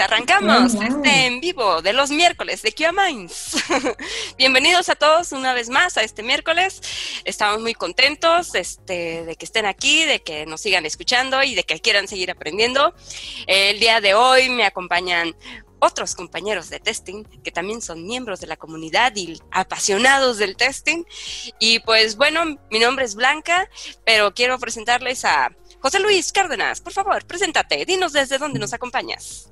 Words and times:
arrancamos 0.00 0.74
este 0.74 1.26
en 1.26 1.40
vivo 1.40 1.82
de 1.82 1.92
los 1.92 2.10
miércoles 2.10 2.62
de 2.62 2.72
Kia 2.72 2.90
Minds. 2.92 3.56
Bienvenidos 4.38 4.88
a 4.88 4.94
todos 4.94 5.32
una 5.32 5.52
vez 5.52 5.68
más 5.68 5.96
a 5.98 6.02
este 6.02 6.22
miércoles. 6.22 6.80
Estamos 7.24 7.60
muy 7.60 7.74
contentos 7.74 8.54
este, 8.54 9.24
de 9.24 9.36
que 9.36 9.44
estén 9.44 9.66
aquí, 9.66 10.04
de 10.06 10.22
que 10.22 10.46
nos 10.46 10.62
sigan 10.62 10.86
escuchando 10.86 11.42
y 11.42 11.54
de 11.54 11.64
que 11.64 11.80
quieran 11.80 12.08
seguir 12.08 12.30
aprendiendo. 12.30 12.94
El 13.46 13.78
día 13.78 14.00
de 14.00 14.14
hoy 14.14 14.48
me 14.48 14.64
acompañan 14.64 15.36
otros 15.80 16.14
compañeros 16.14 16.70
de 16.70 16.80
testing 16.80 17.24
que 17.42 17.52
también 17.52 17.82
son 17.82 18.06
miembros 18.06 18.40
de 18.40 18.46
la 18.46 18.56
comunidad 18.56 19.14
y 19.16 19.38
apasionados 19.50 20.38
del 20.38 20.56
testing. 20.56 21.04
Y 21.58 21.80
pues 21.80 22.16
bueno, 22.16 22.58
mi 22.70 22.78
nombre 22.78 23.04
es 23.04 23.14
Blanca, 23.14 23.68
pero 24.04 24.32
quiero 24.32 24.58
presentarles 24.58 25.24
a 25.26 25.54
José 25.80 26.00
Luis 26.00 26.32
Cárdenas. 26.32 26.80
Por 26.80 26.92
favor, 26.92 27.26
preséntate, 27.26 27.84
dinos 27.84 28.12
desde 28.12 28.38
dónde 28.38 28.58
nos 28.58 28.72
acompañas. 28.72 29.50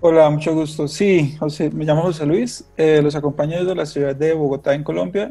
Hola, 0.00 0.28
mucho 0.28 0.54
gusto. 0.54 0.86
Sí, 0.88 1.36
José, 1.38 1.70
me 1.70 1.84
llamo 1.84 2.02
José 2.02 2.26
Luis, 2.26 2.64
eh, 2.76 3.00
los 3.02 3.14
acompaño 3.14 3.58
desde 3.58 3.74
la 3.74 3.86
ciudad 3.86 4.14
de 4.14 4.34
Bogotá, 4.34 4.74
en 4.74 4.84
Colombia. 4.84 5.30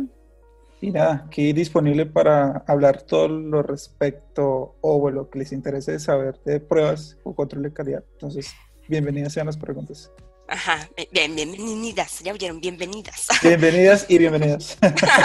Y 0.82 0.92
nada, 0.92 1.26
aquí 1.28 1.54
disponible 1.54 2.06
para 2.08 2.64
hablar 2.68 3.04
todo 3.04 3.28
lo 3.28 3.62
respecto 3.62 4.76
o 4.82 5.10
lo 5.12 5.30
que 5.30 5.40
les 5.40 5.52
interese 5.52 6.00
saber 6.00 6.40
de 6.46 6.60
pruebas 6.60 7.18
o 7.24 7.36
control 7.36 7.64
de 7.64 7.74
calidad. 7.74 8.04
Entonces, 8.14 8.54
bienvenidas 8.88 9.34
sean 9.34 9.46
las 9.46 9.58
preguntas. 9.58 10.12
Ajá, 10.48 10.90
bien, 11.12 11.36
bienvenidas, 11.36 12.20
ya 12.20 12.34
oyeron, 12.34 12.60
bienvenidas. 12.60 13.28
Bienvenidas 13.42 14.06
y 14.10 14.18
bienvenidas. 14.18 14.78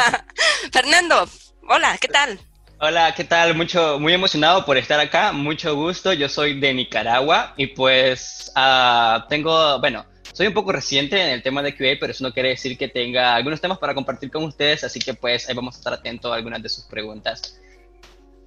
Fernando, 0.72 1.26
hola, 1.68 1.96
¿qué 1.98 2.08
tal? 2.08 2.38
Hola, 2.82 3.14
¿qué 3.14 3.24
tal? 3.24 3.54
Mucho, 3.54 3.98
muy 4.00 4.14
emocionado 4.14 4.64
por 4.64 4.78
estar 4.78 4.98
acá, 4.98 5.32
mucho 5.32 5.74
gusto. 5.74 6.14
Yo 6.14 6.30
soy 6.30 6.58
de 6.58 6.72
Nicaragua 6.72 7.52
y 7.58 7.66
pues 7.66 8.50
uh, 8.56 9.20
tengo, 9.28 9.78
bueno, 9.80 10.06
soy 10.32 10.46
un 10.46 10.54
poco 10.54 10.72
reciente 10.72 11.20
en 11.20 11.28
el 11.28 11.42
tema 11.42 11.62
de 11.62 11.76
QA, 11.76 11.98
pero 12.00 12.12
eso 12.12 12.24
no 12.24 12.32
quiere 12.32 12.48
decir 12.48 12.78
que 12.78 12.88
tenga 12.88 13.34
algunos 13.34 13.60
temas 13.60 13.76
para 13.76 13.94
compartir 13.94 14.30
con 14.30 14.44
ustedes, 14.44 14.82
así 14.82 14.98
que 14.98 15.12
pues 15.12 15.46
ahí 15.46 15.54
vamos 15.54 15.74
a 15.74 15.78
estar 15.78 15.92
atentos 15.92 16.32
a 16.32 16.36
algunas 16.36 16.62
de 16.62 16.70
sus 16.70 16.84
preguntas. 16.84 17.60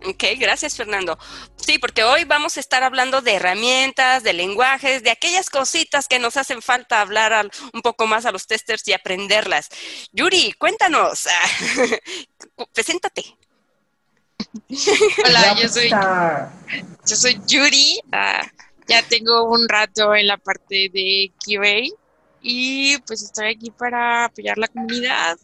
Ok, 0.03 0.23
gracias 0.39 0.75
Fernando. 0.75 1.19
Sí, 1.55 1.77
porque 1.77 2.03
hoy 2.03 2.23
vamos 2.23 2.57
a 2.57 2.59
estar 2.59 2.81
hablando 2.81 3.21
de 3.21 3.35
herramientas, 3.35 4.23
de 4.23 4.33
lenguajes, 4.33 5.03
de 5.03 5.11
aquellas 5.11 5.51
cositas 5.51 6.07
que 6.07 6.17
nos 6.17 6.37
hacen 6.37 6.63
falta 6.63 7.01
hablar 7.01 7.51
un 7.71 7.83
poco 7.83 8.07
más 8.07 8.25
a 8.25 8.31
los 8.31 8.47
testers 8.47 8.87
y 8.87 8.93
aprenderlas. 8.93 9.69
Yuri, 10.11 10.53
cuéntanos, 10.53 11.27
preséntate. 12.73 13.37
Hola, 15.25 15.55
yo 15.61 15.69
soy, 15.69 15.89
yo 15.89 17.15
soy 17.15 17.39
Yuri. 17.47 17.99
Ah, 18.11 18.45
ya 18.87 19.01
tengo 19.03 19.43
un 19.45 19.67
rato 19.67 20.13
en 20.15 20.27
la 20.27 20.37
parte 20.37 20.89
de 20.93 21.31
QA 21.43 21.95
y 22.41 22.97
pues 22.99 23.23
estoy 23.23 23.49
aquí 23.49 23.71
para 23.71 24.25
apoyar 24.25 24.57
la 24.57 24.67
comunidad, 24.67 25.37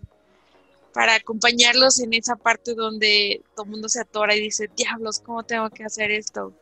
para 0.94 1.16
acompañarlos 1.16 2.00
en 2.00 2.14
esa 2.14 2.36
parte 2.36 2.74
donde 2.74 3.42
todo 3.56 3.66
el 3.66 3.72
mundo 3.72 3.90
se 3.90 4.02
atora 4.02 4.36
y 4.36 4.42
dice, 4.42 4.70
diablos, 4.76 5.20
¿cómo 5.20 5.44
tengo 5.44 5.70
que 5.70 5.86
hacer 5.86 6.12
esto? 6.12 6.54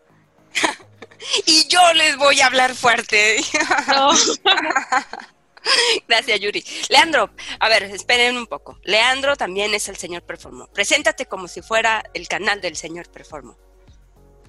y 1.46 1.68
yo 1.68 1.80
les 1.94 2.18
voy 2.18 2.40
a 2.42 2.48
hablar 2.48 2.76
fuerte. 2.76 3.38
No. 3.88 4.12
Gracias, 6.08 6.40
Yuri. 6.40 6.64
Leandro, 6.90 7.30
a 7.60 7.70
ver, 7.70 7.84
esperen 7.84 8.38
un 8.38 8.48
poco. 8.48 8.80
Leandro 8.84 9.36
también 9.36 9.74
es 9.74 9.88
el 9.90 9.98
señor 9.98 10.24
Performo. 10.24 10.68
Preséntate 10.74 11.26
como 11.26 11.48
si 11.48 11.62
fuera 11.62 12.04
el 12.14 12.28
canal 12.28 12.62
del 12.62 12.76
señor 12.76 13.10
Performo. 13.10 13.58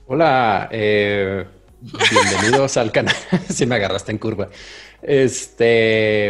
Hola, 0.06 0.68
eh, 0.72 1.44
bienvenidos 1.80 2.76
al 2.76 2.92
canal. 2.92 3.16
si 3.48 3.66
me 3.66 3.76
agarraste 3.76 4.12
en 4.12 4.18
curva. 4.18 4.48
Este. 5.02 6.28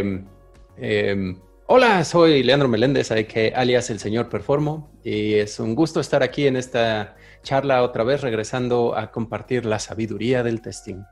Em, 0.80 1.40
hola, 1.66 2.04
soy 2.04 2.42
Leandro 2.42 2.68
Meléndez, 2.68 3.08
que 3.28 3.52
alias 3.54 3.90
el 3.90 3.98
señor 3.98 4.28
Performo, 4.28 4.90
y 5.04 5.34
es 5.34 5.58
un 5.58 5.74
gusto 5.74 6.00
estar 6.00 6.22
aquí 6.22 6.46
en 6.46 6.56
esta 6.56 7.16
charla 7.42 7.82
otra 7.82 8.04
vez, 8.04 8.20
regresando 8.20 8.96
a 8.96 9.10
compartir 9.10 9.64
la 9.64 9.78
sabiduría 9.78 10.42
del 10.42 10.60
testing 10.60 11.02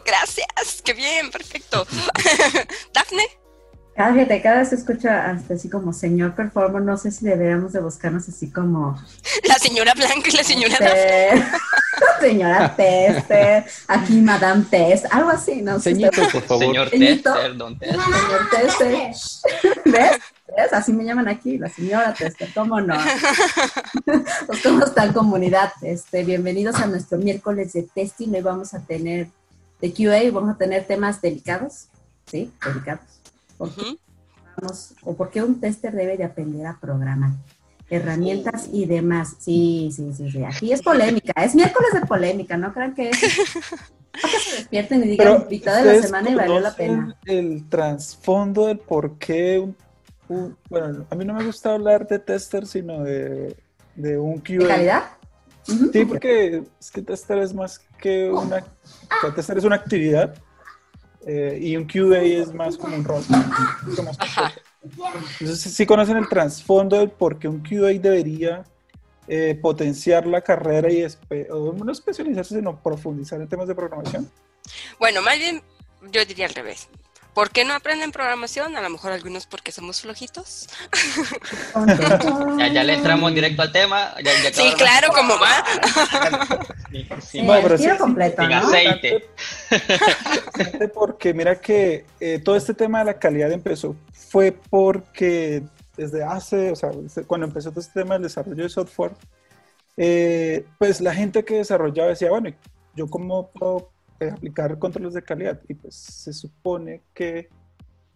gracias, 0.04 0.82
qué 0.84 0.92
bien, 0.92 1.30
perfecto. 1.30 1.86
Dafne. 2.92 3.24
Cada, 3.94 4.12
vez 4.12 4.42
cada 4.42 4.58
vez 4.58 4.68
se 4.68 4.74
escucha 4.74 5.30
hasta 5.30 5.54
así 5.54 5.70
como 5.70 5.94
señor 5.94 6.34
performer, 6.34 6.82
no 6.82 6.98
sé 6.98 7.10
si 7.10 7.24
deberíamos 7.24 7.72
de 7.72 7.80
buscarnos 7.80 8.28
así 8.28 8.50
como... 8.50 9.02
La 9.44 9.54
señora 9.54 9.94
Blanca 9.94 10.28
y 10.28 10.36
la 10.36 10.44
señora 10.44 10.76
Dafne. 10.78 11.46
señora 12.20 12.76
Tester, 12.76 13.64
aquí 13.88 14.20
Madame 14.20 14.66
Test, 14.70 15.06
algo 15.10 15.30
así, 15.30 15.62
¿no? 15.62 15.80
Señorito, 15.80 16.28
por 16.28 16.42
favor. 16.42 16.64
Señor 16.66 16.90
Tester, 16.90 17.56
don 17.56 17.78
Tester. 17.78 18.00
Señor 18.00 18.50
Tester. 18.50 19.80
¿Ves? 19.86 20.18
¿Ves? 20.56 20.72
Así 20.72 20.92
me 20.92 21.04
llaman 21.04 21.28
aquí, 21.28 21.56
la 21.56 21.70
señora 21.70 22.12
Tester, 22.12 22.50
¿cómo 22.54 22.78
no? 22.82 22.96
Pues, 24.46 24.62
¿Cómo 24.62 24.84
está 24.84 25.10
comunidad? 25.10 25.72
Este, 25.80 26.22
bienvenidos 26.22 26.76
a 26.76 26.86
nuestro 26.86 27.16
miércoles 27.16 27.72
de 27.72 27.84
testing. 27.84 28.34
Hoy 28.34 28.42
vamos 28.42 28.74
a 28.74 28.80
tener 28.80 29.28
de 29.80 29.92
QA 29.92 30.30
vamos 30.32 30.54
a 30.54 30.58
tener 30.58 30.84
temas 30.84 31.20
delicados, 31.20 31.88
¿sí? 32.26 32.52
Delicados. 32.64 33.04
¿Por 33.58 33.74
qué, 33.74 33.98
o 35.02 35.16
por 35.16 35.30
qué 35.30 35.42
un 35.42 35.60
tester 35.60 35.92
debe 35.92 36.16
de 36.16 36.24
aprender 36.24 36.66
a 36.66 36.78
programar? 36.80 37.30
Herramientas 37.88 38.68
y 38.72 38.86
demás. 38.86 39.36
Sí, 39.38 39.90
sí, 39.94 40.12
sí, 40.12 40.30
sí. 40.30 40.44
Aquí 40.44 40.72
es 40.72 40.82
polémica. 40.82 41.32
Es 41.42 41.54
miércoles 41.54 41.92
de 41.92 42.00
polémica, 42.06 42.56
¿no 42.56 42.72
crean 42.72 42.94
que 42.94 43.10
es? 43.10 43.20
que 43.20 44.38
se 44.38 44.56
despierten 44.56 45.04
y 45.04 45.08
digan 45.08 45.42
invitado 45.42 45.84
de 45.84 45.96
la 45.96 46.02
semana 46.02 46.30
y 46.30 46.34
valió 46.34 46.58
la 46.58 46.74
pena. 46.74 47.16
El 47.24 47.68
trasfondo 47.68 48.66
del 48.66 48.78
por 48.78 49.18
qué 49.18 49.62
bueno, 50.28 51.06
a 51.08 51.14
mí 51.14 51.24
no 51.24 51.34
me 51.34 51.44
gusta 51.44 51.74
hablar 51.74 52.06
de 52.06 52.18
tester, 52.18 52.66
sino 52.66 53.02
de, 53.04 53.56
de 53.94 54.18
un 54.18 54.40
QA. 54.40 54.58
¿De 54.58 54.66
calidad? 54.66 55.02
Sí, 55.64 56.04
porque 56.04 56.62
es 56.80 56.90
que 56.90 57.02
tester 57.02 57.38
es 57.38 57.52
más 57.52 57.80
que 57.96 58.30
una... 58.30 58.64
O 59.22 59.40
es 59.40 59.64
una 59.64 59.76
actividad 59.76 60.34
eh, 61.26 61.58
y 61.60 61.76
un 61.76 61.86
QA 61.86 62.20
es 62.20 62.52
más 62.54 62.76
como 62.76 62.96
un 62.96 63.04
rol. 63.04 63.22
Entonces, 65.40 65.74
sí 65.74 65.86
conocen 65.86 66.16
el 66.16 66.28
trasfondo 66.28 66.98
del 66.98 67.10
por 67.10 67.38
qué 67.38 67.48
un 67.48 67.60
QA 67.60 67.98
debería 68.00 68.64
eh, 69.26 69.58
potenciar 69.60 70.26
la 70.26 70.40
carrera 70.40 70.90
y 70.90 71.04
no 71.30 71.90
especializarse, 71.90 72.54
sino 72.54 72.80
profundizar 72.80 73.40
en 73.40 73.48
temas 73.48 73.66
de 73.66 73.74
programación. 73.74 74.30
Bueno, 75.00 75.20
más 75.22 75.36
bien 75.38 75.62
yo 76.12 76.24
diría 76.24 76.46
al 76.46 76.54
revés. 76.54 76.88
¿Por 77.36 77.50
qué 77.50 77.66
no 77.66 77.74
aprenden 77.74 78.12
programación? 78.12 78.78
A 78.78 78.80
lo 78.80 78.88
mejor 78.88 79.12
algunos 79.12 79.44
porque 79.44 79.70
somos 79.70 80.00
flojitos. 80.00 80.68
ya, 82.56 82.82
le 82.82 82.94
entramos 82.94 83.34
directo 83.34 83.60
al 83.60 83.72
tema. 83.72 84.14
sí, 84.54 84.72
claro, 84.78 85.08
como 85.12 85.34
va. 85.38 85.62
Sí, 87.20 87.42
no, 87.42 87.52
pero 87.60 87.76
sí, 87.76 87.88
completo, 87.98 88.42
sin 88.42 88.52
aceite. 88.54 89.28
Porque 90.94 91.34
mira 91.34 91.60
que 91.60 92.06
eh, 92.20 92.40
todo 92.42 92.56
este 92.56 92.72
tema 92.72 93.00
de 93.00 93.04
la 93.04 93.18
calidad 93.18 93.52
empezó 93.52 93.94
fue 94.14 94.52
porque 94.70 95.62
desde 95.94 96.24
hace, 96.24 96.70
o 96.70 96.76
sea, 96.76 96.90
cuando 97.26 97.48
empezó 97.48 97.68
todo 97.68 97.80
este 97.80 98.00
tema 98.00 98.14
del 98.14 98.22
desarrollo 98.22 98.62
de 98.62 98.70
software, 98.70 99.12
eh, 99.98 100.64
pues 100.78 101.02
la 101.02 101.14
gente 101.14 101.44
que 101.44 101.56
desarrollaba 101.56 102.08
decía, 102.08 102.30
bueno, 102.30 102.50
yo 102.94 103.08
cómo 103.08 103.50
puedo 103.50 103.90
eh, 104.20 104.30
aplicar 104.30 104.78
controles 104.78 105.14
de 105.14 105.22
calidad. 105.22 105.60
Y 105.68 105.74
pues 105.74 105.94
se 105.94 106.32
supone 106.32 107.02
que 107.12 107.48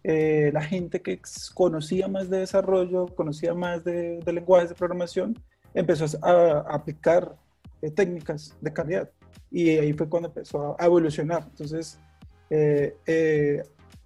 eh, 0.03 0.49
la 0.53 0.61
gente 0.61 1.01
que 1.01 1.21
conocía 1.53 2.07
más 2.07 2.29
de 2.29 2.39
desarrollo, 2.39 3.07
conocía 3.07 3.53
más 3.53 3.83
de, 3.83 4.19
lenguajes 4.25 4.69
de 4.69 4.75
programación, 4.75 5.37
empezó 5.73 6.05
a, 6.25 6.59
aplicar 6.73 7.35
eh, 7.81 7.91
técnicas 7.91 8.57
de 8.61 8.73
calidad. 8.73 9.09
Y 9.51 9.69
ahí 9.69 9.93
fue 9.93 10.09
cuando 10.09 10.29
empezó 10.29 10.75
a, 10.79 10.85
evolucionar. 10.85 11.43
Entonces, 11.49 11.99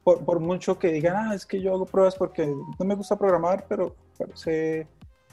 por, 0.04 0.24
por, 0.26 0.40
mucho 0.40 0.78
que 0.78 0.92
digan, 0.92 1.16
ah, 1.16 1.36
es 1.36 1.46
que 1.46 1.62
yo 1.62 1.74
hago 1.74 1.86
pruebas 1.86 2.16
porque 2.16 2.46
no 2.46 2.86
me 2.86 2.96
gusta 2.96 3.18
programar, 3.18 3.66
pero 3.68 3.96
sé, 4.36 4.88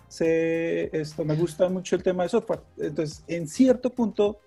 sé, 0.09 0.97
esto, 0.97 1.25
me 1.25 1.35
gusta 1.35 1.69
mucho 1.69 1.97
el 1.97 2.03
tema 2.03 2.23
de 2.23 2.29
software. 2.29 2.61
Entonces, 2.79 3.25
en 3.29 3.49
cierto 3.49 3.91
punto, 3.91 4.41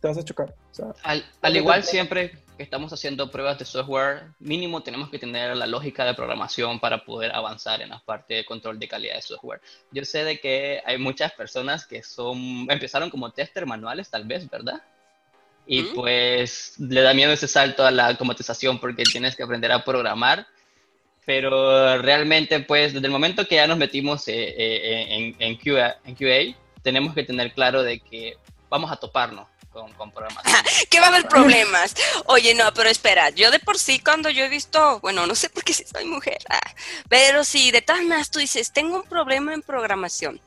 te 0.00 0.08
vas 0.08 0.18
a 0.18 0.24
chocar. 0.24 0.54
al, 1.02 1.56
igual 1.56 1.84
siempre 1.84 2.32
que 2.56 2.62
estamos 2.62 2.92
haciendo 2.92 3.30
pruebas 3.30 3.58
de 3.58 3.64
software, 3.64 4.32
mínimo 4.38 4.82
tenemos 4.82 5.10
que 5.10 5.18
tener 5.18 5.54
la 5.56 5.66
lógica 5.66 6.04
de 6.04 6.14
programación 6.14 6.80
para 6.80 7.04
poder 7.04 7.32
avanzar 7.32 7.82
en 7.82 7.90
la 7.90 8.00
parte 8.00 8.34
de 8.34 8.44
control 8.44 8.78
de 8.78 8.88
calidad 8.88 9.16
de 9.16 9.22
software. 9.22 9.60
Yo 9.92 10.04
sé 10.04 10.24
de 10.24 10.40
que 10.40 10.82
hay 10.84 10.98
muchas 10.98 11.32
personas 11.32 11.86
que 11.86 12.02
son 12.02 12.66
empezaron 12.70 13.10
como 13.10 13.30
tester 13.30 13.66
manuales, 13.66 14.10
tal 14.10 14.24
vez, 14.24 14.48
¿verdad? 14.48 14.82
Y 15.66 15.82
pues 15.82 16.74
le 16.78 17.02
da 17.02 17.14
miedo 17.14 17.32
ese 17.32 17.46
salto 17.46 17.84
a 17.84 17.90
la 17.90 18.08
automatización 18.08 18.80
porque 18.80 19.04
tienes 19.04 19.36
que 19.36 19.42
aprender 19.42 19.70
a 19.70 19.84
programar. 19.84 20.46
Pero 21.26 22.00
realmente, 22.00 22.58
pues, 22.60 22.94
desde 22.94 23.06
el 23.06 23.12
momento 23.12 23.46
que 23.46 23.56
ya 23.56 23.66
nos 23.66 23.76
metimos 23.76 24.26
eh, 24.26 24.32
eh, 24.34 25.06
en, 25.10 25.36
en, 25.38 25.56
QA, 25.56 25.98
en 26.04 26.14
QA, 26.16 26.58
tenemos 26.82 27.14
que 27.14 27.22
tener 27.22 27.52
claro 27.52 27.82
de 27.82 28.00
que 28.00 28.36
vamos 28.68 28.90
a 28.90 28.96
toparnos 28.96 29.46
con, 29.70 29.92
con 29.94 30.10
programación. 30.10 30.56
que 30.90 31.00
va 31.00 31.06
a 31.06 31.08
haber 31.10 31.28
problemas. 31.28 31.94
Oye, 32.26 32.54
no, 32.54 32.72
pero 32.74 32.88
espera, 32.88 33.30
yo 33.30 33.50
de 33.50 33.58
por 33.58 33.78
sí 33.78 34.00
cuando 34.00 34.30
yo 34.30 34.44
he 34.44 34.48
visto, 34.48 35.00
bueno, 35.00 35.26
no 35.26 35.34
sé 35.34 35.48
por 35.48 35.64
qué 35.64 35.72
si 35.72 35.84
soy 35.84 36.04
mujer, 36.04 36.38
ah, 36.48 36.60
pero 37.08 37.44
si 37.44 37.70
de 37.70 37.82
todas 37.82 38.02
maneras 38.02 38.30
tú 38.30 38.38
dices, 38.38 38.72
tengo 38.72 38.96
un 38.96 39.04
problema 39.04 39.54
en 39.54 39.62
programación 39.62 40.40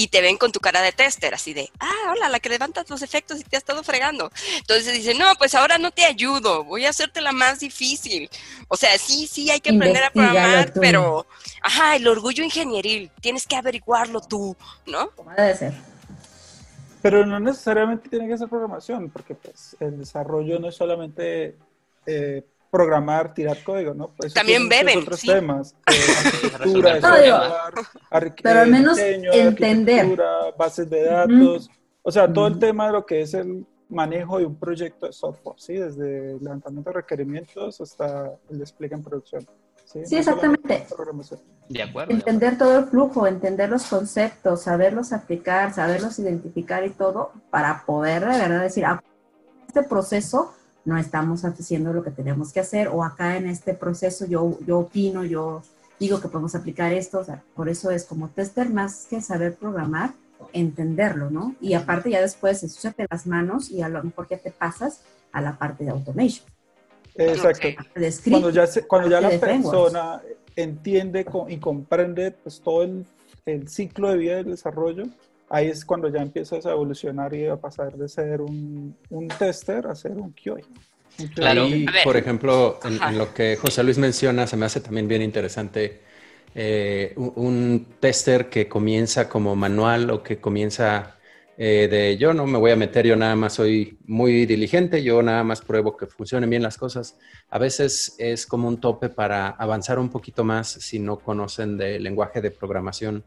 y 0.00 0.06
te 0.08 0.20
ven 0.20 0.36
con 0.36 0.52
tu 0.52 0.60
cara 0.60 0.80
de 0.80 0.92
tester, 0.92 1.34
así 1.34 1.54
de, 1.54 1.72
ah, 1.80 2.12
hola, 2.12 2.28
la 2.28 2.38
que 2.38 2.48
levantas 2.48 2.88
los 2.88 3.02
efectos 3.02 3.40
y 3.40 3.42
te 3.42 3.56
ha 3.56 3.58
estado 3.58 3.82
fregando. 3.82 4.30
Entonces 4.58 4.92
dicen, 4.92 5.18
no, 5.18 5.34
pues 5.34 5.56
ahora 5.56 5.76
no 5.76 5.90
te 5.90 6.04
ayudo, 6.04 6.62
voy 6.62 6.86
a 6.86 6.90
hacerte 6.90 7.20
la 7.20 7.32
más 7.32 7.58
difícil. 7.58 8.30
O 8.68 8.76
sea, 8.76 8.96
sí, 8.96 9.26
sí, 9.26 9.50
hay 9.50 9.60
que 9.60 9.70
aprender 9.70 10.04
a 10.04 10.10
programar, 10.10 10.72
pero, 10.80 11.26
ajá, 11.62 11.96
el 11.96 12.06
orgullo 12.06 12.44
ingenieril, 12.44 13.10
tienes 13.20 13.44
que 13.44 13.56
averiguarlo 13.56 14.20
tú, 14.20 14.56
¿no? 14.86 15.10
Como 15.16 15.32
debe 15.32 15.56
ser. 15.56 15.97
Pero 17.02 17.24
no 17.24 17.38
necesariamente 17.38 18.08
tiene 18.08 18.26
que 18.28 18.36
ser 18.38 18.48
programación, 18.48 19.10
porque 19.10 19.34
pues 19.34 19.76
el 19.80 19.98
desarrollo 19.98 20.58
no 20.58 20.68
es 20.68 20.74
solamente 20.74 21.56
eh, 22.06 22.42
programar, 22.70 23.32
tirar 23.34 23.62
código, 23.62 23.94
¿no? 23.94 24.08
Pues 24.16 24.34
También 24.34 24.68
beben. 24.68 25.00
Otros 25.00 25.20
sí. 25.20 25.28
temas. 25.28 25.74
eh, 25.86 25.92
arquitectura, 26.54 27.70
arqu- 28.10 28.40
pero 28.42 28.60
al 28.60 28.68
eh, 28.68 28.70
menos 28.70 28.96
diseño, 28.96 29.32
entender. 29.32 30.18
bases 30.58 30.88
de 30.90 31.04
datos, 31.04 31.70
o 32.02 32.10
sea, 32.10 32.30
todo 32.32 32.46
el 32.48 32.58
tema 32.58 32.86
de 32.86 32.92
lo 32.92 33.06
que 33.06 33.20
es 33.22 33.34
el 33.34 33.64
manejo 33.88 34.38
de 34.38 34.44
un 34.46 34.56
proyecto 34.56 35.06
de 35.06 35.12
software, 35.12 35.56
¿sí? 35.58 35.74
Desde 35.74 36.32
el 36.32 36.38
levantamiento 36.44 36.90
de 36.90 36.94
requerimientos 36.96 37.80
hasta 37.80 38.32
el 38.50 38.58
despliegue 38.58 38.94
en 38.96 39.02
producción. 39.02 39.46
Sí, 40.04 40.16
exactamente. 40.16 40.86
De 41.68 41.82
acuerdo. 41.82 42.08
de 42.08 42.14
Entender 42.14 42.58
todo 42.58 42.78
el 42.78 42.84
flujo, 42.86 43.26
entender 43.26 43.70
los 43.70 43.84
conceptos, 43.86 44.62
saberlos 44.62 45.12
aplicar, 45.12 45.72
saberlos 45.72 46.18
identificar 46.18 46.84
y 46.84 46.90
todo, 46.90 47.32
para 47.50 47.84
poder 47.86 48.20
de 48.26 48.38
verdad 48.38 48.60
decir, 48.60 48.84
ah, 48.84 49.02
este 49.66 49.82
proceso 49.82 50.54
no 50.84 50.98
estamos 50.98 51.44
haciendo 51.44 51.92
lo 51.92 52.02
que 52.02 52.10
tenemos 52.10 52.52
que 52.52 52.60
hacer, 52.60 52.88
o 52.88 53.02
acá 53.02 53.36
en 53.36 53.46
este 53.46 53.74
proceso 53.74 54.26
yo, 54.26 54.58
yo 54.66 54.80
opino, 54.80 55.24
yo 55.24 55.62
digo 55.98 56.20
que 56.20 56.28
podemos 56.28 56.54
aplicar 56.54 56.92
esto, 56.92 57.18
o 57.20 57.24
sea, 57.24 57.42
por 57.54 57.68
eso 57.68 57.90
es 57.90 58.04
como 58.04 58.28
tester 58.28 58.70
más 58.70 59.06
que 59.08 59.20
saber 59.20 59.54
programar, 59.56 60.12
entenderlo, 60.52 61.30
¿no? 61.30 61.54
Y 61.60 61.74
aparte 61.74 62.10
ya 62.10 62.20
después 62.20 62.62
ensuciate 62.62 63.06
las 63.10 63.26
manos 63.26 63.70
y 63.70 63.82
a 63.82 63.88
lo 63.88 64.02
mejor 64.02 64.28
ya 64.28 64.38
te 64.38 64.50
pasas 64.50 65.02
a 65.32 65.40
la 65.40 65.58
parte 65.58 65.84
de 65.84 65.90
automation, 65.90 66.46
Exacto. 67.18 67.68
Cuando 68.30 68.50
ya, 68.50 68.66
se- 68.66 68.86
cuando 68.86 69.10
ya 69.10 69.20
la 69.20 69.30
persona 69.30 70.22
entiende 70.56 71.26
y 71.48 71.56
comprende 71.58 72.30
pues, 72.30 72.60
todo 72.60 72.82
el, 72.84 73.04
el 73.46 73.68
ciclo 73.68 74.10
de 74.10 74.16
vida 74.16 74.36
del 74.36 74.46
desarrollo, 74.46 75.04
ahí 75.50 75.68
es 75.68 75.84
cuando 75.84 76.08
ya 76.08 76.20
empiezas 76.20 76.64
a 76.66 76.72
evolucionar 76.72 77.34
y 77.34 77.46
a 77.46 77.56
pasar 77.56 77.96
de 77.96 78.08
ser 78.08 78.40
un, 78.40 78.96
un 79.10 79.28
tester 79.28 79.86
a 79.86 79.94
ser 79.94 80.12
un 80.12 80.32
QA. 80.32 80.54
Un 81.18 81.26
QA. 81.28 81.34
Claro. 81.34 81.66
Por 82.04 82.16
ejemplo, 82.16 82.78
en, 82.84 83.18
lo 83.18 83.34
que 83.34 83.56
José 83.56 83.82
Luis 83.82 83.98
menciona, 83.98 84.46
se 84.46 84.56
me 84.56 84.66
hace 84.66 84.80
también 84.80 85.08
bien 85.08 85.22
interesante 85.22 86.02
eh, 86.54 87.12
un, 87.16 87.32
un 87.36 87.86
tester 88.00 88.48
que 88.48 88.68
comienza 88.68 89.28
como 89.28 89.56
manual 89.56 90.10
o 90.10 90.22
que 90.22 90.38
comienza 90.38 91.17
eh, 91.60 91.88
de 91.90 92.16
yo 92.16 92.32
no 92.32 92.46
me 92.46 92.56
voy 92.56 92.70
a 92.70 92.76
meter, 92.76 93.04
yo 93.04 93.16
nada 93.16 93.34
más 93.34 93.54
soy 93.54 93.98
muy 94.06 94.46
diligente, 94.46 95.02
yo 95.02 95.20
nada 95.22 95.42
más 95.42 95.60
pruebo 95.60 95.96
que 95.96 96.06
funcionen 96.06 96.48
bien 96.48 96.62
las 96.62 96.78
cosas. 96.78 97.18
A 97.50 97.58
veces 97.58 98.14
es 98.18 98.46
como 98.46 98.68
un 98.68 98.80
tope 98.80 99.08
para 99.08 99.48
avanzar 99.48 99.98
un 99.98 100.08
poquito 100.08 100.44
más 100.44 100.68
si 100.68 101.00
no 101.00 101.18
conocen 101.18 101.76
del 101.76 102.04
lenguaje 102.04 102.40
de 102.40 102.52
programación 102.52 103.24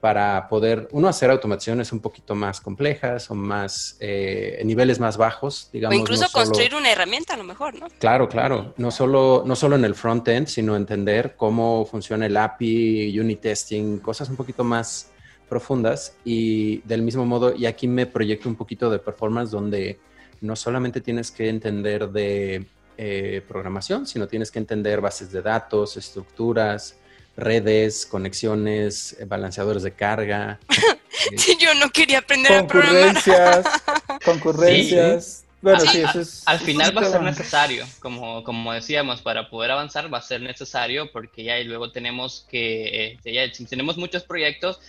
para 0.00 0.48
poder, 0.48 0.88
uno, 0.90 1.06
hacer 1.06 1.30
automaciones 1.30 1.92
un 1.92 2.00
poquito 2.00 2.34
más 2.34 2.60
complejas 2.60 3.30
o 3.30 3.36
más, 3.36 3.96
eh, 4.00 4.60
niveles 4.64 4.98
más 4.98 5.16
bajos, 5.16 5.70
digamos. 5.72 5.96
o 5.96 6.00
incluso 6.00 6.22
no 6.24 6.28
solo- 6.28 6.44
construir 6.46 6.74
una 6.74 6.90
herramienta 6.90 7.34
a 7.34 7.36
lo 7.36 7.44
mejor, 7.44 7.78
¿no? 7.78 7.86
Claro, 8.00 8.28
claro. 8.28 8.74
No 8.78 8.90
solo, 8.90 9.44
no 9.46 9.54
solo 9.54 9.76
en 9.76 9.84
el 9.84 9.94
front-end, 9.94 10.48
sino 10.48 10.74
entender 10.74 11.36
cómo 11.36 11.86
funciona 11.86 12.26
el 12.26 12.36
API, 12.36 13.16
unit 13.18 13.40
testing, 13.42 13.98
cosas 14.00 14.28
un 14.28 14.34
poquito 14.34 14.64
más 14.64 15.11
profundas. 15.52 16.16
Y 16.24 16.78
del 16.92 17.02
mismo 17.02 17.26
modo, 17.26 17.54
y 17.54 17.66
aquí 17.66 17.86
me 17.86 18.06
proyecto 18.06 18.48
un 18.48 18.56
poquito 18.56 18.88
de 18.88 18.98
performance 18.98 19.50
donde 19.50 19.98
no 20.40 20.56
solamente 20.56 21.02
tienes 21.02 21.30
que 21.30 21.50
entender 21.50 22.08
de 22.08 22.64
eh, 22.96 23.42
programación, 23.46 24.06
sino 24.06 24.26
tienes 24.26 24.50
que 24.50 24.58
entender 24.60 25.02
bases 25.02 25.30
de 25.30 25.42
datos, 25.42 25.98
estructuras, 25.98 26.96
redes, 27.36 28.06
conexiones, 28.06 29.14
eh, 29.20 29.26
balanceadores 29.26 29.82
de 29.82 29.92
carga. 29.92 30.58
Eh, 31.30 31.36
Yo 31.60 31.72
no 31.74 31.88
quería 31.90 32.18
aprender 32.18 32.52
a 32.52 32.66
programar. 32.66 33.14
Concurrencias, 33.14 33.64
concurrencias. 34.24 35.44
Bueno, 35.60 35.78
Al- 35.78 35.88
sí, 35.88 36.02
a- 36.02 36.08
eso 36.10 36.20
es. 36.20 36.42
Al 36.46 36.58
final 36.58 36.96
va 36.96 37.02
a 37.02 37.10
ser 37.10 37.22
necesario, 37.22 37.84
como, 38.00 38.42
como 38.42 38.72
decíamos, 38.72 39.20
para 39.22 39.48
poder 39.48 39.70
avanzar 39.70 40.12
va 40.12 40.18
a 40.18 40.22
ser 40.22 40.40
necesario 40.40 41.12
porque 41.12 41.44
ya 41.44 41.60
y 41.60 41.64
luego 41.64 41.92
tenemos 41.92 42.44
que, 42.50 43.12
este, 43.12 43.32
ya 43.34 43.42
si 43.54 43.66
tenemos 43.66 43.96
muchos 43.98 44.24
proyectos, 44.24 44.80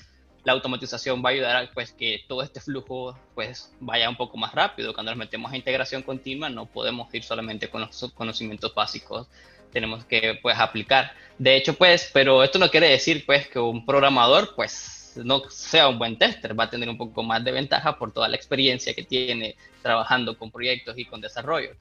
la 0.43 0.53
automatización 0.53 1.23
va 1.23 1.29
a 1.29 1.33
ayudar 1.33 1.55
a 1.55 1.71
pues, 1.71 1.91
que 1.91 2.23
todo 2.27 2.41
este 2.41 2.59
flujo 2.59 3.17
pues, 3.33 3.73
vaya 3.79 4.09
un 4.09 4.17
poco 4.17 4.37
más 4.37 4.53
rápido. 4.53 4.93
Cuando 4.93 5.11
nos 5.11 5.17
metemos 5.19 5.51
a 5.51 5.55
integración 5.55 6.01
continua 6.03 6.49
no 6.49 6.65
podemos 6.65 7.13
ir 7.13 7.23
solamente 7.23 7.69
con 7.69 7.81
los 7.81 8.11
conocimientos 8.13 8.73
básicos, 8.73 9.27
tenemos 9.71 10.05
que 10.05 10.39
pues, 10.41 10.57
aplicar. 10.57 11.13
De 11.37 11.55
hecho, 11.55 11.73
pues, 11.73 12.09
pero 12.13 12.43
esto 12.43 12.59
no 12.59 12.69
quiere 12.69 12.89
decir 12.89 13.25
pues, 13.25 13.47
que 13.47 13.59
un 13.59 13.85
programador 13.85 14.53
pues, 14.55 15.13
no 15.23 15.49
sea 15.49 15.87
un 15.87 15.97
buen 15.97 16.17
tester, 16.17 16.59
va 16.59 16.65
a 16.65 16.69
tener 16.69 16.89
un 16.89 16.97
poco 16.97 17.23
más 17.23 17.43
de 17.43 17.51
ventaja 17.51 17.97
por 17.97 18.11
toda 18.11 18.27
la 18.27 18.35
experiencia 18.35 18.93
que 18.93 19.03
tiene 19.03 19.55
trabajando 19.81 20.37
con 20.37 20.51
proyectos 20.51 20.97
y 20.97 21.05
con 21.05 21.21
desarrollo. 21.21 21.71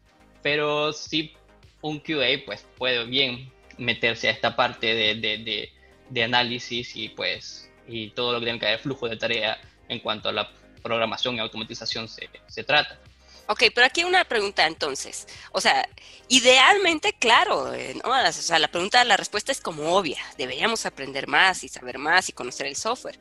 Pero 0.42 0.92
sí, 0.92 1.34
un 1.80 1.98
QA 1.98 2.44
pues 2.46 2.66
puede 2.78 3.04
bien 3.04 3.50
meterse 3.78 4.28
a 4.28 4.32
esta 4.32 4.54
parte 4.54 4.94
de, 4.94 5.14
de, 5.16 5.38
de, 5.38 5.72
de 6.10 6.22
análisis 6.22 6.94
y 6.96 7.08
pues 7.08 7.71
y 7.92 8.10
todo 8.10 8.32
lo 8.32 8.40
que 8.40 8.46
tiene 8.46 8.58
que 8.58 8.66
ver 8.66 8.78
flujo 8.78 9.08
de 9.08 9.16
tarea 9.16 9.60
en 9.88 10.00
cuanto 10.00 10.28
a 10.28 10.32
la 10.32 10.50
programación 10.82 11.36
y 11.36 11.40
automatización 11.40 12.08
se, 12.08 12.28
se 12.48 12.64
trata. 12.64 12.98
Ok, 13.46 13.64
pero 13.74 13.86
aquí 13.86 14.04
una 14.04 14.24
pregunta 14.24 14.66
entonces. 14.66 15.26
O 15.50 15.60
sea, 15.60 15.88
idealmente, 16.28 17.12
claro, 17.12 17.72
eh, 17.74 17.94
¿no? 18.02 18.10
o 18.10 18.32
sea, 18.32 18.58
la 18.58 18.68
pregunta, 18.68 19.04
la 19.04 19.16
respuesta 19.16 19.52
es 19.52 19.60
como 19.60 19.96
obvia. 19.96 20.18
Deberíamos 20.38 20.86
aprender 20.86 21.26
más 21.26 21.64
y 21.64 21.68
saber 21.68 21.98
más 21.98 22.28
y 22.28 22.32
conocer 22.32 22.66
el 22.66 22.76
software. 22.76 23.18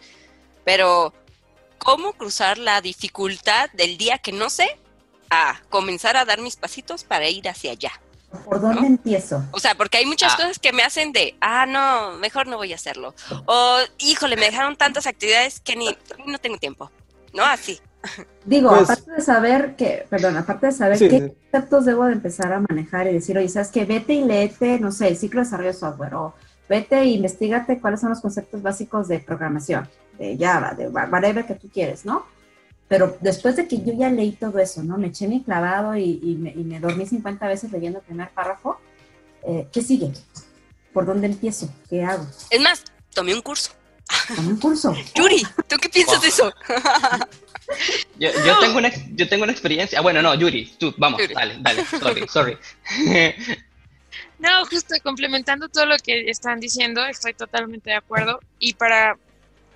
Pero, 0.64 1.14
¿cómo 1.80 2.14
cruzar 2.14 2.58
la 2.58 2.82
dificultad 2.82 3.70
del 3.72 3.98
día 3.98 4.20
que 4.20 4.32
no 4.32 4.50
sé 4.50 4.78
a 5.30 5.60
comenzar 5.70 6.16
a 6.18 6.26
dar 6.26 6.40
mis 6.40 6.56
pasitos 6.56 7.04
para 7.04 7.28
ir 7.28 7.50
hacia 7.50 7.72
allá? 7.72 7.92
¿Por 8.46 8.62
dónde 8.62 8.82
¿no? 8.82 8.88
empiezo? 8.88 9.44
O 9.52 9.60
sea, 9.60 9.76
porque 9.76 9.98
hay 9.98 10.06
muchas 10.06 10.34
Ah. 10.34 10.38
cosas 10.38 10.60
que 10.60 10.72
me 10.74 10.84
hacen 10.84 11.12
de, 11.12 11.36
ah, 11.42 11.66
no, 11.66 12.18
mejor 12.18 12.48
no 12.48 12.58
voy 12.58 12.72
a 12.72 12.76
hacerlo. 12.76 13.14
O, 13.46 13.78
híjole, 14.00 14.36
me 14.38 14.46
dejaron 14.46 14.76
tantas 14.76 15.06
actividades 15.08 15.60
que 15.60 15.76
ni 15.76 15.88
no 16.26 16.38
tengo 16.40 16.58
tiempo. 16.58 16.92
¿No? 17.34 17.44
Así. 17.46 17.80
Digo, 18.46 18.70
Pues- 18.70 18.84
aparte 18.90 19.12
de 19.12 19.22
saber 19.22 19.76
que, 19.76 20.06
perdón, 20.10 20.36
aparte 20.36 20.66
de 20.68 20.72
saber 20.74 20.98
Sí, 20.98 21.08
qué 21.08 21.20
sí. 21.20 21.34
conceptos 21.52 21.86
debo 21.86 22.06
de 22.06 22.14
empezar 22.14 22.52
a 22.52 22.60
manejar 22.60 23.08
y 23.08 23.14
decir, 23.14 23.38
oye, 23.38 23.48
¿sabes 23.48 23.70
qué? 23.70 23.86
Vete 23.86 24.14
y 24.14 24.24
léete, 24.26 24.80
no 24.80 24.92
sé, 24.92 25.08
el 25.08 25.16
ciclo 25.18 25.40
de 25.40 25.46
desarrollo 25.46 25.70
de 25.72 25.78
software, 25.78 26.16
o 26.16 26.34
vete 26.68 26.98
e 27.00 27.06
investigate 27.06 27.80
cuáles 27.80 28.00
son 28.02 28.10
los 28.10 28.20
conceptos 28.22 28.62
básicos 28.62 29.08
de 29.08 29.20
programación, 29.20 29.88
de 30.18 30.38
Java, 30.38 30.74
de 30.74 30.90
wha- 30.90 31.08
whatever 31.12 31.46
que 31.46 31.56
tú 31.56 31.70
quieres, 31.70 32.04
¿no? 32.06 32.26
Pero 32.92 33.18
después 33.22 33.56
de 33.56 33.70
que 33.70 33.78
yo 33.78 33.94
ya 33.94 34.10
leí 34.10 34.34
todo 34.34 34.60
eso, 34.60 34.84
¿no? 34.84 34.98
Me 34.98 35.08
eché 35.08 35.26
mi 35.26 35.42
clavado 35.42 35.96
y, 35.96 36.20
y 36.22 36.36
me, 36.36 36.50
y 36.50 36.58
me 36.58 36.78
dormí 36.78 37.06
50 37.06 37.48
veces 37.48 37.72
leyendo 37.72 38.00
el 38.00 38.06
primer 38.06 38.30
párrafo, 38.32 38.82
eh, 39.48 39.66
¿qué 39.72 39.82
sigue? 39.82 40.12
¿Por 40.92 41.06
dónde 41.06 41.28
empiezo? 41.28 41.74
¿Qué 41.90 42.04
hago? 42.04 42.28
Es 42.50 42.60
más, 42.60 42.84
tomé 43.14 43.34
un 43.34 43.42
curso. 43.42 43.72
¿Con 44.36 44.46
un 44.46 44.60
curso? 44.60 44.94
Yuri, 45.16 45.42
¿tú 45.70 45.78
qué 45.78 45.88
piensas 45.88 46.22
de 46.22 46.28
eso? 46.28 46.54
Yo, 48.20 48.30
yo, 48.46 48.60
tengo 48.60 48.80
una, 48.80 48.92
yo 49.16 49.30
tengo 49.30 49.44
una 49.44 49.54
experiencia. 49.54 49.98
Ah, 49.98 50.02
bueno, 50.02 50.22
no, 50.22 50.36
Yuri, 50.36 50.76
tú, 50.78 50.94
vamos, 50.98 51.22
Yuri. 51.22 51.34
dale, 51.34 51.56
dale, 51.62 51.86
sorry, 51.86 52.28
sorry. 52.28 52.58
No, 54.40 54.66
justo 54.66 54.96
complementando 55.02 55.70
todo 55.70 55.86
lo 55.86 55.96
que 55.98 56.30
están 56.30 56.60
diciendo, 56.60 57.06
estoy 57.06 57.34
totalmente 57.34 57.92
de 57.92 57.96
acuerdo. 57.96 58.42
Y 58.60 58.74
para 58.74 59.16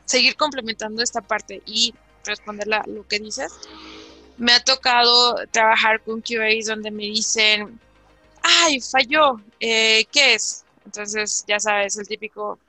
seguir 0.04 0.36
complementando 0.36 1.02
esta 1.02 1.22
parte 1.22 1.62
y 1.66 1.94
responder 2.26 2.68
la- 2.68 2.84
lo 2.88 3.08
que 3.08 3.20
dices, 3.20 3.54
me 4.38 4.52
ha 4.54 4.64
tocado 4.64 5.36
trabajar 5.52 6.02
con 6.04 6.22
QAs 6.22 6.66
donde 6.66 6.92
me 6.92 7.04
dicen, 7.04 7.80
ay, 8.44 8.80
falló, 8.82 9.42
eh, 9.60 10.06
¿qué 10.12 10.36
es? 10.36 10.66
Entonces, 10.86 11.44
ya 11.48 11.60
sabes, 11.60 11.98
el 11.98 12.08
típico, 12.08 12.60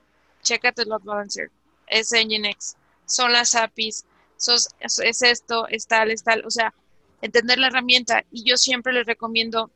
chécate 0.41 0.83
el 0.83 0.89
load 0.89 1.01
balancer, 1.03 1.51
es 1.87 2.11
Nginx, 2.13 2.75
son 3.05 3.31
las 3.33 3.55
APIs, 3.55 4.05
sos- 4.37 4.69
es, 4.79 4.99
es 4.99 5.21
esto, 5.21 5.67
es 5.67 5.87
tal, 5.87 6.11
es 6.11 6.23
tal, 6.23 6.43
o 6.45 6.51
sea, 6.51 6.73
entender 7.21 7.57
la 7.59 7.67
herramienta. 7.67 8.23
Y 8.31 8.43
yo 8.43 8.57
siempre 8.57 8.93
les 8.93 9.05
recomiendo 9.05 9.71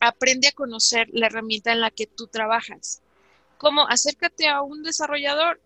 aprende 0.00 0.48
a 0.48 0.52
conocer 0.52 1.08
la 1.12 1.26
herramienta 1.26 1.72
en 1.72 1.80
la 1.80 1.90
que 1.90 2.06
tú 2.06 2.26
trabajas. 2.26 3.00
Como 3.58 3.88
acércate 3.88 4.48
a 4.48 4.62
un 4.62 4.82
desarrollador. 4.82 5.60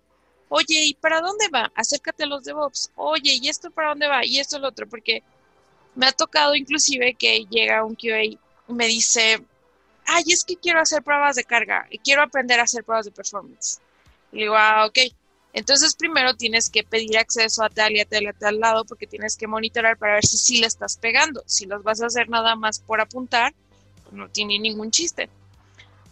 Oye, 0.52 0.85
¿y 0.87 0.95
para 0.95 1.21
dónde 1.21 1.49
va? 1.49 1.73
Acércate 1.76 2.25
a 2.25 2.26
los 2.26 2.45
DevOps. 2.45 2.90
Oye, 2.97 3.38
¿y 3.40 3.49
esto 3.49 3.71
para 3.71 3.90
dónde 3.90 4.09
va? 4.09 4.25
Y 4.26 4.40
esto 4.40 4.57
el 4.59 4.64
otro, 4.64 4.88
porque 4.88 5.25
Me 5.95 6.07
ha 6.09 6.12
tocado 6.12 6.54
inclusive 6.57 7.14
que 7.16 7.47
llega 7.50 7.85
un 7.85 7.97
QA 7.97 8.25
y 8.25 8.38
me 8.69 8.87
dice, 8.88 9.45
ay, 10.07 10.25
es 10.28 10.45
que 10.45 10.57
quiero 10.57 10.80
hacer 10.80 11.02
pruebas 11.04 11.37
de 11.37 11.45
carga 11.45 11.87
y 11.90 11.99
quiero 12.00 12.23
aprender 12.23 12.61
a 12.61 12.64
hacer 12.64 12.85
pruebas 12.85 13.07
de 13.07 13.12
performance. 13.12 13.80
Y 14.33 14.40
digo, 14.40 14.57
ah, 14.57 14.87
ok. 14.87 14.99
Entonces 15.52 15.97
primero 15.97 16.35
tienes 16.37 16.71
que 16.71 16.85
pedir 16.85 17.19
acceso 17.19 17.64
a 17.64 17.71
tal 17.71 17.92
y 17.97 18.00
a 18.00 18.07
tal 18.07 18.25
y 18.25 18.28
a 18.28 18.33
tal 18.35 18.61
lado 18.61 18.85
porque 18.87 19.07
tienes 19.09 19.37
que 19.37 19.49
monitorar 19.49 19.99
para 19.99 20.14
ver 20.14 20.26
si 20.26 20.38
sí 20.38 20.59
le 20.61 20.66
estás 20.69 20.97
pegando. 20.99 21.42
Si 21.47 21.66
los 21.66 21.83
vas 21.85 22.02
a 22.02 22.07
hacer 22.07 22.28
nada 22.30 22.57
más 22.57 22.80
por 22.80 23.00
apuntar, 23.00 23.54
no 24.12 24.30
tiene 24.30 24.59
ningún 24.61 24.90
chiste. 24.92 25.30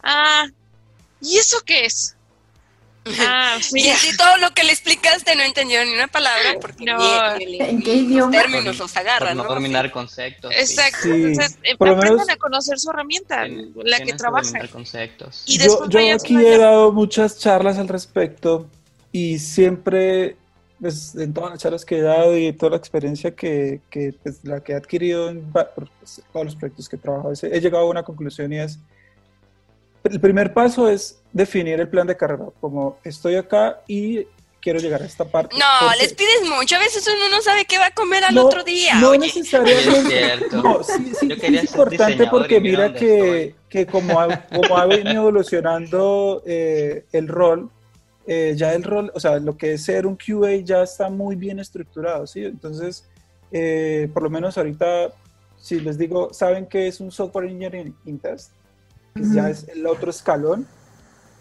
Ah, 0.03 0.47
¿y 1.21 1.37
eso 1.37 1.61
qué 1.65 1.85
es? 1.85 2.18
Ah, 3.19 3.57
y 3.73 3.89
así 3.89 4.15
todo 4.17 4.37
lo 4.37 4.51
que 4.53 4.63
le 4.63 4.71
explicaste 4.71 5.35
no 5.35 5.43
entendió 5.43 5.83
ni 5.85 5.93
una 5.93 6.07
palabra 6.07 6.55
porque 6.61 6.85
No. 6.85 6.97
ni, 7.37 7.59
¿En 7.59 7.81
qué 7.81 7.93
idioma? 7.95 8.31
los 8.35 8.43
términos 8.43 8.77
los 8.77 8.91
Por 8.91 9.01
agarran, 9.01 9.37
no 9.37 9.43
¿no? 9.43 9.53
dominar 9.53 9.89
conceptos. 9.91 10.51
Exacto. 10.55 10.99
Sí, 11.03 11.09
Entonces, 11.11 11.57
eh, 11.63 11.75
por 11.77 11.87
lo 11.87 11.95
aprendan 11.95 12.17
menos- 12.25 12.29
a 12.35 12.37
conocer 12.37 12.77
su 12.79 12.89
herramienta, 12.89 13.45
Tien- 13.45 13.71
la 13.83 13.99
que 13.99 14.13
trabaja. 14.13 14.67
conceptos. 14.67 15.43
Y 15.47 15.57
Yo, 15.57 15.87
yo 15.89 16.13
aquí 16.13 16.35
he 16.35 16.57
dado 16.57 16.91
muchas 16.91 17.39
charlas 17.39 17.77
al 17.77 17.87
respecto 17.87 18.67
y 19.11 19.39
siempre, 19.39 20.35
pues, 20.79 21.15
en 21.15 21.33
todas 21.33 21.51
las 21.51 21.59
charlas 21.59 21.85
que 21.85 21.97
he 21.97 22.01
dado 22.01 22.37
y 22.37 22.53
toda 22.53 22.71
la 22.71 22.77
experiencia 22.77 23.33
que, 23.35 23.81
que, 23.89 24.13
pues, 24.21 24.43
la 24.43 24.61
que 24.61 24.73
he 24.73 24.75
adquirido 24.75 25.29
en 25.29 25.51
pues, 25.51 26.21
todos 26.31 26.45
los 26.45 26.55
proyectos 26.55 26.87
que 26.87 26.95
he 26.97 26.99
trabajado, 26.99 27.33
he 27.41 27.59
llegado 27.61 27.85
a 27.85 27.89
una 27.89 28.03
conclusión 28.03 28.53
y 28.53 28.59
es, 28.59 28.77
el 30.03 30.19
primer 30.19 30.53
paso 30.53 30.87
es 30.89 31.18
definir 31.33 31.79
el 31.79 31.87
plan 31.87 32.07
de 32.07 32.17
carrera, 32.17 32.45
como 32.59 32.97
estoy 33.03 33.35
acá 33.35 33.81
y 33.87 34.25
quiero 34.61 34.79
llegar 34.79 35.01
a 35.01 35.05
esta 35.05 35.23
parte. 35.25 35.55
No, 35.57 35.65
porque- 35.87 35.97
les 36.03 36.13
pides 36.13 36.49
mucho. 36.49 36.75
A 36.75 36.79
veces 36.79 37.07
uno 37.07 37.29
no 37.29 37.41
sabe 37.41 37.65
qué 37.65 37.77
va 37.77 37.87
a 37.87 37.91
comer 37.93 38.23
al 38.25 38.35
No, 38.35 38.45
otro 38.45 38.63
día. 38.63 38.95
No 38.95 39.09
oye. 39.11 39.19
necesariamente. 39.19 39.89
Es 39.99 40.07
cierto. 40.07 40.61
No, 40.63 40.83
sí, 40.83 41.13
sí, 41.17 41.27
Yo 41.29 41.35
sí 41.35 41.41
quería 41.41 41.61
es 41.61 41.69
importante 41.71 42.27
porque 42.27 42.59
mira 42.59 42.93
que, 42.93 43.55
que 43.69 43.85
como, 43.85 44.19
ha, 44.19 44.45
como 44.47 44.77
ha 44.77 44.85
venido 44.85 45.21
evolucionando 45.21 46.43
eh, 46.45 47.05
el 47.13 47.27
rol, 47.27 47.69
eh, 48.27 48.53
ya 48.57 48.73
el 48.73 48.83
rol, 48.83 49.11
o 49.15 49.19
sea, 49.19 49.39
lo 49.39 49.55
que 49.57 49.73
es 49.73 49.83
ser 49.85 50.05
un 50.05 50.15
QA 50.17 50.55
ya 50.57 50.83
está 50.83 51.09
muy 51.09 51.35
bien 51.35 51.59
estructurado, 51.59 52.27
¿sí? 52.27 52.43
Entonces, 52.43 53.05
eh, 53.51 54.09
por 54.13 54.23
lo 54.23 54.29
menos 54.29 54.57
ahorita, 54.57 55.13
si 55.57 55.79
les 55.79 55.97
digo, 55.97 56.33
¿saben 56.33 56.65
qué 56.67 56.87
es 56.87 56.99
un 56.99 57.11
software 57.11 57.45
engineering 57.45 57.95
in 58.05 58.19
test? 58.19 58.51
Que 59.15 59.21
Ujú. 59.21 59.33
ya 59.35 59.49
es 59.49 59.67
el 59.69 59.87
otro 59.87 60.11
escalón. 60.11 60.67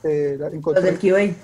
Eh, 0.09 0.37
la- 0.39 0.47
en 0.49 0.55
Lo 0.57 0.61
control- 0.63 0.85
del 0.85 0.99
QA. 0.99 1.35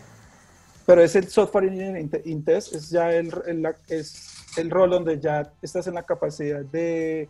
pero 0.87 1.02
es 1.02 1.14
el 1.16 1.28
software 1.28 1.64
engineering 1.64 2.11
in, 2.25 2.44
test, 2.44 2.75
es 2.75 2.90
ya 2.90 3.12
el, 3.12 3.33
el- 3.47 3.75
es 3.88 4.28
el 4.56 4.71
rol 4.71 4.90
donde 4.90 5.18
ya 5.21 5.52
estás 5.62 5.87
en 5.87 5.94
la 5.94 6.02
capacidad 6.04 6.61
de, 6.61 7.28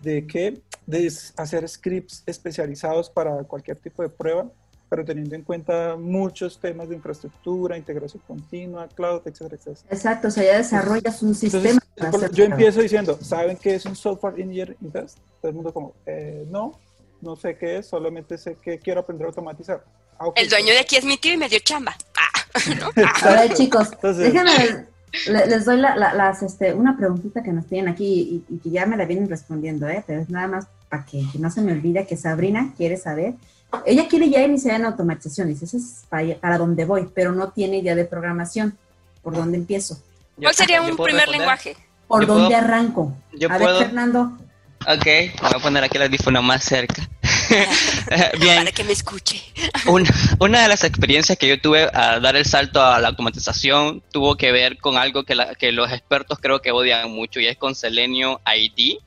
de 0.00 0.26
qué, 0.26 0.60
de 0.86 1.12
hacer 1.36 1.68
scripts 1.68 2.22
especializados 2.26 3.08
para 3.08 3.44
cualquier 3.44 3.76
tipo 3.78 4.02
de 4.02 4.08
prueba, 4.08 4.50
pero 4.90 5.04
teniendo 5.04 5.34
en 5.36 5.42
cuenta 5.42 5.96
muchos 5.96 6.58
temas 6.60 6.88
de 6.88 6.96
infraestructura, 6.96 7.78
integración 7.78 8.22
continua, 8.26 8.88
cloud, 8.88 9.22
etcétera, 9.24 9.56
etcétera. 9.56 9.86
Exacto, 9.90 10.28
o 10.28 10.30
sea, 10.30 10.44
ya 10.44 10.56
desarrollas 10.58 11.22
un 11.22 11.28
Entonces, 11.30 11.52
sistema. 11.62 11.80
hacer 12.08 12.30
yo 12.32 12.44
empiezo 12.44 12.82
diciendo, 12.82 13.16
¿saben 13.22 13.56
qué 13.56 13.76
es 13.76 13.86
un 13.86 13.96
software 13.96 14.34
engineer 14.38 14.76
in 14.82 14.90
test? 14.90 15.18
Todo 15.40 15.48
el 15.50 15.54
mundo 15.54 15.72
como, 15.72 15.94
"Eh, 16.04 16.44
no, 16.50 16.78
no 17.22 17.36
sé 17.36 17.56
qué 17.56 17.78
es, 17.78 17.86
solamente 17.86 18.36
sé 18.36 18.56
que 18.56 18.78
quiero 18.80 19.00
aprender 19.00 19.24
a 19.24 19.28
automatizar. 19.28 19.82
Ah. 20.18 20.26
El 20.36 20.48
dueño 20.48 20.68
de 20.72 20.80
aquí 20.80 20.96
es 20.96 21.04
mi 21.04 21.16
tío 21.16 21.32
y 21.34 21.36
me 21.36 21.48
dio 21.48 21.58
chamba. 21.60 21.96
Ah, 22.16 22.60
¿no? 22.78 22.90
A 23.22 23.30
ver, 23.34 23.54
chicos, 23.54 23.88
Entonces- 23.92 24.32
déjenme, 24.32 24.86
le- 25.26 25.46
les 25.46 25.64
doy 25.64 25.76
la- 25.78 25.96
la- 25.96 26.14
las, 26.14 26.42
este, 26.42 26.72
una 26.74 26.96
preguntita 26.96 27.42
que 27.42 27.52
nos 27.52 27.66
tienen 27.66 27.92
aquí 27.92 28.04
y, 28.48 28.54
y 28.54 28.58
que 28.58 28.70
ya 28.70 28.86
me 28.86 28.96
la 28.96 29.04
vienen 29.04 29.28
respondiendo, 29.28 29.88
¿eh? 29.88 30.02
pero 30.06 30.20
es 30.20 30.28
nada 30.30 30.48
más 30.48 30.66
para 30.88 31.04
que, 31.04 31.24
que 31.32 31.38
no 31.38 31.50
se 31.50 31.60
me 31.62 31.72
olvide 31.72 32.06
que 32.06 32.16
Sabrina 32.16 32.72
quiere 32.76 32.96
saber. 32.96 33.34
Ella 33.86 34.06
quiere 34.06 34.28
ya 34.28 34.42
iniciar 34.42 34.76
en 34.76 34.84
automatización, 34.84 35.48
dice, 35.48 35.64
eso 35.64 35.78
es 35.78 36.02
para, 36.10 36.34
para 36.36 36.58
donde 36.58 36.84
voy, 36.84 37.08
pero 37.14 37.32
no 37.32 37.48
tiene 37.50 37.78
idea 37.78 37.94
de 37.94 38.04
programación. 38.04 38.76
¿Por 39.22 39.34
dónde 39.34 39.56
empiezo? 39.56 39.98
¿Cuál 40.36 40.54
sería 40.54 40.82
un 40.82 40.88
primer 40.96 41.12
responder. 41.14 41.38
lenguaje? 41.38 41.76
¿Por 42.08 42.22
Yo 42.22 42.26
dónde 42.34 42.48
puedo- 42.48 42.58
arranco? 42.64 43.16
Yo 43.32 43.50
a 43.50 43.56
puedo. 43.56 43.78
ver, 43.78 43.86
Fernando. 43.86 44.32
Ok, 44.86 45.06
me 45.06 45.32
voy 45.40 45.50
a 45.54 45.58
poner 45.62 45.84
aquí 45.84 45.96
el 45.96 46.02
audífono 46.02 46.42
más 46.42 46.64
cerca. 46.64 47.08
Bien, 48.40 48.56
Para 48.58 48.72
que 48.72 48.84
me 48.84 48.92
escuche. 48.92 49.42
una, 49.86 50.10
una 50.38 50.62
de 50.62 50.68
las 50.68 50.84
experiencias 50.84 51.36
que 51.38 51.48
yo 51.48 51.60
tuve 51.60 51.88
a 51.92 52.18
dar 52.20 52.36
el 52.36 52.44
salto 52.44 52.82
a 52.82 52.98
la 52.98 53.08
automatización 53.08 54.02
tuvo 54.10 54.36
que 54.36 54.52
ver 54.52 54.78
con 54.78 54.96
algo 54.96 55.24
que, 55.24 55.34
la- 55.34 55.54
que 55.54 55.72
los 55.72 55.90
expertos 55.92 56.38
creo 56.40 56.60
que 56.62 56.70
odian 56.72 57.10
mucho 57.10 57.40
y 57.40 57.46
es 57.46 57.56
con 57.56 57.74
Selenium 57.74 58.36
ID. 58.46 58.98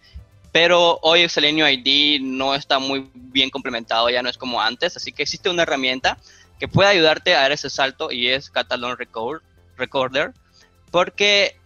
Pero 0.51 0.99
hoy 1.01 1.27
Selenium 1.27 1.67
ID 1.67 2.21
no 2.21 2.55
está 2.55 2.79
muy 2.79 3.09
bien 3.13 3.49
complementado, 3.49 4.09
ya 4.09 4.21
no 4.21 4.29
es 4.29 4.37
como 4.37 4.61
antes, 4.61 4.95
así 4.95 5.11
que 5.11 5.23
existe 5.23 5.49
una 5.49 5.63
herramienta 5.63 6.17
que 6.59 6.69
puede 6.69 6.87
ayudarte 6.89 7.35
a 7.35 7.41
dar 7.41 7.51
ese 7.51 7.69
salto 7.69 8.09
y 8.11 8.29
es 8.29 8.49
Catalan 8.49 8.95
Record, 8.97 9.41
Recorder, 9.77 10.31
porque 10.91 11.57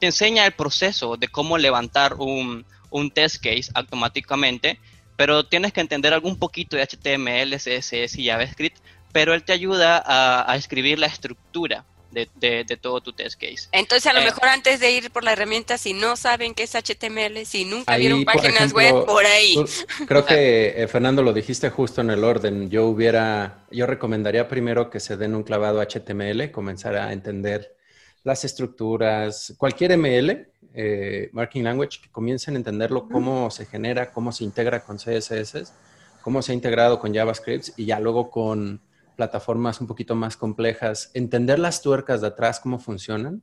te 0.00 0.06
enseña 0.06 0.44
el 0.46 0.52
proceso 0.52 1.16
de 1.16 1.28
cómo 1.28 1.56
levantar 1.58 2.14
un, 2.14 2.66
un 2.90 3.10
test 3.12 3.36
case 3.36 3.70
automáticamente, 3.74 4.80
pero 5.16 5.46
tienes 5.46 5.72
que 5.72 5.80
entender 5.80 6.12
algún 6.12 6.38
poquito 6.38 6.76
de 6.76 6.82
HTML, 6.86 7.54
CSS 7.56 8.18
y 8.18 8.26
JavaScript, 8.28 8.78
pero 9.12 9.32
él 9.34 9.44
te 9.44 9.52
ayuda 9.52 10.02
a, 10.04 10.50
a 10.50 10.56
escribir 10.56 10.98
la 10.98 11.06
estructura 11.06 11.84
de, 12.10 12.28
de- 12.36 12.62
de 12.64 12.76
todo 12.76 13.00
tu 13.00 13.12
test 13.12 13.40
case. 13.40 13.68
Entonces, 13.72 14.06
a 14.06 14.12
lo 14.12 14.20
Eh. 14.20 14.24
mejor 14.26 14.48
antes 14.48 14.78
de 14.78 14.92
ir 14.92 15.10
por 15.10 15.24
la 15.24 15.32
herramienta, 15.32 15.78
si 15.78 15.94
no 15.94 16.14
saben 16.16 16.54
qué 16.54 16.62
es 16.64 16.74
HTML, 16.76 17.44
si 17.44 17.64
nunca 17.64 17.92
Ahí, 17.92 18.02
vieron 18.02 18.24
por 18.24 18.34
páginas 18.34 18.56
ejemplo, 18.72 18.76
web, 18.78 19.04
por 19.06 19.26
ahí. 19.26 19.54
Tú- 19.54 19.66
Creo 20.06 20.24
que 20.26 20.74
eh, 20.82 20.86
Fernando 20.88 21.22
lo 21.22 21.32
dijiste 21.32 21.70
justo 21.70 22.00
en 22.02 22.10
el 22.10 22.22
orden. 22.22 22.70
Yo 22.70 22.86
hubiera, 22.86 23.64
yo 23.72 23.86
recomendaría 23.86 24.46
primero 24.48 24.90
que 24.90 25.00
se 25.00 25.16
den 25.16 25.34
un 25.34 25.42
clavado 25.42 25.80
HTML, 25.80 26.50
comenzar 26.52 26.94
a 26.96 27.12
entender 27.12 27.74
las 28.22 28.44
estructuras, 28.44 29.54
cualquier 29.58 29.92
ML, 29.98 30.48
eh, 30.74 31.30
Marking 31.32 31.62
Language, 31.62 32.00
que 32.02 32.10
comiencen 32.10 32.54
a 32.54 32.56
entenderlo, 32.58 33.08
cómo 33.08 33.50
se 33.50 33.64
genera, 33.64 34.12
cómo 34.12 34.32
se 34.32 34.44
integra 34.44 34.84
con 34.84 34.96
CSS, 34.96 35.72
cómo 36.20 36.42
se 36.42 36.52
ha 36.52 36.54
integrado 36.54 36.98
con 36.98 37.14
JavaScript 37.14 37.68
y 37.76 37.86
ya 37.86 38.00
luego 38.00 38.30
con 38.30 38.80
plataformas 39.16 39.80
un 39.80 39.86
poquito 39.86 40.16
más 40.16 40.36
complejas, 40.36 41.10
entender 41.14 41.58
las 41.58 41.80
tuercas 41.80 42.20
de 42.20 42.26
atrás, 42.26 42.58
cómo 42.58 42.78
funcionan. 42.78 43.42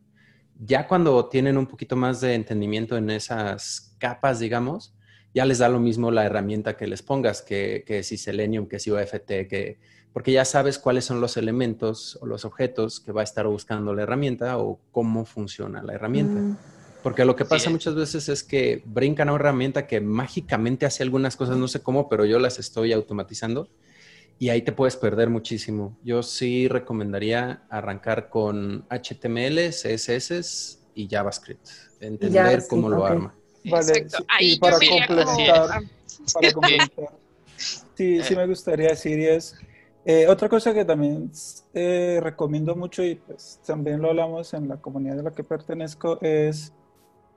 Ya 0.60 0.88
cuando 0.88 1.30
tienen 1.30 1.58
un 1.58 1.68
poquito 1.68 1.96
más 1.96 2.20
de 2.22 2.36
entendimiento 2.36 2.98
en 2.98 3.10
esas 3.10 3.96
capas, 3.98 4.40
digamos, 4.40 4.94
ya 5.34 5.46
les 5.46 5.60
da 5.60 5.70
lo 5.70 5.80
mismo 5.80 6.12
la 6.12 6.26
herramienta 6.26 6.76
que 6.76 6.88
les 6.88 7.02
pongas, 7.02 7.42
que, 7.42 7.84
que 7.88 8.04
si 8.04 8.18
Selenium, 8.18 8.68
que 8.68 8.80
si 8.80 8.92
OFT, 8.92 9.48
que, 9.48 9.80
porque 10.12 10.34
ya 10.34 10.44
sabes 10.44 10.78
cuáles 10.78 11.06
son 11.06 11.22
los 11.22 11.38
elementos 11.38 12.20
o 12.22 12.26
los 12.26 12.44
objetos 12.44 13.00
que 13.00 13.14
va 13.14 13.22
a 13.22 13.24
estar 13.24 13.48
buscando 13.48 13.94
la 13.96 14.04
herramienta 14.04 14.58
o 14.58 14.80
cómo 14.92 15.24
funciona 15.24 15.82
la 15.82 15.94
herramienta. 15.94 16.42
Mm, 16.42 16.58
Porque 17.04 17.26
lo 17.26 17.36
que 17.36 17.46
pasa 17.46 17.66
Sí. 17.66 17.70
muchas 17.72 17.96
veces 17.96 18.30
es 18.30 18.44
que 18.44 18.84
brincan 18.86 19.30
a 19.30 19.34
una 19.34 19.42
herramienta 19.42 19.88
que 19.88 20.02
mágicamente 20.02 20.86
hace 20.86 21.04
algunas 21.04 21.36
cosas, 21.36 21.58
no 21.58 21.68
sé 21.68 21.82
cómo, 21.82 22.08
pero 22.10 22.26
yo 22.26 22.38
las 22.40 22.60
estoy 22.60 22.94
automatizando 22.94 23.68
y 24.38 24.50
ahí 24.50 24.62
te 24.62 24.72
puedes 24.72 24.96
perder 24.98 25.30
muchísimo. 25.30 25.98
Yo 26.04 26.24
sí 26.24 26.68
recomendaría 26.68 27.64
arrancar 27.70 28.30
con 28.30 28.86
HTML, 28.90 29.70
CSS 29.72 30.80
y 30.96 31.08
JavaScript, 31.08 31.68
entender 32.00 32.44
JavaScript, 32.44 32.70
cómo 32.70 32.90
lo 32.90 33.00
ok. 33.04 33.10
arma. 33.10 33.36
Vale, 33.66 34.10
sí, 34.10 34.24
Ahí 34.28 34.52
y 34.54 34.60
para 34.60 34.78
complementar, 34.78 35.70
ah, 35.72 35.82
para 36.34 36.52
complementar. 36.52 37.10
Sí, 37.96 38.24
sí 38.24 38.36
me 38.36 38.48
gustaría 38.48 38.90
decir 38.90 39.20
es 39.20 39.56
eh, 40.04 40.26
otra 40.28 40.50
cosa 40.50 40.74
que 40.74 40.84
también 40.84 41.32
eh, 41.76 42.20
recomiendo 42.24 42.76
mucho 42.76 43.04
y 43.04 43.16
pues 43.16 43.60
también 43.66 44.02
lo 44.02 44.10
hablamos 44.10 44.52
en 44.56 44.68
la 44.68 44.78
comunidad 44.78 45.18
de 45.18 45.24
la 45.24 45.32
que 45.32 45.44
pertenezco 45.44 46.20
es 46.22 46.74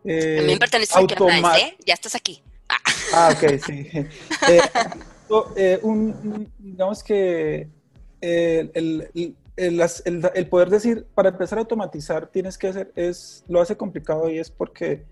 eh, 0.04 0.36
También 0.36 0.58
pertenece 0.58 0.94
a 0.94 1.00
¿eh? 1.58 1.76
Ya 1.84 1.94
estás 1.94 2.14
aquí. 2.14 2.42
Ah, 2.68 2.76
Ah, 3.12 3.30
ok, 3.34 3.60
sí. 3.64 3.88
Eh, 4.50 4.60
eh, 5.56 5.78
un- 5.82 6.52
digamos 6.58 7.02
que 7.02 7.68
eh, 8.20 8.70
el, 8.74 9.08
el- 9.56 9.80
el- 10.04 10.30
el 10.34 10.48
poder 10.48 10.68
decir, 10.70 11.06
para 11.14 11.28
empezar 11.30 11.58
a 11.58 11.62
automatizar, 11.62 12.26
tienes 12.26 12.58
que 12.58 12.68
hacer, 12.68 12.92
es, 12.96 13.44
lo 13.48 13.60
hace 13.60 13.76
complicado 13.76 14.28
y 14.30 14.38
es 14.38 14.50
porque 14.50 15.04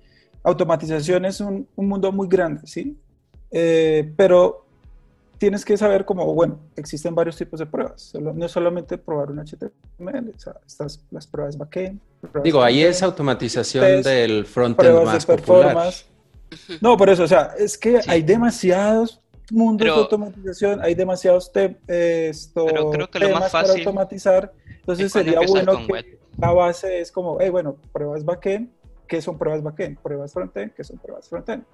automatización 0.43 1.25
es 1.25 1.41
un, 1.41 1.69
un 1.77 1.89
mundo 1.89 2.11
muy 2.13 2.29
grande, 2.29 2.67
¿sí? 2.67 2.97
Eh, 3.51 4.13
pero 4.17 4.67
tienes 5.43 5.65
que 5.65 5.77
saber 5.77 6.05
como, 6.05 6.33
bueno, 6.35 6.61
existen 6.77 7.17
varios 7.17 7.37
tipos 7.37 7.59
de 7.59 7.67
pruebas. 7.67 8.01
Solo- 8.01 8.33
no 8.33 8.47
es 8.47 8.53
solamente 8.53 8.97
probar 8.97 9.33
un 9.33 9.41
HTML, 9.41 10.31
o 10.37 10.39
sea, 10.39 10.55
estas, 10.65 11.05
las 11.11 11.27
pruebas 11.27 11.59
backend. 11.59 11.99
pruebas 12.21 12.45
Digo, 12.45 12.63
ahí 12.63 12.85
es 12.85 13.03
automatización 13.03 13.85
test, 13.85 14.07
del 14.09 14.47
frontend 14.47 15.03
más 15.05 15.27
de 15.27 15.37
popular. 15.37 15.93
No, 16.81 16.97
por 16.97 17.11
eso, 17.11 17.25
o 17.25 17.27
sea, 17.27 17.55
es 17.59 17.77
que 17.77 18.01
Sí. 18.03 18.09
hay 18.09 18.23
demasiados 18.23 19.21
mundos 19.51 19.85
Pero- 19.85 19.95
de 19.97 20.01
automatización, 20.03 20.81
hay 20.81 20.95
demasiados 20.95 21.51
te- 21.51 21.77
eh, 21.89 22.29
esto, 22.31 22.65
Pero 22.67 22.91
creo 22.93 23.11
que 23.11 23.19
lo 23.19 23.29
más 23.31 23.35
temas 23.39 23.51
para 23.53 23.67
fácil 23.67 23.81
automatizar. 23.81 24.53
Entonces 24.79 25.11
sería 25.11 25.41
bueno 25.45 25.77
que 25.79 25.93
web. 25.93 26.19
la 26.39 26.53
base 26.53 27.01
es 27.01 27.11
como, 27.11 27.39
hey, 27.41 27.51
bueno, 27.51 27.77
pruebas 27.93 28.25
backend, 28.25 28.71
¿qué 29.09 29.21
son 29.21 29.37
pruebas 29.37 29.61
backend? 29.61 29.99
Pruebas 29.99 30.33
frontend, 30.33 30.73
¿qué 30.73 30.85
son 30.85 30.99
pruebas 30.99 31.29
frontend? 31.29 31.65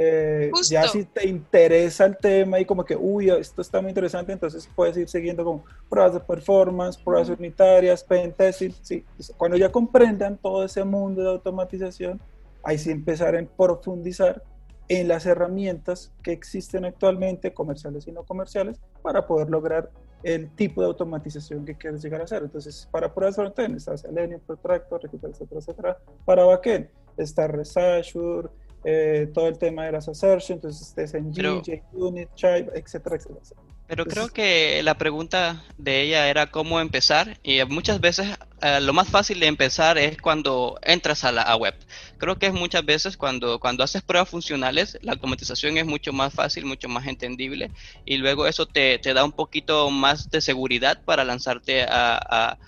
Eh, 0.00 0.52
ya 0.70 0.86
si 0.86 1.04
te 1.06 1.26
interesa 1.26 2.04
el 2.04 2.16
tema 2.16 2.60
y 2.60 2.64
como 2.64 2.84
que, 2.84 2.94
uy, 2.94 3.30
esto 3.30 3.60
está 3.60 3.80
muy 3.80 3.88
interesante, 3.88 4.32
entonces 4.32 4.70
puedes 4.76 4.96
ir 4.96 5.08
siguiendo 5.08 5.44
como 5.44 5.64
pruebas 5.88 6.14
de 6.14 6.20
performance, 6.20 6.96
pruebas 6.96 7.28
unitarias, 7.30 8.04
pen 8.04 8.32
testing, 8.32 8.70
sí. 8.80 9.04
Cuando 9.36 9.56
ya 9.56 9.72
comprendan 9.72 10.38
todo 10.38 10.64
ese 10.64 10.84
mundo 10.84 11.22
de 11.22 11.30
automatización, 11.30 12.20
ahí 12.62 12.78
sí 12.78 12.92
empezar 12.92 13.34
a 13.34 13.44
profundizar 13.44 14.40
en 14.86 15.08
las 15.08 15.26
herramientas 15.26 16.12
que 16.22 16.30
existen 16.30 16.84
actualmente, 16.84 17.52
comerciales 17.52 18.06
y 18.06 18.12
no 18.12 18.22
comerciales, 18.22 18.80
para 19.02 19.26
poder 19.26 19.50
lograr 19.50 19.90
el 20.22 20.48
tipo 20.50 20.80
de 20.80 20.86
automatización 20.86 21.64
que 21.64 21.76
quieres 21.76 22.02
llegar 22.02 22.20
a 22.20 22.24
hacer. 22.24 22.44
Entonces, 22.44 22.88
para 22.92 23.12
pruebas 23.12 23.34
frontend 23.34 23.76
está 23.76 23.96
Selenium, 23.96 24.40
Protractor, 24.46 25.00
etcétera, 25.04 25.32
etcétera, 25.32 25.60
etcétera. 25.60 25.98
Para 26.24 26.44
backend 26.44 26.88
está 27.16 27.48
Resazure, 27.48 28.48
eh, 28.84 29.28
todo 29.34 29.48
el 29.48 29.58
tema 29.58 29.84
de 29.86 29.92
las 29.92 30.08
assertions, 30.08 30.50
entonces 30.50 30.94
TSNG, 30.94 31.34
Pero- 31.34 31.62
JUnit, 31.92 32.28
Chive, 32.34 32.70
etcétera. 32.74 33.16
etcétera. 33.16 33.40
Pero 33.86 34.02
Entonces- 34.02 34.30
creo 34.30 34.34
que 34.34 34.82
la 34.82 34.98
pregunta 34.98 35.64
de 35.78 36.02
ella 36.02 36.28
era 36.28 36.48
cómo 36.50 36.78
empezar 36.78 37.38
y 37.42 37.64
muchas 37.64 38.00
veces 38.00 38.36
eh, 38.60 38.80
lo 38.82 38.92
más 38.92 39.08
fácil 39.08 39.40
de 39.40 39.46
empezar 39.46 39.96
es 39.96 40.20
cuando 40.20 40.78
entras 40.82 41.24
a 41.24 41.32
la 41.32 41.40
a 41.40 41.56
web. 41.56 41.74
Creo 42.18 42.38
que 42.38 42.46
es 42.48 42.52
muchas 42.52 42.84
veces 42.84 43.16
cuando, 43.16 43.58
cuando 43.60 43.82
haces 43.82 44.02
pruebas 44.02 44.28
funcionales, 44.28 44.98
la 45.00 45.12
automatización 45.12 45.78
es 45.78 45.86
mucho 45.86 46.12
más 46.12 46.34
fácil, 46.34 46.66
mucho 46.66 46.88
más 46.90 47.06
entendible 47.06 47.70
y 48.04 48.18
luego 48.18 48.46
eso 48.46 48.66
te, 48.66 48.98
te 48.98 49.14
da 49.14 49.24
un 49.24 49.32
poquito 49.32 49.88
más 49.90 50.28
de 50.28 50.42
seguridad 50.42 51.00
para 51.04 51.24
lanzarte 51.24 51.84
a, 51.84 52.18
a- 52.18 52.58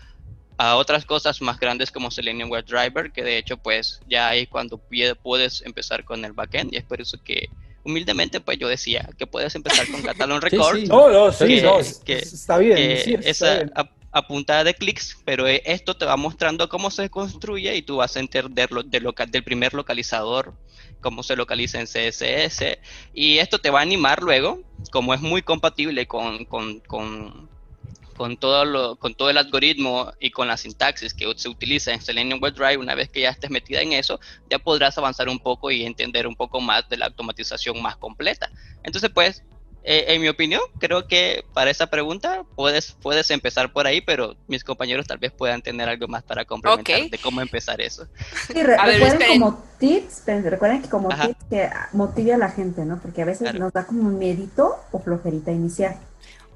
a 0.63 0.77
otras 0.77 1.07
cosas 1.07 1.41
más 1.41 1.59
grandes 1.59 1.91
como 1.91 2.11
Selenium 2.11 2.51
WebDriver, 2.51 3.13
que 3.13 3.25
de 3.25 3.39
hecho 3.39 3.57
pues 3.57 3.99
ya 4.07 4.29
ahí 4.29 4.47
cuando 4.47 4.79
puedes 5.23 5.63
empezar 5.63 6.05
con 6.05 6.23
el 6.23 6.35
backend 6.35 6.75
y 6.75 6.77
es 6.77 6.85
por 6.85 7.01
eso 7.01 7.17
que 7.25 7.49
humildemente 7.83 8.41
pues 8.41 8.59
yo 8.59 8.69
decía 8.69 9.09
que 9.17 9.27
puedes 9.27 9.55
empezar 9.55 9.87
con 9.91 10.03
Catalan 10.03 10.39
Sí, 10.43 10.49
Record 10.51 10.77
sí. 10.81 10.87
No, 10.87 11.09
no, 11.09 11.33
sí, 11.33 11.47
Que- 11.47 11.63
no, 11.63 11.79
que- 12.05 12.19
está 12.19 12.59
bien. 12.59 12.77
que 12.77 12.97
sí, 12.99 13.15
está 13.15 13.31
esa 13.31 13.55
bien. 13.55 13.73
a, 13.75 13.91
a 14.13 14.27
punta 14.27 14.63
de 14.63 14.75
clics, 14.75 15.17
pero 15.25 15.49
eh, 15.49 15.63
esto 15.65 15.95
te 15.97 16.05
va 16.05 16.19
mostrando 16.19 16.69
cómo 16.69 16.91
se 16.91 17.09
construye 17.09 17.75
y 17.75 17.81
tú 17.81 17.97
vas 17.97 18.15
a 18.17 18.21
entenderlo 18.21 18.83
de 18.83 19.01
loca- 19.01 19.25
del 19.25 19.43
primer 19.45 19.73
localizador, 19.73 20.53
cómo 21.01 21.23
se 21.23 21.37
localiza 21.37 21.81
en 21.81 21.87
CSS, 21.87 22.79
y 23.15 23.39
esto 23.39 23.59
te 23.61 23.71
va 23.71 23.79
a 23.79 23.83
animar 23.83 24.23
luego, 24.23 24.61
como 24.93 25.15
es 25.15 25.23
muy 25.23 25.41
compatible 25.41 26.07
con, 26.07 26.45
con, 26.45 26.81
con, 26.81 27.49
con 28.21 28.37
todo, 28.37 28.67
lo, 28.67 28.97
con 28.97 29.15
todo 29.15 29.31
el 29.31 29.39
algoritmo 29.39 30.13
y 30.21 30.31
con 30.31 30.47
la 30.47 30.59
sintaxis 30.59 31.15
que 31.15 31.25
se 31.39 31.49
utiliza 31.49 31.91
en 31.95 32.03
Selenium 32.03 32.39
WebDrive, 32.43 32.77
una 32.77 32.95
vez 32.95 33.09
que 33.09 33.23
ya 33.23 33.31
estés 33.31 33.49
metida 33.49 33.81
en 33.81 33.95
eso, 33.95 34.21
ya 34.51 34.59
podrás 34.59 34.99
avanzar 34.99 35.31
un 35.31 35.39
poco 35.39 35.71
y 35.71 35.87
entender 35.87 36.27
un 36.27 36.37
poco 36.37 36.61
más 36.61 36.87
de 36.91 36.99
la 36.99 37.07
automatización 37.07 37.81
más 37.81 37.97
completa. 37.97 38.51
Entonces, 38.83 39.11
pues, 39.15 39.43
eh, 39.83 40.05
en 40.09 40.21
mi 40.21 40.29
opinión, 40.29 40.61
creo 40.79 41.07
que 41.07 41.47
para 41.55 41.71
esa 41.71 41.87
pregunta 41.87 42.43
puedes, 42.55 42.95
puedes 43.01 43.31
empezar 43.31 43.73
por 43.73 43.87
ahí, 43.87 44.03
pero 44.03 44.37
mis 44.49 44.65
compañeros 44.65 45.07
tal 45.07 45.17
vez 45.17 45.33
puedan 45.33 45.63
tener 45.63 45.89
algo 45.89 46.07
más 46.07 46.23
para 46.23 46.45
complementar 46.45 47.09
de 47.09 47.19
cómo 47.21 47.41
empezar 47.41 47.81
eso. 47.81 48.07
Sí, 48.49 48.63
re- 48.63 48.75
A 48.79 48.85
ver, 48.85 49.01
recuerden 49.01 49.29
como 49.29 49.65
tips, 49.79 50.25
recuerden 50.27 50.83
que 50.83 50.91
como 50.91 51.09
Ajá. 51.09 51.29
tips 51.29 51.45
que 51.49 51.71
motive 51.95 52.35
a 52.35 52.37
la 52.37 52.51
gente, 52.51 52.85
¿no? 52.85 53.01
Porque 53.01 53.23
a 53.23 53.25
veces 53.25 53.45
Claro. 53.49 53.61
nos 53.61 53.73
da 53.73 53.87
como 53.87 54.11
miedito 54.11 54.77
o 54.93 54.99
flojerita 54.99 55.53
iniciar. 55.53 56.10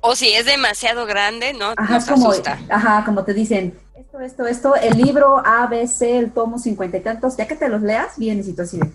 O 0.06 0.14
si 0.14 0.28
es 0.34 0.44
demasiado 0.44 1.06
grande, 1.06 1.54
¿no? 1.54 1.72
Ajá, 1.76 1.94
Nos 1.94 2.02
es 2.04 2.10
como, 2.10 2.30
asusta. 2.30 2.58
ajá, 2.68 3.02
como 3.06 3.24
te 3.24 3.32
dicen, 3.32 3.74
esto, 3.96 4.20
esto, 4.20 4.46
esto, 4.46 4.76
el 4.76 4.98
libro 4.98 5.38
A, 5.44 5.66
B, 5.66 5.86
C, 5.88 6.18
el 6.18 6.30
tomo 6.30 6.58
cincuenta 6.58 6.98
y 6.98 7.00
tantos, 7.00 7.38
ya 7.38 7.46
que 7.48 7.56
te 7.56 7.70
los 7.70 7.80
leas, 7.80 8.18
vienes 8.18 8.46
y 8.46 8.52
tú 8.54 8.62
así 8.62 8.78
de, 8.78 8.90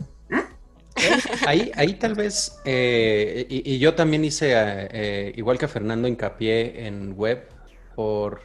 Ahí, 1.47 1.71
ahí 1.75 1.93
tal 1.95 2.13
vez, 2.13 2.59
eh, 2.63 3.43
y, 3.49 3.73
y 3.73 3.79
yo 3.79 3.95
también 3.95 4.23
hice, 4.23 4.51
eh, 4.51 4.87
eh, 4.91 5.33
igual 5.35 5.57
que 5.57 5.67
Fernando, 5.67 6.07
hincapié 6.07 6.85
en 6.85 7.13
web 7.17 7.47
por 7.95 8.41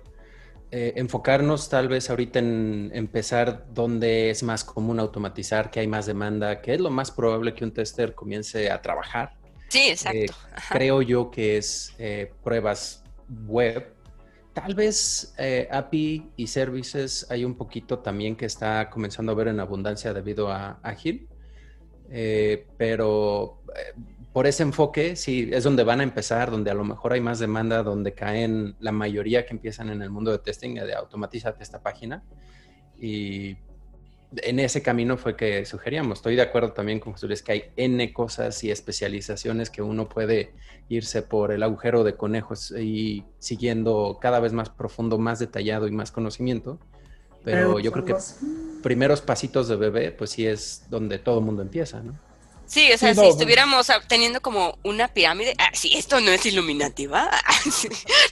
eh, 0.70 0.94
enfocarnos 0.96 1.68
tal 1.68 1.88
vez 1.88 2.08
ahorita 2.08 2.38
en 2.38 2.90
empezar 2.94 3.66
donde 3.74 4.30
es 4.30 4.42
más 4.42 4.64
común 4.64 5.00
automatizar, 5.00 5.70
que 5.70 5.80
hay 5.80 5.86
más 5.86 6.06
demanda, 6.06 6.62
que 6.62 6.74
es 6.74 6.80
lo 6.80 6.90
más 6.90 7.10
probable 7.10 7.54
que 7.54 7.64
un 7.64 7.72
tester 7.74 8.14
comience 8.14 8.70
a 8.70 8.80
trabajar. 8.80 9.34
Sí, 9.74 9.80
Eh, 9.88 9.90
exacto. 9.90 10.34
Ajá. 10.54 10.74
creo 10.76 11.02
yo 11.02 11.30
que 11.32 11.56
es 11.56 11.94
eh, 11.98 12.32
pruebas 12.44 13.02
web. 13.46 13.92
Tal 14.52 14.76
vez 14.76 15.34
eh, 15.36 15.66
API 15.68 16.30
y 16.36 16.46
services 16.46 17.26
hay 17.28 17.44
un 17.44 17.56
poquito 17.56 17.98
también 17.98 18.36
que 18.36 18.46
está 18.46 18.88
comenzando 18.88 19.32
a 19.32 19.34
ver 19.34 19.48
en 19.48 19.58
abundancia 19.58 20.14
debido 20.14 20.48
a 20.48 20.78
Agile. 20.84 21.26
Eh, 22.08 22.68
pero 22.76 23.62
eh, 23.74 24.00
por 24.32 24.46
ese 24.46 24.62
enfoque, 24.62 25.16
sí, 25.16 25.50
es 25.52 25.64
donde 25.64 25.82
van 25.82 25.98
a 25.98 26.04
empezar, 26.04 26.52
donde 26.52 26.70
a 26.70 26.74
lo 26.74 26.84
mejor 26.84 27.12
hay 27.12 27.20
más 27.20 27.40
demanda, 27.40 27.82
donde 27.82 28.14
caen 28.14 28.76
la 28.78 28.92
mayoría 28.92 29.44
que 29.44 29.54
empiezan 29.54 29.88
en 29.90 30.02
el 30.02 30.10
mundo 30.10 30.30
de 30.30 30.38
testing, 30.38 30.74
de 30.74 30.94
automatizar 30.94 31.56
esta 31.58 31.82
página. 31.82 32.22
Y 32.96 33.56
en 34.42 34.58
ese 34.58 34.82
camino 34.82 35.16
fue 35.16 35.36
que 35.36 35.64
sugeríamos. 35.64 36.18
Estoy 36.18 36.36
de 36.36 36.42
acuerdo 36.42 36.72
también 36.72 37.00
con 37.00 37.14
Jesús, 37.14 37.42
que 37.42 37.52
hay 37.52 37.64
N 37.76 38.12
cosas 38.12 38.62
y 38.64 38.70
especializaciones 38.70 39.70
que 39.70 39.82
uno 39.82 40.08
puede 40.08 40.52
irse 40.88 41.22
por 41.22 41.52
el 41.52 41.62
agujero 41.62 42.04
de 42.04 42.14
conejos 42.14 42.70
y 42.72 43.24
siguiendo 43.38 44.18
cada 44.20 44.40
vez 44.40 44.52
más 44.52 44.70
profundo, 44.70 45.18
más 45.18 45.38
detallado 45.38 45.88
y 45.88 45.92
más 45.92 46.12
conocimiento. 46.12 46.78
Pero 47.44 47.78
yo 47.78 47.92
creo 47.92 48.04
que 48.04 48.14
primeros 48.82 49.20
pasitos 49.20 49.68
de 49.68 49.76
bebé, 49.76 50.12
pues 50.12 50.30
sí 50.30 50.46
es 50.46 50.86
donde 50.88 51.18
todo 51.18 51.38
el 51.40 51.44
mundo 51.44 51.62
empieza, 51.62 52.02
¿no? 52.02 52.18
Sí, 52.74 52.90
o 52.92 52.98
sea, 52.98 53.14
Sí, 53.14 53.20
si 53.20 53.26
estuviéramos 53.28 53.88
ah, 53.90 54.00
teniendo 54.08 54.42
como 54.42 54.80
una 54.82 55.06
pirámide, 55.06 55.54
ah, 55.58 55.70
sí, 55.74 55.92
esto 55.96 56.18
no 56.18 56.32
es 56.32 56.44
Illuminati, 56.44 57.06
¿va? 57.06 57.30
Ah, 57.44 57.70
sí. 57.70 57.88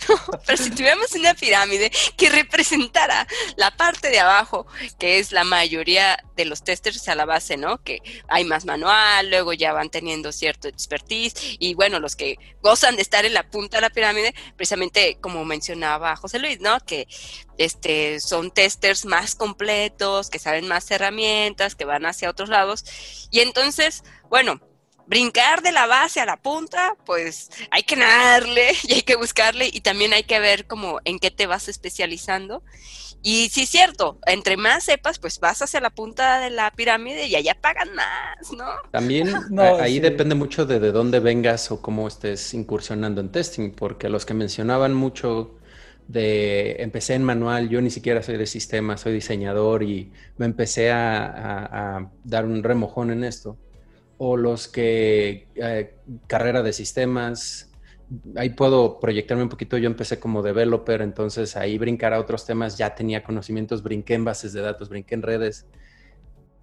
No, 0.09 0.17
pero 0.45 0.59
si 0.59 0.71
tuviéramos 0.71 1.13
una 1.13 1.33
pirámide 1.35 1.93
que 2.17 2.29
representara 2.29 3.29
la 3.55 3.71
parte 3.71 4.11
de 4.11 4.19
abajo, 4.19 4.67
que 4.99 5.21
es 5.21 5.31
la 5.31 5.45
mayoría 5.45 6.19
de 6.35 6.45
los 6.45 6.65
testers 6.65 7.09
a 7.09 7.15
la 7.15 7.25
base, 7.25 7.57
¿no? 7.57 7.81
Que 7.85 8.01
hay 8.27 8.45
más 8.45 8.65
manual, 8.65 9.31
luego 9.31 9.53
ya 9.53 9.73
van 9.73 9.91
teniendo 9.91 10.33
cierto 10.33 10.67
expertise, 10.67 11.35
y 11.61 11.75
bueno, 11.75 12.01
los 12.01 12.17
que 12.17 12.37
gozan 12.63 12.97
de 12.97 13.03
estar 13.03 13.25
en 13.25 13.35
la 13.35 13.49
punta 13.49 13.77
de 13.77 13.83
la 13.83 13.91
pirámide, 13.91 14.35
precisamente 14.57 15.19
como 15.21 15.45
mencionaba 15.45 16.17
José 16.17 16.41
Luis, 16.41 16.61
¿no? 16.61 16.81
Que 16.81 17.07
este, 17.59 18.21
son 18.21 18.51
testers 18.51 19.05
más 19.05 19.35
completos, 19.35 20.31
que 20.31 20.39
saben 20.39 20.69
más 20.69 20.91
herramientas, 20.91 21.75
que 21.75 21.85
van 21.85 22.07
hacia 22.07 22.31
otros 22.31 22.49
lados, 22.49 22.85
y 23.31 23.41
entonces 23.41 24.03
bueno, 24.29 24.61
brincar 25.07 25.63
de 25.63 25.73
la 25.73 25.87
base 25.87 26.21
a 26.21 26.27
la 26.27 26.37
punta, 26.37 26.97
pues 27.05 27.51
hay 27.71 27.83
que 27.83 27.97
nadarle 27.97 28.73
y 28.85 28.95
hay 28.95 29.03
que 29.03 29.17
buscarle 29.17 29.69
y 29.73 29.81
también 29.81 30.13
hay 30.13 30.25
que 30.25 30.39
ver 30.41 30.67
como 30.67 31.01
en 31.05 31.19
qué 31.19 31.31
te 31.31 31.47
vas 31.47 31.69
especializando. 31.69 32.63
Y 33.23 33.51
sí, 33.51 33.67
cierto, 33.67 34.19
entre 34.27 34.57
más 34.57 34.85
sepas, 34.85 35.19
pues 35.19 35.41
vas 35.41 35.63
hacia 35.63 35.81
la 35.81 35.91
punta 35.91 36.41
de 36.41 36.51
la 36.51 36.71
pirámide 36.73 37.27
y 37.27 37.37
allá 37.37 37.55
pagan 37.61 37.95
más, 37.95 38.53
¿no? 38.57 38.67
También 38.91 39.47
No, 39.51 39.63
a- 39.63 39.83
ahí 39.83 40.01
sí. 40.01 40.01
depende 40.01 40.35
mucho 40.35 40.67
de, 40.67 40.79
de 40.79 40.93
dónde 40.93 41.19
vengas 41.21 41.71
o 41.71 41.81
cómo 41.81 42.07
estés 42.09 42.53
incursionando 42.55 43.21
en 43.21 43.33
testing, 43.33 43.71
porque 43.73 44.09
los 44.09 44.27
que 44.27 44.35
mencionaban 44.35 44.93
mucho 44.95 45.59
de 46.09 46.83
empecé 46.83 47.15
en 47.15 47.25
manual, 47.25 47.69
yo 47.69 47.81
ni 47.81 47.91
siquiera 47.91 48.23
soy 48.23 48.37
de 48.37 48.47
sistema, 48.47 48.97
soy 48.97 49.15
diseñador 49.15 49.83
y 49.83 50.13
me 50.37 50.47
empecé 50.47 50.91
a, 50.91 52.11
dar 52.25 52.45
un 52.45 52.63
remojón 52.63 53.11
en 53.11 53.25
esto. 53.25 53.57
O 54.19 54.37
los 54.37 54.69
que 54.69 55.49
eh, 55.57 55.95
carrera 56.27 56.63
de 56.63 56.73
sistemas, 56.73 57.71
ahí 58.37 58.51
puedo 58.51 59.01
proyectarme 59.01 59.43
un 59.43 59.49
poquito. 59.49 59.79
Yo 59.79 59.87
empecé 59.87 60.21
como 60.21 60.43
developer, 60.43 61.03
entonces 61.03 61.57
ahí 61.57 61.79
brincar 61.79 62.15
a 62.15 62.21
otros 62.21 62.47
temas, 62.47 62.79
ya 62.79 62.95
tenía 62.95 63.23
conocimientos, 63.25 63.83
brinqué 63.83 64.15
en 64.15 64.25
bases 64.25 64.53
de 64.53 64.61
datos, 64.61 64.89
brinqué 64.89 65.15
en 65.15 65.23
redes 65.23 65.67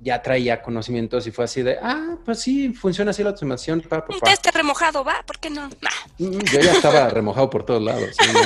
ya 0.01 0.21
traía 0.21 0.61
conocimientos 0.61 1.27
y 1.27 1.31
fue 1.31 1.45
así 1.45 1.61
de, 1.61 1.77
ah, 1.81 2.17
pues 2.23 2.39
sí, 2.39 2.73
funciona 2.73 3.11
así 3.11 3.21
la 3.23 3.31
automación. 3.31 3.81
Pa, 3.81 4.05
pa, 4.05 4.13
Un 4.13 4.19
pa". 4.19 4.27
test 4.29 4.47
remojado, 4.55 5.03
¿va? 5.03 5.23
¿Por 5.25 5.39
qué 5.39 5.49
no? 5.49 5.67
Nah. 5.81 5.89
Mm, 6.19 6.39
Yo 6.39 6.59
ya 6.61 6.71
estaba 6.71 7.09
remojado 7.09 7.49
por 7.49 7.65
todos 7.65 7.81
lados. 7.81 8.15
sí, 8.17 8.25
no, 8.33 8.41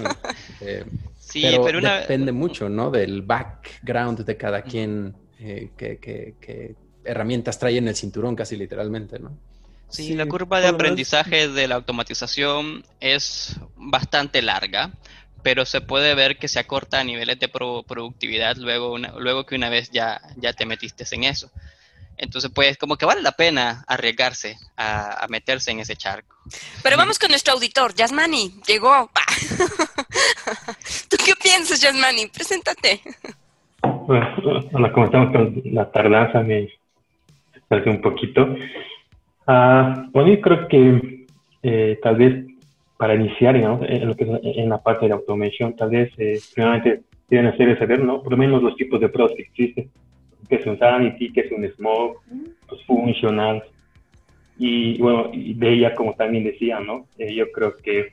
no, 0.00 0.02
no. 0.08 0.16
Eh, 0.60 0.84
Sí, 1.18 1.42
pero, 1.42 1.64
pero, 1.64 1.78
una, 1.78 2.00
depende 2.00 2.30
mucho, 2.30 2.68
¿no? 2.68 2.90
Del 2.90 3.22
background 3.22 4.20
de 4.24 4.36
cada 4.36 4.60
quien, 4.62 5.14
eh, 5.38 5.70
que, 5.78 5.96
que- 5.98 6.34
que 6.40 6.74
herramientas 7.04 7.58
trae 7.58 7.78
en 7.78 7.88
el 7.88 7.96
cinturón 7.96 8.36
casi 8.36 8.54
literalmente, 8.54 9.18
¿no? 9.18 9.30
Sí, 9.88 10.08
Sí, 10.08 10.14
la 10.14 10.26
curva 10.26 10.60
de 10.60 10.68
aprendizaje 10.68 11.48
de 11.48 11.68
la 11.68 11.76
automatización 11.76 12.84
es 13.00 13.56
bastante 13.76 14.42
larga, 14.42 14.92
pero 15.42 15.64
se 15.64 15.80
puede 15.80 16.14
ver 16.14 16.38
que 16.38 16.48
se 16.48 16.58
acorta 16.60 17.00
a 17.00 17.04
niveles 17.04 17.38
de 17.38 17.48
pro- 17.48 17.82
productividad 17.82 18.56
luego, 18.56 18.92
una- 18.92 19.12
luego 19.18 19.44
que 19.44 19.54
una 19.56 19.68
vez 19.68 19.90
ya, 19.90 20.20
ya 20.36 20.52
te 20.52 20.66
metiste 20.66 21.04
en 21.12 21.24
eso. 21.24 21.50
Entonces, 22.16 22.50
pues, 22.54 22.76
como 22.78 22.96
que 22.96 23.06
vale 23.06 23.22
la 23.22 23.32
pena 23.32 23.84
arriesgarse 23.88 24.56
a, 24.76 25.24
a 25.24 25.28
meterse 25.28 25.70
en 25.72 25.80
ese 25.80 25.96
charco. 25.96 26.36
Pero 26.82 26.96
vamos 26.96 27.18
con 27.18 27.30
nuestro 27.30 27.54
auditor, 27.54 27.94
Yasmani, 27.94 28.60
llegó. 28.66 29.10
¿Tú 31.08 31.16
qué 31.24 31.32
piensas, 31.42 31.80
Yasmani? 31.80 32.26
Preséntate. 32.28 33.00
Bueno, 34.06 34.36
como 34.92 35.06
estamos 35.06 35.32
con 35.32 35.62
la 35.64 35.90
tardanza, 35.90 36.40
me 36.42 36.68
parece 37.68 37.90
un 37.90 38.00
poquito. 38.00 38.54
Ah, 39.46 40.04
bueno, 40.12 40.32
yo 40.34 40.40
creo 40.40 40.68
que 40.68 41.26
eh, 41.62 41.98
tal 42.02 42.16
vez 42.16 42.44
para 43.02 43.16
iniciar 43.16 43.56
en, 43.56 44.06
lo 44.06 44.14
que 44.14 44.40
en 44.44 44.68
la 44.68 44.80
parte 44.80 45.08
de 45.08 45.12
automation, 45.12 45.74
tal 45.74 45.90
vez 45.90 46.12
eh, 46.18 46.38
primeramente 46.54 47.02
deben 47.28 47.48
hacer 47.48 47.76
saber, 47.76 47.98
¿no? 47.98 48.22
Por 48.22 48.30
lo 48.30 48.38
menos 48.38 48.62
los 48.62 48.76
tipos 48.76 49.00
de 49.00 49.08
pruebas 49.08 49.34
que 49.34 49.42
existen. 49.42 49.90
¿Qué 50.48 50.54
es 50.54 50.66
un 50.66 50.78
sanity? 50.78 51.32
¿Qué 51.32 51.40
es 51.40 51.50
un 51.50 51.68
smoke? 51.72 52.22
Los 52.70 52.84
functionals. 52.86 53.64
Y 54.56 54.98
bueno, 54.98 55.30
y 55.32 55.52
de 55.54 55.72
ella, 55.72 55.96
como 55.96 56.14
también 56.14 56.44
decía, 56.44 56.78
¿no? 56.78 57.08
Eh, 57.18 57.34
yo 57.34 57.50
creo 57.50 57.76
que 57.76 58.10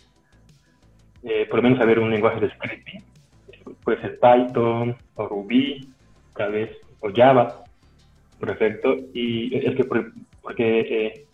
eh, 1.21 1.45
por 1.47 1.57
lo 1.57 1.61
menos 1.61 1.77
saber 1.77 1.99
un 1.99 2.09
lenguaje 2.09 2.39
de 2.39 2.49
scripting. 2.49 3.03
Puede 3.83 4.01
ser 4.01 4.19
Python 4.19 4.95
o 5.13 5.27
Ruby, 5.27 5.87
tal 6.35 6.53
vez, 6.53 6.71
o 7.01 7.11
Java, 7.15 7.63
perfecto. 8.39 8.95
Y 9.13 9.55
es 9.55 9.75
que 9.75 9.83
porque 9.83 10.79
eh, 10.79 11.25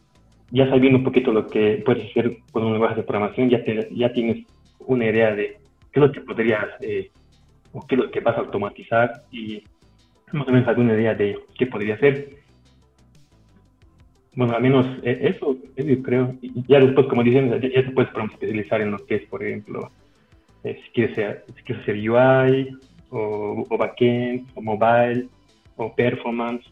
ya 0.52 0.70
sabiendo 0.70 1.00
un 1.00 1.04
poquito 1.04 1.32
lo 1.32 1.48
que 1.48 1.82
puedes 1.86 2.10
hacer 2.10 2.38
con 2.52 2.64
un 2.64 2.74
lenguaje 2.74 2.96
de 2.96 3.04
programación, 3.04 3.50
ya, 3.50 3.64
ya 3.92 4.14
tienes 4.14 4.46
una 4.80 5.06
idea 5.06 5.36
de 5.36 5.58
qué 5.92 6.00
es 6.00 6.06
lo 6.06 6.12
que 6.12 6.22
podrías 6.22 6.66
eh, 6.82 7.12
o 7.74 7.86
qué 7.86 7.96
es 7.96 8.02
lo 8.02 8.12
que 8.12 8.20
vas 8.20 8.38
a 8.38 8.42
automatizar 8.42 9.24
y 9.32 9.64
más 10.32 10.48
o 10.48 10.52
menos 10.52 10.68
alguna 10.68 10.94
idea 10.94 11.14
de 11.14 11.38
qué 11.58 11.66
podría 11.66 11.96
hacer. 11.96 12.30
Bueno, 14.36 14.54
al 14.54 14.62
menos 14.62 14.86
eh, 15.04 15.20
eso, 15.22 15.58
yo 15.78 16.02
creo. 16.02 16.36
Y 16.42 16.64
ya 16.68 16.80
después, 16.80 17.08
como 17.08 17.24
dicen, 17.24 17.50
ya, 17.50 17.60
te 17.60 17.92
puedes 17.92 18.12
especializar 18.32 18.82
en 18.82 18.92
lo 18.92 18.98
que 19.06 19.16
es, 19.16 19.26
por 19.28 19.44
ejemplo, 19.44 19.90
eh, 20.64 20.80
si, 20.84 20.92
quieres 20.92 21.18
hacer 21.18 22.10
UI, 22.10 22.78
o, 23.10 23.66
o, 23.70 23.78
backend, 23.78 24.48
o 24.56 24.62
mobile, 24.62 25.28
o 25.78 25.94
performance. 25.96 26.66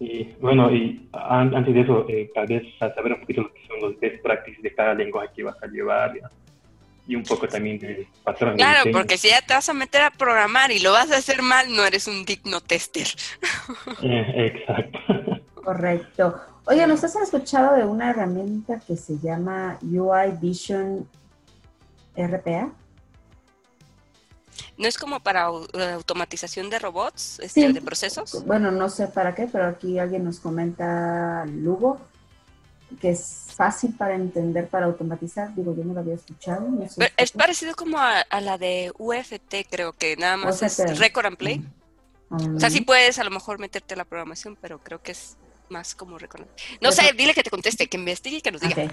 Y 0.00 0.24
bueno, 0.40 0.70
y 0.72 1.08
antes 1.12 1.72
de 1.74 1.80
eso, 1.80 2.06
eh, 2.08 2.30
tal 2.34 2.46
vez 2.46 2.62
saber 2.78 3.12
un 3.12 3.20
poquito 3.20 3.42
lo 3.42 3.52
que 3.52 3.66
son 3.66 3.80
los 3.80 4.00
best 4.00 4.22
practices 4.22 4.62
de 4.62 4.74
cada 4.74 4.94
lenguaje 4.94 5.30
que 5.34 5.42
vas 5.44 5.62
a 5.62 5.66
llevar. 5.66 6.14
y 7.06 7.16
un 7.16 7.22
poco 7.22 7.46
también 7.46 7.78
de 7.78 8.08
patrón. 8.22 8.56
Claro, 8.56 8.90
porque 8.90 9.18
si 9.18 9.28
ya 9.28 9.42
te 9.42 9.52
vas 9.52 9.68
a 9.68 9.74
meter 9.74 10.00
a 10.02 10.10
programar 10.10 10.70
y 10.72 10.78
lo 10.78 10.92
vas 10.92 11.10
a 11.10 11.18
hacer 11.18 11.42
mal, 11.42 11.66
no 11.74 11.84
eres 11.84 12.08
un 12.08 12.24
digno 12.24 12.60
tester. 12.62 13.06
exacto. 14.02 14.98
Correcto. 15.54 16.40
Oye, 16.66 16.86
¿nos 16.86 17.04
has 17.04 17.14
escuchado 17.16 17.76
de 17.76 17.84
una 17.84 18.10
herramienta 18.10 18.80
que 18.80 18.96
se 18.96 19.18
llama 19.18 19.78
UI 19.82 20.32
Vision 20.40 21.06
RPA? 22.16 22.72
¿No 24.76 24.88
es 24.88 24.98
como 24.98 25.20
para 25.20 25.48
eh, 25.72 25.92
automatización 25.92 26.70
de 26.70 26.78
robots, 26.78 27.38
este, 27.40 27.72
de 27.72 27.80
procesos? 27.80 28.44
Bueno, 28.44 28.70
no 28.70 28.88
sé 28.88 29.06
para 29.08 29.34
qué, 29.34 29.48
pero 29.50 29.66
aquí 29.66 29.98
alguien 29.98 30.24
nos 30.24 30.40
comenta 30.40 31.44
Lugo, 31.46 32.00
que 33.00 33.10
es 33.10 33.48
fácil 33.54 33.94
para 33.96 34.14
entender, 34.14 34.68
para 34.68 34.86
automatizar. 34.86 35.54
Digo, 35.54 35.74
yo 35.76 35.84
no 35.84 35.94
lo 35.94 36.00
había 36.00 36.14
escuchado. 36.14 36.68
es 37.16 37.32
parecido 37.32 37.74
como 37.74 37.98
a, 37.98 38.24
la 38.40 38.58
de 38.58 38.92
UFT, 38.98 39.68
creo 39.70 39.92
que 39.92 40.16
nada 40.16 40.36
más 40.36 40.62
es 40.62 40.98
Record 40.98 41.26
and 41.26 41.36
Play. 41.36 41.64
O 42.30 42.58
sea, 42.58 42.70
sí 42.70 42.80
puedes 42.80 43.18
a 43.18 43.24
lo 43.24 43.30
mejor 43.30 43.58
meterte 43.58 43.94
a 43.94 43.96
la 43.96 44.04
programación, 44.04 44.56
pero 44.60 44.78
creo 44.78 45.00
que 45.00 45.12
es 45.12 45.36
más 45.68 45.94
como 45.94 46.18
reconocer. 46.18 46.54
No 46.80 46.92
sé, 46.92 47.02
dile 47.16 47.34
que 47.34 47.42
te 47.42 47.50
conteste, 47.50 47.86
que 47.88 47.96
investigue 47.96 48.38
y 48.38 48.40
que 48.40 48.52
nos 48.52 48.60
diga. 48.60 48.74
Okay. 48.74 48.90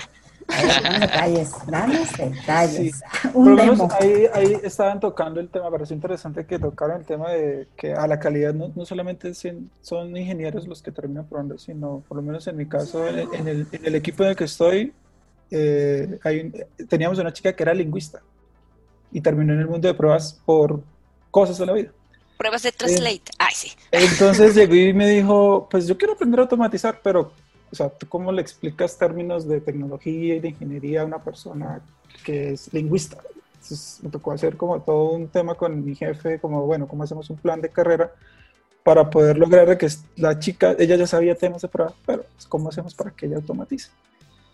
detalles, 1.00 1.52
grandes 1.66 2.18
detalles. 2.18 3.02
Un 3.34 3.56
demo. 3.56 3.88
Ahí, 4.00 4.26
ahí, 4.34 4.58
estaban 4.64 5.00
tocando 5.00 5.40
el 5.40 5.50
tema, 5.50 5.70
pareció 5.70 5.96
interesante 5.96 6.46
que 6.46 6.60
tocaron 6.60 7.02
el 7.02 7.06
tema 7.06 7.30
de 7.32 7.68
que 7.78 7.94
a 7.94 8.08
la 8.08 8.20
calidad 8.20 8.54
no, 8.54 8.72
no 8.76 8.86
solamente 8.86 9.34
son 9.34 10.18
ingenieros 10.18 10.68
los 10.68 10.82
que 10.82 10.92
terminan 10.92 11.26
probando, 11.28 11.58
sino 11.58 12.04
por 12.08 12.18
lo 12.18 12.24
menos 12.24 12.48
en 12.48 12.58
mi 12.58 12.66
caso, 12.66 13.08
en 13.08 13.48
el, 13.48 13.68
en 13.72 13.86
el 13.86 13.96
equipo 13.96 14.24
en 14.24 14.30
el 14.30 14.36
que 14.36 14.46
estoy, 14.46 14.94
eh, 15.52 16.20
hay, 16.24 16.52
teníamos 16.88 17.20
una 17.20 17.34
chica 17.34 17.54
que 17.54 17.64
era 17.64 17.74
lingüista 17.74 18.22
y 19.12 19.22
terminó 19.22 19.54
en 19.54 19.60
el 19.60 19.68
mundo 19.68 19.88
de 19.88 19.94
pruebas 19.94 20.42
por 20.46 20.82
cosas 21.30 21.58
de 21.58 21.66
la 21.66 21.74
vida 21.74 21.92
pruebas 22.42 22.64
de 22.64 22.72
Translate. 22.72 23.32
Ay, 23.38 23.54
sí. 23.54 23.72
Entonces 23.92 24.56
llegó 24.56 24.74
y 24.74 24.94
me 24.94 25.08
dijo, 25.08 25.68
pues 25.70 25.86
yo 25.86 25.96
quiero 25.96 26.14
aprender 26.14 26.40
a 26.40 26.44
automatizar, 26.44 27.00
pero, 27.04 27.34
o 27.72 27.76
sea, 27.76 27.90
¿tú 27.90 28.08
cómo 28.10 28.32
le 28.32 28.42
explicas 28.42 28.98
términos 28.98 29.48
de 29.48 29.62
tecnología 29.62 30.36
y 30.36 30.40
de 30.40 30.50
ingeniería 30.50 31.02
a 31.02 31.06
una 31.06 31.20
persona 31.20 31.82
que 32.26 32.54
es 32.54 32.74
lingüista? 32.74 33.18
Entonces 33.54 34.00
me 34.02 34.10
tocó 34.10 34.32
hacer 34.32 34.58
como 34.58 34.82
todo 34.82 35.12
un 35.12 35.28
tema 35.28 35.54
con 35.54 35.86
mi 35.86 35.94
jefe, 35.94 36.40
como, 36.40 36.66
bueno, 36.66 36.88
¿cómo 36.88 37.04
hacemos 37.04 37.30
un 37.30 37.38
plan 37.38 37.62
de 37.62 37.70
carrera 37.70 38.12
para 38.82 39.08
poder 39.08 39.38
lograr 39.38 39.78
que 39.78 39.88
la 40.16 40.40
chica, 40.40 40.76
ella 40.80 40.96
ya 40.96 41.06
sabía 41.06 41.36
temas 41.36 41.62
de 41.62 41.68
prueba, 41.68 41.94
pero 42.08 42.24
pues, 42.24 42.48
¿cómo 42.48 42.70
hacemos 42.70 42.96
para 42.96 43.12
que 43.12 43.28
ella 43.28 43.36
automatice? 43.36 43.92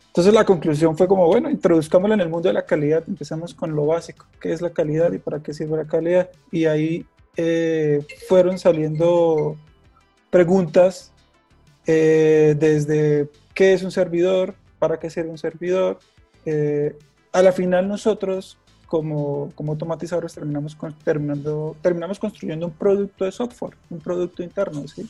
Entonces 0.08 0.34
la 0.34 0.44
conclusión 0.44 0.98
fue 0.98 1.08
como, 1.08 1.26
bueno, 1.28 1.50
introduzcámosla 1.50 2.16
en 2.16 2.22
el 2.22 2.28
mundo 2.28 2.50
de 2.50 2.54
la 2.54 2.66
calidad, 2.66 3.04
empezamos 3.08 3.54
con 3.54 3.74
lo 3.74 3.86
básico, 3.86 4.26
qué 4.42 4.52
es 4.52 4.62
la 4.62 4.72
calidad 4.72 5.14
y 5.14 5.20
para 5.20 5.40
qué 5.40 5.54
sirve 5.54 5.78
la 5.78 5.86
calidad. 5.86 6.30
Y 6.52 6.66
ahí 6.66 7.06
eh, 7.38 8.06
fueron 8.28 8.58
saliendo 8.60 9.56
preguntas 10.30 11.14
eh, 11.86 12.56
desde 12.60 13.30
qué 13.54 13.74
es 13.74 13.84
un 13.84 13.92
servidor, 13.92 14.56
para 14.80 15.00
qué 15.00 15.10
sirve 15.10 15.30
un 15.30 15.38
servidor. 15.38 16.00
Eh, 16.46 16.98
a 17.32 17.42
la 17.42 17.52
final 17.52 17.88
nosotros 17.88 18.58
como, 18.88 19.52
como 19.56 19.74
automatizadores 19.74 20.34
terminamos, 20.34 20.78
terminando, 21.04 21.76
terminamos 21.82 22.20
construyendo 22.20 22.66
un 22.66 22.74
producto 22.74 23.26
de 23.26 23.32
software, 23.32 23.78
un 23.90 24.00
producto 24.00 24.44
interno, 24.44 24.88
¿sí? 24.88 25.10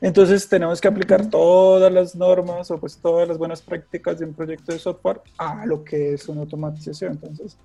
Entonces 0.00 0.48
tenemos 0.48 0.80
que 0.80 0.88
aplicar 0.88 1.30
todas 1.30 1.92
las 1.92 2.16
normas 2.16 2.72
o 2.72 2.78
pues 2.78 2.96
todas 2.96 3.28
las 3.28 3.38
buenas 3.38 3.62
prácticas 3.62 4.18
de 4.18 4.24
un 4.24 4.34
proyecto 4.34 4.72
de 4.72 4.80
software 4.80 5.20
a 5.38 5.64
lo 5.64 5.84
que 5.84 6.14
es 6.14 6.28
una 6.28 6.40
automatización. 6.40 7.12
Entonces, 7.12 7.56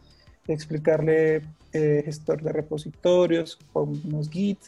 explicarle 0.47 1.41
eh, 1.73 2.01
gestor 2.05 2.41
de 2.41 2.51
repositorios, 2.51 3.59
unos 3.73 4.29
Git, 4.29 4.59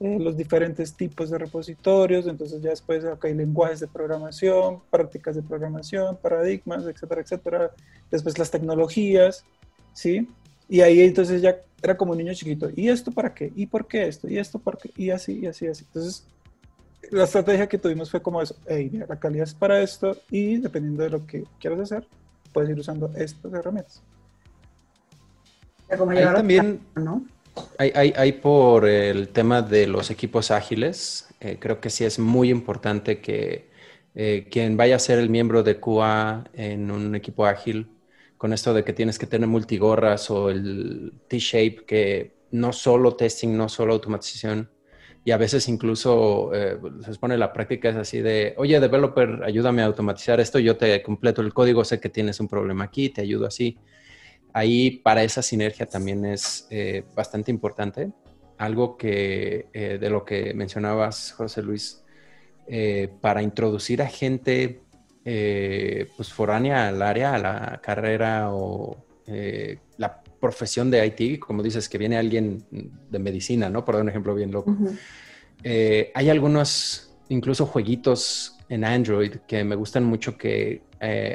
eh, 0.00 0.18
los 0.18 0.36
diferentes 0.36 0.94
tipos 0.94 1.30
de 1.30 1.38
repositorios, 1.38 2.26
entonces 2.26 2.60
ya 2.60 2.70
después 2.70 3.04
acá 3.04 3.28
lenguajes 3.28 3.80
de 3.80 3.86
programación, 3.86 4.80
prácticas 4.90 5.36
de 5.36 5.42
programación, 5.42 6.16
paradigmas, 6.16 6.84
etcétera, 6.86 7.20
etcétera, 7.20 7.70
después 8.10 8.38
las 8.38 8.50
tecnologías, 8.50 9.44
¿sí? 9.92 10.28
Y 10.68 10.80
ahí 10.80 11.00
entonces 11.00 11.40
ya 11.40 11.56
era 11.82 11.96
como 11.96 12.12
un 12.12 12.18
niño 12.18 12.34
chiquito, 12.34 12.68
¿y 12.74 12.88
esto 12.88 13.12
para 13.12 13.32
qué? 13.32 13.52
¿Y 13.54 13.66
por 13.66 13.86
qué 13.86 14.06
esto? 14.08 14.28
¿Y 14.28 14.38
esto 14.38 14.58
por 14.58 14.78
qué? 14.78 14.90
Y 14.96 15.10
así, 15.10 15.38
y 15.40 15.46
así, 15.46 15.66
así. 15.66 15.84
Entonces, 15.84 16.26
la 17.10 17.24
estrategia 17.24 17.68
que 17.68 17.78
tuvimos 17.78 18.10
fue 18.10 18.20
como 18.20 18.42
eso, 18.42 18.56
hey, 18.66 18.88
mira, 18.92 19.06
la 19.08 19.18
calidad 19.18 19.44
es 19.44 19.54
para 19.54 19.80
esto 19.80 20.16
y 20.30 20.58
dependiendo 20.58 21.02
de 21.02 21.10
lo 21.10 21.26
que 21.26 21.44
quieras 21.58 21.80
hacer, 21.80 22.06
puedes 22.52 22.70
ir 22.70 22.78
usando 22.78 23.10
estas 23.16 23.52
herramientas 23.52 24.02
también 25.96 26.80
hay, 27.78 28.32
por 28.32 28.86
el 28.86 29.28
tema 29.28 29.62
de 29.62 29.86
los 29.86 30.10
equipos 30.10 30.50
ágiles, 30.50 31.28
eh, 31.40 31.56
creo 31.58 31.80
que 31.80 31.90
sí 31.90 32.04
es 32.04 32.18
muy 32.18 32.50
importante 32.50 33.20
que 33.20 33.70
eh, 34.14 34.46
quien 34.50 34.76
vaya 34.76 34.96
a 34.96 34.98
ser 34.98 35.18
el 35.18 35.30
miembro 35.30 35.62
de 35.62 35.78
QA 35.78 36.44
en 36.54 36.90
un 36.90 37.14
equipo 37.14 37.46
ágil, 37.46 37.88
con 38.36 38.52
esto 38.52 38.74
de 38.74 38.84
que 38.84 38.92
tienes 38.92 39.18
que 39.18 39.26
tener 39.26 39.48
multigorras 39.48 40.30
o 40.30 40.50
el 40.50 41.12
T-shape, 41.28 41.84
que 41.86 42.34
no 42.50 42.72
solo 42.72 43.14
testing, 43.14 43.56
no 43.56 43.68
solo 43.68 43.94
automatización, 43.94 44.70
y 45.24 45.30
a 45.30 45.36
veces 45.36 45.68
incluso 45.68 46.50
eh, 46.52 46.78
se 47.04 47.12
supone 47.14 47.38
la 47.38 47.52
práctica 47.52 47.88
es 47.88 47.96
así 47.96 48.20
de, 48.20 48.54
oye, 48.56 48.80
developer, 48.80 49.42
ayúdame 49.44 49.82
a 49.82 49.86
automatizar 49.86 50.40
esto, 50.40 50.58
yo 50.58 50.76
te 50.76 51.00
completo 51.02 51.42
el 51.42 51.54
código, 51.54 51.84
sé 51.84 52.00
que 52.00 52.08
tienes 52.08 52.40
un 52.40 52.48
problema 52.48 52.84
aquí, 52.84 53.10
te 53.10 53.20
ayudo 53.20 53.46
así 53.46 53.78
ahí 54.52 54.90
para 54.90 55.22
esa 55.22 55.42
sinergia 55.42 55.86
también 55.86 56.24
es 56.24 56.66
eh, 56.70 57.04
bastante 57.14 57.50
importante. 57.50 58.10
Algo 58.58 58.96
que 58.96 59.66
eh, 59.72 59.98
de 60.00 60.10
lo 60.10 60.24
que 60.24 60.54
mencionabas, 60.54 61.32
José 61.32 61.62
Luis, 61.62 62.04
eh, 62.66 63.08
para 63.20 63.42
introducir 63.42 64.02
a 64.02 64.06
gente 64.06 64.80
pues 65.24 66.32
foránea 66.32 66.88
al 66.88 67.00
área, 67.00 67.34
a 67.34 67.38
la 67.38 67.80
carrera 67.80 68.52
o 68.52 68.96
la 69.96 70.20
profesión 70.40 70.90
de 70.90 71.06
IT, 71.06 71.38
como 71.38 71.62
dices, 71.62 71.88
que 71.88 71.96
viene 71.96 72.16
alguien 72.16 72.64
de 73.08 73.18
medicina, 73.20 73.70
¿no? 73.70 73.84
Por 73.84 73.94
dar 73.94 74.02
un 74.02 74.08
ejemplo 74.08 74.34
bien 74.34 74.50
loco. 74.50 74.76
hay 75.62 76.28
algunos, 76.28 77.14
incluso 77.28 77.66
jueguitos 77.66 78.58
en 78.68 78.84
Android 78.84 79.36
que 79.46 79.62
me 79.62 79.76
gustan 79.76 80.02
mucho 80.02 80.36
que 80.36 80.82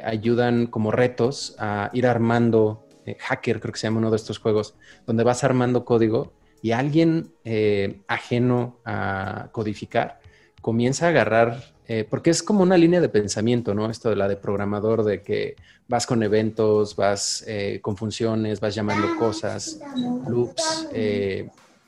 ayudan 0.03 0.67
como 0.67 0.91
retos 0.91 1.55
a 1.57 1.89
ir 1.93 2.07
armando 2.07 2.86
eh, 3.07 3.15
hacker, 3.21 3.61
creo 3.61 3.71
que 3.71 3.79
se 3.79 3.87
llama 3.87 3.99
uno 3.99 4.11
de 4.11 4.17
estos 4.17 4.37
juegos, 4.37 4.75
donde 5.05 5.23
vas 5.23 5.45
armando 5.45 5.85
código 5.85 6.33
y 6.61 6.71
alguien 6.71 7.33
eh, 7.45 8.01
ajeno 8.09 8.79
a 8.83 9.47
codificar 9.53 10.19
comienza 10.59 11.05
a 11.05 11.09
agarrar, 11.09 11.73
eh, 11.87 12.03
porque 12.03 12.31
es 12.31 12.43
como 12.43 12.63
una 12.63 12.75
línea 12.77 12.99
de 12.99 13.07
pensamiento, 13.07 13.73
¿no? 13.73 13.89
Esto 13.89 14.09
de 14.09 14.17
la 14.17 14.27
de 14.27 14.35
programador, 14.35 15.05
de 15.05 15.21
que 15.21 15.55
vas 15.87 16.05
con 16.05 16.21
eventos, 16.21 16.97
vas 16.97 17.45
con 17.81 17.95
funciones, 17.95 18.59
vas 18.59 18.75
llamando 18.75 19.15
cosas, 19.17 19.79
loops, 20.27 20.89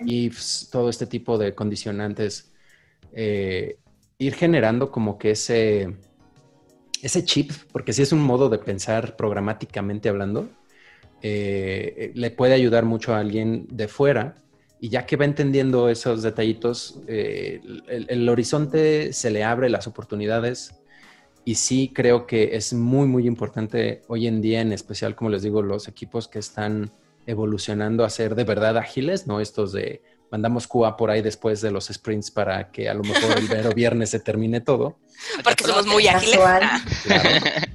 ifs, 0.05 0.69
todo 0.71 0.89
este 0.89 1.05
tipo 1.05 1.37
de 1.37 1.53
condicionantes, 1.53 2.53
ir 3.11 4.33
generando 4.35 4.89
como 4.89 5.17
que 5.17 5.31
ese, 5.31 5.97
ese 7.01 7.25
chip, 7.25 7.51
porque 7.73 7.91
si 7.91 8.03
es 8.03 8.13
un 8.13 8.21
modo 8.21 8.47
de 8.47 8.59
pensar 8.59 9.17
programáticamente 9.17 10.07
hablando, 10.07 10.47
eh, 11.21 12.11
le 12.15 12.31
puede 12.31 12.53
ayudar 12.53 12.85
mucho 12.85 13.13
a 13.13 13.19
alguien 13.19 13.67
de 13.71 13.87
fuera. 13.87 14.35
Y 14.81 14.89
ya 14.89 15.05
que 15.05 15.17
va 15.17 15.25
entendiendo 15.25 15.89
esos 15.89 16.23
detallitos, 16.23 16.99
eh, 17.07 17.61
el, 17.87 18.05
el 18.09 18.29
horizonte 18.29 19.11
se 19.11 19.29
le 19.29 19.43
abre, 19.43 19.69
las 19.69 19.87
oportunidades 19.87 20.79
y 21.49 21.55
sí 21.55 21.91
creo 21.93 22.27
que 22.27 22.55
es 22.55 22.73
muy, 22.73 23.07
muy 23.07 23.25
importante 23.25 24.03
hoy 24.07 24.27
en 24.27 24.39
día, 24.39 24.61
en 24.61 24.71
especial, 24.71 25.15
como 25.15 25.31
les 25.31 25.41
digo, 25.41 25.61
los 25.61 25.87
equipos 25.87 26.27
que 26.27 26.39
están 26.39 26.91
evolucionando 27.25 28.05
a 28.05 28.09
ser 28.09 28.35
de 28.35 28.43
verdad 28.43 28.77
ágiles, 28.77 29.27
no 29.27 29.39
estos 29.39 29.71
de 29.71 30.01
mandamos 30.31 30.67
QA 30.67 30.95
por 30.95 31.09
ahí 31.09 31.23
después 31.23 31.59
de 31.61 31.71
los 31.71 31.87
sprints 31.87 32.29
para 32.29 32.69
que 32.71 32.87
a 32.87 32.93
lo 32.93 33.01
mejor 33.01 33.35
el 33.37 33.49
mero 33.49 33.71
viernes 33.71 34.11
se 34.11 34.19
termine 34.19 34.61
todo. 34.61 34.99
Porque 35.43 35.63
somos 35.63 35.87
muy 35.87 36.07
ágiles. 36.07 36.39
Claro. 37.03 37.29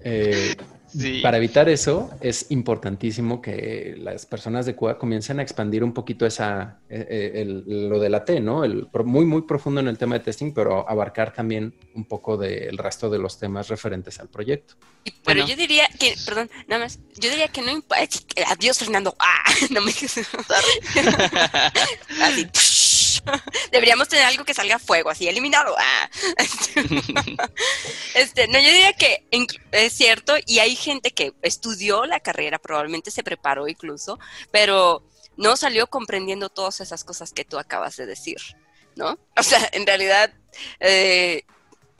Eh, 0.00 0.56
Sí. 0.98 1.20
Para 1.22 1.36
evitar 1.36 1.68
eso, 1.68 2.10
es 2.20 2.46
importantísimo 2.50 3.40
que 3.40 3.94
las 3.98 4.26
personas 4.26 4.66
de 4.66 4.74
QA 4.74 4.98
comiencen 4.98 5.38
a 5.38 5.42
expandir 5.42 5.84
un 5.84 5.92
poquito 5.94 6.26
esa, 6.26 6.80
eh, 6.88 7.06
eh, 7.08 7.32
el- 7.42 7.88
lo 7.88 8.00
de 8.00 8.08
la 8.08 8.24
T, 8.24 8.40
¿no? 8.40 8.64
El, 8.64 8.88
muy, 9.04 9.24
muy 9.24 9.42
profundo 9.42 9.80
en 9.80 9.86
el 9.88 9.96
tema 9.96 10.18
de 10.18 10.24
testing, 10.24 10.52
pero 10.52 10.88
abarcar 10.88 11.32
también 11.32 11.74
un 11.94 12.04
poco 12.04 12.36
del 12.36 12.76
resto 12.78 13.08
de 13.08 13.18
los 13.18 13.38
temas 13.38 13.68
referentes 13.68 14.18
al 14.18 14.28
proyecto. 14.28 14.74
Y- 15.04 15.10
Pero 15.10 15.22
Bueno. 15.42 15.48
yo 15.48 15.56
diría 15.56 15.88
que, 15.98 16.14
perdón, 16.26 16.50
nada 16.66 16.84
más, 16.84 16.98
yo 17.16 17.30
diría 17.30 17.48
que 17.48 17.62
no 17.62 17.70
importa. 17.70 18.04
Adiós, 18.50 18.78
Fernando. 18.78 19.14
Ah, 19.28 19.44
no 19.70 19.80
me 19.82 19.92
Así. 22.22 22.46
Deberíamos 23.72 24.08
tener 24.08 24.24
algo 24.24 24.44
que 24.44 24.54
salga 24.54 24.76
a 24.76 24.78
fuego, 24.78 25.10
así, 25.10 25.28
eliminado. 25.28 25.74
Ah. 25.78 26.10
Este, 28.14 28.48
no, 28.48 28.58
yo 28.58 28.68
diría 28.68 28.92
que 28.94 29.26
es 29.70 29.92
cierto, 29.92 30.34
y 30.44 30.58
hay 30.58 30.74
gente 30.74 31.12
que 31.12 31.34
estudió 31.42 32.04
la 32.04 32.18
carrera, 32.20 32.58
probablemente 32.58 33.10
se 33.10 33.22
preparó 33.22 33.68
incluso, 33.68 34.18
pero 34.50 35.04
no 35.36 35.56
salió 35.56 35.86
comprendiendo 35.86 36.48
todas 36.48 36.80
esas 36.80 37.04
cosas 37.04 37.32
que 37.32 37.44
tú 37.44 37.58
acabas 37.58 37.96
de 37.96 38.06
decir, 38.06 38.38
¿no? 38.96 39.18
O 39.36 39.42
sea, 39.42 39.68
en 39.72 39.86
realidad, 39.86 40.32
eh, 40.80 41.44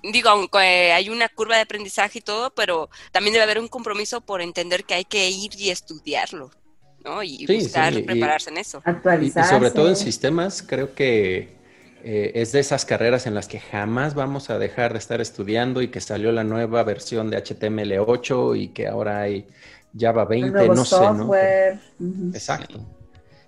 digo, 0.03 0.29
aunque 0.31 0.93
hay 0.93 1.09
una 1.09 1.29
curva 1.29 1.57
de 1.57 1.63
aprendizaje 1.63 2.19
y 2.19 2.23
todo, 2.23 2.51
pero 2.55 2.91
también 3.13 3.33
debe 3.33 3.45
haber 3.45 3.61
un 3.61 3.69
compromiso 3.69 4.21
por 4.21 4.43
entender 4.43 4.85
que 4.85 4.95
hay 4.95 5.05
que 5.05 5.29
ir 5.31 5.53
y 5.59 5.71
estudiarlo, 5.71 6.51
¿no? 7.05 7.23
Y 7.23 7.47
Sí, 7.47 7.61
buscar 7.61 7.93
sí, 7.93 8.01
y- 8.01 8.03
prepararse 8.03 8.51
en 8.51 8.59
eso. 8.59 8.83
Y, 8.85 8.91
y 8.91 8.91
Actualizarse. 8.91 9.51
sobre 9.51 9.71
todo 9.71 9.89
en 9.89 9.97
sistemas, 9.97 10.63
creo 10.63 10.95
que 10.95 11.57
eh, 12.05 12.33
es 12.35 12.53
de 12.53 12.61
esas 12.61 12.85
carreras 12.85 13.27
en 13.27 13.35
las 13.35 13.49
que 13.49 13.59
jamás 13.61 14.15
vamos 14.15 14.51
a 14.51 14.59
dejar 14.59 14.93
de 14.93 14.99
estar 14.99 15.21
estudiando 15.21 15.83
y 15.83 15.89
que 15.89 16.01
salió 16.01 16.31
la 16.33 16.45
nueva 16.45 16.83
versión 16.85 17.31
de 17.31 17.37
HTML8 17.39 18.55
y 18.61 18.69
que 18.69 18.87
ahora 18.87 19.21
hay 19.23 19.47
Java 19.99 20.23
El 20.23 20.29
20, 20.29 20.51
nuevo 20.53 20.75
no 20.75 20.85
sé, 20.85 20.97
¿no? 21.01 21.17
software. 21.19 21.81
Ujú. 21.99 22.31
Exacto. 22.35 22.87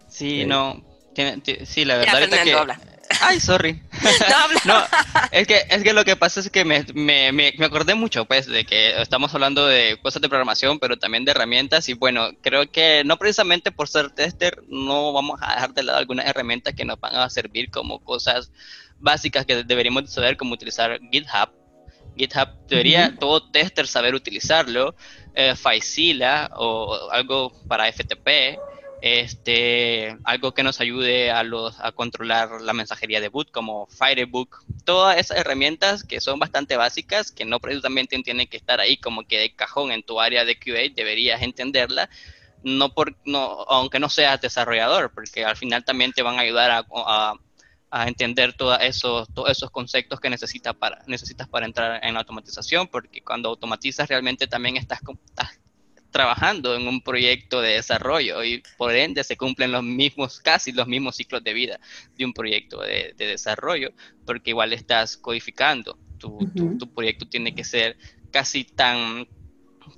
Sí, 0.08 0.42
Eh, 0.42 0.46
no. 0.46 0.82
tiene- 1.14 1.38
ti- 1.40 1.58
sí, 1.64 1.84
la 1.84 1.98
verdad 1.98 2.28
que... 2.42 2.52
habla. 2.52 2.80
Ay, 3.20 3.40
sorry. 3.40 3.82
No, 4.64 4.82
es 5.30 5.46
que, 5.46 5.62
es 5.68 5.82
que 5.82 5.92
lo 5.92 6.04
que 6.04 6.16
pasa 6.16 6.40
es 6.40 6.50
que 6.50 6.64
me, 6.64 6.84
me, 6.94 7.32
me, 7.32 7.54
me 7.56 7.66
acordé 7.66 7.94
mucho, 7.94 8.24
pues, 8.24 8.46
de 8.46 8.64
que 8.64 9.00
estamos 9.00 9.32
hablando 9.34 9.66
de 9.66 9.98
cosas 10.02 10.20
de 10.20 10.28
programación, 10.28 10.78
pero 10.78 10.98
también 10.98 11.24
de 11.24 11.30
herramientas. 11.30 11.88
Y 11.88 11.94
bueno, 11.94 12.30
creo 12.42 12.70
que 12.70 13.02
no 13.04 13.16
precisamente 13.18 13.72
por 13.72 13.88
ser 13.88 14.10
tester, 14.10 14.62
no 14.68 15.12
vamos 15.12 15.40
a 15.42 15.54
dejar 15.54 15.72
de 15.72 15.82
lado 15.82 15.98
algunas 15.98 16.26
herramientas 16.26 16.74
que 16.74 16.84
nos 16.84 17.00
van 17.00 17.16
a 17.16 17.30
servir 17.30 17.70
como 17.70 18.00
cosas 18.00 18.52
básicas 18.98 19.46
que 19.46 19.64
deberíamos 19.64 20.04
de 20.04 20.10
saber, 20.10 20.36
como 20.36 20.54
utilizar 20.54 20.98
GitHub. 21.10 21.50
GitHub 22.16 22.48
debería 22.68 23.16
todo 23.18 23.50
tester 23.50 23.86
saber 23.86 24.14
utilizarlo. 24.14 24.94
Eh, 25.34 25.54
Faisila 25.56 26.50
o 26.56 27.08
algo 27.12 27.52
para 27.68 27.90
FTP. 27.90 28.58
Este, 29.02 30.18
algo 30.24 30.52
que 30.52 30.62
nos 30.62 30.78
ayude 30.80 31.30
a 31.30 31.42
los 31.42 31.80
a 31.80 31.90
controlar 31.92 32.60
la 32.60 32.74
mensajería 32.74 33.20
de 33.22 33.28
boot 33.28 33.50
como 33.50 33.86
Firebook, 33.86 34.58
todas 34.84 35.16
esas 35.18 35.38
herramientas 35.38 36.04
que 36.04 36.20
son 36.20 36.38
bastante 36.38 36.76
básicas, 36.76 37.32
que 37.32 37.46
no 37.46 37.60
precisamente 37.60 38.18
tienen 38.22 38.46
que 38.46 38.58
estar 38.58 38.78
ahí 38.78 38.98
como 38.98 39.22
que 39.26 39.38
de 39.38 39.54
cajón 39.54 39.90
en 39.92 40.02
tu 40.02 40.20
área 40.20 40.44
de 40.44 40.58
QA, 40.58 40.80
deberías 40.94 41.40
entenderla, 41.42 42.10
no 42.62 42.94
por 42.94 43.16
no 43.24 43.62
aunque 43.68 44.00
no 44.00 44.10
seas 44.10 44.40
desarrollador, 44.40 45.12
porque 45.14 45.44
al 45.46 45.56
final 45.56 45.84
también 45.84 46.12
te 46.12 46.22
van 46.22 46.38
a 46.38 46.42
ayudar 46.42 46.70
a, 46.70 46.86
a- 46.94 47.34
entender 48.08 48.54
todos 48.54 48.78
esos, 48.82 49.28
todos 49.34 49.50
esos 49.50 49.70
conceptos 49.70 50.20
que 50.20 50.30
necesitas 50.30 50.74
para, 50.76 51.02
necesitas 51.06 51.48
para 51.48 51.66
entrar 51.66 52.04
en 52.04 52.14
la 52.14 52.20
automatización, 52.20 52.88
porque 52.88 53.22
cuando 53.22 53.48
automatizas 53.50 54.08
realmente 54.08 54.46
también 54.46 54.76
estás, 54.76 55.00
estás 55.26 55.59
trabajando 56.10 56.74
en 56.76 56.88
un 56.88 57.00
proyecto 57.02 57.60
de 57.60 57.74
desarrollo 57.74 58.42
y 58.44 58.62
por 58.76 58.94
ende 58.94 59.24
se 59.24 59.36
cumplen 59.36 59.72
los 59.72 59.82
mismos, 59.84 60.40
casi 60.40 60.72
los 60.72 60.86
mismos 60.86 61.16
ciclos 61.16 61.42
de 61.44 61.52
vida 61.54 61.80
de 62.16 62.24
un 62.24 62.32
proyecto 62.32 62.80
de, 62.82 63.14
de 63.16 63.26
desarrollo, 63.26 63.90
porque 64.24 64.50
igual 64.50 64.72
estás 64.72 65.16
codificando. 65.16 65.98
Tu, 66.18 66.50
tu- 66.54 66.90
proyecto 66.92 67.26
tiene 67.26 67.54
que 67.54 67.64
ser 67.64 67.96
casi 68.30 68.64
tan, 68.64 69.26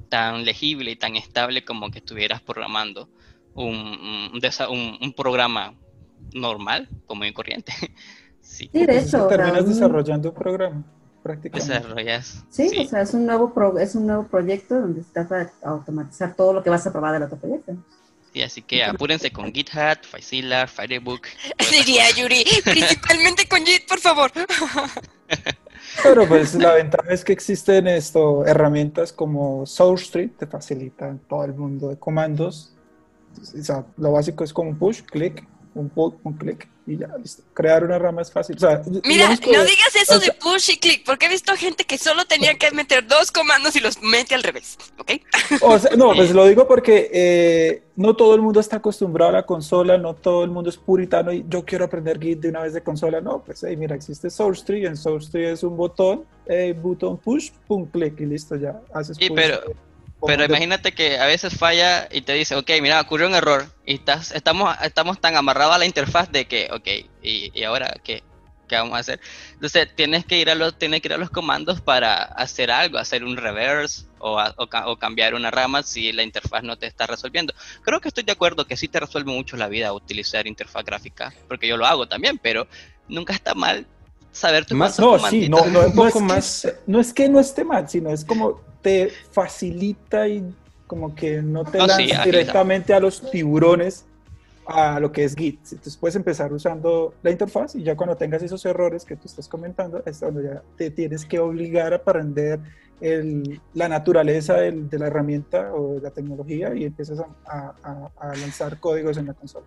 tan 0.08 0.44
legible 0.44 0.90
y 0.90 0.96
tan 0.96 1.16
estable 1.16 1.64
como 1.64 1.90
que 1.90 1.98
estuvieras 1.98 2.42
programando 2.42 3.10
un, 3.54 3.76
un, 4.32 4.40
desa- 4.40 4.68
un- 4.70 4.98
un 5.00 5.12
programa 5.14 5.74
normal, 6.32 6.88
común 7.06 7.26
y 7.26 7.32
corriente. 7.32 7.72
Sí, 8.44 8.68
Sí, 8.72 8.86
de 8.86 8.98
hecho. 8.98 9.28
terminas 9.28 9.62
un- 9.62 9.68
desarrollando 9.70 10.28
un 10.30 10.34
programa, 10.34 10.84
prácticamente. 11.22 11.72
desarrollas. 11.74 12.44
Sí, 12.50 12.68
sí. 12.68 12.78
o 12.84 12.88
sea, 12.88 13.02
es 13.02 13.14
un 13.14 13.26
nuevo 13.26 13.52
pro- 13.54 13.78
es 13.78 13.94
un 13.94 14.06
nuevo 14.06 14.24
proyecto 14.26 14.80
donde 14.80 15.02
se 15.02 15.12
trata 15.12 15.38
de 15.38 15.48
automatizar 15.62 16.34
todo 16.34 16.52
lo 16.52 16.62
que 16.62 16.70
vas 16.70 16.86
a 16.86 16.92
probar 16.92 17.12
del 17.14 17.22
otro 17.24 17.38
proyecto. 17.38 17.74
Sí, 18.32 18.42
así 18.42 18.62
que 18.62 18.82
apúrense 18.82 19.30
con 19.30 19.52
GitHub, 19.52 20.04
Faisila, 20.08 20.66
Firebook. 20.66 21.26
Diría 21.70 22.04
Yuri, 22.16 22.44
principalmente 22.64 23.46
con 23.46 23.64
Git, 23.64 23.86
por 23.86 24.00
favor. 24.00 24.30
Pero 26.02 26.26
pues 26.26 26.54
la 26.54 26.74
ventaja 26.74 27.12
es 27.12 27.24
que 27.24 27.32
existen 27.32 27.86
esto, 27.86 28.46
herramientas 28.46 29.12
como 29.12 29.66
SourceTree, 29.66 30.28
te 30.28 30.46
facilitan 30.46 31.18
todo 31.28 31.44
el 31.44 31.54
mundo 31.54 31.88
de 31.88 31.98
comandos. 31.98 32.72
O 33.38 33.62
sea, 33.62 33.84
lo 33.98 34.12
básico 34.12 34.44
es 34.44 34.52
como 34.52 34.70
un 34.70 34.78
push, 34.78 35.02
clic, 35.02 35.46
un 35.74 35.90
pull, 35.90 36.14
un 36.22 36.32
clic 36.34 36.68
y 36.86 36.98
ya, 36.98 37.08
listo. 37.16 37.42
Crear 37.54 37.84
una 37.84 37.98
rama 37.98 38.22
es 38.22 38.32
fácil. 38.32 38.56
O 38.56 38.58
sea, 38.58 38.82
Mira, 39.04 39.36
que- 39.36 39.52
no 39.52 39.64
digas 39.64 39.94
eso 39.94 40.16
o 40.16 40.18
sea- 40.20 40.32
de 40.32 40.32
push 40.38 40.70
y 40.70 40.76
click, 40.78 41.04
porque 41.04 41.26
he 41.26 41.28
visto 41.28 41.54
gente 41.56 41.84
que 41.84 41.96
solo 41.96 42.24
tenía 42.24 42.54
que 42.58 42.70
meter 42.72 43.06
dos 43.06 43.30
comandos 43.30 43.76
y 43.76 43.80
los 43.80 44.02
mete 44.02 44.34
al 44.34 44.42
revés, 44.42 44.76
¿ok? 44.98 45.12
O 45.60 45.78
sea, 45.78 45.92
no, 45.96 46.12
pues 46.14 46.30
lo 46.34 46.44
digo 46.46 46.66
porque 46.66 47.08
eh, 47.12 47.82
no 47.94 48.16
todo 48.16 48.34
el 48.34 48.42
mundo 48.42 48.58
está 48.58 48.76
acostumbrado 48.78 49.30
a 49.30 49.34
la 49.34 49.46
consola, 49.46 49.96
no 49.98 50.14
todo 50.14 50.42
el 50.44 50.50
mundo 50.50 50.70
es 50.70 50.76
puritano 50.76 51.32
y 51.32 51.44
yo 51.48 51.64
quiero 51.64 51.84
aprender 51.84 52.18
Git 52.20 52.40
de 52.40 52.48
una 52.48 52.62
vez 52.62 52.72
de 52.74 52.82
consola. 52.82 53.20
No, 53.20 53.42
pues 53.44 53.62
hey, 53.66 53.76
mira, 53.76 53.94
existe 53.94 54.28
SourceTree, 54.28 54.86
en 54.86 54.96
SourceTree 54.96 55.52
es 55.52 55.62
un 55.62 55.76
botón, 55.76 56.24
eh, 56.46 56.74
botón 56.76 57.16
push, 57.18 57.50
pum, 57.68 57.86
clic 57.86 58.20
y 58.20 58.26
listo, 58.26 58.56
ya 58.56 58.80
haces 58.92 59.16
Sí, 59.16 59.28
push, 59.28 59.36
pero- 59.36 59.70
eh, 59.70 59.74
Pero 60.24 60.44
imagínate 60.44 60.92
que 60.92 61.18
a 61.18 61.26
veces 61.26 61.56
falla 61.58 62.08
y 62.10 62.22
te 62.22 62.32
dice, 62.34 62.54
ok, 62.56 62.70
mira, 62.80 63.00
ocurrió 63.00 63.26
un 63.26 63.34
error 63.34 63.66
y 63.84 63.94
estás, 63.94 64.30
estamos, 64.32 64.74
estamos 64.82 65.20
tan 65.20 65.36
amarrados 65.36 65.74
a 65.74 65.78
la 65.78 65.86
interfaz 65.86 66.30
de 66.30 66.46
que, 66.46 66.68
ok, 66.72 66.86
¿y, 67.22 67.50
y 67.58 67.64
ahora 67.64 67.92
qué? 68.04 68.22
¿Qué 68.68 68.76
vamos 68.76 68.94
a 68.96 69.00
hacer? 69.00 69.20
Entonces 69.54 69.94
tienes 69.94 70.24
que 70.24 70.38
ir 70.38 70.48
a 70.48 70.54
los, 70.54 70.78
tienes 70.78 71.02
que 71.02 71.08
ir 71.08 71.12
a 71.14 71.18
los 71.18 71.28
comandos 71.30 71.80
para 71.82 72.22
hacer 72.22 72.70
algo, 72.70 72.96
hacer 72.98 73.22
un 73.24 73.36
reverse 73.36 74.06
o, 74.18 74.38
a- 74.38 74.54
o 74.56 74.66
o 74.92 74.96
cambiar 74.96 75.34
una 75.34 75.50
rama 75.50 75.82
si 75.82 76.12
la 76.12 76.22
interfaz 76.22 76.62
no 76.62 76.76
te 76.76 76.86
está 76.86 77.06
resolviendo. 77.06 77.52
Creo 77.82 78.00
que 78.00 78.08
estoy 78.08 78.24
de 78.24 78.32
acuerdo 78.32 78.64
que 78.66 78.76
sí 78.76 78.88
te 78.88 79.00
resuelve 79.00 79.32
mucho 79.32 79.56
la 79.56 79.68
vida 79.68 79.92
utilizar 79.92 80.46
interfaz 80.46 80.84
gráfica, 80.84 81.34
porque 81.48 81.66
yo 81.68 81.76
lo 81.76 81.84
hago 81.86 82.06
también, 82.08 82.38
pero 82.38 82.66
nunca 83.08 83.34
está 83.34 83.54
mal 83.54 83.86
saber 84.32 84.66
Más- 84.74 84.98
No, 84.98 85.18
sí, 85.18 85.48
no, 85.48 85.64
no, 85.66 85.80
Un 85.86 85.94
no 85.94 86.06
es 86.06 86.12
poco 86.12 86.18
que, 86.18 86.24
más- 86.24 86.72
no 86.86 86.98
es 87.00 87.12
que 87.12 87.28
no 87.28 87.38
esté 87.38 87.64
mal, 87.64 87.88
sino 87.88 88.10
es 88.10 88.24
como 88.24 88.60
te 88.82 89.10
facilita 89.30 90.26
y 90.26 90.42
como 90.86 91.14
que 91.14 91.40
no 91.42 91.64
te 91.64 91.78
No, 91.78 91.86
lanzas 91.86 92.24
directamente 92.24 92.92
a 92.94 93.00
los 93.00 93.30
tiburones 93.30 94.04
a 94.66 95.00
lo 95.00 95.10
que 95.10 95.24
es 95.24 95.34
Git. 95.34 95.60
Entonces 95.72 95.96
puedes 95.96 96.14
empezar 96.16 96.52
usando 96.52 97.14
la 97.22 97.30
interfaz 97.30 97.74
y 97.74 97.82
ya 97.82 97.96
cuando 97.96 98.16
tengas 98.16 98.42
esos 98.42 98.64
errores 98.64 99.04
que 99.04 99.16
tú 99.16 99.22
estás 99.26 99.48
comentando, 99.48 100.02
es 100.06 100.20
donde 100.20 100.44
ya 100.44 100.62
te 100.76 100.90
tienes 100.90 101.24
que 101.24 101.38
obligar 101.38 101.92
a 101.92 101.96
aprender 101.96 102.60
el- 103.00 103.60
la 103.74 103.88
naturaleza 103.88 104.54
del- 104.54 104.88
de 104.88 104.98
la 104.98 105.08
herramienta 105.08 105.72
o 105.74 105.94
de 105.94 106.00
la 106.02 106.10
tecnología 106.10 106.72
y 106.74 106.84
empiezas 106.84 107.18
a, 107.18 107.26
a- 107.46 107.74
a- 107.82 108.10
a 108.30 108.36
lanzar 108.36 108.78
códigos 108.78 109.16
en 109.16 109.26
la 109.26 109.34
consola. 109.34 109.66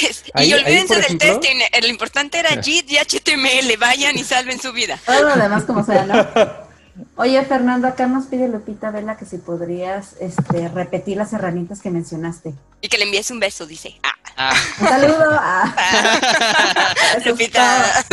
Yes. 0.00 0.24
Ahí- 0.34 0.50
y 0.50 0.54
olvídense 0.54 0.94
del 0.96 1.04
ejemplo- 1.04 1.40
testing, 1.40 1.56
lo 1.82 1.86
importante 1.88 2.38
era 2.38 2.50
Git 2.62 2.90
y 2.90 2.96
HTML, 2.98 3.76
vayan 3.78 4.16
y 4.16 4.24
salven 4.24 4.60
su 4.60 4.72
vida. 4.72 4.98
Todo 5.04 5.22
lo 5.22 5.36
demás 5.36 5.64
como 5.64 5.84
sea, 5.84 6.04
¿no? 6.04 6.26
Oye, 7.16 7.42
Fernando, 7.46 7.88
acá 7.88 8.06
nos 8.06 8.26
pide 8.26 8.48
Lupita 8.48 8.90
Vela 8.90 9.16
que 9.16 9.24
si 9.24 9.38
podrías 9.38 10.14
este, 10.20 10.68
repetir 10.68 11.16
las 11.16 11.32
herramientas 11.32 11.80
que 11.80 11.90
mencionaste. 11.90 12.52
Y 12.82 12.88
que 12.88 12.98
le 12.98 13.04
envíes 13.04 13.30
un 13.30 13.40
beso, 13.40 13.66
dice. 13.66 13.96
Ah, 14.02 14.12
Ah. 14.36 14.54
Un 14.80 14.88
saludo. 14.88 15.28
Ah. 15.32 15.74
Eso 17.10 17.18
es 17.18 17.26
Lupita. 17.26 18.04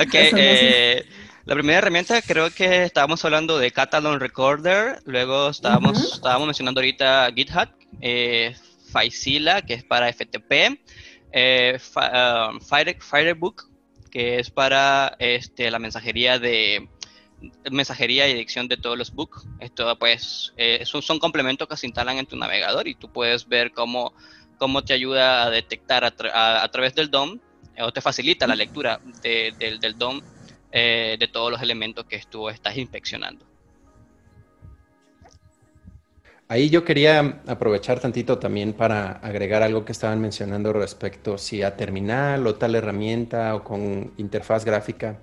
Ok, 0.00 0.14
eh, 0.14 1.04
la 1.44 1.54
primera 1.54 1.78
herramienta 1.78 2.20
creo 2.22 2.50
que 2.50 2.84
estábamos 2.84 3.24
hablando 3.24 3.58
de 3.58 3.70
Catalan 3.72 4.20
Recorder, 4.20 5.00
luego 5.04 5.50
estábamos, 5.50 5.98
Ujú. 5.98 6.14
estábamos 6.14 6.46
mencionando 6.46 6.80
ahorita 6.80 7.28
GitHub, 7.34 7.68
eh, 8.00 8.56
Faizilla, 8.92 9.62
que 9.62 9.74
es 9.74 9.84
para 9.84 10.08
FTP, 10.12 10.80
eh, 11.32 11.78
um, 11.96 12.60
Fire- 12.60 12.98
Firebook, 13.00 13.64
que 14.10 14.38
es 14.38 14.50
para 14.50 15.16
este, 15.18 15.70
la 15.70 15.78
mensajería 15.78 16.38
de 16.38 16.88
mensajería 17.70 18.28
y 18.28 18.32
edición 18.32 18.68
de 18.68 18.76
todos 18.76 18.96
los 18.96 19.10
books. 19.12 19.46
Esto 19.58 19.98
pues 19.98 20.52
eh, 20.56 20.84
son, 20.84 21.18
complementos 21.18 21.66
que 21.66 21.76
se 21.76 21.86
instalan 21.86 22.18
en 22.18 22.26
tu 22.26 22.36
navegador 22.36 22.86
y 22.86 22.94
tú 22.94 23.10
puedes 23.10 23.48
ver 23.48 23.72
cómo, 23.72 24.12
cómo 24.58 24.82
te 24.82 24.92
ayuda 24.92 25.44
a 25.44 25.50
detectar 25.50 26.04
a, 26.04 26.14
tra- 26.14 26.30
a- 26.32 26.62
a 26.62 26.68
través 26.70 26.94
del 26.94 27.10
DOM 27.10 27.38
eh, 27.74 27.82
o 27.82 27.90
te 27.92 28.00
facilita 28.00 28.46
la 28.46 28.54
lectura 28.54 29.00
de- 29.22 29.54
del- 29.58 29.80
del 29.80 29.98
DOM 29.98 30.20
eh, 30.70 31.16
de 31.18 31.28
todos 31.28 31.50
los 31.50 31.60
elementos 31.62 32.04
que 32.06 32.20
tú 32.30 32.48
estás 32.48 32.76
inspeccionando. 32.76 33.46
Ahí 36.52 36.68
yo 36.68 36.84
quería 36.84 37.40
aprovechar 37.46 37.98
tantito 37.98 38.38
también 38.38 38.74
para 38.74 39.12
agregar 39.12 39.62
algo 39.62 39.86
que 39.86 39.92
estaban 39.92 40.20
mencionando 40.20 40.70
respecto 40.74 41.38
si 41.38 41.62
a 41.62 41.78
terminal 41.78 42.46
o 42.46 42.56
tal 42.56 42.74
herramienta 42.74 43.54
o 43.54 43.64
con 43.64 44.12
interfaz 44.18 44.62
gráfica. 44.66 45.16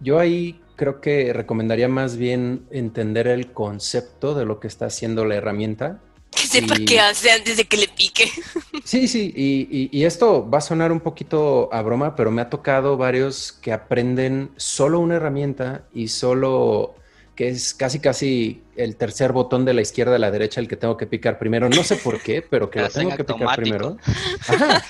Yo 0.00 0.18
ahí 0.18 0.60
creo 0.76 1.00
que 1.00 1.32
recomendaría 1.32 1.88
más 1.88 2.18
bien 2.18 2.66
entender 2.70 3.28
el 3.28 3.52
concepto 3.52 4.34
de 4.34 4.44
lo 4.44 4.60
que 4.60 4.68
está 4.68 4.84
haciendo 4.84 5.24
la 5.24 5.36
herramienta. 5.36 6.00
Que 6.30 6.46
sepa 6.46 6.74
Y- 6.78 6.84
qué 6.84 7.00
hace 7.00 7.30
antes 7.30 7.56
de 7.56 7.64
que 7.64 7.78
le 7.78 7.88
pique. 7.88 8.28
Sí, 8.84 9.08
sí, 9.08 9.32
y, 9.34 9.68
y- 9.70 9.88
y 9.90 10.04
esto 10.04 10.50
va 10.50 10.58
a 10.58 10.60
sonar 10.60 10.92
un 10.92 11.00
poquito 11.00 11.72
a 11.72 11.80
broma, 11.80 12.14
pero 12.14 12.30
me 12.30 12.42
ha 12.42 12.50
tocado 12.50 12.98
varios 12.98 13.52
que 13.52 13.72
aprenden 13.72 14.50
solo 14.58 15.00
una 15.00 15.14
herramienta 15.14 15.84
y 15.94 16.08
solo 16.08 16.96
que 17.34 17.48
es 17.48 17.72
casi 17.72 17.98
casi 17.98 18.62
el 18.76 18.96
tercer 18.96 19.32
botón 19.32 19.64
de 19.64 19.72
la 19.72 19.80
izquierda 19.80 20.16
a 20.16 20.18
la 20.18 20.30
derecha 20.30 20.60
el 20.60 20.68
que 20.68 20.76
tengo 20.76 20.96
que 20.96 21.06
picar 21.06 21.38
primero. 21.38 21.68
No 21.68 21.82
sé 21.82 21.96
por 21.96 22.20
qué, 22.20 22.42
pero 22.42 22.70
que 22.70 22.80
lo 22.82 22.88
tengo 22.88 23.16
que 23.16 23.24
picar 23.24 23.56
primero. 23.56 23.96
Ajá. 24.48 24.84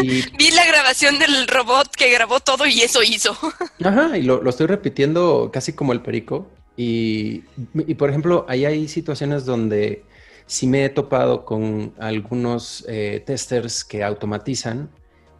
Y, 0.00 0.22
Vi 0.36 0.50
la 0.52 0.66
grabación 0.66 1.18
del 1.18 1.46
robot 1.48 1.94
que 1.94 2.10
grabó 2.10 2.40
todo 2.40 2.66
y 2.66 2.80
eso 2.80 3.02
hizo. 3.02 3.36
ajá, 3.84 4.16
y 4.16 4.22
lo, 4.22 4.42
lo 4.42 4.50
estoy 4.50 4.66
repitiendo 4.66 5.50
casi 5.52 5.74
como 5.74 5.92
el 5.92 6.00
perico. 6.00 6.50
Y, 6.76 7.44
y, 7.74 7.94
por 7.94 8.08
ejemplo, 8.08 8.46
ahí 8.48 8.64
hay 8.64 8.88
situaciones 8.88 9.44
donde 9.44 10.04
sí 10.46 10.66
me 10.66 10.86
he 10.86 10.88
topado 10.88 11.44
con 11.44 11.94
algunos 11.98 12.84
eh, 12.88 13.22
testers 13.26 13.84
que 13.84 14.02
automatizan, 14.02 14.90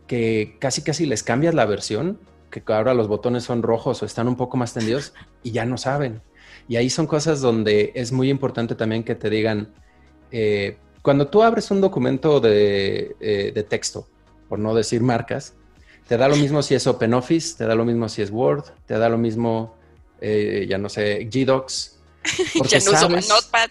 que 0.06 0.56
casi 0.58 0.82
casi 0.82 1.06
les 1.06 1.22
cambias 1.22 1.54
la 1.54 1.64
versión, 1.64 2.20
que 2.50 2.62
ahora 2.66 2.92
los 2.92 3.08
botones 3.08 3.44
son 3.44 3.62
rojos 3.62 4.02
o 4.02 4.06
están 4.06 4.28
un 4.28 4.36
poco 4.36 4.58
más 4.58 4.74
tendidos 4.74 5.14
y 5.42 5.52
ya 5.52 5.64
no 5.64 5.78
saben. 5.78 6.20
Y 6.68 6.76
ahí 6.76 6.88
son 6.90 7.06
cosas 7.06 7.40
donde 7.40 7.92
es 7.94 8.12
muy 8.12 8.30
importante 8.30 8.74
también 8.74 9.02
que 9.04 9.14
te 9.14 9.28
digan, 9.30 9.68
eh, 10.30 10.76
cuando 11.02 11.26
tú 11.28 11.42
abres 11.42 11.70
un 11.70 11.80
documento 11.80 12.40
de, 12.40 13.16
eh, 13.20 13.52
de 13.54 13.62
texto, 13.64 14.06
por 14.48 14.58
no 14.58 14.74
decir 14.74 15.02
marcas, 15.02 15.54
te 16.08 16.16
da 16.16 16.28
lo 16.28 16.36
mismo 16.36 16.62
si 16.62 16.74
es 16.74 16.86
OpenOffice, 16.86 17.56
te 17.58 17.64
da 17.66 17.74
lo 17.74 17.84
mismo 17.84 18.08
si 18.08 18.22
es 18.22 18.30
Word, 18.30 18.64
te 18.86 18.98
da 18.98 19.08
lo 19.08 19.18
mismo, 19.18 19.74
eh, 20.20 20.66
ya 20.68 20.78
no 20.78 20.88
sé, 20.88 21.28
GDocs. 21.30 21.98
ya 22.70 22.78
no 22.78 22.90
uso 22.90 22.92
sabes- 22.92 23.28
Notepad. 23.28 23.70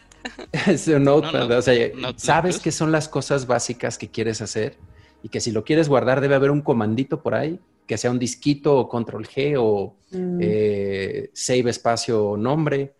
es 0.67 0.87
un 0.87 1.03
notepad, 1.03 1.39
No, 1.39 1.47
no. 1.47 1.57
o 1.57 1.61
sea, 1.61 1.89
Not- 1.95 2.19
sabes 2.19 2.55
Not 2.55 2.63
que 2.63 2.71
son 2.71 2.91
las 2.91 3.07
cosas 3.07 3.47
básicas 3.47 3.97
que 3.97 4.09
quieres 4.09 4.41
hacer 4.41 4.77
y 5.23 5.29
que 5.29 5.39
si 5.39 5.51
lo 5.51 5.63
quieres 5.63 5.87
guardar 5.89 6.21
debe 6.21 6.35
haber 6.35 6.51
un 6.51 6.61
comandito 6.61 7.21
por 7.21 7.35
ahí, 7.35 7.59
que 7.87 7.97
sea 7.97 8.11
un 8.11 8.19
disquito 8.19 8.77
o 8.77 8.87
control 8.89 9.27
G 9.27 9.55
o 9.59 9.95
Mm. 10.11 10.39
eh, 10.41 11.29
save 11.33 11.69
espacio 11.69 12.25
o 12.31 12.37
nombre, 12.37 12.93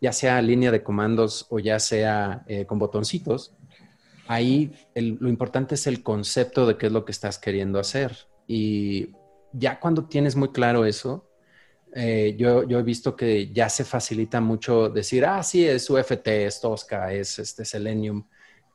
ya 0.00 0.12
sea 0.12 0.40
línea 0.42 0.70
de 0.70 0.82
comandos 0.82 1.46
o 1.50 1.58
ya 1.58 1.78
sea 1.78 2.44
eh, 2.46 2.66
con 2.66 2.78
botoncitos. 2.78 3.54
Ahí 4.26 4.72
el- 4.94 5.16
lo 5.20 5.28
importante 5.28 5.74
es 5.76 5.86
el 5.86 6.02
concepto 6.02 6.66
de 6.66 6.76
qué 6.76 6.86
es 6.86 6.92
lo 6.92 7.04
que 7.04 7.12
estás 7.12 7.38
queriendo 7.38 7.78
hacer. 7.78 8.16
Y 8.46 9.08
ya 9.52 9.80
cuando 9.80 10.04
tienes 10.04 10.36
muy 10.36 10.48
claro 10.50 10.84
eso, 10.84 11.24
eh, 11.94 12.36
yo, 12.38 12.64
yo 12.68 12.78
he 12.78 12.82
visto 12.82 13.16
que 13.16 13.50
ya 13.50 13.70
se 13.70 13.84
facilita 13.84 14.40
mucho 14.42 14.90
decir, 14.90 15.24
ah, 15.24 15.42
sí, 15.42 15.66
es 15.66 15.88
UFT, 15.88 16.44
es 16.44 16.60
Tosca, 16.60 17.12
es 17.14 17.38
este 17.38 17.64
Selenium. 17.64 18.26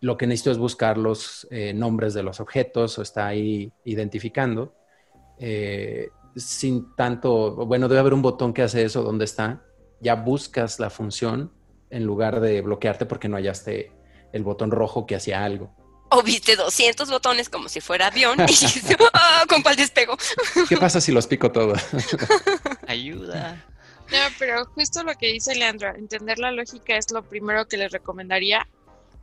Lo 0.04 0.18
que 0.18 0.28
necesito 0.28 0.52
es 0.52 0.58
buscar 0.58 0.98
los 0.98 1.48
eh, 1.50 1.74
nombres 1.74 2.14
de 2.14 2.24
los 2.24 2.42
objetos 2.42 3.00
o 3.00 3.02
está 3.02 3.26
ahí 3.26 3.72
identificando. 3.86 4.76
Eh, 5.40 6.10
sin 6.36 6.94
tanto, 6.98 7.56
bueno, 7.66 7.88
debe 7.88 8.02
haber 8.02 8.14
un 8.14 8.22
botón 8.22 8.54
que 8.54 8.64
hace 8.64 8.84
eso, 8.84 9.02
¿dónde 9.02 9.24
está? 9.24 9.64
Ya 10.02 10.16
buscas 10.16 10.78
la 10.78 10.90
función 10.90 11.54
en 11.90 12.04
lugar 12.04 12.42
de 12.42 12.60
bloquearte 12.60 13.06
porque 13.06 13.30
no 13.30 13.38
hallaste 13.38 13.94
el 14.34 14.44
botón 14.44 14.72
rojo 14.72 15.06
que 15.06 15.16
hacía 15.16 15.46
algo. 15.46 15.74
O 16.10 16.22
viste 16.22 16.58
200 16.58 17.10
botones 17.10 17.48
como 17.48 17.70
si 17.70 17.80
fuera 17.80 18.08
avión 18.08 18.38
y 18.42 18.46
dijiste, 18.46 18.98
ah, 19.14 19.46
¿con 19.48 19.64
cuál 19.64 19.78
despego? 19.78 20.18
¿Qué 20.68 20.76
pasa 20.76 21.00
si 21.00 21.14
los 21.14 21.28
pico 21.28 21.50
todos? 21.50 21.80
Ayuda. 22.88 23.66
No, 24.12 24.18
pero 24.38 24.66
justo 24.66 25.02
lo 25.04 25.16
que 25.16 25.28
dice 25.28 25.56
Leandra, 25.56 25.96
entender 25.98 26.40
la 26.40 26.52
lógica 26.52 26.98
es 26.98 27.10
lo 27.10 27.24
primero 27.24 27.70
que 27.70 27.78
les 27.78 27.90
recomendaría. 27.90 28.68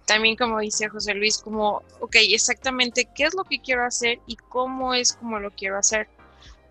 También 0.07 0.37
como 0.37 0.59
dice 0.59 0.89
José 0.89 1.15
Luis, 1.15 1.39
como, 1.39 1.83
ok, 2.01 2.17
exactamente 2.31 3.09
qué 3.15 3.25
es 3.25 3.35
lo 3.35 3.45
que 3.45 3.61
quiero 3.61 3.85
hacer 3.85 4.19
y 4.27 4.37
cómo 4.37 4.95
es 4.95 5.13
como 5.13 5.39
lo 5.39 5.51
quiero 5.51 5.79
hacer. 5.79 6.09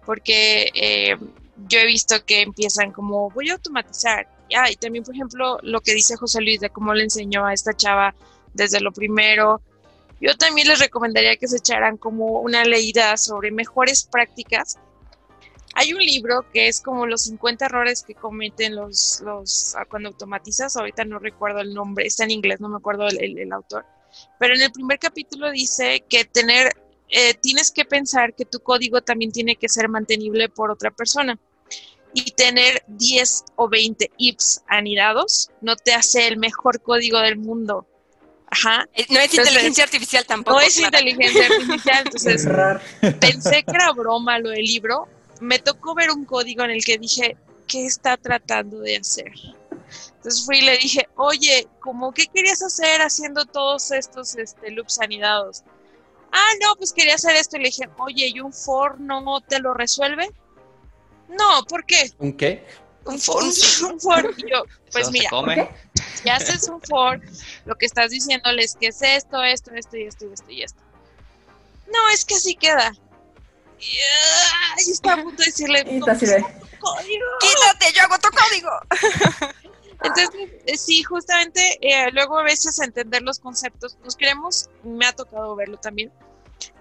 Porque 0.06 0.70
eh, 0.74 1.18
yo 1.68 1.80
he 1.80 1.86
visto 1.86 2.26
que 2.26 2.42
empiezan 2.42 2.92
como, 2.92 3.30
voy 3.30 3.50
a 3.50 3.54
automatizar. 3.54 4.28
Ah, 4.56 4.70
y 4.70 4.76
también, 4.76 5.04
por 5.04 5.14
ejemplo, 5.14 5.60
lo 5.62 5.82
que 5.82 5.94
dice 5.94 6.18
José 6.18 6.42
Luis 6.42 6.60
de 6.60 6.70
cómo 6.70 6.94
le 6.94 7.04
enseñó 7.04 7.46
a 7.46 7.54
esta 7.54 7.74
chava 7.74 8.16
desde 8.54 8.82
lo 8.82 8.92
primero. 8.92 9.62
Yo 10.20 10.36
también 10.36 10.68
les 10.68 10.80
recomendaría 10.80 11.38
que 11.38 11.48
se 11.48 11.58
echaran 11.58 11.98
como 11.98 12.42
una 12.42 12.66
leída 12.66 13.16
sobre 13.16 13.52
mejores 13.52 14.04
prácticas 14.12 14.78
hay 15.80 15.94
un 15.94 16.00
libro 16.00 16.46
que 16.54 16.68
es 16.68 16.82
como 16.82 17.06
los 17.06 17.22
50 17.24 17.66
errores 17.66 18.04
que 18.04 18.14
cometen 18.16 18.76
los, 18.76 19.22
los 19.24 19.76
ah, 19.76 19.86
cuando 19.86 20.10
automatizas, 20.10 20.76
ahorita 20.76 21.06
no 21.06 21.20
recuerdo 21.20 21.60
el 21.62 21.74
nombre, 21.74 22.06
está 22.06 22.24
en 22.26 22.32
inglés, 22.32 22.60
no 22.60 22.68
me 22.70 22.78
acuerdo 22.78 23.08
el, 23.08 23.24
el- 23.24 23.40
el 23.40 23.52
autor, 23.54 23.86
pero 24.40 24.56
en 24.56 24.62
el 24.62 24.72
primer 24.72 25.00
capítulo 25.00 25.50
dice 25.52 26.04
que 26.10 26.26
tener, 26.26 26.74
eh, 27.10 27.34
tienes 27.36 27.72
que 27.72 27.86
pensar 27.86 28.34
que 28.36 28.46
tu 28.46 28.60
código 28.60 29.02
también 29.02 29.32
tiene 29.32 29.56
que 29.56 29.70
ser 29.70 29.88
mantenible 29.88 30.50
por 30.50 30.70
otra 30.72 30.92
persona 30.92 31.40
y 32.14 32.32
tener 32.32 32.84
10 32.88 33.44
o 33.56 33.70
20 33.70 34.12
ifs 34.18 34.64
anidados 34.68 35.52
no 35.62 35.76
te 35.76 35.94
hace 35.94 36.28
el 36.28 36.38
mejor 36.38 36.82
código 36.82 37.20
del 37.20 37.38
mundo. 37.38 37.86
Ajá. 38.52 38.88
Eh, 38.96 39.06
No 39.10 39.20
es 39.20 39.26
Entonces, 39.30 39.38
inteligencia 39.48 39.84
artificial 39.84 40.26
tampoco. 40.26 40.58
No 40.58 40.62
es 40.66 40.76
Clara. 40.76 41.00
inteligencia 41.00 41.46
artificial, 41.46 42.04
entonces 42.06 42.48
pensé 43.22 43.64
que 43.64 43.72
era 43.76 43.92
broma 43.94 44.40
lo 44.40 44.50
del 44.50 44.66
libro. 44.66 45.08
Me 45.40 45.60
tocó 45.60 45.96
ver 45.96 46.12
un 46.12 46.26
código 46.26 46.64
en 46.64 46.72
el 46.72 46.84
que 46.84 46.98
dije, 46.98 47.38
¿qué 47.68 47.86
está 47.86 48.18
tratando 48.18 48.80
de 48.80 48.98
hacer? 48.98 49.32
Entonces 50.16 50.46
fui 50.46 50.60
y 50.60 50.62
le 50.64 50.78
dije, 50.78 51.08
oye, 51.16 51.68
¿cómo 51.80 52.12
qué 52.12 52.28
querías 52.28 52.62
hacer 52.62 53.02
haciendo 53.02 53.46
todos 53.46 53.92
estos 53.92 54.36
este, 54.36 54.72
loops 54.72 55.00
anidados? 55.00 55.64
Ah, 56.32 56.50
no, 56.62 56.76
pues 56.76 56.92
quería 56.92 57.16
hacer 57.16 57.36
esto. 57.36 57.58
Y 57.58 57.62
le 57.62 57.66
dije, 57.68 57.90
oye, 57.98 58.28
¿y 58.28 58.40
un 58.40 58.54
for 58.54 59.00
no 59.00 59.42
te 59.42 59.60
lo 59.60 59.74
resuelve? 59.74 60.30
No, 61.30 61.64
¿por 61.68 61.86
qué? 61.86 62.12
¿Un 62.18 62.34
qué? 62.34 62.66
Un 63.06 63.20
for. 63.20 63.44
Un 63.44 64.00
for. 64.00 64.36
Y 64.38 64.52
yo, 64.52 64.64
pues 64.92 65.10
Eso 65.10 65.44
mira, 65.44 65.70
si 66.22 66.30
haces 66.30 66.68
un 66.68 66.82
for, 66.82 67.22
lo 67.66 67.76
que 67.76 67.86
estás 67.86 68.12
diciéndole 68.12 68.64
es 68.64 68.76
que 68.76 68.88
es 68.88 69.02
esto, 69.02 69.44
esto, 69.44 69.72
esto 69.74 69.98
y 69.98 70.04
esto 70.04 70.26
y 70.26 70.34
esto 70.34 70.52
y 70.52 70.64
esto. 70.64 70.82
No, 71.88 72.10
es 72.14 72.26
que 72.26 72.36
así 72.36 72.56
queda. 72.56 72.94
Y, 73.80 74.92
está 74.92 75.14
a 75.14 75.24
punto 75.24 75.42
de 75.42 75.46
decirle, 75.46 75.84
Y 75.88 76.00
"No, 76.00 76.00
está 76.00 76.12
así 76.14 76.26
de, 76.26 76.42
código". 76.80 77.26
Quítate, 77.40 77.94
yo 77.96 78.02
hago 78.04 78.18
tu 78.20 78.30
código. 78.30 78.70
Entonces, 80.02 80.30
eh, 80.66 80.78
sí, 80.78 81.04
justamente, 81.04 81.78
eh, 81.82 82.10
luego 82.14 82.40
a 82.40 82.44
veces 82.44 82.80
entender 82.80 83.22
los 83.22 83.40
conceptos, 83.40 83.98
nos 84.04 84.16
queremos, 84.16 84.70
me 84.84 85.06
ha 85.06 85.12
tocado 85.14 85.56
verlo 85.58 85.78
también, 85.78 86.10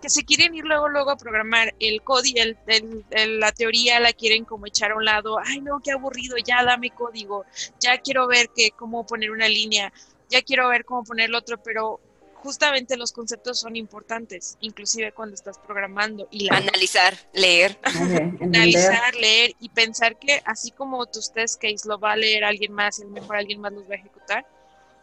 que 0.01 0.09
se 0.09 0.25
quieren 0.25 0.55
ir 0.55 0.65
luego, 0.65 0.89
luego 0.89 1.11
a 1.11 1.17
programar 1.17 1.75
el 1.81 2.01
código, 2.03 2.41
el, 2.41 2.57
el- 2.69 3.05
el- 3.11 3.41
la 3.41 3.51
teoría 3.51 3.99
la 3.99 4.13
quieren 4.13 4.45
como 4.45 4.67
echar 4.67 4.93
a 4.93 4.97
un 4.97 5.05
lado, 5.05 5.39
ay 5.45 5.61
no, 5.61 5.81
qué 5.81 5.91
aburrido, 5.93 6.37
ya 6.39 6.63
dame 6.63 6.91
código, 6.91 7.45
ya 7.81 7.99
quiero 7.99 8.29
ver 8.29 8.51
que, 8.55 8.71
cómo 8.71 9.05
poner 9.05 9.33
una 9.33 9.49
línea, 9.49 9.93
ya 10.31 10.43
quiero 10.43 10.69
ver 10.69 10.85
cómo 10.85 11.03
poner 11.03 11.27
el 11.31 11.35
otro, 11.35 11.61
pero 11.61 12.01
justamente 12.43 12.97
los 12.97 13.13
conceptos 13.13 13.61
son 13.61 13.77
importantes, 13.77 14.57
inclusive 14.61 15.13
cuando 15.13 15.35
estás 15.35 15.59
programando 15.59 16.29
y 16.31 16.45
la 16.45 16.57
Analizar, 16.57 17.17
leer. 17.33 17.79
Analizar, 18.41 19.15
leer 19.15 19.53
y 19.61 19.69
pensar 19.69 20.19
que 20.19 20.41
así 20.45 20.71
como 20.71 21.07
tus 21.07 21.33
test 21.33 21.61
case 21.61 21.89
lo 21.89 21.99
va 21.99 22.13
a 22.13 22.17
leer 22.17 22.45
alguien 22.45 22.73
más 22.73 22.99
y 22.99 23.03
a 23.03 23.07
lo 23.07 23.13
mejor 23.13 23.37
alguien 23.37 23.61
más 23.61 23.73
los 23.73 23.85
va 23.85 23.95
a 23.95 23.99
ejecutar, 23.99 24.47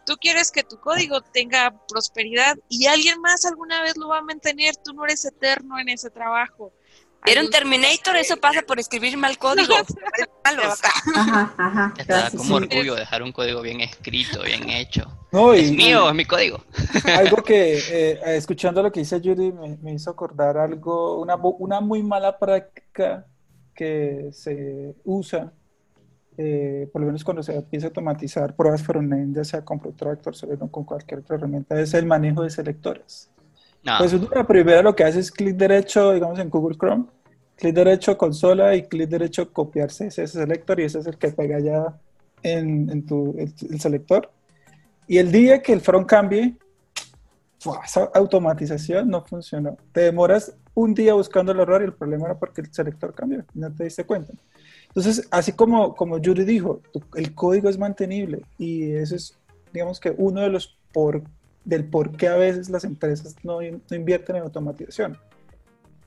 tú 0.06 0.16
quieres 0.18 0.50
que 0.50 0.62
tu 0.62 0.80
código 0.80 1.20
tenga 1.20 1.74
prosperidad 1.88 2.56
y 2.68 2.86
alguien 2.86 3.20
más 3.20 3.44
alguna 3.44 3.82
vez 3.82 3.96
lo 3.96 4.08
va 4.08 4.18
a 4.18 4.22
mantener, 4.22 4.76
tú 4.76 4.94
no 4.94 5.04
eres 5.04 5.24
eterno 5.24 5.78
en 5.78 5.88
ese 5.88 6.10
trabajo. 6.10 6.72
Era 7.26 7.40
un 7.42 7.50
Terminator, 7.50 8.16
eso 8.16 8.36
pasa 8.36 8.62
por 8.62 8.78
escribir 8.78 9.16
mal 9.16 9.36
código. 9.38 9.74
Ajá, 10.44 11.92
está, 11.98 12.30
como 12.30 12.44
sí. 12.58 12.64
orgullo 12.64 12.94
dejar 12.94 13.22
un 13.22 13.32
código 13.32 13.60
bien 13.62 13.80
escrito, 13.80 14.42
bien 14.42 14.68
hecho. 14.70 15.10
No, 15.32 15.52
Es 15.52 15.70
y- 15.70 15.76
mío, 15.76 16.08
es 16.08 16.14
mi 16.14 16.24
código. 16.24 16.62
Algo 17.16 17.36
que, 17.44 17.78
eh, 17.90 18.20
escuchando 18.36 18.82
lo 18.82 18.92
que 18.92 19.00
dice 19.00 19.18
Judy, 19.20 19.52
me, 19.52 19.76
me 19.82 19.92
hizo 19.94 20.10
acordar 20.10 20.56
algo, 20.56 21.20
una, 21.20 21.34
una 21.36 21.80
muy 21.80 22.02
mala 22.02 22.38
práctica 22.38 23.26
que 23.74 24.30
se 24.32 24.94
usa, 25.04 25.52
eh, 26.38 26.88
por 26.92 27.00
lo 27.00 27.06
menos 27.08 27.24
cuando 27.24 27.42
se 27.42 27.54
empieza 27.54 27.86
a 27.86 27.88
automatizar 27.88 28.54
pruebas 28.54 28.82
frontend, 28.82 29.36
ya 29.36 29.44
sea 29.44 29.64
con 29.64 29.80
Protractor 29.80 30.34
o 30.60 30.70
con 30.70 30.84
cualquier 30.84 31.20
otra 31.20 31.36
herramienta, 31.36 31.78
es 31.80 31.92
el 31.94 32.06
manejo 32.06 32.42
de 32.42 32.50
selectores. 32.50 33.30
No, 33.86 33.98
Pues 33.98 34.12
uno 34.12 34.28
la 34.34 34.44
primera 34.44 34.82
lo 34.82 34.96
que 34.96 35.04
hace 35.04 35.20
es 35.20 35.30
clic 35.30 35.56
derecho, 35.56 36.12
digamos 36.12 36.40
en 36.40 36.50
Google 36.50 36.76
Chrome, 36.76 37.04
clic 37.54 37.72
derecho 37.72 38.18
consola 38.18 38.74
y 38.74 38.82
clic 38.82 39.08
derecho 39.08 39.52
copiar 39.52 39.90
CSS 39.90 40.32
selector 40.32 40.80
y 40.80 40.84
ese 40.84 40.98
es 40.98 41.06
el 41.06 41.16
que 41.16 41.28
pega 41.28 41.60
ya 41.60 41.96
en, 42.42 42.90
en 42.90 43.06
tu 43.06 43.36
el, 43.38 43.54
el 43.70 43.80
selector. 43.80 44.28
Y 45.06 45.18
el 45.18 45.30
día 45.30 45.62
que 45.62 45.72
el 45.72 45.80
front 45.80 46.08
cambie, 46.08 46.56
¡fua! 47.60 47.80
esa 47.84 48.10
automatización 48.12 49.08
no 49.08 49.24
funcionó. 49.24 49.76
Te 49.92 50.00
demoras 50.00 50.56
un 50.74 50.92
día 50.92 51.14
buscando 51.14 51.52
el 51.52 51.60
error 51.60 51.80
y 51.80 51.84
el 51.84 51.94
problema 51.94 52.26
era 52.26 52.38
porque 52.38 52.62
el 52.62 52.72
selector 52.72 53.14
cambió 53.14 53.44
no 53.54 53.72
te 53.72 53.84
diste 53.84 54.04
cuenta. 54.04 54.32
Entonces, 54.88 55.28
así 55.30 55.52
como, 55.52 55.94
como 55.94 56.18
Yuri 56.18 56.44
dijo, 56.44 56.80
el 57.14 57.34
código 57.34 57.68
es 57.68 57.78
mantenible 57.78 58.42
y 58.58 58.92
eso 58.92 59.14
es, 59.14 59.38
digamos 59.72 60.00
que 60.00 60.12
uno 60.16 60.40
de 60.40 60.48
los 60.48 60.76
por, 60.92 61.22
del 61.66 61.84
por 61.84 62.16
qué 62.16 62.28
a 62.28 62.36
veces 62.36 62.70
las 62.70 62.84
empresas 62.84 63.36
no, 63.42 63.58
no 63.60 63.96
invierten 63.96 64.36
en 64.36 64.42
automatización. 64.42 65.18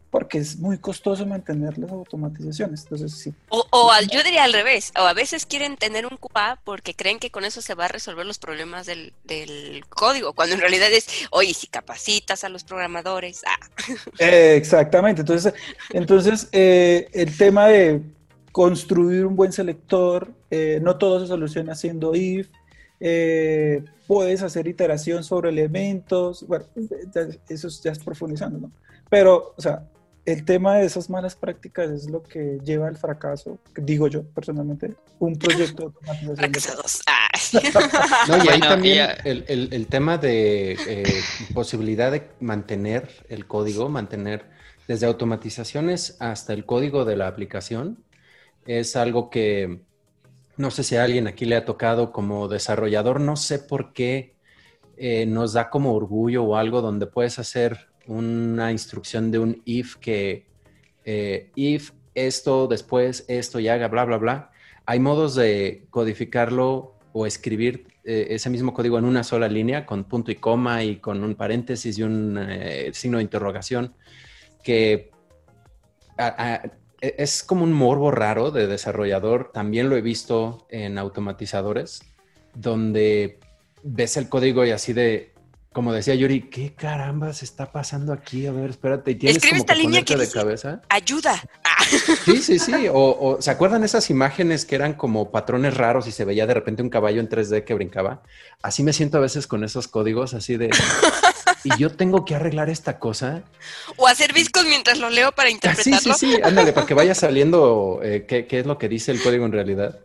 Porque 0.10 0.39
es 0.39 0.57
muy 0.57 0.80
costoso 0.80 1.24
mantener 1.28 1.78
las 1.78 1.91
automatizaciones. 1.91 2.82
Entonces, 2.82 3.12
sí. 3.14 3.32
O, 3.49 3.64
o 3.70 3.91
al- 3.91 4.07
yo 4.07 4.24
diría 4.24 4.43
al 4.45 4.53
revés, 4.53 4.91
o 4.97 5.01
a 5.01 5.14
veces 5.14 5.45
quieren 5.45 5.78
tener 5.78 6.07
un 6.07 6.18
QA 6.18 6.60
porque 6.64 6.95
creen 6.95 7.20
que 7.20 7.30
con 7.30 7.45
eso 7.45 7.62
se 7.62 7.76
va 7.76 7.86
a 7.86 7.89
resolver 7.89 8.26
los 8.26 8.39
problemas 8.39 8.88
del, 8.88 9.14
del 9.26 9.86
código, 9.88 10.34
cuando 10.34 10.55
en 10.55 10.62
realidad 10.62 10.91
es, 10.91 11.05
oye, 11.30 11.53
si 11.53 11.68
capacitas 11.68 12.43
a 12.43 12.49
los 12.49 12.64
programadores, 12.64 13.43
ah, 13.45 13.60
Eh, 14.20 14.55
exactamente. 14.57 15.22
Entonces, 15.22 15.53
entonces 15.91 16.49
eh, 16.53 17.07
el 17.14 17.38
tema 17.38 17.68
de 17.68 18.01
construir 18.51 19.28
un 19.28 19.36
buen 19.36 19.51
selector, 19.51 20.34
eh, 20.49 20.80
no 20.82 20.97
todo 20.97 21.20
se 21.20 21.28
soluciona 21.28 21.74
haciendo 21.74 22.16
if. 22.16 22.47
Eh, 23.00 23.84
puedes 24.08 24.41
hacer 24.41 24.68
iteración 24.68 25.24
sobre 25.24 25.50
elementos. 25.50 26.45
Bueno, 26.47 26.66
ya- 27.14 27.28
eso 27.47 27.68
es- 27.68 27.82
ya 27.82 27.91
es 27.91 28.00
profundizando, 28.00 28.60
¿no? 28.60 28.72
Pero, 29.10 29.54
o 29.58 29.62
sea, 29.62 29.84
el 30.26 30.45
tema 30.45 30.76
de 30.78 30.86
esas 30.86 31.10
malas 31.10 31.36
prácticas 31.36 31.89
es 31.89 32.10
lo 32.10 32.22
que 32.22 32.60
lleva 32.64 32.88
al 32.88 32.97
fracaso, 32.97 33.58
digo 33.76 34.08
yo 34.08 34.24
personalmente, 34.24 34.93
un 35.18 35.36
proyecto 35.38 35.93
de 36.02 36.12
automatización. 36.12 36.78
Ah. 37.08 37.16
No, 38.28 38.38
y 38.38 38.39
ahí 38.41 38.60
Bueno, 38.60 38.68
también 38.68 38.95
ya- 38.97 39.12
el, 39.24 39.45
el- 39.47 39.74
el 39.74 39.88
tema 39.88 40.18
de 40.18 40.74
eh, 40.88 41.04
posibilidad 41.54 42.12
de 42.12 42.24
mantener 42.41 43.10
el 43.30 43.47
código, 43.47 43.89
mantener 43.89 44.45
desde 44.88 45.06
automatizaciones 45.06 46.18
hasta 46.20 46.54
el 46.54 46.66
código 46.66 47.06
de 47.06 47.16
la 47.16 47.28
aplicación, 47.28 48.04
es 48.66 48.95
algo 48.95 49.30
que 49.30 49.82
no 50.60 50.72
sé 50.72 50.84
si 50.84 50.97
a 50.97 51.05
alguien 51.05 51.26
aquí 51.26 51.45
le 51.45 51.55
ha 51.55 51.64
tocado 51.64 52.12
como 52.12 52.49
desarrollador, 52.49 53.22
no 53.22 53.38
sé 53.38 53.60
por 53.60 53.93
qué 53.93 54.36
eh, 54.97 55.26
nos 55.26 55.53
da 55.53 55.70
como 55.70 55.93
orgullo 55.93 56.43
o 56.43 56.57
algo 56.57 56.82
donde 56.82 57.07
puedes 57.07 57.39
hacer 57.39 57.88
una 58.07 58.70
instrucción 58.70 59.32
de 59.32 59.39
un 59.39 59.62
if 59.64 59.95
que 59.95 60.47
eh, 61.05 61.49
if 61.55 61.91
esto, 62.14 62.68
después 62.68 63.24
esto 63.30 63.62
y 63.62 63.70
haga 63.70 63.88
bla, 63.88 64.03
bla, 64.03 64.18
bla. 64.18 64.51
Hay 64.86 64.99
modos 64.99 65.36
de 65.36 65.86
codificarlo 65.91 66.95
o 67.14 67.26
escribir 67.26 67.88
eh, 68.03 68.28
ese 68.32 68.49
mismo 68.49 68.74
código 68.74 68.99
en 68.99 69.05
una 69.05 69.24
sola 69.24 69.47
línea 69.47 69.86
con 69.86 70.03
punto 70.03 70.30
y 70.30 70.36
coma 70.36 70.84
y 70.84 70.97
con 70.97 71.24
un 71.24 71.36
paréntesis 71.36 71.97
y 71.97 72.03
un 72.03 72.38
signo 72.91 73.20
de 73.20 73.24
interrogación 73.24 73.95
que 74.62 75.10
a- 76.18 76.62
es 77.02 77.43
como 77.43 77.64
un 77.64 77.74
morbo 77.74 78.12
raro 78.12 78.52
de 78.52 78.68
desarrollador. 78.68 79.52
También 79.54 79.89
lo 79.89 79.95
he 79.97 80.02
visto 80.02 80.68
en 80.70 80.97
automatizadores 80.97 82.02
donde 82.56 83.39
ves 83.84 84.18
el 84.18 84.28
código 84.28 84.66
y 84.66 84.72
así 84.72 84.91
de, 84.93 85.34
como 85.72 85.93
decía 85.93 86.16
Yuri, 86.16 86.50
¿qué 86.50 86.74
carambas 86.74 87.43
está 87.43 87.72
pasando 87.72 88.12
aquí? 88.12 88.47
A 88.47 88.52
ver, 88.52 88.72
espérate, 88.72 89.12
y 89.12 89.16
tienes 89.16 89.38
Escribe 89.38 89.60
como 89.60 89.62
esta 89.64 89.74
que 89.76 89.80
línea 89.80 90.04
que 90.04 90.16
de 90.16 90.22
dice- 90.26 90.34
cabeza. 90.39 90.82
Ayuda. 90.89 91.41
Ah, 91.64 91.84
Sí, 92.26 92.38
sí, 92.41 92.60
sí. 92.60 92.88
O, 92.89 93.18
o, 93.20 93.41
¿se 93.41 93.50
acuerdan 93.52 93.84
esas 93.84 94.10
imágenes 94.10 94.66
que 94.66 94.76
eran 94.76 94.93
como 94.93 95.32
patrones 95.32 95.76
raros 95.78 96.08
y 96.08 96.12
se 96.12 96.26
veía 96.26 96.45
de 96.45 96.54
repente 96.54 96.84
un 96.84 96.89
caballo 96.89 97.22
en 97.22 97.30
3D 97.30 97.64
que 97.64 97.74
brincaba? 97.74 98.22
Así 98.62 98.84
me 98.84 98.91
siento 98.93 99.18
a 99.18 99.22
veces 99.22 99.47
con 99.47 99.64
esos 99.64 99.88
códigos, 99.88 100.34
así 100.34 100.58
de. 100.58 100.70
Y 101.64 101.78
yo 101.78 101.89
tengo 101.91 102.26
que 102.26 102.36
arreglar 102.36 102.70
esta 102.70 102.99
cosa. 102.99 103.43
O 103.97 104.07
hacer 104.07 104.34
viscos 104.34 104.66
mientras 104.66 104.99
lo 104.99 105.10
leo 105.10 105.32
para 105.32 105.49
Ah, 105.66 105.76
sí, 105.76 105.91
interpretarlo. 105.91 106.14
sí, 106.14 106.14
sí. 106.14 106.39
Ándale, 106.43 106.72
para 106.74 106.86
que 106.86 106.93
vaya 106.93 107.14
saliendo 107.14 107.99
eh, 108.01 108.26
qué, 108.26 108.47
qué 108.47 108.60
es 108.60 108.66
lo 108.66 108.78
que 108.78 108.88
dice 108.89 109.12
el 109.12 109.20
código 109.22 109.45
en 109.45 109.51
realidad. 109.51 109.99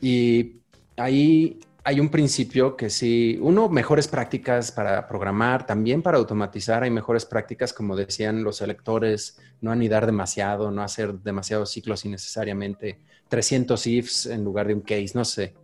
Y 0.00 0.62
ahí 0.96 1.58
hay 1.84 1.98
un 2.00 2.08
principio 2.10 2.76
que 2.76 2.88
sí, 2.90 3.36
uno, 3.40 3.68
mejores 3.68 4.06
prácticas 4.06 4.70
para 4.70 5.08
programar, 5.08 5.66
también 5.66 6.02
para 6.02 6.18
automatizar, 6.18 6.84
hay 6.84 6.90
mejores 6.90 7.26
prácticas, 7.26 7.72
como 7.72 7.96
decían 7.96 8.44
los 8.44 8.58
selectores, 8.58 9.38
no 9.60 9.72
anidar 9.72 10.06
demasiado, 10.06 10.70
no 10.70 10.82
hacer 10.82 11.14
demasiados 11.14 11.72
ciclos 11.72 12.04
innecesariamente, 12.04 13.00
300 13.28 13.86
ifs 13.88 14.26
en 14.26 14.44
lugar 14.44 14.68
de 14.68 14.74
un 14.74 14.82
case, 14.82 15.10
no 15.14 15.24
sé. 15.24 15.58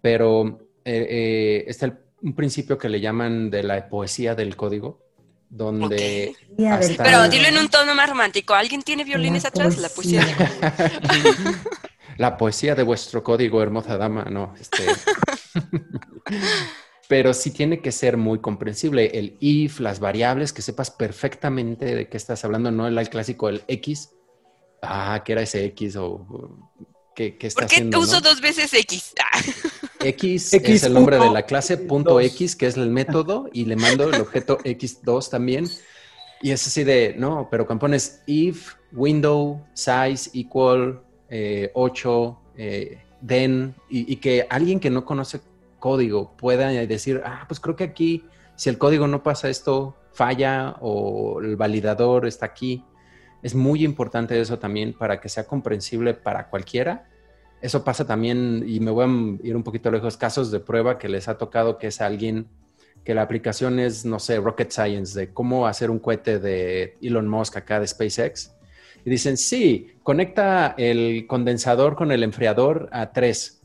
Pero 0.00 0.68
eh, 0.84 1.06
eh, 1.08 1.64
está 1.68 1.86
el- 1.86 1.98
un 2.22 2.34
principio 2.34 2.78
que 2.78 2.88
le 2.88 3.00
llaman 3.00 3.50
de 3.50 3.62
la 3.62 3.88
poesía 3.88 4.34
del 4.34 4.56
código, 4.56 5.00
donde... 5.50 6.34
Hasta- 6.70 7.02
Pero 7.04 7.28
dilo 7.28 7.48
en 7.48 7.58
un 7.58 7.68
tono 7.68 7.94
más 7.94 8.08
romántico. 8.08 8.54
¿Alguien 8.54 8.82
tiene 8.82 9.04
violines 9.04 9.42
La 9.42 9.48
atrás? 9.50 9.76
La 9.78 9.88
poesía. 9.88 10.22
poesía. 10.36 11.62
La 12.18 12.36
poesía 12.36 12.74
de 12.74 12.82
vuestro 12.82 13.22
código, 13.22 13.62
hermosa 13.62 13.96
dama, 13.96 14.24
no. 14.24 14.54
Este... 14.60 14.84
Pero 17.08 17.34
sí 17.34 17.50
tiene 17.50 17.80
que 17.82 17.92
ser 17.92 18.16
muy 18.16 18.38
comprensible. 18.40 19.06
El 19.18 19.36
if, 19.40 19.80
las 19.80 20.00
variables, 20.00 20.52
que 20.52 20.62
sepas 20.62 20.90
perfectamente 20.90 21.94
de 21.94 22.08
qué 22.08 22.16
estás 22.16 22.44
hablando, 22.44 22.70
no 22.70 22.86
el, 22.86 22.96
el 22.96 23.08
clásico, 23.10 23.48
el 23.48 23.62
X. 23.66 24.10
Ah, 24.80 25.22
¿qué 25.24 25.32
era 25.32 25.42
ese 25.42 25.64
X? 25.66 25.96
O 25.96 26.26
qué 27.14 27.36
está 27.40 27.62
¿Por 27.62 27.68
qué 27.68 27.76
haciendo? 27.76 28.00
uso 28.00 28.14
no? 28.14 28.20
dos 28.22 28.40
veces 28.40 28.72
X? 28.72 29.14
Ah, 30.02 30.08
X, 30.08 30.52
X 30.52 30.68
es 30.68 30.82
el 30.82 30.94
nombre 30.94 31.16
de 31.16 31.30
la 31.30 31.42
clase, 31.42 31.74
X 31.74 31.86
punto 31.86 32.14
dos. 32.14 32.24
X, 32.24 32.56
que 32.56 32.66
es 32.66 32.76
el 32.76 32.90
método, 32.90 33.48
y 33.52 33.66
le 33.66 33.76
mando 33.76 34.08
el 34.08 34.20
objeto 34.20 34.58
X2 34.64 35.30
también. 35.30 35.68
Y 36.40 36.50
es 36.50 36.66
así 36.66 36.82
de, 36.82 37.14
no, 37.16 37.46
pero 37.48 37.66
cuando 37.66 37.82
pones 37.82 38.20
if, 38.26 38.74
window, 38.90 39.64
size, 39.74 40.28
equal, 40.34 41.00
eh, 41.28 41.70
8, 41.74 42.38
eh, 42.56 42.98
then, 43.24 43.76
y, 43.88 44.12
y 44.12 44.16
que 44.16 44.44
alguien 44.50 44.80
que 44.80 44.90
no 44.90 45.04
conoce 45.04 45.40
código 45.78 46.36
pueda 46.36 46.68
decir, 46.68 47.22
ah, 47.24 47.44
pues 47.46 47.60
creo 47.60 47.76
que 47.76 47.84
aquí, 47.84 48.24
si 48.56 48.70
el 48.70 48.78
código 48.78 49.06
no 49.06 49.22
pasa 49.22 49.48
esto, 49.48 49.96
falla 50.12 50.76
o 50.80 51.40
el 51.40 51.56
validador 51.56 52.26
está 52.26 52.46
aquí. 52.46 52.84
Es 53.42 53.54
muy 53.54 53.84
importante 53.84 54.40
eso 54.40 54.58
también 54.58 54.92
para 54.92 55.20
que 55.20 55.28
sea 55.28 55.44
comprensible 55.46 56.14
para 56.14 56.48
cualquiera. 56.48 57.08
Eso 57.60 57.84
pasa 57.84 58.06
también, 58.06 58.64
y 58.66 58.80
me 58.80 58.90
voy 58.90 59.04
a 59.04 59.46
ir 59.46 59.56
un 59.56 59.62
poquito 59.62 59.90
lejos, 59.90 60.16
casos 60.16 60.50
de 60.50 60.60
prueba 60.60 60.98
que 60.98 61.08
les 61.08 61.28
ha 61.28 61.38
tocado 61.38 61.78
que 61.78 61.88
es 61.88 62.00
alguien 62.00 62.48
que 63.04 63.14
la 63.14 63.22
aplicación 63.22 63.78
es, 63.78 64.04
no 64.04 64.18
sé, 64.18 64.38
rocket 64.38 64.70
science, 64.70 65.18
de 65.18 65.32
cómo 65.32 65.66
hacer 65.66 65.90
un 65.90 65.98
cohete 65.98 66.38
de 66.38 66.96
Elon 67.02 67.28
Musk 67.28 67.56
acá 67.56 67.80
de 67.80 67.86
SpaceX. 67.86 68.54
Y 69.04 69.10
dicen, 69.10 69.36
sí, 69.36 69.94
conecta 70.02 70.74
el 70.78 71.26
condensador 71.26 71.96
con 71.96 72.12
el 72.12 72.22
enfriador 72.22 72.88
a 72.92 73.12
3. 73.12 73.60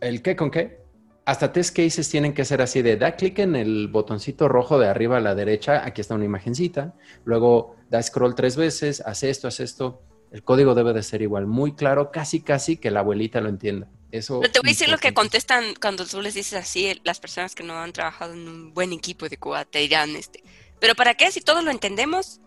¿El 0.00 0.22
qué 0.22 0.36
con 0.36 0.50
qué? 0.50 0.83
Hasta 1.26 1.52
test 1.52 1.74
cases 1.74 2.10
tienen 2.10 2.34
que 2.34 2.44
ser 2.44 2.60
así 2.60 2.82
de 2.82 2.96
da 2.98 3.16
clic 3.16 3.38
en 3.38 3.56
el 3.56 3.88
botoncito 3.88 4.46
rojo 4.46 4.78
de 4.78 4.88
arriba 4.88 5.16
a 5.16 5.20
la 5.20 5.34
derecha, 5.34 5.82
aquí 5.84 6.02
está 6.02 6.14
una 6.14 6.26
imagencita, 6.26 6.92
luego 7.24 7.76
da 7.88 8.02
scroll 8.02 8.34
tres 8.34 8.56
veces, 8.56 9.00
hace 9.00 9.30
esto, 9.30 9.48
hace 9.48 9.64
esto. 9.64 10.02
El 10.32 10.42
código 10.42 10.74
debe 10.74 10.92
de 10.92 11.02
ser 11.02 11.22
igual, 11.22 11.46
muy 11.46 11.74
claro, 11.74 12.10
casi 12.10 12.40
casi 12.40 12.76
que 12.76 12.90
la 12.90 13.00
abuelita 13.00 13.40
lo 13.40 13.48
entienda. 13.48 13.88
Eso 14.10 14.40
Pero 14.40 14.52
te 14.52 14.60
voy 14.60 14.68
a 14.68 14.72
decir 14.72 14.88
lo 14.90 14.98
que 14.98 15.14
contestan 15.14 15.74
cuando 15.80 16.04
tú 16.04 16.20
les 16.20 16.34
dices 16.34 16.54
así, 16.54 16.86
el- 16.86 17.00
las 17.04 17.20
personas 17.20 17.54
que 17.54 17.62
no 17.62 17.74
han 17.78 17.92
trabajado 17.92 18.32
en 18.34 18.46
un 18.46 18.74
buen 18.74 18.92
equipo 18.92 19.28
de 19.28 19.36
Cuba 19.38 19.64
te 19.64 19.78
dirán, 19.78 20.14
este, 20.16 20.42
¿pero 20.78 20.94
para 20.94 21.14
qué? 21.14 21.30
Si 21.32 21.40
todos 21.40 21.64
lo 21.64 21.70
entendemos, 21.70 22.40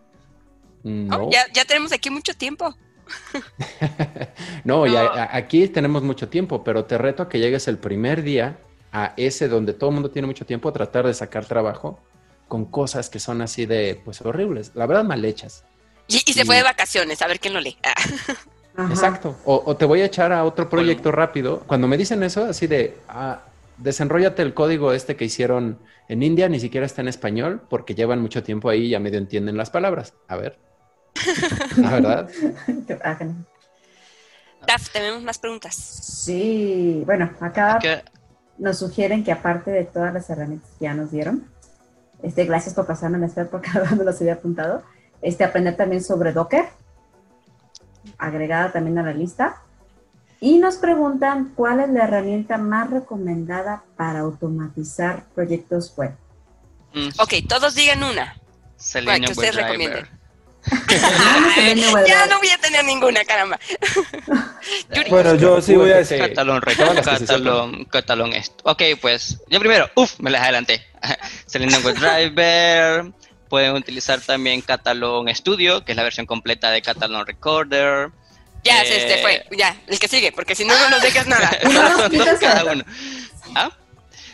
¿no? 0.83 1.17
No. 1.17 1.31
Ya, 1.31 1.45
ya 1.53 1.65
tenemos 1.65 1.91
aquí 1.93 2.09
mucho 2.09 2.33
tiempo. 2.35 2.75
no, 4.65 4.85
y 4.85 4.95
a- 4.95 5.03
No. 5.03 5.09
a- 5.11 5.35
aquí 5.35 5.67
tenemos 5.67 6.03
mucho 6.03 6.29
tiempo, 6.29 6.63
pero 6.63 6.85
te 6.85 6.97
reto 6.97 7.23
a 7.23 7.29
que 7.29 7.39
llegues 7.39 7.67
el 7.67 7.77
primer 7.77 8.21
día 8.21 8.59
a 8.91 9.13
ese 9.17 9.47
donde 9.47 9.73
todo 9.73 9.89
el 9.89 9.95
mundo 9.95 10.11
tiene 10.11 10.27
mucho 10.27 10.45
tiempo, 10.45 10.71
tratar 10.71 11.05
de 11.05 11.13
sacar 11.13 11.45
trabajo 11.45 11.99
con 12.47 12.65
cosas 12.65 13.09
que 13.09 13.19
son 13.19 13.41
así 13.41 13.65
de, 13.65 14.01
pues, 14.03 14.21
horribles, 14.21 14.71
la 14.73 14.85
verdad, 14.85 15.03
mal 15.03 15.23
hechas. 15.25 15.65
Y, 16.07 16.21
y 16.25 16.33
se 16.33 16.45
fue 16.45 16.55
de 16.55 16.63
vacaciones, 16.63 17.21
a 17.21 17.27
ver 17.27 17.39
quién 17.39 17.53
lo 17.53 17.59
lee. 17.59 17.77
Ah. 17.83 18.87
Exacto. 18.89 19.35
O, 19.43 19.63
o 19.65 19.75
te 19.75 19.85
voy 19.85 20.01
a 20.01 20.05
echar 20.05 20.31
a 20.31 20.43
otro 20.45 20.69
proyecto 20.69 21.11
rápido. 21.11 21.63
Cuando 21.65 21.87
me 21.87 21.97
dicen 21.97 22.21
eso, 22.21 22.45
así 22.45 22.67
de, 22.67 22.95
ah, 23.09 23.41
desenróllate 23.77 24.43
el 24.43 24.53
código 24.53 24.93
este 24.93 25.15
que 25.15 25.25
hicieron 25.25 25.79
en 26.07 26.23
India, 26.23 26.47
ni 26.47 26.59
siquiera 26.59 26.85
está 26.85 27.01
en 27.01 27.07
español, 27.07 27.61
porque 27.69 27.95
llevan 27.95 28.21
mucho 28.21 28.43
tiempo 28.43 28.69
ahí 28.69 28.85
y 28.85 28.89
ya 28.89 28.99
medio 28.99 29.17
entienden 29.17 29.57
las 29.57 29.71
palabras. 29.71 30.13
A 30.27 30.37
ver. 30.37 30.59
La 31.77 31.91
verdad. 31.91 32.29
Daf, 34.67 34.89
tenemos 34.89 35.23
más 35.23 35.39
preguntas. 35.39 35.75
Sí, 35.75 37.01
bueno, 37.05 37.31
acá 37.41 37.79
nos 38.57 38.79
sugieren 38.79 39.23
que 39.23 39.31
aparte 39.31 39.71
de 39.71 39.85
todas 39.85 40.13
las 40.13 40.29
herramientas 40.29 40.69
que 40.77 40.85
ya 40.85 40.93
nos 40.93 41.11
dieron, 41.11 41.47
este, 42.23 42.45
gracias 42.45 42.73
por 42.73 42.85
pasarme 42.87 43.19
la 43.19 43.27
espera 43.27 43.49
porque 43.49 43.69
no 43.95 44.03
los 44.03 44.19
había 44.21 44.33
apuntado, 44.33 44.83
este, 45.21 45.43
aprender 45.43 45.75
también 45.75 46.03
sobre 46.03 46.33
Docker, 46.33 46.65
agregada 48.17 48.71
también 48.71 48.97
a 48.97 49.03
la 49.03 49.13
lista. 49.13 49.61
Y 50.39 50.59
nos 50.59 50.75
preguntan 50.75 51.51
cuál 51.55 51.79
es 51.79 51.89
la 51.89 52.03
herramienta 52.03 52.59
más 52.59 52.91
recomendada 52.91 53.83
para 53.95 54.19
automatizar 54.19 55.25
proyectos 55.33 55.93
web. 55.97 56.15
mm, 56.93 57.09
Ok, 57.19 57.33
todos 57.47 57.73
digan 57.73 58.03
una. 58.03 58.35
Selenium 58.75 59.25
que 59.25 59.31
ustedes 59.31 59.55
recomienden. 59.55 60.16
Ya 62.07 62.25
no 62.27 62.37
voy 62.39 62.49
a 62.49 62.57
tener 62.57 62.83
ninguna, 62.85 63.23
caramba. 63.25 63.59
Yuri. 64.93 65.09
Bueno, 65.09 65.35
yo 65.35 65.61
sí 65.61 65.75
voy 65.75 65.91
a 65.91 65.97
decir. 65.97 66.19
Catalón 66.19 66.61
Catalón, 66.61 67.85
Catalón 67.85 68.33
esto. 68.33 68.55
Ok, 68.63 68.83
pues 69.01 69.37
yo 69.49 69.59
primero, 69.59 69.89
uff, 69.95 70.19
me 70.19 70.29
las 70.29 70.41
adelanté. 70.43 70.85
Selenium 71.45 71.83
WebDriver, 71.85 73.11
pueden 73.49 73.73
utilizar 73.73 74.19
también 74.21 74.61
Catalón 74.61 75.33
Studio, 75.33 75.83
que 75.85 75.93
es 75.93 75.95
la 75.95 76.03
versión 76.03 76.25
completa 76.25 76.71
de 76.71 76.81
Catalón 76.81 77.25
Recorder. 77.25 78.09
Ya, 78.63 78.83
Eh, 78.83 78.87
se 78.87 78.97
este 78.97 79.21
fue. 79.21 79.45
Ya, 79.57 79.75
el 79.87 79.99
que 79.99 80.07
sigue, 80.07 80.31
porque 80.31 80.55
si 80.55 80.65
no, 80.65 80.77
no 80.77 80.89
nos 80.89 81.01
dejas 81.01 81.27
nada. 81.27 81.49
Cada 82.39 82.65
uno. 82.65 82.83
¿Ah? 83.55 83.69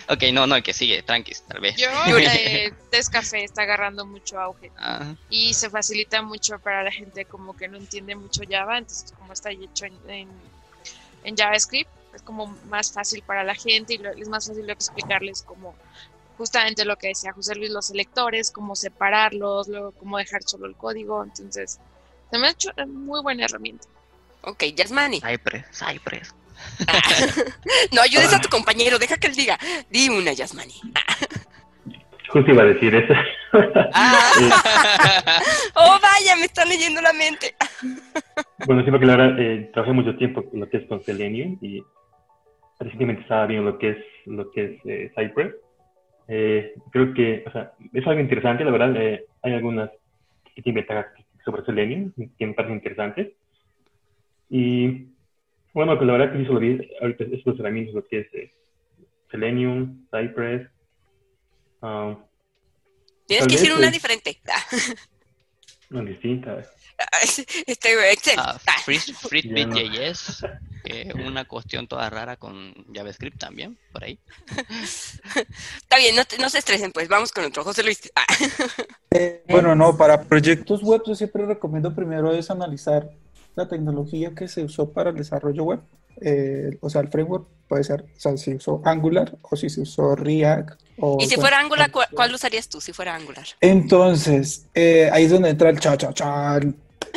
Ok, 0.10 0.24
no, 0.34 0.46
no, 0.48 0.56
el 0.56 0.64
que 0.64 0.74
sigue, 0.74 1.02
tranquis, 1.04 1.42
tal 1.44 1.62
vez. 1.62 1.76
Yo, 1.78 1.88
eh, 2.08 2.72
Tescafé 2.90 3.44
está 3.44 3.64
agarrando 3.64 4.06
mucho 4.06 4.40
auge 4.40 4.72
Ah, 4.78 5.14
y 5.30 5.54
se 5.54 5.70
facilita 5.70 6.22
mucho 6.22 6.60
para 6.60 6.84
la 6.84 6.92
gente 6.92 7.26
como 7.26 7.56
que 7.56 7.68
no 7.68 7.78
entiende 7.78 8.16
mucho 8.16 8.42
Java, 8.50 8.78
entonces 8.78 9.12
como 9.18 9.34
está 9.34 9.52
hecho 9.52 9.86
en, 9.86 9.98
en, 10.10 10.30
en 11.24 11.36
JavaScript, 11.38 11.90
es 12.14 12.22
como 12.22 12.48
más 12.68 12.92
fácil 12.92 13.24
para 13.24 13.44
la 13.44 13.56
gente 13.56 13.94
y 13.96 13.98
lo- 13.98 14.12
es 14.12 14.28
más 14.28 14.46
fácil 14.48 14.70
explicarles 14.70 15.42
como 15.42 15.74
justamente 16.38 16.84
lo 16.86 16.96
que 16.98 17.08
decía 17.10 17.32
José 17.34 17.56
Luis, 17.56 17.70
los 17.72 17.88
selectores, 17.88 18.52
cómo 18.52 18.76
separarlos, 18.76 19.68
luego 19.68 19.92
cómo 19.94 20.18
dejar 20.18 20.44
solo 20.44 20.66
el 20.68 20.76
código, 20.76 21.24
entonces 21.24 21.80
se 22.30 22.38
me 22.40 22.48
ha 22.48 22.52
hecho 22.52 22.72
una 22.76 22.86
muy 22.88 23.22
buena 23.22 23.46
herramienta. 23.46 23.88
Ok, 24.42 24.64
Yasmani. 24.76 25.22
Cypress, 25.22 25.66
Cypress. 25.72 26.34
No 27.94 28.02
ayudes 28.02 28.34
a 28.34 28.42
tu 28.42 28.50
compañero, 28.50 29.00
deja 29.00 29.18
que 29.18 29.28
él 29.28 29.36
diga. 29.36 29.58
Di 29.90 30.10
una, 30.10 30.34
Yasmani. 30.34 30.74
Justo 32.30 32.52
iba 32.52 32.64
a 32.64 32.66
decir 32.66 32.96
eso. 32.96 33.14
Ah. 33.94 34.32
Oh, 35.76 36.00
vaya, 36.02 36.36
me 36.36 36.46
está 36.46 36.66
leyendo 36.66 37.02
la 37.02 37.14
mente. 37.14 37.56
Bueno, 38.66 38.84
sí, 38.86 38.92
porque 38.92 39.06
la 39.06 39.18
verdad 39.18 39.40
eh, 39.40 39.70
trabajé 39.74 39.92
mucho 39.92 40.16
tiempo 40.16 40.42
con 40.50 40.60
lo 40.62 40.70
que 40.70 40.78
es 40.78 40.88
con 40.88 41.04
Selenium 41.04 41.58
y 41.62 41.84
recientemente 42.80 43.22
estaba 43.24 43.46
viendo 43.46 43.72
lo 43.72 43.78
que 43.78 43.90
es 43.90 43.98
lo 44.26 44.50
que 44.52 44.66
es 44.66 44.86
eh, 44.86 45.12
Cypress. 45.16 45.54
Eh, 46.30 46.74
creo 46.92 47.14
que, 47.14 47.44
o 47.46 47.52
sea, 47.52 47.74
es 47.92 48.08
algo 48.08 48.22
interesante, 48.22 48.64
la 48.64 48.72
verdad. 48.72 48.96
eh, 48.96 49.26
hay 49.42 49.54
algunas 49.54 49.90
que 50.56 50.62
tienen 50.62 50.86
ventajas 50.86 51.08
sobre 51.44 51.66
Selenium 51.66 52.14
que 52.40 52.48
me 52.48 52.54
parecen 52.54 52.78
interesantes. 52.78 53.34
Y 54.50 55.08
bueno, 55.74 55.98
pues 55.98 56.08
la 56.08 56.14
verdad 56.14 56.32
que 56.32 56.40
sí 56.40 56.46
solo 56.46 56.60
vi 56.60 56.90
ahorita 57.02 57.24
estos 57.32 57.60
herramientas, 57.60 57.96
lo 57.96 58.06
que 58.06 58.20
es 58.20 58.34
eh, 58.34 58.54
Selenium, 59.32 60.08
Cypress. 60.12 60.70
ah, 61.82 62.18
Tienes 63.26 63.48
que 63.48 63.56
decir 63.56 63.74
una 63.74 63.88
eh. 63.88 63.92
diferente. 63.92 64.40
No, 65.90 66.04
distintas. 66.04 66.70
Este, 67.66 68.12
Excel. 68.12 68.36
Ah, 68.38 68.58
no. 71.16 71.26
Una 71.26 71.46
cuestión 71.46 71.88
toda 71.88 72.10
rara 72.10 72.38
con 72.38 72.74
JavaScript 72.94 73.40
también, 73.40 73.78
por 73.92 74.04
ahí. 74.04 74.20
Está 75.78 75.98
bien, 75.98 76.16
no, 76.16 76.24
te- 76.26 76.38
no 76.38 76.50
se 76.50 76.60
estresen, 76.60 76.92
pues 76.92 77.08
vamos 77.08 77.32
con 77.32 77.46
otro. 77.46 77.64
José 77.64 77.84
Luis. 77.84 78.12
Ah. 78.16 78.26
Eh, 79.16 79.44
bueno, 79.48 79.76
no, 79.76 79.96
para 79.96 80.24
proyectos 80.24 80.82
web 80.82 81.04
yo 81.06 81.14
siempre 81.14 81.46
recomiendo 81.46 81.94
primero 81.94 82.34
es 82.34 82.50
analizar 82.50 83.12
la 83.56 83.68
tecnología 83.68 84.32
que 84.36 84.48
se 84.48 84.64
usó 84.64 84.92
para 84.92 85.10
el 85.12 85.16
desarrollo 85.18 85.64
web. 85.64 85.80
Eh, 86.22 86.78
o 86.82 86.90
sea, 86.90 87.02
el 87.02 87.08
framework 87.10 87.48
puede 87.68 87.84
ser, 87.84 88.02
o 88.04 88.20
sea, 88.20 88.38
si 88.38 88.54
usó 88.56 88.82
Angular 88.86 89.36
o 89.42 89.56
si 89.56 89.70
se 89.70 89.82
usó 89.82 90.16
React. 90.16 90.80
O, 91.00 91.18
Y 91.20 91.24
si 91.26 91.36
bueno, 91.36 91.42
fuera 91.42 91.60
Angular, 91.60 91.92
¿cu- 91.92 92.00
¿cuál 92.16 92.34
usarías 92.34 92.70
tú 92.70 92.80
si 92.80 92.94
fuera 92.94 93.16
Angular? 93.16 93.46
Entonces, 93.62 94.68
eh, 94.76 95.10
ahí 95.12 95.26
es 95.26 95.32
donde 95.32 95.50
entra 95.50 95.70
el 95.70 95.80
cha 95.80 95.98
cha 95.98 96.14
cha. 96.14 96.60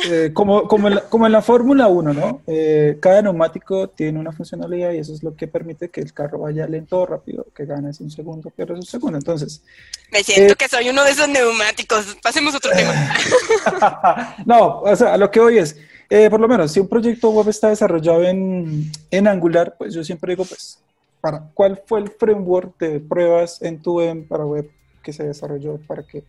Eh, 0.09 0.29
como, 0.31 0.67
como, 0.67 0.89
en 0.89 0.95
la, 0.95 1.01
como 1.01 1.25
en 1.25 1.31
la 1.31 1.41
Fórmula 1.41 1.87
1, 1.87 2.13
¿no? 2.13 2.41
Eh, 2.45 2.97
cada 3.01 3.21
neumático 3.23 3.89
tiene 3.89 4.19
una 4.19 4.31
funcionalidad 4.31 4.91
y 4.91 4.99
eso 4.99 5.11
es 5.13 5.23
lo 5.23 5.35
que 5.35 5.47
permite 5.47 5.89
que 5.89 6.01
el 6.01 6.13
carro 6.13 6.39
vaya 6.39 6.67
lento 6.67 6.99
o 7.01 7.05
rápido, 7.07 7.47
que 7.55 7.65
ganes 7.65 7.99
un 7.99 8.11
segundo, 8.11 8.51
pierdes 8.51 8.77
un 8.77 8.85
segundo. 8.85 9.17
Entonces, 9.17 9.63
Me 10.11 10.23
siento 10.23 10.53
Eh. 10.53 10.55
que 10.55 10.67
soy 10.69 10.89
uno 10.89 11.03
de 11.03 11.11
esos 11.11 11.27
neumáticos. 11.27 12.15
Pasemos 12.21 12.53
a 12.53 12.57
otro 12.57 12.71
tema. 12.71 12.93
no, 14.45 14.81
o 14.81 14.95
sea, 14.95 15.13
a 15.13 15.17
lo 15.17 15.29
que 15.31 15.39
hoy 15.39 15.57
es, 15.57 15.77
eh, 16.09 16.29
por 16.29 16.39
lo 16.39 16.47
menos, 16.47 16.71
si 16.71 16.79
un 16.79 16.87
proyecto 16.87 17.29
web 17.31 17.47
está 17.49 17.69
desarrollado 17.69 18.23
en, 18.23 18.91
en 19.11 19.27
Angular, 19.27 19.75
pues 19.77 19.93
yo 19.93 20.03
siempre 20.03 20.33
digo, 20.33 20.45
pues, 20.45 20.79
para, 21.21 21.49
¿cuál 21.53 21.81
fue 21.85 21.99
el 21.99 22.09
framework 22.09 22.77
de 22.79 22.99
pruebas 22.99 23.61
en 23.61 23.81
tu 23.81 23.97
web 23.97 24.27
para 24.27 24.45
web 24.45 24.69
que 25.03 25.13
se 25.13 25.25
desarrolló 25.25 25.77
para 25.87 26.03
que 26.03 26.23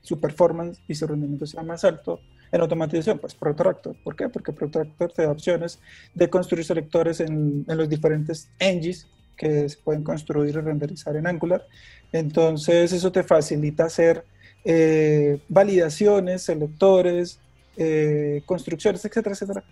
su 0.00 0.18
performance 0.18 0.80
y 0.88 0.94
su 0.94 1.06
rendimiento 1.06 1.46
sea 1.46 1.62
más 1.62 1.84
alto 1.84 2.20
en 2.50 2.60
automatización? 2.60 3.18
Pues 3.18 3.34
Protractor. 3.34 3.96
¿Por 4.02 4.16
qué? 4.16 4.28
Porque 4.28 4.52
Protractor 4.52 5.12
te 5.12 5.22
da 5.22 5.30
opciones 5.30 5.78
de 6.14 6.28
construir 6.28 6.64
selectores 6.64 7.20
en, 7.20 7.64
en 7.68 7.76
los 7.76 7.88
diferentes 7.88 8.48
engines 8.58 9.06
que 9.36 9.68
se 9.68 9.76
pueden 9.78 10.02
construir 10.02 10.50
y 10.50 10.60
renderizar 10.60 11.16
en 11.16 11.26
Angular. 11.26 11.66
Entonces, 12.12 12.92
eso 12.92 13.10
te 13.10 13.22
facilita 13.22 13.84
hacer 13.84 14.24
eh, 14.64 15.40
validaciones, 15.48 16.42
selectores, 16.42 17.40
eh, 17.76 18.42
construcciones, 18.46 19.04
etcétera, 19.04 19.34
etcétera, 19.34 19.64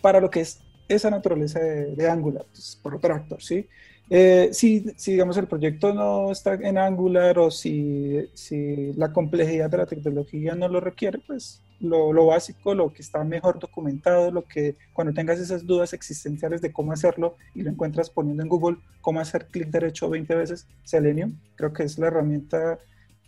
para 0.00 0.20
lo 0.20 0.30
que 0.30 0.40
es 0.40 0.60
esa 0.88 1.10
naturaleza 1.10 1.60
de, 1.60 1.94
de 1.94 2.08
Angular, 2.08 2.46
pues, 2.50 2.78
por 2.82 2.92
Protractor, 2.92 3.42
¿sí? 3.42 3.66
Eh, 4.10 4.48
si, 4.52 4.86
si, 4.96 5.12
digamos, 5.12 5.36
el 5.36 5.46
proyecto 5.46 5.92
no 5.92 6.32
está 6.32 6.54
en 6.54 6.78
Angular 6.78 7.38
o 7.38 7.50
si, 7.50 8.26
si 8.32 8.92
la 8.94 9.12
complejidad 9.12 9.68
de 9.68 9.76
la 9.76 9.86
tecnología 9.86 10.54
no 10.54 10.66
lo 10.68 10.80
requiere, 10.80 11.18
pues 11.18 11.62
lo, 11.80 12.12
lo, 12.12 12.26
básico, 12.26 12.74
lo 12.74 12.92
que 12.92 13.02
está 13.02 13.22
mejor 13.22 13.58
documentado, 13.58 14.30
lo 14.30 14.44
que 14.44 14.76
cuando 14.94 15.12
tengas 15.12 15.38
esas 15.38 15.66
dudas 15.66 15.92
existenciales 15.92 16.62
de 16.62 16.72
cómo 16.72 16.92
hacerlo 16.92 17.36
y 17.54 17.62
lo 17.62 17.70
encuentras 17.70 18.08
poniendo 18.08 18.42
en 18.42 18.48
Google 18.48 18.78
cómo 19.02 19.20
hacer 19.20 19.46
clic 19.46 19.68
derecho 19.68 20.08
20 20.08 20.34
veces, 20.34 20.66
Selenium, 20.84 21.38
creo 21.56 21.72
que 21.74 21.82
es 21.82 21.98
la 21.98 22.06
herramienta 22.06 22.78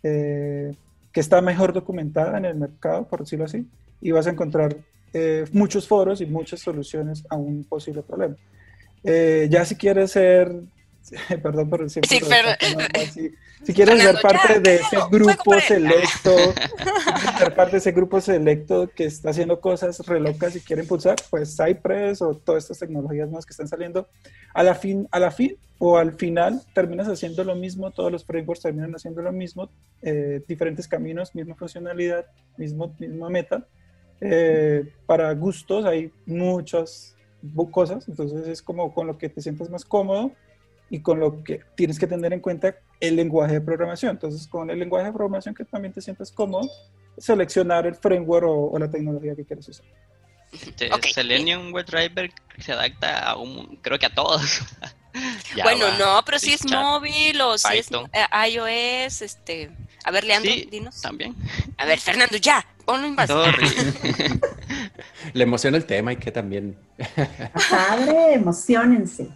eh, 0.01 0.75
que 1.13 1.19
está 1.19 1.41
mejor 1.41 1.73
documentada 1.73 2.37
en 2.39 2.45
el 2.45 2.55
mercado, 2.55 3.07
por 3.07 3.19
decirlo 3.19 3.45
así, 3.45 3.67
y 4.01 4.11
vas 4.11 4.27
a 4.27 4.31
encontrar 4.31 4.75
eh, 5.13 5.45
muchos 5.51 5.87
foros 5.87 6.21
y 6.21 6.25
muchas 6.25 6.59
soluciones 6.59 7.23
a 7.29 7.35
un 7.35 7.63
posible 7.63 8.01
problema. 8.01 8.35
Eh, 9.03 9.47
ya 9.49 9.65
si 9.65 9.75
quieres 9.75 10.11
ser, 10.11 10.51
perdón 11.43 11.69
por 11.69 11.83
decir, 11.83 12.05
sí, 12.05 12.19
pero, 12.27 12.49
si, 13.11 13.31
si, 13.63 13.73
quieres 13.73 14.01
ser 14.01 14.21
parte 14.21 14.53
ya, 14.53 14.59
de 14.59 14.75
ese 14.75 14.97
grupo 15.11 15.59
selecto, 15.59 16.35
ser 17.37 17.55
parte 17.55 17.71
de 17.73 17.77
ese 17.79 17.91
grupo 17.91 18.21
selecto 18.21 18.89
que 18.95 19.05
está 19.05 19.31
haciendo 19.31 19.59
cosas 19.59 19.99
re 20.05 20.19
locas 20.19 20.55
y 20.55 20.61
quiere 20.61 20.83
impulsar, 20.83 21.15
pues 21.29 21.57
Cypress 21.57 22.21
o 22.21 22.35
todas 22.35 22.63
estas 22.63 22.79
tecnologías 22.79 23.29
más 23.29 23.45
que 23.45 23.51
están 23.51 23.67
saliendo, 23.67 24.07
a 24.53 24.63
la 24.63 24.75
fin, 24.75 25.07
a 25.11 25.19
la 25.19 25.31
fin 25.31 25.57
o 25.83 25.97
al 25.97 26.13
final 26.13 26.61
terminas 26.75 27.07
haciendo 27.07 27.43
lo 27.43 27.55
mismo, 27.55 27.89
todos 27.89 28.11
los 28.11 28.23
frameworks 28.23 28.61
terminan 28.61 28.93
haciendo 28.93 29.23
lo 29.23 29.31
mismo, 29.31 29.71
eh, 30.03 30.43
diferentes 30.47 30.87
caminos, 30.87 31.33
misma 31.33 31.55
funcionalidad, 31.55 32.27
mismo, 32.55 32.95
misma 32.99 33.29
meta. 33.29 33.67
Eh, 34.21 34.93
para 35.05 35.33
gustos 35.33 35.83
hay 35.85 36.11
muchas 36.25 37.15
cosas, 37.71 38.07
entonces 38.07 38.47
es 38.47 38.61
como 38.61 38.93
con 38.93 39.07
lo 39.07 39.17
que 39.17 39.29
te 39.29 39.41
sientas 39.41 39.69
más 39.69 39.83
cómodo 39.83 40.31
y 40.91 41.01
con 41.01 41.19
lo 41.19 41.43
que 41.43 41.61
tienes 41.75 41.97
que 41.97 42.05
tener 42.05 42.31
en 42.33 42.39
cuenta 42.39 42.75
el 42.99 43.15
lenguaje 43.15 43.53
de 43.53 43.61
programación. 43.61 44.11
Entonces, 44.11 44.47
con 44.47 44.69
el 44.69 44.77
lenguaje 44.77 45.05
de 45.07 45.11
programación 45.13 45.55
que 45.55 45.65
también 45.65 45.93
te 45.93 46.01
sientas 46.01 46.31
cómodo, 46.31 46.69
seleccionar 47.17 47.87
el 47.87 47.95
framework 47.95 48.45
o, 48.45 48.71
o 48.71 48.77
la 48.79 48.89
tecnología 48.89 49.35
que 49.35 49.43
quieres 49.45 49.67
usar. 49.69 49.85
Okay. 50.53 51.13
Selenium 51.13 51.73
WebDriver 51.73 52.29
se 52.59 52.73
adapta 52.73 53.19
a 53.19 53.37
un, 53.37 53.77
creo 53.81 53.97
que 53.97 54.05
a 54.05 54.13
todos. 54.13 54.61
bueno, 55.63 55.85
Java, 55.85 55.97
no, 55.97 56.21
pero 56.25 56.39
si 56.39 56.53
es 56.53 56.59
C 56.61 56.67
Sharp, 56.67 56.81
móvil 56.83 57.39
o 57.41 57.57
si 57.57 57.77
es 57.77 57.87
Python. 57.87 58.09
eh, 58.13 58.49
iOS, 58.49 59.21
este... 59.21 59.71
A 60.03 60.11
ver, 60.11 60.23
Leandro, 60.25 60.51
Sí, 60.51 60.67
dinos. 60.69 60.99
también. 61.01 61.35
A 61.77 61.85
ver, 61.85 61.99
Fernando, 61.99 62.35
ya, 62.37 62.65
ponlo. 62.91 63.27
Sorry. 63.27 63.67
Le 65.33 65.43
emociona 65.43 65.77
el 65.77 65.85
tema 65.85 66.13
y 66.13 66.17
que 66.17 66.31
también. 66.31 66.77
Padre, 67.69 68.33
emocionense. 68.33 69.29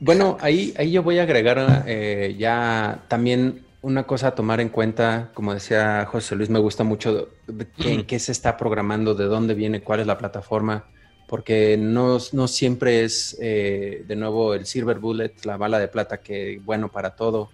Bueno, 0.00 0.36
ahí, 0.40 0.74
ahí 0.76 0.90
yo 0.90 1.02
voy 1.02 1.18
a 1.18 1.22
agregar 1.22 1.84
eh, 1.86 2.34
ya 2.38 3.04
también 3.08 3.64
una 3.82 4.04
cosa 4.04 4.28
a 4.28 4.34
tomar 4.34 4.60
en 4.60 4.68
cuenta, 4.68 5.30
como 5.34 5.54
decía 5.54 6.06
José 6.06 6.36
Luis, 6.36 6.50
me 6.50 6.58
gusta 6.58 6.84
mucho 6.84 7.28
de 7.46 8.04
qué 8.06 8.18
se 8.18 8.32
está 8.32 8.56
programando, 8.56 9.14
de 9.14 9.24
dónde 9.24 9.54
viene, 9.54 9.82
cuál 9.82 10.00
es 10.00 10.06
la 10.06 10.18
plataforma, 10.18 10.86
porque 11.28 11.76
no, 11.76 12.18
no 12.32 12.48
siempre 12.48 13.04
es, 13.04 13.36
eh, 13.40 14.04
de 14.06 14.16
nuevo, 14.16 14.54
el 14.54 14.66
silver 14.66 14.98
bullet, 14.98 15.34
la 15.44 15.56
bala 15.56 15.78
de 15.78 15.88
plata, 15.88 16.18
que 16.18 16.60
bueno 16.64 16.90
para 16.90 17.16
todo. 17.16 17.50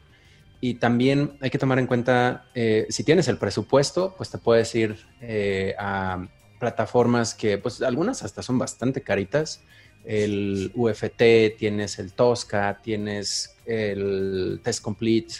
Y 0.61 0.75
también 0.75 1.37
hay 1.41 1.51
que 1.51 1.59
tomar 1.59 1.79
en 1.79 1.87
cuenta, 1.87 2.47
eh, 2.55 2.87
si 2.91 3.05
tienes 3.05 3.29
el 3.29 3.39
presupuesto, 3.39 4.15
pues 4.17 4.31
te 4.31 4.39
puedes 4.39 4.75
ir 4.75 4.97
eh, 5.21 5.75
a 5.79 6.27
plataformas 6.59 7.35
que, 7.35 7.59
pues 7.59 7.81
algunas 7.83 8.25
hasta 8.25 8.43
son 8.43 8.59
bastante 8.59 9.03
caritas. 9.03 9.63
El 10.05 10.73
UFT, 10.75 11.57
tienes 11.57 11.99
el 11.99 12.13
Tosca, 12.13 12.81
tienes 12.83 13.57
el 13.67 14.61
Test 14.65 14.83
Complete, 14.83 15.35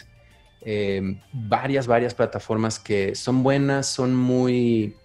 eh, 0.61 1.01
varias, 1.33 1.87
varias 1.87 2.13
plataformas 2.13 2.79
que 2.79 3.15
son 3.15 3.43
buenas, 3.43 3.87
son 3.87 4.15
muy... 4.15 4.95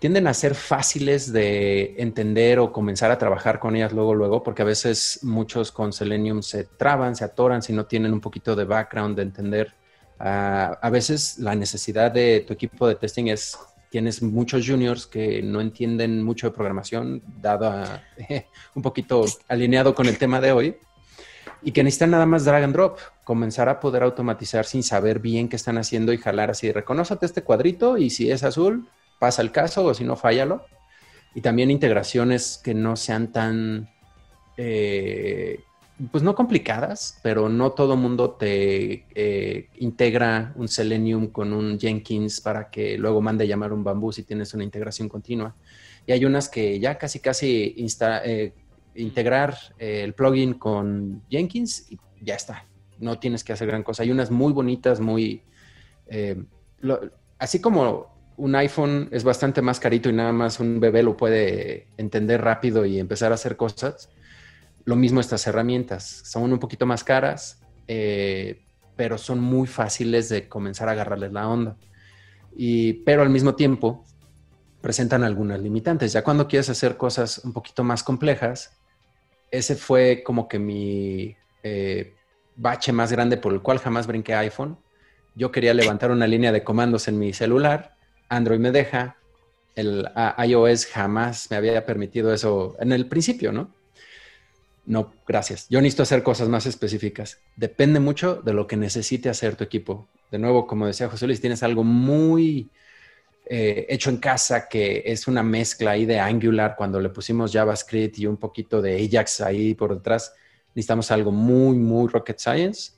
tienden 0.00 0.26
a 0.26 0.34
ser 0.34 0.54
fáciles 0.54 1.30
de 1.30 1.94
entender 1.98 2.58
o 2.58 2.72
comenzar 2.72 3.10
a 3.10 3.18
trabajar 3.18 3.60
con 3.60 3.76
ellas 3.76 3.92
luego, 3.92 4.14
luego, 4.14 4.42
porque 4.42 4.62
a 4.62 4.64
veces 4.64 5.20
muchos 5.22 5.70
con 5.70 5.92
Selenium 5.92 6.42
se 6.42 6.64
traban, 6.64 7.14
se 7.14 7.24
atoran 7.24 7.62
si 7.62 7.74
no 7.74 7.84
tienen 7.84 8.14
un 8.14 8.20
poquito 8.20 8.56
de 8.56 8.64
background 8.64 9.14
de 9.14 9.22
entender. 9.22 9.74
Ah, 10.18 10.78
a 10.80 10.90
veces 10.90 11.38
la 11.38 11.54
necesidad 11.54 12.10
de 12.10 12.44
tu 12.46 12.54
equipo 12.54 12.88
de 12.88 12.94
testing 12.94 13.26
es, 13.26 13.58
tienes 13.90 14.22
muchos 14.22 14.66
juniors 14.66 15.06
que 15.06 15.42
no 15.42 15.60
entienden 15.60 16.22
mucho 16.22 16.48
de 16.48 16.54
programación, 16.56 17.22
dado 17.40 17.68
a- 17.68 18.02
un 18.74 18.82
poquito 18.82 19.26
alineado 19.48 19.94
con 19.94 20.06
el 20.06 20.16
tema 20.16 20.40
de 20.40 20.52
hoy, 20.52 20.76
y 21.62 21.72
que 21.72 21.82
necesitan 21.82 22.12
nada 22.12 22.24
más 22.24 22.46
drag 22.46 22.64
and 22.64 22.72
drop, 22.72 22.98
comenzar 23.22 23.68
a 23.68 23.80
poder 23.80 24.02
automatizar 24.02 24.64
sin 24.64 24.82
saber 24.82 25.18
bien 25.18 25.46
qué 25.50 25.56
están 25.56 25.76
haciendo 25.76 26.14
y 26.14 26.16
jalar 26.16 26.50
así, 26.50 26.72
reconócete 26.72 27.26
este 27.26 27.42
cuadrito 27.42 27.98
y 27.98 28.08
si 28.08 28.30
es 28.30 28.44
azul, 28.44 28.88
pasa 29.20 29.42
el 29.42 29.52
caso 29.52 29.84
o 29.84 29.94
si 29.94 30.02
no, 30.02 30.16
fállalo. 30.16 30.64
Y 31.32 31.42
también 31.42 31.70
integraciones 31.70 32.58
que 32.58 32.74
no 32.74 32.96
sean 32.96 33.30
tan, 33.30 33.88
eh, 34.56 35.60
pues 36.10 36.24
no 36.24 36.34
complicadas, 36.34 37.20
pero 37.22 37.48
no 37.48 37.70
todo 37.70 37.96
mundo 37.96 38.32
te 38.32 39.06
eh, 39.14 39.68
integra 39.76 40.52
un 40.56 40.66
Selenium 40.66 41.28
con 41.28 41.52
un 41.52 41.78
Jenkins 41.78 42.40
para 42.40 42.68
que 42.68 42.98
luego 42.98 43.20
mande 43.20 43.46
llamar 43.46 43.72
un 43.72 43.84
Bamboo 43.84 44.10
si 44.10 44.24
tienes 44.24 44.54
una 44.54 44.64
integración 44.64 45.08
continua. 45.08 45.54
Y 46.04 46.10
hay 46.10 46.24
unas 46.24 46.48
que 46.48 46.80
ya 46.80 46.98
casi, 46.98 47.20
casi 47.20 47.76
insta- 47.78 48.22
eh, 48.24 48.54
integrar 48.96 49.56
el 49.78 50.14
plugin 50.14 50.54
con 50.54 51.22
Jenkins 51.30 51.86
y 51.92 51.98
ya 52.20 52.34
está. 52.34 52.66
No 52.98 53.20
tienes 53.20 53.44
que 53.44 53.52
hacer 53.52 53.68
gran 53.68 53.84
cosa. 53.84 54.02
Hay 54.02 54.10
unas 54.10 54.32
muy 54.32 54.52
bonitas, 54.52 54.98
muy... 54.98 55.42
así 57.38 57.60
como 57.60 58.09
un 58.40 58.54
iPhone 58.54 59.08
es 59.12 59.22
bastante 59.22 59.60
más 59.60 59.78
carito 59.78 60.08
y 60.08 60.14
nada 60.14 60.32
más 60.32 60.60
un 60.60 60.80
bebé 60.80 61.02
lo 61.02 61.14
puede 61.14 61.88
entender 61.98 62.40
rápido 62.40 62.86
y 62.86 62.98
empezar 62.98 63.32
a 63.32 63.34
hacer 63.34 63.54
cosas, 63.56 64.08
lo 64.86 64.96
mismo 64.96 65.20
estas 65.20 65.46
herramientas. 65.46 66.22
Son 66.24 66.50
un 66.50 66.58
poquito 66.58 66.86
más 66.86 67.04
caras, 67.04 67.60
eh, 67.86 68.62
pero 68.96 69.18
son 69.18 69.40
muy 69.40 69.66
fáciles 69.66 70.30
de 70.30 70.48
comenzar 70.48 70.88
a 70.88 70.92
agarrarles 70.92 71.32
la 71.32 71.46
onda. 71.48 71.76
Y, 72.56 72.94
pero 73.04 73.20
al 73.20 73.28
mismo 73.28 73.54
tiempo 73.56 74.06
presentan 74.80 75.22
algunas 75.22 75.60
limitantes. 75.60 76.10
Ya 76.14 76.24
cuando 76.24 76.48
quieres 76.48 76.70
hacer 76.70 76.96
cosas 76.96 77.42
un 77.44 77.52
poquito 77.52 77.84
más 77.84 78.02
complejas, 78.02 78.80
ese 79.50 79.76
fue 79.76 80.22
como 80.24 80.48
que 80.48 80.58
mi 80.58 81.36
eh, 81.62 82.14
bache 82.56 82.90
más 82.92 83.12
grande 83.12 83.36
por 83.36 83.52
el 83.52 83.60
cual 83.60 83.78
jamás 83.80 84.06
brinqué 84.06 84.34
iPhone. 84.34 84.78
Yo 85.34 85.52
quería 85.52 85.74
levantar 85.74 86.10
una 86.10 86.26
línea 86.26 86.52
de 86.52 86.64
comandos 86.64 87.06
en 87.06 87.18
mi 87.18 87.34
celular, 87.34 87.99
Android 88.30 88.60
me 88.60 88.70
deja, 88.70 89.16
el 89.74 90.08
iOS 90.46 90.86
jamás 90.86 91.50
me 91.50 91.56
había 91.56 91.84
permitido 91.84 92.32
eso 92.32 92.76
en 92.80 92.92
el 92.92 93.06
principio, 93.06 93.52
¿no? 93.52 93.74
No, 94.86 95.12
gracias. 95.26 95.68
Yo 95.68 95.80
necesito 95.80 96.04
hacer 96.04 96.22
cosas 96.22 96.48
más 96.48 96.66
específicas. 96.66 97.38
Depende 97.56 98.00
mucho 98.00 98.36
de 98.36 98.52
lo 98.52 98.66
que 98.66 98.76
necesite 98.76 99.28
hacer 99.28 99.54
tu 99.56 99.64
equipo. 99.64 100.08
De 100.30 100.38
nuevo, 100.38 100.66
como 100.66 100.86
decía 100.86 101.08
José 101.08 101.26
Luis, 101.26 101.40
tienes 101.40 101.62
algo 101.62 101.84
muy 101.84 102.70
eh, 103.46 103.86
hecho 103.88 104.10
en 104.10 104.18
casa 104.18 104.68
que 104.68 105.02
es 105.06 105.26
una 105.26 105.42
mezcla 105.42 105.92
ahí 105.92 106.06
de 106.06 106.20
Angular 106.20 106.76
cuando 106.76 107.00
le 107.00 107.08
pusimos 107.08 107.52
JavaScript 107.52 108.18
y 108.20 108.26
un 108.26 108.36
poquito 108.36 108.80
de 108.80 109.04
Ajax 109.04 109.40
ahí 109.40 109.74
por 109.74 109.94
detrás. 109.94 110.32
Necesitamos 110.74 111.10
algo 111.10 111.32
muy, 111.32 111.76
muy 111.76 112.08
rocket 112.08 112.38
science. 112.38 112.92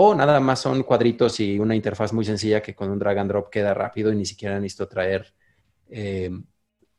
O 0.00 0.14
nada 0.14 0.38
más 0.38 0.60
son 0.60 0.84
cuadritos 0.84 1.40
y 1.40 1.58
una 1.58 1.74
interfaz 1.74 2.12
muy 2.12 2.24
sencilla 2.24 2.62
que 2.62 2.72
con 2.72 2.88
un 2.88 3.00
drag 3.00 3.18
and 3.18 3.30
drop 3.30 3.50
queda 3.50 3.74
rápido 3.74 4.12
y 4.12 4.14
ni 4.14 4.24
siquiera 4.24 4.60
necesito 4.60 4.86
traer 4.86 5.34
eh, 5.90 6.30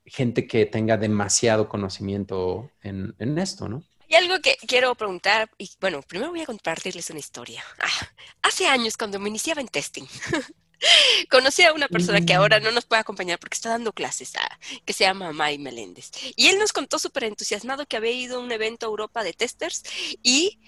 gente 0.04 0.45
que 0.45 0.66
tenga 0.66 0.97
demasiado 0.97 1.70
conocimiento 1.70 2.72
en, 2.84 3.16
en 3.18 3.39
esto, 3.39 3.70
¿no? 3.70 3.86
Hay 4.10 4.16
algo 4.16 4.41
que 4.41 4.58
quiero 4.68 4.93
preguntar, 4.95 5.50
y 5.58 5.72
bueno, 5.80 6.02
primero 6.02 6.32
voy 6.32 6.41
a 6.41 6.45
compartirles 6.45 7.10
una 7.10 7.20
historia. 7.20 7.64
Ah, 7.80 8.08
hace 8.41 8.68
años, 8.68 8.97
cuando 8.97 9.18
me 9.18 9.30
iniciaba 9.30 9.62
en 9.62 9.70
testing, 9.70 10.04
conocí 11.30 11.64
a 11.64 11.74
una 11.74 11.88
persona 11.88 12.20
que 12.22 12.34
ahora 12.34 12.60
no 12.60 12.72
nos 12.72 12.86
puede 12.86 13.02
acompañar 13.02 13.39
porque 13.39 13.56
está 13.56 13.70
dando 13.70 13.93
clases, 13.93 14.34
ah, 14.36 14.60
que 14.84 14.93
se 14.93 15.04
llama 15.06 15.32
May 15.32 15.58
Meléndez. 15.58 16.12
Y 16.36 16.47
él 16.47 16.60
nos 16.60 16.74
contó 16.74 17.00
súper 17.00 17.26
entusiasmado 17.26 17.86
que 17.86 17.97
había 17.97 18.12
ido 18.12 18.38
a 18.38 18.43
un 18.43 18.52
evento 18.52 18.86
a 18.86 18.89
Europa 18.89 19.24
de 19.24 19.34
testers 19.34 19.84
y, 20.24 20.60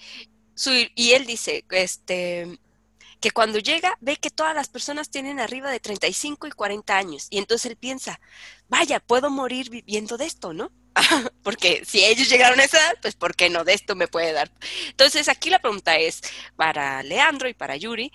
y 0.94 1.12
él 1.12 1.26
dice, 1.26 1.64
este 1.70 2.58
que 3.22 3.30
cuando 3.30 3.60
llega 3.60 3.96
ve 4.00 4.16
que 4.16 4.30
todas 4.30 4.54
las 4.54 4.68
personas 4.68 5.08
tienen 5.08 5.38
arriba 5.38 5.70
de 5.70 5.78
35 5.78 6.48
y 6.48 6.50
40 6.50 6.96
años 6.96 7.28
y 7.30 7.38
entonces 7.38 7.70
él 7.70 7.76
piensa, 7.76 8.20
vaya, 8.68 8.98
puedo 8.98 9.30
morir 9.30 9.70
viviendo 9.70 10.18
de 10.18 10.26
esto, 10.26 10.52
¿no? 10.52 10.72
Porque 11.44 11.84
si 11.86 12.04
ellos 12.04 12.28
llegaron 12.28 12.58
a 12.58 12.64
esa 12.64 12.78
edad, 12.78 12.98
pues 13.00 13.14
¿por 13.14 13.36
qué 13.36 13.48
no 13.48 13.62
de 13.64 13.74
esto 13.74 13.94
me 13.94 14.08
puede 14.08 14.32
dar? 14.32 14.50
Entonces 14.88 15.28
aquí 15.28 15.50
la 15.50 15.60
pregunta 15.60 15.96
es 15.96 16.20
para 16.56 17.02
Leandro 17.04 17.48
y 17.48 17.54
para 17.54 17.76
Yuri, 17.76 18.12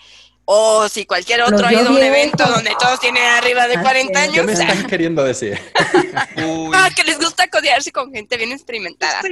o 0.49 0.87
si 0.87 1.05
cualquier 1.05 1.41
otro 1.41 1.67
ha 1.67 1.73
ido 1.73 1.89
a 1.89 1.91
un 1.91 2.01
evento 2.01 2.45
donde 2.47 2.73
todos 2.79 3.01
tienen 3.01 3.21
arriba 3.21 3.67
de 3.67 3.73
Así 3.73 3.83
40 3.83 3.99
es. 3.99 4.31
¿Qué 4.31 4.39
años, 4.39 4.45
me 4.45 4.53
están 4.53 4.87
queriendo 4.87 5.21
decir? 5.21 5.59
Uy, 6.37 6.71
ah, 6.73 6.89
que 6.95 7.03
les 7.03 7.19
gusta 7.19 7.49
codearse 7.49 7.91
con 7.91 8.13
gente 8.13 8.37
bien 8.37 8.53
experimentada. 8.53 9.21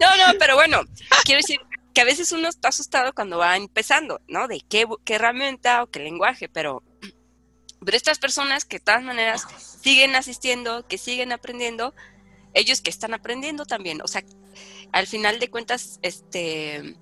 No, 0.00 0.08
no, 0.16 0.38
pero 0.40 0.56
bueno, 0.56 0.82
quiero 1.24 1.40
decir 1.40 1.60
que 1.94 2.00
a 2.00 2.04
veces 2.04 2.32
uno 2.32 2.48
está 2.48 2.68
asustado 2.68 3.14
cuando 3.14 3.38
va 3.38 3.56
empezando, 3.56 4.20
¿no? 4.26 4.48
De 4.48 4.60
qué, 4.68 4.86
qué 5.04 5.14
herramienta 5.14 5.84
o 5.84 5.86
qué 5.86 6.00
lenguaje, 6.00 6.48
pero, 6.48 6.82
pero 7.84 7.96
estas 7.96 8.18
personas 8.18 8.64
que 8.64 8.78
de 8.78 8.84
todas 8.84 9.04
maneras 9.04 9.46
siguen 9.82 10.16
asistiendo, 10.16 10.84
que 10.88 10.98
siguen 10.98 11.30
aprendiendo, 11.30 11.94
ellos 12.54 12.80
que 12.80 12.90
están 12.90 13.14
aprendiendo 13.14 13.66
también, 13.66 14.02
o 14.02 14.08
sea, 14.08 14.24
al 14.90 15.06
final 15.06 15.38
de 15.38 15.48
cuentas, 15.48 16.00
este, 16.02 16.96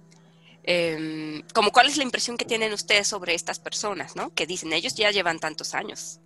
em, 0.62 1.42
como 1.54 1.70
cuál 1.70 1.86
es 1.88 1.96
la 1.96 2.02
impresión 2.02 2.36
que 2.36 2.44
tienen 2.44 2.72
ustedes 2.72 3.06
sobre 3.06 3.34
estas 3.34 3.58
personas, 3.58 4.16
¿no? 4.16 4.34
Que 4.34 4.46
dicen, 4.46 4.72
ellos 4.72 4.94
ya 4.94 5.10
llevan 5.10 5.38
tantos 5.38 5.74
años. 5.74 6.20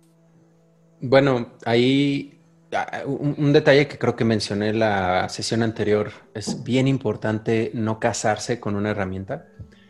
Bueno, 1.01 1.57
ahí 1.65 2.39
ah, 2.73 3.03
un, 3.05 3.35
un 3.37 3.53
detalle 3.53 3.87
que 3.87 3.97
creo 3.97 4.15
que 4.15 4.25
mencioné 4.25 4.69
en 4.69 4.79
la 4.79 5.29
sesión 5.29 5.63
anterior 5.63 6.11
es 6.33 6.63
bien 6.63 6.87
importante 6.87 7.71
no 7.73 7.99
casarse 7.99 8.59
con 8.59 8.75
una 8.75 8.91
herramienta. 8.91 9.47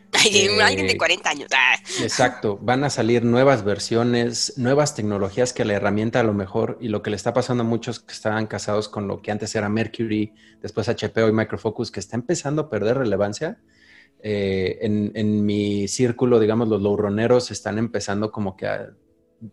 Ay, 0.12 0.48
Eh, 0.48 0.62
alguien 0.62 0.86
de 0.86 0.96
40 0.96 1.30
años. 1.30 1.48
ah. 1.54 1.74
Exacto, 2.02 2.58
van 2.60 2.84
a 2.84 2.90
salir 2.90 3.24
nuevas 3.24 3.64
versiones, 3.64 4.54
nuevas 4.56 4.94
tecnologías 4.94 5.52
que 5.52 5.64
la 5.64 5.74
herramienta 5.74 6.20
a 6.20 6.22
lo 6.22 6.32
mejor, 6.32 6.78
y 6.80 6.88
lo 6.88 7.02
que 7.02 7.10
le 7.10 7.16
está 7.16 7.32
pasando 7.32 7.62
a 7.62 7.66
muchos 7.66 8.00
que 8.00 8.12
estaban 8.12 8.46
casados 8.46 8.88
con 8.88 9.06
lo 9.06 9.20
que 9.20 9.30
antes 9.30 9.54
era 9.54 9.68
Mercury, 9.68 10.32
después 10.62 10.88
HP 10.88 11.28
y 11.28 11.32
Micro 11.32 11.58
Focus, 11.58 11.90
que 11.90 12.00
está 12.00 12.16
empezando 12.16 12.62
a 12.62 12.70
perder 12.70 12.98
relevancia. 12.98 13.58
Eh, 14.20 14.78
en, 14.80 15.46
mi 15.46 15.86
círculo, 15.86 16.40
digamos, 16.40 16.68
los 16.68 16.82
lowroneros 16.82 17.50
están 17.50 17.78
empezando 17.78 18.32
como 18.32 18.56
que 18.56 18.66
a 18.66 18.90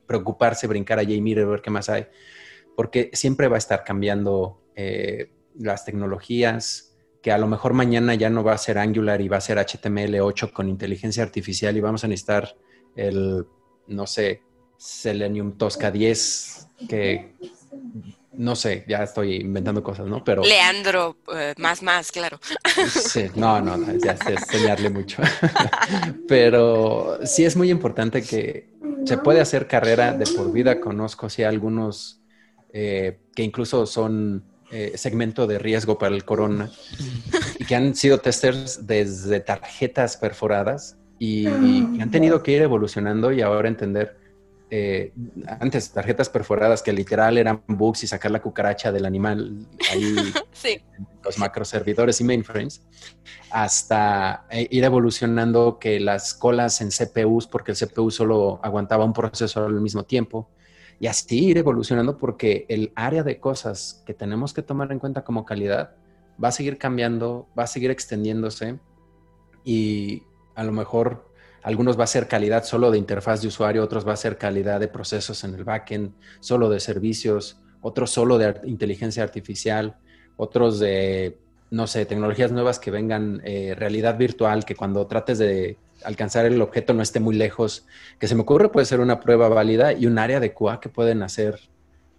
preocuparse, 0.08 0.68
brincar 0.68 1.00
a 1.00 1.04
Jamie, 1.04 1.36
ver 1.36 1.62
qué 1.62 1.70
más 1.70 1.90
hay, 1.90 2.08
porque 2.76 3.12
siempre 3.14 3.48
va 3.48 3.56
a 3.56 3.60
estar 3.60 3.84
cambiando 3.84 4.64
eh, 4.76 5.32
las 5.60 5.86
tecnologías, 5.86 6.98
que 7.22 7.32
a 7.32 7.38
lo 7.38 7.48
mejor 7.48 7.74
mañana 7.74 8.16
ya 8.16 8.30
no 8.30 8.44
va 8.44 8.54
a 8.54 8.58
ser 8.58 8.78
Angular 8.78 9.22
y 9.22 9.28
va 9.28 9.38
a 9.38 9.42
ser 9.42 9.58
HTML8 9.58 10.52
con 10.52 10.70
inteligencia 10.70 11.24
artificial 11.24 11.76
y 11.78 11.82
vamos 11.82 12.04
a 12.04 12.08
necesitar 12.08 12.56
el, 12.96 13.46
no 13.88 14.08
sé, 14.08 14.42
Selenium 14.78 15.58
Tosca 15.58 15.92
10, 15.92 16.68
que 16.90 17.36
no 18.38 18.56
sé, 18.56 18.84
ya 18.88 19.04
estoy 19.04 19.36
inventando 19.36 19.84
cosas, 19.84 20.08
¿no? 20.08 20.24
Pero... 20.24 20.44
Leandro, 20.44 21.18
eh, 21.36 21.54
más, 21.58 21.82
más, 21.82 22.12
claro. 22.12 22.40
Sí, 22.88 23.28
no, 23.36 23.62
no, 23.62 23.78
no, 23.78 23.94
ya 23.98 24.12
es 24.14 24.22
enseñarle 24.26 24.90
mucho. 24.90 25.22
Pero 26.28 27.20
sí 27.26 27.46
es 27.46 27.56
muy 27.56 27.70
importante 27.70 28.22
que 28.22 28.70
se 29.06 29.18
puede 29.18 29.42
hacer 29.42 29.68
carrera 29.68 30.14
de 30.14 30.26
por 30.26 30.52
vida. 30.52 30.80
Conozco 30.80 31.30
sí 31.30 31.44
algunos 31.44 32.22
eh, 32.74 33.20
que 33.36 33.44
incluso 33.44 33.86
son 33.86 34.44
eh, 34.72 34.94
segmento 34.96 35.48
de 35.48 35.60
riesgo 35.60 35.98
para 35.98 36.16
el 36.16 36.26
corona 36.26 36.72
y 37.60 37.66
que 37.66 37.76
han 37.76 37.96
sido 37.96 38.20
testers 38.20 38.86
desde 38.88 39.40
tarjetas 39.40 40.18
perforadas 40.18 40.98
y, 41.20 41.48
y 41.48 42.02
han 42.02 42.12
tenido 42.12 42.44
que 42.44 42.52
ir 42.52 42.62
evolucionando 42.62 43.32
y 43.32 43.42
ahora 43.42 43.70
entender 43.70 44.25
eh, 44.72 45.14
antes 45.60 45.92
tarjetas 45.92 46.28
perforadas 46.30 46.82
que 46.82 46.92
literal 46.92 47.38
eran 47.38 47.62
bugs 47.68 48.04
y 48.04 48.08
sacar 48.08 48.32
la 48.32 48.42
cucaracha 48.42 48.92
del 48.92 49.06
animal 49.06 49.68
ahí 49.92 50.16
sí. 50.54 50.82
los 51.24 51.38
macroservidores 51.38 52.20
y 52.20 52.24
mainframes, 52.24 52.82
hasta 53.52 54.46
eh, 54.50 54.68
ir 54.72 54.84
evolucionando 54.84 55.78
que 55.78 56.00
las 56.00 56.34
colas 56.34 56.82
en 56.82 56.90
CPUs, 56.90 57.48
porque 57.48 57.72
el 57.72 57.78
CPU 57.78 58.10
solo 58.10 58.60
aguantaba 58.64 59.06
un 59.06 59.14
proceso 59.14 59.66
al 59.66 59.82
mismo 59.82 60.04
tiempo, 60.04 60.50
y 61.00 61.08
así 61.08 61.46
ir 61.46 61.58
evolucionando 61.58 62.18
porque 62.18 62.66
el 62.70 62.92
área 62.96 63.24
de 63.24 63.40
cosas 63.40 64.02
que 64.06 64.14
tenemos 64.14 64.54
que 64.54 64.62
tomar 64.62 64.92
en 64.92 65.00
cuenta 65.00 65.24
como 65.24 65.46
calidad 65.46 65.96
va 66.42 66.50
a 66.50 66.52
seguir 66.52 66.78
cambiando, 66.78 67.48
va 67.58 67.64
a 67.64 67.68
seguir 67.68 67.92
extendiéndose 67.92 68.80
y 69.64 70.24
a 70.56 70.64
lo 70.64 70.72
mejor 70.72 71.30
algunos 71.66 72.00
va 72.00 72.04
a 72.04 72.08
ser 72.08 72.28
calidad 72.28 72.64
solo 72.64 72.92
de 72.92 73.00
interfaz 73.00 73.42
de 73.42 73.48
usuario, 73.48 73.84
otros 73.84 74.08
va 74.08 74.14
a 74.14 74.18
ser 74.18 74.38
calidad 74.38 74.80
de 74.80 74.88
procesos 74.88 75.44
en 75.44 75.56
el 75.56 75.64
backend, 75.64 76.12
solo 76.40 76.70
de 76.70 76.80
servicios, 76.80 77.60
otros 77.82 78.12
solo 78.12 78.38
de 78.38 78.62
inteligencia 78.66 79.24
artificial, 79.24 79.96
otros 80.38 80.80
de, 80.80 81.40
no 81.72 81.88
sé, 81.88 82.06
tecnologías 82.06 82.52
nuevas 82.52 82.78
que 82.78 82.92
vengan, 82.92 83.42
eh, 83.44 83.74
realidad 83.76 84.16
virtual, 84.16 84.64
que 84.64 84.76
cuando 84.76 85.08
trates 85.08 85.40
de 85.40 85.80
alcanzar 86.04 86.46
el 86.46 86.62
objeto 86.62 86.94
no 86.94 87.02
esté 87.02 87.20
muy 87.20 87.36
lejos, 87.36 87.88
que 88.20 88.28
se 88.28 88.36
me 88.36 88.42
ocurre 88.42 88.70
puede 88.70 88.86
ser 88.86 89.00
una 89.00 89.20
prueba 89.20 89.50
válida 89.50 89.92
y 89.92 90.06
un 90.06 90.20
área 90.20 90.40
de 90.40 90.54
QA 90.54 90.80
que 90.80 90.90
pueden 90.90 91.24
hacer 91.24 91.60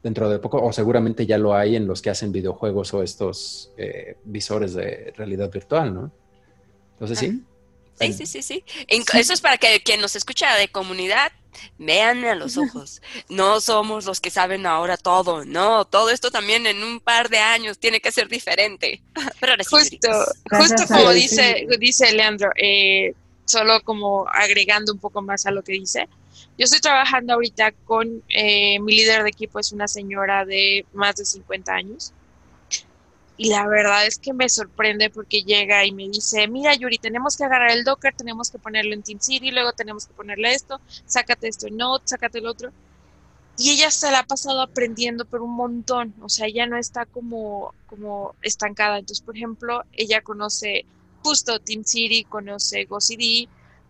dentro 0.03 0.29
de 0.29 0.41
poco, 0.41 0.61
o 0.61 0.73
seguramente 0.73 1.25
ya 1.25 1.39
lo 1.39 1.55
hay 1.55 1.77
en 1.77 1.87
los 1.87 2.03
que 2.03 2.11
hacen 2.11 2.33
videojuegos 2.33 2.93
o 2.95 3.03
estos 3.05 3.73
eh, 3.77 4.17
visores 4.25 4.75
de 4.75 5.13
realidad 5.17 5.53
virtual, 5.53 5.95
¿no? 5.95 6.13
Entonces 6.95 7.19
sí, 7.21 7.45
Sí, 7.99 8.13
sí, 8.13 8.27
sí, 8.27 8.43
sí. 8.43 8.65
Eso 8.89 9.33
es 9.33 9.41
para 9.41 9.59
que 9.59 9.83
quien 9.83 10.01
nos 10.01 10.17
escucha 10.17 10.55
de 10.57 10.69
comunidad 10.69 11.33
vean 11.79 12.25
a 12.25 12.35
los 12.35 12.57
ojos. 12.57 13.01
No 13.29 13.61
somos 13.61 14.05
los 14.05 14.21
que 14.21 14.31
saben 14.31 14.67
ahora 14.67 14.97
todo, 14.97 15.45
no, 15.45 15.85
todo 15.85 16.11
esto 16.11 16.31
también 16.31 16.67
en 16.67 16.83
un 16.83 17.01
par 17.01 17.29
de 17.29 17.39
años 17.39 17.79
tiene 17.79 18.01
que 18.01 18.13
ser 18.13 18.29
diferente. 18.29 19.03
Pero 19.41 19.55
justo, 19.69 20.09
justo 20.51 20.87
como 20.87 21.11
dice, 21.13 21.67
dice 21.79 22.13
Leandro, 22.13 22.51
eh, 22.57 23.15
solo 23.45 23.81
como 23.83 24.27
agregando 24.29 24.93
un 24.93 24.99
poco 24.99 25.23
más 25.23 25.47
a 25.47 25.51
lo 25.51 25.63
que 25.63 25.73
dice. 25.73 26.09
Yo 26.59 26.65
estoy 26.65 26.81
trabajando 26.81 27.35
ahorita 27.35 27.73
con 27.85 28.23
eh, 28.29 28.79
mi 28.81 28.97
líder 28.97 29.23
de 29.23 29.29
equipo, 29.31 29.59
es 29.59 29.73
una 29.73 29.89
señora 29.89 30.45
de 30.45 30.87
más 30.93 31.17
de 31.17 31.25
50 31.25 31.73
años 31.73 32.13
y 33.39 33.51
la 33.51 33.67
verdad 33.67 34.07
es 34.07 34.19
que 34.19 34.33
me 34.33 34.49
sorprende 34.49 35.11
porque 35.11 35.43
llega 35.43 35.85
y 35.85 35.93
me 35.93 36.09
dice, 36.09 36.49
mira 36.49 36.75
Yuri, 36.75 36.99
tenemos 36.99 37.37
que 37.37 37.45
agarrar 37.45 37.71
el 37.71 37.85
Docker, 37.85 38.15
tenemos 38.15 38.51
que 38.51 38.59
ponerlo 38.59 38.95
en 38.95 39.03
Team 39.03 39.21
City, 39.21 39.51
luego 39.51 39.73
tenemos 39.73 40.07
que 40.07 40.15
ponerle 40.15 40.55
esto, 40.55 40.81
sácate 41.05 41.49
esto 41.49 41.67
en 41.67 41.77
Node, 41.77 42.03
sácate 42.07 42.39
el 42.39 42.47
otro. 42.47 42.73
Y 43.59 43.71
ella 43.71 43.91
se 43.91 44.11
la 44.11 44.21
ha 44.21 44.27
pasado 44.27 44.63
aprendiendo 44.63 45.25
por 45.25 45.43
un 45.43 45.55
montón, 45.55 46.15
o 46.23 46.29
sea, 46.29 46.47
ella 46.47 46.67
no 46.67 46.77
está 46.79 47.07
como, 47.07 47.75
como 47.87 48.35
estancada. 48.43 48.99
Entonces, 48.99 49.25
por 49.25 49.37
ejemplo, 49.37 49.83
ella 49.93 50.23
conoce 50.23 50.85
justo 51.23 51.59
Team 51.61 51.85
City, 51.85 52.25
conoce 52.25 52.85
GoCD, 52.85 53.49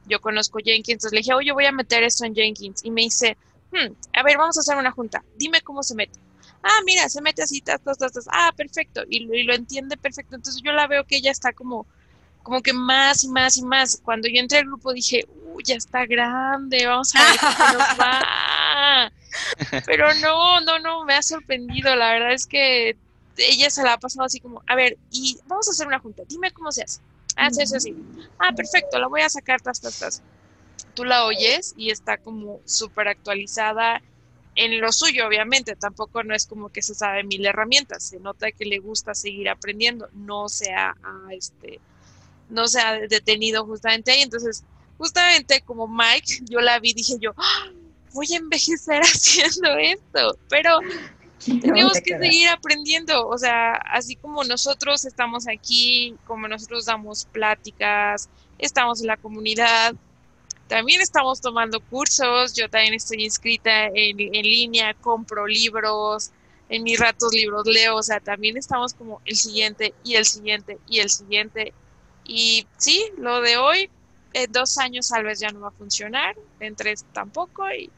yo 0.09 0.21
conozco 0.21 0.59
Jenkins, 0.59 1.05
entonces 1.05 1.13
le 1.13 1.19
dije, 1.19 1.35
oye, 1.35 1.53
voy 1.53 1.67
a 1.67 1.73
meter 1.73 2.03
esto 2.03 2.25
en 2.25 2.35
Jenkins. 2.35 2.85
Y 2.85 2.91
me 2.91 3.03
dice, 3.03 3.37
hmm, 3.73 3.93
a 4.13 4.23
ver, 4.23 4.39
vamos 4.39 4.57
a 4.57 4.61
hacer 4.61 4.77
una 4.77 4.93
junta, 4.93 5.25
dime 5.37 5.61
cómo 5.63 5.83
se 5.83 5.95
mete 5.95 6.26
ah, 6.67 6.81
mira, 6.85 7.09
se 7.09 7.23
mete 7.23 7.43
así, 7.43 7.61
tas, 7.61 7.81
tas, 7.83 7.99
tas, 7.99 8.29
ah, 8.31 8.53
perfecto, 8.57 9.03
y, 9.09 9.21
lo 9.45 9.55
entiende 9.55 9.97
perfecto. 9.97 10.35
Entonces 10.35 10.63
yo 10.65 10.73
la 10.73 10.87
veo 10.87 11.05
que 11.05 11.17
ella 11.17 11.31
está 11.31 11.53
como, 11.53 11.87
como 12.43 12.61
que 12.61 12.73
más 12.73 13.25
y 13.25 13.29
más 13.29 13.57
y 13.57 13.63
más. 13.63 14.01
Cuando 14.05 14.29
yo 14.29 14.41
entré 14.41 14.59
al 14.59 14.67
grupo 14.67 14.93
dije, 14.93 15.27
uy, 15.53 15.63
ya 15.65 15.77
está 15.77 16.07
grande, 16.07 16.87
vamos 16.87 17.15
a 17.15 17.25
ver 17.25 17.41
cómo 17.41 17.73
nos 17.79 17.99
va. 18.01 19.13
Pero 19.87 20.13
no, 20.15 20.61
no, 20.61 20.79
no, 20.79 21.05
me 21.05 21.15
ha 21.15 21.23
sorprendido. 21.23 21.95
La 21.95 22.13
verdad 22.13 22.33
es 22.33 22.47
que 22.47 22.97
ella 23.37 23.71
se 23.71 23.83
la 23.83 23.95
ha 23.95 23.99
pasado 23.99 24.25
así 24.25 24.41
como, 24.41 24.63
a 24.67 24.75
ver, 24.75 24.97
y 25.11 25.39
vamos 25.47 25.69
a 25.69 25.73
hacer 25.73 25.87
una 25.87 25.99
junta, 25.99 26.23
dime 26.29 26.51
cómo 26.51 26.73
se 26.73 26.83
hace. 26.83 27.01
Ah, 27.37 27.51
se 27.51 27.63
hace 27.63 27.77
así. 27.77 27.95
Ah, 28.39 28.53
perfecto, 28.53 28.99
la 28.99 29.09
voy 29.09 29.21
a 29.21 29.29
sacar, 29.29 29.61
tas, 29.61 29.81
tas, 29.81 29.99
tas. 29.99 30.23
Tú 30.95 31.05
la 31.05 31.27
oyes 31.27 31.75
y 31.77 31.91
está 31.91 32.17
como 32.17 32.61
súper 32.65 33.09
actualizada 33.09 34.01
en 34.57 34.81
lo 34.81 34.91
suyo, 34.91 35.27
obviamente, 35.27 35.77
tampoco 35.77 36.25
no 36.25 36.35
es 36.35 36.47
como 36.47 36.71
que 36.71 36.83
se 36.83 36.95
sabe 36.95 37.23
mil 37.25 37.45
herramientas, 37.45 38.03
se 38.03 38.19
nota 38.19 38.51
que 38.51 38.65
le 38.65 38.79
gusta 38.79 39.15
seguir 39.15 39.49
aprendiendo, 39.49 40.09
no 40.15 40.49
se 40.49 40.73
ha, 40.73 40.97
este, 41.31 41.79
no 42.49 42.67
se 42.67 42.81
ha 42.81 42.95
detenido 42.95 43.67
justamente 43.67 44.13
ahí, 44.13 44.23
entonces, 44.23 44.65
justamente 44.97 45.61
como 45.61 45.87
Mike, 45.87 46.45
yo 46.49 46.61
la 46.61 46.81
vi, 46.81 46.95
dije 46.95 47.17
yo, 47.21 47.35
¡Ah! 47.37 47.71
voy 48.15 48.33
a 48.33 48.37
envejecer 48.37 49.01
haciendo 49.03 49.77
esto, 49.77 50.39
pero 50.49 50.81
tenemos 51.45 52.01
que 52.01 52.19
seguir 52.19 52.49
aprendiendo, 52.49 53.29
o 53.29 53.37
sea, 53.37 53.75
así 53.75 54.17
como 54.17 54.43
nosotros 54.43 55.05
estamos 55.05 55.47
aquí, 55.47 56.15
como 56.27 56.49
nosotros 56.49 56.87
damos 56.87 57.27
pláticas, 57.27 58.31
estamos 58.59 59.03
en 59.03 59.09
la 59.09 59.19
comunidad, 59.19 59.95
también 60.69 61.01
estamos 61.01 61.41
tomando 61.41 61.81
cursos, 61.81 62.55
yo 62.55 62.69
también 62.69 62.95
estoy 62.95 63.25
inscrita 63.25 63.87
en, 63.87 64.17
línea, 64.17 64.95
compro 64.95 65.47
libros, 65.47 66.33
en 66.69 66.83
mis 66.83 66.99
ratos 66.99 67.33
libros 67.33 67.67
leo, 67.67 67.97
o 67.97 68.03
sea, 68.03 68.21
también 68.21 68.57
estamos 68.57 68.95
como 68.95 69.21
el 69.25 69.37
siguiente 69.37 69.95
y 70.03 70.15
el 70.15 70.25
siguiente 70.25 70.79
y 70.89 70.99
el 70.99 71.11
siguiente. 71.11 71.73
Y 72.25 72.67
sí, 72.77 73.05
lo 73.19 73.41
de 73.41 73.57
hoy, 73.57 73.91
en 74.33 74.51
dos 74.51 74.79
años 74.79 75.09
tal 75.09 75.25
vez 75.25 75.39
ya 75.39 75.51
no 75.51 75.61
va 75.61 75.69
a 75.69 75.73
funcionar, 75.73 76.37
en 76.59 76.75
tres 76.75 77.05
tampoco, 77.13 77.71
y 77.71 77.91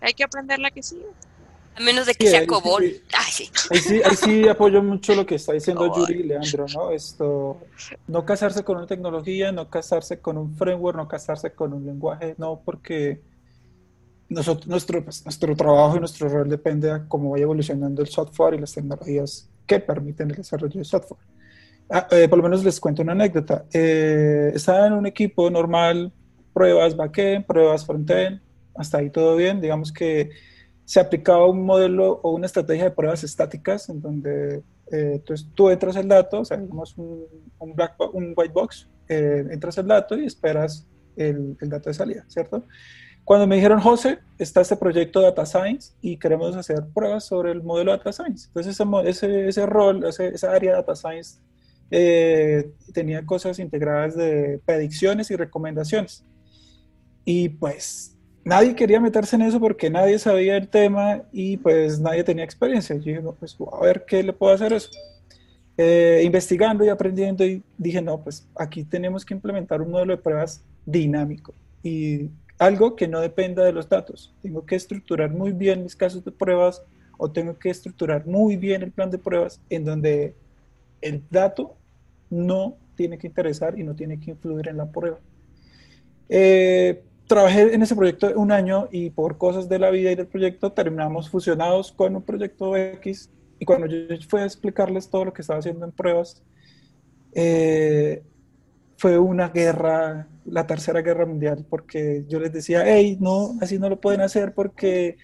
hay 0.00 0.12
que 0.12 0.24
aprender 0.24 0.58
la 0.58 0.70
que 0.70 0.82
sigue. 0.82 1.06
A 1.76 1.80
menos 1.80 2.06
de 2.06 2.14
que 2.14 2.28
sea 2.28 2.46
COBOL. 2.46 2.84
sí. 3.30 3.50
Ahí, 3.70 4.16
sí. 4.16 4.48
apoyo 4.48 4.82
mucho 4.82 5.14
lo 5.14 5.26
que 5.26 5.34
está 5.36 5.52
diciendo 5.52 5.92
Yuri 5.94 6.20
y 6.20 6.22
Leandro, 6.24 6.66
¿no? 6.72 6.90
Esto, 6.90 7.60
no 8.06 8.24
casarse 8.24 8.62
con 8.62 8.76
una 8.76 8.86
tecnología, 8.86 9.50
no 9.50 9.68
casarse 9.68 10.20
con 10.20 10.38
un 10.38 10.54
framework, 10.54 10.96
no 10.96 11.08
casarse 11.08 11.52
con 11.52 11.72
un 11.72 11.84
lenguaje, 11.84 12.34
no, 12.38 12.60
porque 12.64 13.20
nosotros, 14.28 14.68
nuestro, 14.68 15.04
pues, 15.04 15.24
nuestro 15.24 15.54
trabajo 15.56 15.96
y 15.96 16.00
nuestro 16.00 16.28
rol 16.28 16.48
depende 16.48 16.92
de 16.92 17.08
cómo 17.08 17.30
vaya 17.30 17.42
evolucionando 17.42 18.02
el 18.02 18.08
software 18.08 18.54
y 18.54 18.58
las 18.58 18.72
tecnologías 18.72 19.48
que 19.66 19.80
permiten 19.80 20.30
el 20.30 20.36
desarrollo 20.36 20.78
de 20.78 20.84
software. 20.84 21.20
Ah, 21.90 22.06
eh, 22.10 22.28
por 22.28 22.38
lo 22.38 22.44
menos 22.44 22.64
les 22.64 22.80
cuento 22.80 23.02
una 23.02 23.12
anécdota. 23.12 23.66
Eh, 23.72 24.52
estaba 24.54 24.86
en 24.86 24.94
un 24.94 25.06
equipo 25.06 25.50
normal, 25.50 26.12
pruebas 26.52 26.96
backend, 26.96 27.44
pruebas 27.46 27.84
frontend, 27.84 28.40
hasta 28.74 28.98
ahí 28.98 29.10
todo 29.10 29.36
bien. 29.36 29.60
Digamos 29.60 29.92
que 29.92 30.30
se 30.84 31.00
aplicaba 31.00 31.46
un 31.46 31.64
modelo 31.64 32.20
o 32.22 32.32
una 32.32 32.46
estrategia 32.46 32.84
de 32.84 32.90
pruebas 32.90 33.24
estáticas 33.24 33.88
en 33.88 34.00
donde 34.00 34.62
eh, 34.92 35.22
tú 35.54 35.70
entras 35.70 35.96
el 35.96 36.08
dato, 36.08 36.40
o 36.40 36.44
sea, 36.44 36.56
digamos 36.56 36.96
un, 36.98 37.24
un, 37.58 37.74
black 37.74 37.94
un 38.12 38.34
white 38.36 38.52
box, 38.52 38.88
eh, 39.08 39.44
entras 39.50 39.78
el 39.78 39.86
dato 39.86 40.16
y 40.16 40.26
esperas 40.26 40.86
el, 41.16 41.56
el, 41.60 41.68
dato 41.68 41.88
de 41.88 41.94
salida, 41.94 42.24
¿cierto? 42.28 42.64
Cuando 43.24 43.46
me 43.46 43.56
dijeron, 43.56 43.80
José, 43.80 44.18
está 44.38 44.60
este 44.60 44.76
proyecto 44.76 45.22
Data 45.22 45.46
Science 45.46 45.94
y 46.02 46.18
queremos 46.18 46.54
hacer 46.56 46.84
pruebas 46.92 47.24
sobre 47.24 47.52
el 47.52 47.62
modelo 47.62 47.92
Data 47.92 48.12
Science. 48.12 48.48
Entonces, 48.48 48.78
ese, 48.78 49.08
ese, 49.08 49.48
ese 49.48 49.66
rol, 49.66 50.04
ese, 50.04 50.28
esa 50.28 50.52
área 50.52 50.72
de 50.72 50.76
Data 50.76 50.94
Science 50.94 51.38
eh, 51.90 52.70
tenía 52.92 53.24
cosas 53.24 53.58
integradas 53.58 54.14
de 54.14 54.60
predicciones 54.66 55.30
y 55.30 55.36
recomendaciones. 55.36 56.22
Y 57.24 57.48
pues 57.48 58.13
nadie 58.44 58.74
quería 58.74 59.00
meterse 59.00 59.36
en 59.36 59.42
eso 59.42 59.58
porque 59.58 59.90
nadie 59.90 60.18
sabía 60.18 60.56
el 60.56 60.68
tema 60.68 61.22
y 61.32 61.56
pues 61.56 61.98
nadie 62.00 62.24
tenía 62.24 62.44
experiencia. 62.44 62.94
Yo 62.96 63.02
dije, 63.02 63.22
no, 63.22 63.32
pues 63.32 63.56
a 63.72 63.80
ver 63.80 64.04
qué 64.06 64.22
le 64.22 64.32
puedo 64.32 64.54
hacer 64.54 64.72
eso. 64.72 64.90
Eh, 65.76 66.22
investigando 66.24 66.84
y 66.84 66.88
aprendiendo 66.88 67.44
y 67.44 67.62
dije, 67.76 68.00
no, 68.00 68.22
pues 68.22 68.46
aquí 68.54 68.84
tenemos 68.84 69.24
que 69.24 69.34
implementar 69.34 69.82
un 69.82 69.90
modelo 69.90 70.14
de 70.14 70.22
pruebas 70.22 70.62
dinámico 70.86 71.52
y 71.82 72.30
algo 72.58 72.94
que 72.94 73.08
no 73.08 73.20
dependa 73.20 73.64
de 73.64 73.72
los 73.72 73.88
datos. 73.88 74.32
Tengo 74.42 74.64
que 74.64 74.76
estructurar 74.76 75.30
muy 75.30 75.52
bien 75.52 75.82
mis 75.82 75.96
casos 75.96 76.24
de 76.24 76.30
pruebas 76.30 76.82
o 77.18 77.30
tengo 77.30 77.58
que 77.58 77.70
estructurar 77.70 78.26
muy 78.26 78.56
bien 78.56 78.82
el 78.82 78.92
plan 78.92 79.10
de 79.10 79.18
pruebas 79.18 79.60
en 79.68 79.84
donde 79.84 80.34
el 81.00 81.22
dato 81.30 81.74
no 82.30 82.76
tiene 82.96 83.18
que 83.18 83.26
interesar 83.26 83.78
y 83.78 83.82
no 83.82 83.94
tiene 83.94 84.20
que 84.20 84.30
influir 84.30 84.68
en 84.68 84.76
la 84.76 84.86
prueba. 84.86 85.18
Eh, 86.28 87.02
trabajé 87.26 87.74
en 87.74 87.82
ese 87.82 87.96
proyecto 87.96 88.32
un 88.36 88.52
año 88.52 88.88
y 88.90 89.10
por 89.10 89.38
cosas 89.38 89.68
de 89.68 89.78
la 89.78 89.90
vida 89.90 90.12
y 90.12 90.14
del 90.14 90.26
proyecto 90.26 90.72
terminamos 90.72 91.30
fusionados 91.30 91.92
con 91.92 92.16
un 92.16 92.22
proyecto 92.22 92.76
X 92.76 93.30
Y 93.58 93.64
cuando 93.64 93.86
yo 93.86 94.16
fui 94.28 94.40
a 94.40 94.44
explicarles 94.44 95.08
todo 95.08 95.26
lo 95.26 95.32
que 95.32 95.42
estaba 95.42 95.58
haciendo 95.58 95.84
en 95.84 95.92
pruebas, 95.92 96.42
eh, 97.32 98.22
fue 98.96 99.18
una 99.18 99.48
guerra, 99.48 100.28
la 100.44 100.66
tercera 100.66 101.02
guerra 101.02 101.26
mundial, 101.26 101.64
porque 101.68 102.24
yo 102.28 102.38
les 102.40 102.52
decía, 102.52 102.82
hey, 102.84 103.16
no, 103.20 103.56
así 103.60 103.78
no 103.78 103.88
lo 103.88 104.00
pueden 104.00 104.20
hacer 104.20 104.54
porque 104.54 105.16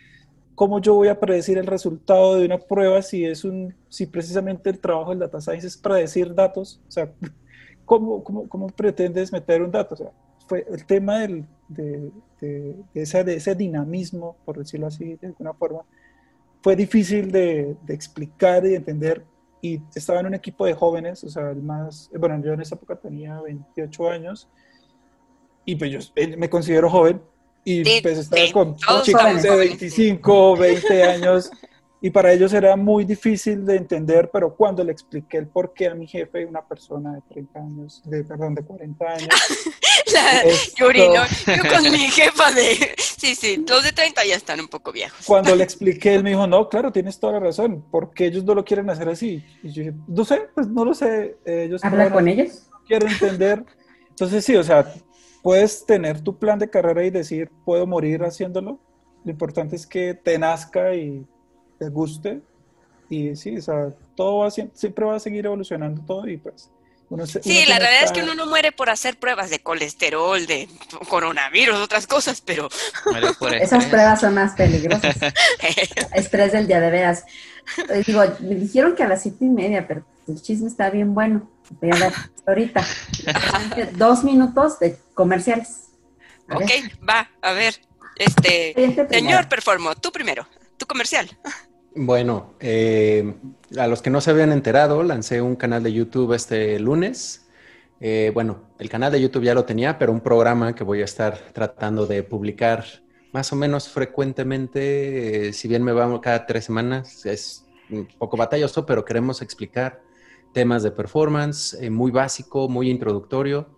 ¿cómo 0.54 0.80
yo 0.80 0.94
voy 0.94 1.08
a 1.08 1.18
predecir 1.18 1.58
el 1.58 1.66
resultado 1.66 2.34
de 2.36 2.44
una 2.44 2.58
prueba 2.58 3.00
si 3.02 3.24
es 3.24 3.44
un, 3.44 3.74
si 3.88 4.06
precisamente 4.06 4.70
el 4.70 4.78
trabajo 4.78 5.10
del 5.10 5.20
data 5.20 5.40
science 5.40 5.66
es 5.66 5.76
predecir 5.76 6.34
datos? 6.34 6.80
O 6.88 6.90
sea, 6.90 7.12
¿cómo, 7.84 8.22
cómo, 8.22 8.48
cómo 8.48 8.66
pretendes 8.68 9.32
meter 9.32 9.62
un 9.62 9.70
dato? 9.70 9.94
O 9.94 9.98
sea, 9.98 10.10
fue 10.50 10.66
el 10.68 10.84
tema 10.84 11.20
del, 11.20 11.46
de, 11.68 12.10
de, 12.40 12.76
ese, 12.94 13.22
de, 13.22 13.36
ese, 13.36 13.54
dinamismo, 13.54 14.36
por 14.44 14.58
decirlo 14.58 14.88
así, 14.88 15.14
de 15.14 15.28
alguna 15.28 15.54
forma, 15.54 15.82
fue 16.60 16.74
difícil 16.74 17.30
de, 17.30 17.76
de 17.84 17.94
explicar 17.94 18.66
y 18.66 18.74
entender. 18.74 19.24
Y 19.62 19.80
estaba 19.94 20.18
en 20.18 20.26
un 20.26 20.34
equipo 20.34 20.66
de 20.66 20.74
jóvenes, 20.74 21.22
o 21.22 21.28
sea, 21.28 21.52
el 21.52 21.62
más, 21.62 22.10
bueno, 22.18 22.42
yo 22.42 22.52
en 22.52 22.62
esa 22.62 22.74
época 22.74 22.96
tenía 22.96 23.40
28 23.40 24.10
años 24.10 24.48
y 25.64 25.76
pues 25.76 25.92
yo 25.92 26.00
me 26.36 26.50
considero 26.50 26.90
joven 26.90 27.22
y 27.62 28.00
pues 28.00 28.18
estaba 28.18 28.42
con 28.52 28.74
chicos 28.74 29.42
de 29.42 29.56
25, 29.56 30.56
20 30.56 31.04
años 31.04 31.50
y 32.02 32.10
para 32.10 32.32
ellos 32.32 32.52
era 32.54 32.76
muy 32.76 33.04
difícil 33.04 33.66
de 33.66 33.76
entender, 33.76 34.30
pero 34.32 34.54
cuando 34.56 34.82
le 34.82 34.90
expliqué 34.90 35.36
el 35.36 35.46
por 35.46 35.74
qué 35.74 35.88
a 35.88 35.94
mi 35.94 36.06
jefe, 36.06 36.46
una 36.46 36.62
persona 36.62 37.14
de 37.14 37.20
30 37.28 37.58
años, 37.58 38.02
de, 38.06 38.24
perdón, 38.24 38.54
de 38.54 38.62
40 38.62 39.04
años. 39.04 39.28
La, 40.14 40.42
Yuri, 40.76 41.08
¿no? 41.08 41.22
Yo 41.46 41.62
con 41.68 41.92
mi 41.92 42.10
jefa 42.10 42.50
de... 42.52 42.94
Sí, 42.96 43.34
sí, 43.34 43.62
los 43.68 43.84
de 43.84 43.92
30 43.92 44.24
ya 44.24 44.34
están 44.34 44.60
un 44.60 44.68
poco 44.68 44.92
viejos. 44.92 45.26
Cuando 45.26 45.54
le 45.54 45.62
expliqué, 45.62 46.14
él 46.14 46.24
me 46.24 46.30
dijo, 46.30 46.46
no, 46.46 46.68
claro, 46.70 46.90
tienes 46.90 47.20
toda 47.20 47.34
la 47.34 47.40
razón, 47.40 47.84
porque 47.90 48.24
ellos 48.26 48.44
no 48.44 48.54
lo 48.54 48.64
quieren 48.64 48.88
hacer 48.88 49.08
así. 49.10 49.44
Y 49.62 49.70
yo 49.70 49.82
dije, 49.82 49.94
no 50.08 50.24
sé, 50.24 50.48
pues 50.54 50.68
no 50.68 50.86
lo 50.86 50.94
sé. 50.94 51.36
Ellos 51.44 51.84
¿Habla 51.84 52.10
con 52.10 52.26
ellos? 52.26 52.66
Quiero 52.86 53.06
entender. 53.06 53.62
Entonces 54.08 54.42
sí, 54.44 54.56
o 54.56 54.64
sea, 54.64 54.90
puedes 55.42 55.84
tener 55.84 56.22
tu 56.22 56.38
plan 56.38 56.58
de 56.58 56.70
carrera 56.70 57.04
y 57.04 57.10
decir, 57.10 57.50
puedo 57.66 57.86
morir 57.86 58.22
haciéndolo. 58.22 58.80
Lo 59.22 59.30
importante 59.30 59.76
es 59.76 59.86
que 59.86 60.14
te 60.14 60.38
nazca 60.38 60.94
y 60.94 61.26
te 61.80 61.88
guste. 61.88 62.40
Y 63.08 63.34
sí, 63.34 63.56
o 63.56 63.62
sea, 63.62 63.88
todo 64.14 64.38
va, 64.38 64.50
siempre 64.50 65.04
va 65.04 65.16
a 65.16 65.20
seguir 65.20 65.46
evolucionando 65.46 66.02
todo 66.02 66.28
y 66.28 66.36
pues... 66.36 66.70
Uno 67.08 67.26
sí, 67.26 67.64
la 67.66 67.80
realidad 67.80 68.04
es 68.04 68.12
que 68.12 68.22
uno 68.22 68.36
no 68.36 68.46
muere 68.46 68.70
por 68.70 68.88
hacer 68.88 69.18
pruebas 69.18 69.50
de 69.50 69.58
colesterol, 69.58 70.46
de 70.46 70.68
coronavirus, 71.08 71.74
otras 71.78 72.06
cosas, 72.06 72.40
pero... 72.40 72.68
Esas 73.60 73.86
pruebas 73.86 74.20
son 74.20 74.34
más 74.34 74.52
peligrosas. 74.52 75.16
Estrés 76.14 76.52
del 76.52 76.68
día 76.68 76.78
de 76.78 76.90
veras. 76.92 77.24
Digo, 78.06 78.22
me 78.38 78.54
dijeron 78.54 78.94
que 78.94 79.02
a 79.02 79.08
las 79.08 79.22
siete 79.22 79.44
y 79.44 79.48
media, 79.48 79.88
pero 79.88 80.04
el 80.28 80.40
chisme 80.40 80.68
está 80.68 80.88
bien 80.90 81.12
bueno. 81.12 81.50
Voy 81.80 81.90
a 81.90 81.96
ver 81.96 82.12
ahorita. 82.46 82.86
Dos 83.96 84.22
minutos 84.22 84.78
de 84.78 84.96
comerciales. 85.14 85.88
ok, 86.48 86.70
va, 87.08 87.28
a 87.42 87.52
ver. 87.52 87.74
Este, 88.14 88.74
señor 89.10 89.48
Performo, 89.48 89.96
tú 89.96 90.12
primero, 90.12 90.46
tu 90.76 90.86
comercial. 90.86 91.28
Bueno, 91.94 92.54
eh, 92.60 93.34
a 93.76 93.88
los 93.88 94.00
que 94.00 94.10
no 94.10 94.20
se 94.20 94.30
habían 94.30 94.52
enterado, 94.52 95.02
lancé 95.02 95.42
un 95.42 95.56
canal 95.56 95.82
de 95.82 95.92
YouTube 95.92 96.34
este 96.34 96.78
lunes. 96.78 97.48
Eh, 97.98 98.30
bueno, 98.32 98.70
el 98.78 98.88
canal 98.88 99.10
de 99.10 99.20
YouTube 99.20 99.42
ya 99.42 99.54
lo 99.54 99.64
tenía, 99.64 99.98
pero 99.98 100.12
un 100.12 100.20
programa 100.20 100.72
que 100.74 100.84
voy 100.84 101.00
a 101.02 101.04
estar 101.04 101.36
tratando 101.52 102.06
de 102.06 102.22
publicar 102.22 102.84
más 103.32 103.52
o 103.52 103.56
menos 103.56 103.88
frecuentemente, 103.88 105.48
eh, 105.48 105.52
si 105.52 105.66
bien 105.66 105.82
me 105.82 105.92
va 105.92 106.20
cada 106.20 106.46
tres 106.46 106.64
semanas, 106.64 107.26
es 107.26 107.66
un 107.90 108.06
poco 108.06 108.36
batalloso, 108.36 108.86
pero 108.86 109.04
queremos 109.04 109.42
explicar 109.42 110.00
temas 110.52 110.84
de 110.84 110.92
performance, 110.92 111.76
muy 111.90 112.12
básico, 112.12 112.68
muy 112.68 112.88
introductorio. 112.88 113.68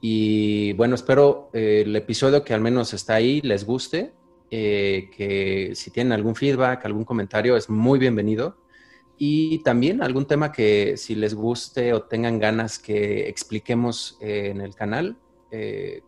Y 0.00 0.72
bueno, 0.74 0.94
espero 0.94 1.50
el 1.52 1.94
episodio 1.94 2.42
que 2.42 2.54
al 2.54 2.62
menos 2.62 2.94
está 2.94 3.14
ahí 3.16 3.42
les 3.42 3.66
guste 3.66 4.14
eh, 4.50 5.10
que 5.16 5.72
si 5.74 5.90
tienen 5.90 6.12
algún 6.12 6.34
feedback, 6.34 6.84
algún 6.84 7.04
comentario, 7.04 7.56
es 7.56 7.68
muy 7.68 7.98
bienvenido. 7.98 8.56
Y 9.22 9.62
también 9.62 10.02
algún 10.02 10.26
tema 10.26 10.50
que 10.50 10.96
si 10.96 11.14
les 11.14 11.34
guste 11.34 11.92
o 11.92 12.02
tengan 12.02 12.38
ganas 12.38 12.78
que 12.78 13.28
expliquemos 13.28 14.16
eh, 14.20 14.48
en 14.50 14.62
el 14.62 14.74
canal, 14.74 15.16
eh, 15.50 16.02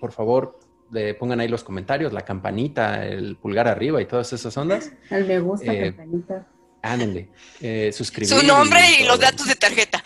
por 0.00 0.10
favor, 0.10 0.58
le 0.90 1.14
pongan 1.14 1.38
ahí 1.38 1.48
los 1.48 1.62
comentarios, 1.62 2.12
la 2.12 2.22
campanita, 2.22 3.06
el 3.06 3.36
pulgar 3.36 3.68
arriba 3.68 4.02
y 4.02 4.06
todas 4.06 4.32
esas 4.32 4.56
ondas. 4.56 4.92
El 5.10 5.26
me 5.26 5.38
gusta, 5.38 5.66
campanita. 5.66 6.48
Ándale, 6.82 7.28
eh, 7.60 7.92
Su 7.92 8.46
nombre 8.46 8.80
y, 8.98 9.04
los 9.04 9.20
datos 9.20 9.46
de 9.46 9.54
tarjeta. 9.54 10.02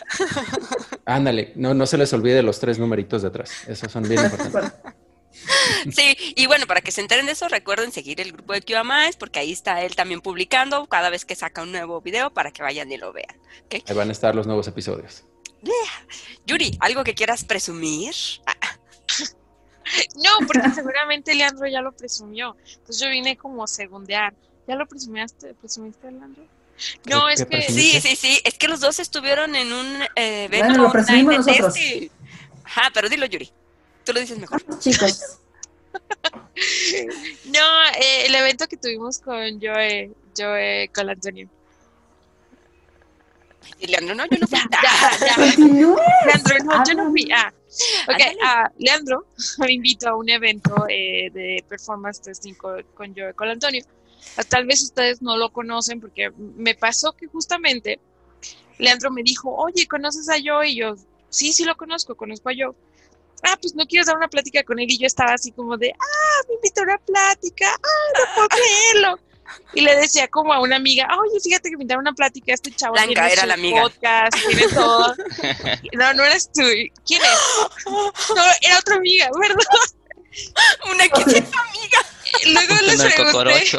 Ándale, 1.04 1.52
no, 1.54 1.72
no 1.72 1.86
se 1.86 1.96
les 1.96 2.12
olvide 2.12 2.42
los 2.42 2.58
tres 2.58 2.78
numeritos 2.78 3.22
de 3.22 3.28
atrás. 3.28 3.68
Esos 3.68 3.90
son 3.90 4.02
bien 4.08 4.20
importantes. 4.24 4.72
Sí, 5.94 6.16
y 6.36 6.46
bueno, 6.46 6.66
para 6.66 6.80
que 6.80 6.92
se 6.92 7.00
enteren 7.00 7.26
de 7.26 7.32
eso, 7.32 7.48
recuerden 7.48 7.92
seguir 7.92 8.20
el 8.20 8.32
grupo 8.32 8.52
de 8.52 8.62
QAMAES 8.62 9.16
porque 9.16 9.38
ahí 9.38 9.52
está 9.52 9.82
él 9.82 9.94
también 9.96 10.20
publicando 10.20 10.86
cada 10.86 11.10
vez 11.10 11.24
que 11.24 11.34
saca 11.34 11.62
un 11.62 11.72
nuevo 11.72 12.00
video 12.00 12.32
para 12.32 12.50
que 12.50 12.62
vayan 12.62 12.90
y 12.90 12.96
lo 12.96 13.12
vean. 13.12 13.36
Ahí 13.70 13.94
van 13.94 14.08
a 14.08 14.12
estar 14.12 14.34
los 14.34 14.46
nuevos 14.46 14.66
episodios. 14.68 15.24
Yuri, 16.46 16.76
¿algo 16.80 17.04
que 17.04 17.14
quieras 17.14 17.44
presumir? 17.44 18.14
no, 20.16 20.46
porque 20.46 20.70
seguramente 20.70 21.34
Leandro 21.34 21.66
ya 21.66 21.80
lo 21.80 21.92
presumió. 21.92 22.56
Entonces 22.66 23.00
yo 23.00 23.10
vine 23.10 23.36
como 23.36 23.64
a 23.64 23.66
segundear. 23.66 24.34
¿Ya 24.66 24.76
lo 24.76 24.86
presumiste, 24.86 25.54
presumiste 25.54 26.10
Leandro? 26.10 26.44
No, 27.04 27.28
es 27.28 27.44
que... 27.44 27.62
Sí, 27.62 28.00
sí, 28.00 28.16
sí, 28.16 28.40
es 28.44 28.58
que 28.58 28.68
los 28.68 28.80
dos 28.80 28.98
estuvieron 28.98 29.54
en 29.54 29.72
un 29.72 30.02
eh, 30.16 30.44
evento 30.44 30.68
bueno, 30.68 30.82
lo 30.84 30.92
presumimos 30.92 31.46
nosotros. 31.46 31.74
Ajá, 32.64 32.90
pero 32.92 33.08
dilo, 33.08 33.26
Yuri. 33.26 33.52
Tú 34.04 34.12
lo 34.12 34.20
dices 34.20 34.38
mejor. 34.38 34.62
Chicos. 34.78 35.38
no, 37.46 37.84
eh, 37.98 38.26
el 38.26 38.34
evento 38.34 38.66
que 38.66 38.76
tuvimos 38.76 39.18
con 39.18 39.60
Joe, 39.60 40.10
Joe 40.36 40.90
con 40.94 41.08
Antonio. 41.08 41.48
Y 43.78 43.86
Leandro, 43.86 44.14
no, 44.14 44.24
yo 44.26 44.38
no 44.38 44.46
fui. 44.46 44.58
Leandro, 46.26 46.58
no, 46.64 46.84
yo 46.86 46.94
no 46.94 47.10
fui. 47.10 47.28
Ah, 47.32 47.52
ok, 48.08 48.36
ah, 48.42 48.70
Leandro 48.78 49.26
me 49.58 49.72
invito 49.72 50.08
a 50.08 50.16
un 50.16 50.28
evento 50.28 50.86
eh, 50.88 51.30
de 51.32 51.64
performance 51.68 52.20
testing 52.20 52.54
con, 52.54 52.82
con 52.94 53.14
Joe 53.14 53.32
con 53.34 53.48
Antonio. 53.48 53.84
Ah, 54.36 54.42
tal 54.44 54.66
vez 54.66 54.82
ustedes 54.82 55.22
no 55.22 55.36
lo 55.36 55.50
conocen 55.52 56.00
porque 56.00 56.30
me 56.36 56.74
pasó 56.74 57.12
que 57.12 57.26
justamente 57.26 57.98
Leandro 58.78 59.10
me 59.10 59.22
dijo, 59.22 59.54
oye, 59.54 59.86
¿conoces 59.86 60.28
a 60.28 60.36
Joe? 60.42 60.68
Y 60.68 60.76
yo, 60.76 60.96
sí, 61.30 61.52
sí 61.52 61.64
lo 61.64 61.76
conozco, 61.76 62.14
conozco 62.14 62.50
a 62.50 62.52
Joe 62.56 62.74
ah, 63.44 63.56
pues 63.60 63.74
no 63.74 63.86
quieres 63.86 64.06
dar 64.06 64.16
una 64.16 64.28
plática 64.28 64.62
con 64.62 64.78
él. 64.78 64.90
Y 64.90 64.98
yo 64.98 65.06
estaba 65.06 65.34
así 65.34 65.52
como 65.52 65.76
de, 65.76 65.92
ah, 65.92 66.42
me 66.48 66.54
invitó 66.54 66.80
a 66.80 66.84
una 66.84 66.98
plática, 66.98 67.66
ah, 67.72 68.18
no 68.18 68.34
puedo 68.34 68.48
creerlo. 68.92 69.18
Y 69.74 69.82
le 69.82 69.96
decía 69.96 70.28
como 70.28 70.52
a 70.52 70.60
una 70.60 70.76
amiga, 70.76 71.06
oye, 71.18 71.40
fíjate 71.40 71.70
que 71.70 71.76
me 71.76 71.82
invitaron 71.82 72.06
a 72.06 72.10
una 72.10 72.16
plática, 72.16 72.52
este 72.54 72.70
chavo 72.70 72.94
Blanca 72.94 73.12
tiene 73.12 73.32
era 73.32 73.46
la 73.46 73.54
amiga. 73.54 73.82
podcast, 73.82 74.36
tiene 74.46 74.68
todo. 74.68 75.14
No, 75.92 76.14
no 76.14 76.24
eres 76.24 76.50
tú. 76.52 76.62
¿Quién 77.06 77.22
es? 77.22 77.86
No, 77.86 78.42
era 78.62 78.78
otra 78.78 78.96
amiga, 78.96 79.28
¿verdad? 79.38 79.56
Una 80.90 81.08
que 81.08 81.20
es 81.20 81.36
amiga. 81.36 82.00
Luego 82.46 82.74
le 82.82 82.96
pregunté. 82.96 83.72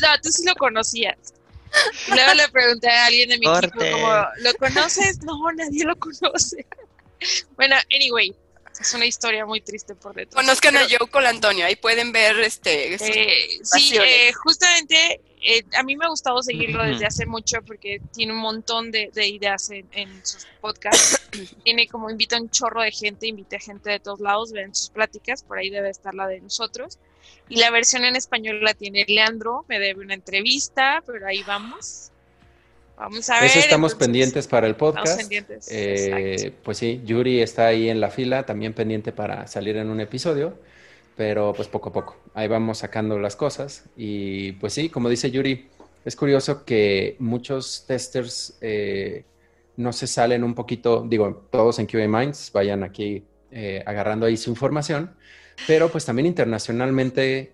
No, 0.00 0.20
tú 0.22 0.30
sí 0.30 0.44
lo 0.44 0.54
conocías. 0.54 1.16
Y 2.06 2.10
luego 2.12 2.34
le 2.34 2.48
pregunté 2.48 2.88
a 2.88 3.06
alguien 3.06 3.28
de 3.28 3.38
mi 3.38 3.46
equipo 3.46 3.74
como, 3.76 4.26
¿lo 4.38 4.54
conoces? 4.54 5.20
No, 5.22 5.52
nadie 5.52 5.84
lo 5.84 5.96
conoce. 5.96 6.66
Bueno, 7.56 7.76
anyway, 7.94 8.34
es 8.80 8.94
una 8.94 9.06
historia 9.06 9.44
muy 9.44 9.60
triste 9.60 9.94
por 9.94 10.14
detrás. 10.14 10.34
Conozcan 10.34 10.76
a 10.76 10.80
Joe 10.88 11.08
con 11.10 11.26
Antonio, 11.26 11.66
ahí 11.66 11.76
pueden 11.76 12.12
ver 12.12 12.38
este. 12.40 12.94
Eh, 12.94 13.60
sí, 13.62 13.96
eh, 13.96 14.32
justamente 14.32 15.20
eh, 15.42 15.64
a 15.74 15.82
mí 15.82 15.96
me 15.96 16.04
ha 16.04 16.08
gustado 16.08 16.42
seguirlo 16.42 16.82
desde 16.84 17.06
hace 17.06 17.26
mucho 17.26 17.62
porque 17.62 18.00
tiene 18.12 18.32
un 18.32 18.38
montón 18.38 18.90
de, 18.90 19.10
ideas 19.26 19.70
en, 19.70 20.24
sus 20.24 20.46
podcasts. 20.60 21.20
tiene 21.64 21.86
como 21.88 22.10
invita 22.10 22.36
a 22.36 22.40
un 22.40 22.50
chorro 22.50 22.82
de 22.82 22.92
gente, 22.92 23.26
invita 23.26 23.56
a 23.56 23.60
gente 23.60 23.90
de 23.90 24.00
todos 24.00 24.20
lados, 24.20 24.52
ven 24.52 24.74
sus 24.74 24.90
pláticas, 24.90 25.42
por 25.42 25.58
ahí 25.58 25.70
debe 25.70 25.90
estar 25.90 26.14
la 26.14 26.26
de 26.26 26.40
nosotros. 26.40 26.98
Y 27.48 27.56
la 27.56 27.70
versión 27.70 28.04
en 28.04 28.16
español 28.16 28.62
la 28.62 28.74
tiene 28.74 29.04
Leandro, 29.08 29.64
me 29.68 29.78
debe 29.78 30.02
una 30.02 30.14
entrevista, 30.14 31.02
pero 31.06 31.26
ahí 31.26 31.42
vamos. 31.42 32.10
Vamos 32.98 33.30
a 33.30 33.34
ver. 33.34 33.44
Eso 33.44 33.60
estamos 33.60 33.94
pendientes 33.94 34.48
para 34.48 34.66
el 34.66 34.74
podcast. 34.74 35.30
Eh, 35.70 36.52
pues 36.64 36.78
sí, 36.78 37.00
Yuri 37.04 37.40
está 37.40 37.66
ahí 37.66 37.88
en 37.88 38.00
la 38.00 38.10
fila, 38.10 38.44
también 38.44 38.74
pendiente 38.74 39.12
para 39.12 39.46
salir 39.46 39.76
en 39.76 39.88
un 39.88 40.00
episodio, 40.00 40.58
pero 41.16 41.52
pues 41.52 41.68
poco 41.68 41.90
a 41.90 41.92
poco. 41.92 42.16
Ahí 42.34 42.48
vamos 42.48 42.78
sacando 42.78 43.16
las 43.18 43.36
cosas. 43.36 43.84
Y 43.96 44.52
pues 44.52 44.72
sí, 44.72 44.88
como 44.88 45.08
dice 45.08 45.30
Yuri, 45.30 45.68
es 46.04 46.16
curioso 46.16 46.64
que 46.64 47.14
muchos 47.20 47.84
testers 47.86 48.58
eh, 48.60 49.24
no 49.76 49.92
se 49.92 50.08
salen 50.08 50.42
un 50.42 50.56
poquito, 50.56 51.06
digo, 51.08 51.46
todos 51.52 51.78
en 51.78 51.86
QA 51.86 52.08
Minds 52.08 52.50
vayan 52.52 52.82
aquí 52.82 53.22
eh, 53.52 53.80
agarrando 53.86 54.26
ahí 54.26 54.36
su 54.36 54.50
información, 54.50 55.14
pero 55.68 55.88
pues 55.88 56.04
también 56.04 56.26
internacionalmente, 56.26 57.52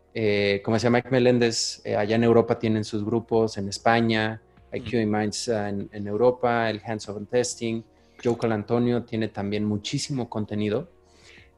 como 0.63 0.77
decía 0.77 0.89
Mike 0.89 1.09
Meléndez, 1.11 1.83
allá 1.87 2.17
en 2.17 2.25
Europa 2.25 2.59
tienen 2.59 2.85
sus 2.85 3.05
grupos, 3.05 3.59
en 3.59 3.69
España, 3.69 4.41
IQ 4.75 5.07
Minds 5.07 5.49
uh, 5.49 5.53
en, 5.53 5.89
en, 5.93 6.07
Europa, 6.07 6.69
el 6.69 6.81
Hands-on 6.85 7.27
Testing. 7.27 7.83
Joe 8.23 8.37
Antonio 8.51 9.03
tiene 9.05 9.29
también 9.29 9.65
muchísimo 9.65 10.29
contenido. 10.29 10.89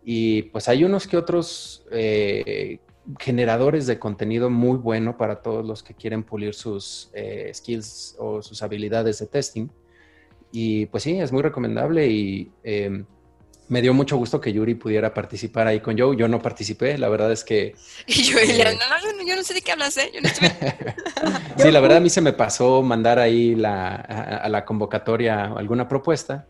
Y 0.05 0.43
pues 0.43 0.69
hay 0.69 0.85
unos 0.85 1.07
que 1.07 1.17
otros 1.17 1.85
eh, 1.91 2.79
generadores 3.19 3.87
de 3.87 3.99
contenido 3.99 4.51
muy 4.51 4.79
bueno 4.79 5.17
para 5.17 5.43
todos 5.43 5.65
los 5.65 5.83
que 5.83 5.95
quieren 5.95 6.23
pulir 6.23 6.55
sus 6.55 7.11
eh, 7.13 7.51
skills 7.53 8.17
o 8.19 8.43
sus 8.43 8.63
habilidades 8.63 9.19
de 9.19 9.27
testing. 9.27 9.69
Y 10.53 10.87
pues 10.87 11.03
sí, 11.03 11.19
es 11.19 11.33
muy 11.33 11.43
recomendable 11.43 12.09
y 12.09 12.51
em, 12.63 13.05
me 13.69 13.83
dio 13.83 13.93
mucho 13.93 14.17
gusto 14.17 14.41
que 14.41 14.53
Yuri 14.53 14.75
pudiera 14.75 15.13
participar 15.13 15.67
ahí 15.67 15.81
con 15.81 15.99
Joe. 15.99 16.17
Yo 16.17 16.29
no 16.29 16.41
participé, 16.41 16.99
la 16.99 17.09
verdad 17.09 17.33
es 17.33 17.43
que... 17.43 17.75
Y 18.07 18.23
yo, 18.23 18.39
eh, 18.39 18.77
no, 18.79 19.13
no, 19.13 19.27
yo 19.27 19.37
no 19.37 19.43
sé 19.43 19.55
de 19.55 19.63
qué 19.63 19.73
hablas, 19.73 19.97
¿eh? 19.97 20.11
Yo 20.15 20.21
no 20.21 20.29
sí, 21.57 21.71
la 21.71 21.81
verdad 21.81 21.99
a 21.99 22.01
mí 22.01 22.11
se 22.11 22.21
me 22.21 22.33
pasó 22.33 22.83
mandar 22.83 23.19
ahí 23.19 23.55
la, 23.55 23.95
a, 23.97 24.49
la 24.49 24.65
convocatoria 24.65 25.53
alguna 25.57 25.89
propuesta, 25.89 26.47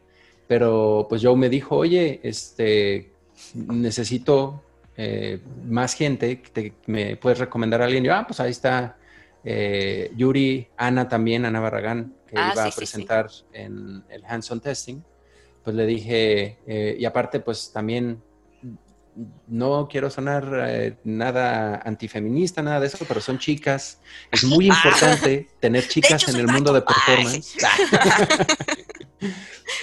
pero 0.46 1.06
pues 1.08 1.22
Joe 1.22 1.36
me 1.36 1.48
dijo, 1.48 1.76
oye, 1.76 2.20
este, 2.22 3.10
necesito 3.54 4.62
eh, 4.96 5.40
más 5.64 5.94
gente, 5.94 6.42
¿me 6.86 7.16
puedes 7.16 7.38
recomendar 7.38 7.82
a 7.82 7.86
alguien? 7.86 8.04
yo, 8.04 8.14
ah, 8.14 8.26
pues 8.26 8.40
ahí 8.40 8.50
está 8.50 8.96
eh, 9.44 10.10
Yuri, 10.16 10.68
Ana 10.76 11.08
también, 11.08 11.44
Ana 11.44 11.60
Barragán, 11.60 12.14
que 12.26 12.36
ah, 12.36 12.50
iba 12.52 12.64
a 12.64 12.70
presentar 12.70 13.28
en 13.52 14.04
el 14.08 14.24
hands-on 14.24 14.60
testing. 14.60 15.00
Pues 15.66 15.76
le 15.76 15.84
dije, 15.84 16.58
eh, 16.66 16.96
y 16.98 17.04
aparte, 17.04 17.40
pues 17.40 17.72
también 17.72 18.22
no 19.46 19.88
quiero 19.88 20.10
sonar 20.10 20.96
nada 21.04 21.82
antifeminista, 21.84 22.62
nada 22.62 22.80
de 22.80 22.86
eso, 22.86 23.04
pero 23.06 23.20
son 23.20 23.38
chicas. 23.38 24.00
Es 24.30 24.44
muy 24.44 24.68
importante 24.68 25.48
tener 25.60 25.86
chicas 25.88 26.28
en 26.28 26.36
el 26.36 26.46
mundo 26.46 26.72
de 26.72 26.82
performance. 26.82 27.56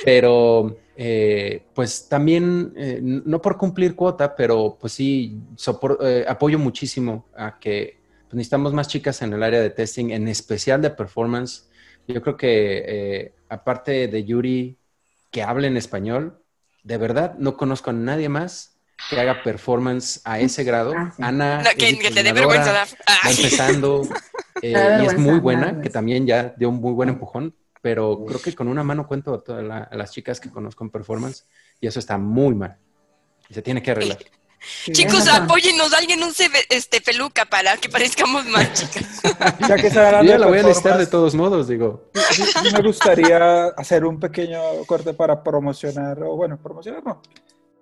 pero 0.05 0.77
eh, 0.95 1.65
pues 1.73 2.07
también, 2.07 2.73
eh, 2.75 2.99
no 3.01 3.41
por 3.41 3.57
cumplir 3.57 3.95
cuota, 3.95 4.35
pero 4.35 4.77
pues 4.79 4.93
sí, 4.93 5.39
eh, 6.01 6.25
apoyo 6.27 6.59
muchísimo 6.59 7.27
a 7.35 7.59
que 7.59 7.99
pues, 8.27 8.35
necesitamos 8.35 8.73
más 8.73 8.87
chicas 8.87 9.21
en 9.21 9.33
el 9.33 9.41
área 9.41 9.61
de 9.61 9.71
testing, 9.71 10.11
en 10.11 10.27
especial 10.27 10.81
de 10.81 10.91
performance. 10.91 11.69
Yo 12.07 12.21
creo 12.21 12.37
que 12.37 13.33
aparte 13.47 14.09
de 14.09 14.25
Yuri, 14.25 14.77
que 15.33 15.43
hable 15.43 15.67
en 15.67 15.75
español, 15.75 16.41
de 16.83 16.97
verdad 16.97 17.35
no 17.37 17.57
conozco 17.57 17.89
a 17.89 17.93
nadie 17.93 18.29
más 18.29 18.77
que 19.09 19.19
haga 19.19 19.43
performance 19.43 20.21
a 20.23 20.39
ese 20.39 20.63
grado. 20.63 20.93
Ah, 20.95 21.13
Ana 21.19 21.61
que, 21.77 21.93
te 21.95 22.23
dé 22.23 22.31
vergüenza. 22.31 22.85
empezando 23.29 24.03
y 24.61 24.73
es 24.73 25.17
muy 25.17 25.39
buena, 25.39 25.81
que 25.81 25.89
también 25.89 26.25
ya 26.25 26.53
dio 26.55 26.69
un 26.69 26.79
muy 26.79 26.93
buen 26.93 27.09
empujón 27.09 27.53
pero 27.83 28.23
creo 28.25 28.41
que 28.41 28.55
con 28.55 28.69
una 28.69 28.81
mano 28.81 29.05
cuento 29.05 29.33
a 29.33 29.43
todas 29.43 29.89
las 29.91 30.11
chicas 30.11 30.39
que 30.39 30.49
conozco 30.49 30.85
en 30.85 30.89
performance 30.89 31.45
y 31.81 31.87
eso 31.87 31.99
está 31.99 32.17
muy 32.17 32.55
mal. 32.55 32.77
Y 33.49 33.53
se 33.53 33.61
tiene 33.61 33.83
que 33.83 33.91
arreglar. 33.91 34.19
Chicos, 34.91 35.27
apóyennos, 35.27 35.93
alguien 35.93 36.23
use 36.23 36.49
este 36.69 37.01
peluca 37.01 37.45
para 37.45 37.77
que 37.77 37.89
parezcamos 37.89 38.45
más 38.45 38.73
chicas. 38.73 39.21
ya 39.67 39.75
que 39.75 39.89
ya 39.89 40.21
la 40.21 40.47
voy 40.47 40.59
a 40.59 40.63
listar 40.63 40.97
de 40.97 41.07
todos 41.07 41.35
modos, 41.35 41.67
digo. 41.67 42.09
me 42.71 42.81
gustaría 42.81 43.65
hacer 43.77 44.05
un 44.05 44.19
pequeño 44.19 44.61
corte 44.85 45.13
para 45.13 45.43
promocionar, 45.43 46.21
o 46.23 46.35
bueno, 46.35 46.57
promocionar 46.57 47.03
no. 47.03 47.21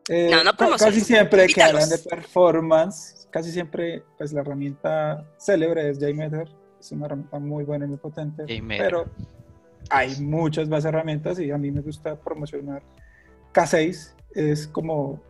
Eh, 0.10 0.30
no, 0.32 0.44
no 0.44 0.56
promocionar. 0.56 0.94
Casi 0.94 1.06
siempre 1.06 1.48
que 1.48 1.62
hablan 1.62 1.90
de 1.90 1.98
performance, 1.98 3.28
casi 3.30 3.52
siempre, 3.52 4.04
pues 4.18 4.34
la 4.34 4.42
herramienta 4.42 5.26
célebre 5.38 5.90
es 5.90 6.00
JMeter. 6.00 6.50
Es 6.80 6.92
una 6.92 7.06
herramienta 7.06 7.38
muy 7.38 7.64
buena 7.64 7.86
y 7.86 7.90
muy 7.90 7.98
potente. 7.98 8.44
Pero 8.68 9.06
hay 9.90 10.20
muchas 10.20 10.68
más 10.68 10.84
herramientas 10.84 11.40
y 11.40 11.52
a 11.52 11.58
mí 11.58 11.70
me 11.70 11.82
gusta 11.82 12.16
promocionar 12.16 12.82
K6. 13.54 14.14
Es 14.34 14.68
como 14.68 15.22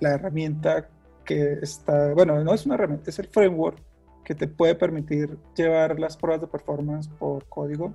la 0.00 0.14
herramienta 0.14 0.88
que 1.24 1.58
está, 1.62 2.12
bueno, 2.12 2.42
no 2.44 2.54
es 2.54 2.66
una 2.66 2.74
herramienta, 2.74 3.10
es 3.10 3.18
el 3.18 3.28
framework 3.28 3.78
que 4.24 4.34
te 4.34 4.48
puede 4.48 4.74
permitir 4.74 5.36
llevar 5.56 5.98
las 5.98 6.16
pruebas 6.16 6.40
de 6.40 6.46
performance 6.46 7.08
por 7.08 7.46
código. 7.46 7.94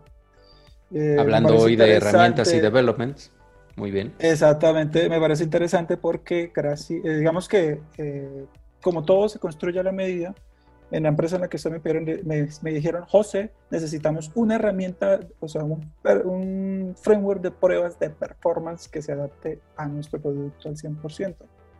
Eh, 0.91 1.17
Hablando 1.19 1.55
hoy 1.57 1.75
de 1.75 1.95
herramientas 1.95 2.53
y 2.53 2.59
developments, 2.59 3.31
muy 3.75 3.91
bien. 3.91 4.13
Exactamente, 4.19 5.09
me 5.09 5.19
parece 5.19 5.43
interesante 5.43 5.97
porque 5.97 6.51
eh, 6.53 7.17
digamos 7.17 7.47
que 7.47 7.81
eh, 7.97 8.45
como 8.81 9.03
todo 9.03 9.29
se 9.29 9.39
construye 9.39 9.79
a 9.79 9.83
la 9.83 9.91
medida, 9.91 10.35
en 10.91 11.03
la 11.03 11.09
empresa 11.09 11.35
en 11.35 11.41
la 11.41 11.49
que 11.49 11.57
estoy 11.57 11.71
me, 11.71 12.47
me, 12.61 12.71
dijeron, 12.71 13.05
José, 13.05 13.51
necesitamos 13.69 14.31
una 14.33 14.55
herramienta, 14.55 15.19
o 15.39 15.47
sea, 15.47 15.63
un, 15.63 15.91
un, 16.25 16.95
framework 16.99 17.41
de 17.41 17.51
pruebas 17.51 17.99
de 17.99 18.09
performance 18.09 18.87
que 18.87 19.01
se 19.01 19.11
adapte 19.11 19.59
a 19.77 19.87
nuestro 19.87 20.19
producto 20.19 20.69
al 20.69 20.75
100%. 20.75 21.35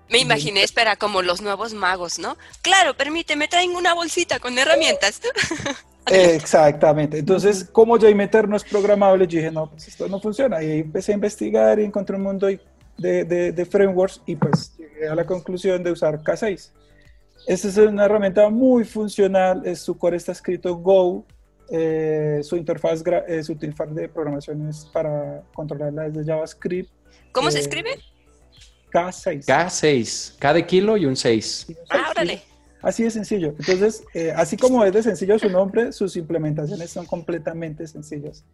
Me 0.10 0.20
imaginé, 0.20 0.64
espera, 0.64 0.96
como 0.96 1.22
los 1.22 1.42
nuevos 1.42 1.74
magos, 1.74 2.20
¿no? 2.20 2.38
Claro, 2.62 2.96
permíteme, 2.96 3.48
traen 3.48 3.76
una 3.76 3.94
bolsita 3.94 4.40
con 4.40 4.58
herramientas. 4.58 5.22
Exactamente. 6.08 7.20
Entonces, 7.20 7.66
como 7.72 7.98
JMeter 7.98 8.48
no 8.48 8.58
es 8.58 8.64
programable, 8.64 9.28
yo 9.28 9.38
dije, 9.38 9.52
no, 9.52 9.70
pues 9.70 9.88
esto 9.88 10.08
no 10.08 10.20
funciona. 10.20 10.64
Y 10.64 10.72
ahí 10.72 10.80
empecé 10.80 11.12
a 11.12 11.16
investigar 11.16 11.80
y 11.80 11.84
encontré 11.84 12.16
un 12.16 12.24
mundo 12.24 12.48
de, 12.48 12.60
de, 13.24 13.52
de 13.52 13.66
frameworks 13.66 14.22
y 14.26 14.36
pues 14.36 14.76
llegué 14.78 15.08
a 15.08 15.16
la 15.16 15.26
conclusión 15.26 15.84
de 15.84 15.92
usar 15.92 16.20
K6. 16.22 16.72
Esta 17.48 17.68
es 17.68 17.78
una 17.78 18.06
herramienta 18.06 18.50
muy 18.50 18.84
funcional, 18.84 19.64
su 19.76 19.98
core 19.98 20.18
está 20.18 20.32
escrito 20.32 20.76
Go, 20.76 21.26
eh, 21.72 22.42
su, 22.44 22.56
interfaz, 22.56 23.04
eh, 23.28 23.44
su 23.44 23.54
interfaz 23.54 23.94
de 23.94 24.10
programación 24.10 24.68
es 24.70 24.86
para 24.86 25.44
controlarla 25.54 26.10
desde 26.10 26.32
JavaScript. 26.32 26.92
¿Cómo 27.32 27.52
se 27.52 27.60
eh, 27.60 27.62
escribe? 27.62 27.90
K6. 28.92 29.46
K6, 29.46 30.38
K 30.38 30.54
de 30.54 30.66
kilo 30.66 30.98
y 30.98 31.06
un 31.06 31.16
6. 31.16 31.68
Ah, 31.90 32.08
órale. 32.12 32.42
Así 32.82 33.04
de 33.04 33.12
sencillo. 33.12 33.56
Entonces, 33.60 34.04
así 34.36 34.56
como 34.56 34.86
es 34.86 34.94
de 34.94 35.04
sencillo 35.04 35.38
su 35.38 35.50
nombre, 35.50 35.92
sus 35.92 36.16
implementaciones 36.16 36.90
son 36.90 37.06
completamente 37.06 37.86
sencillas. 37.88 38.46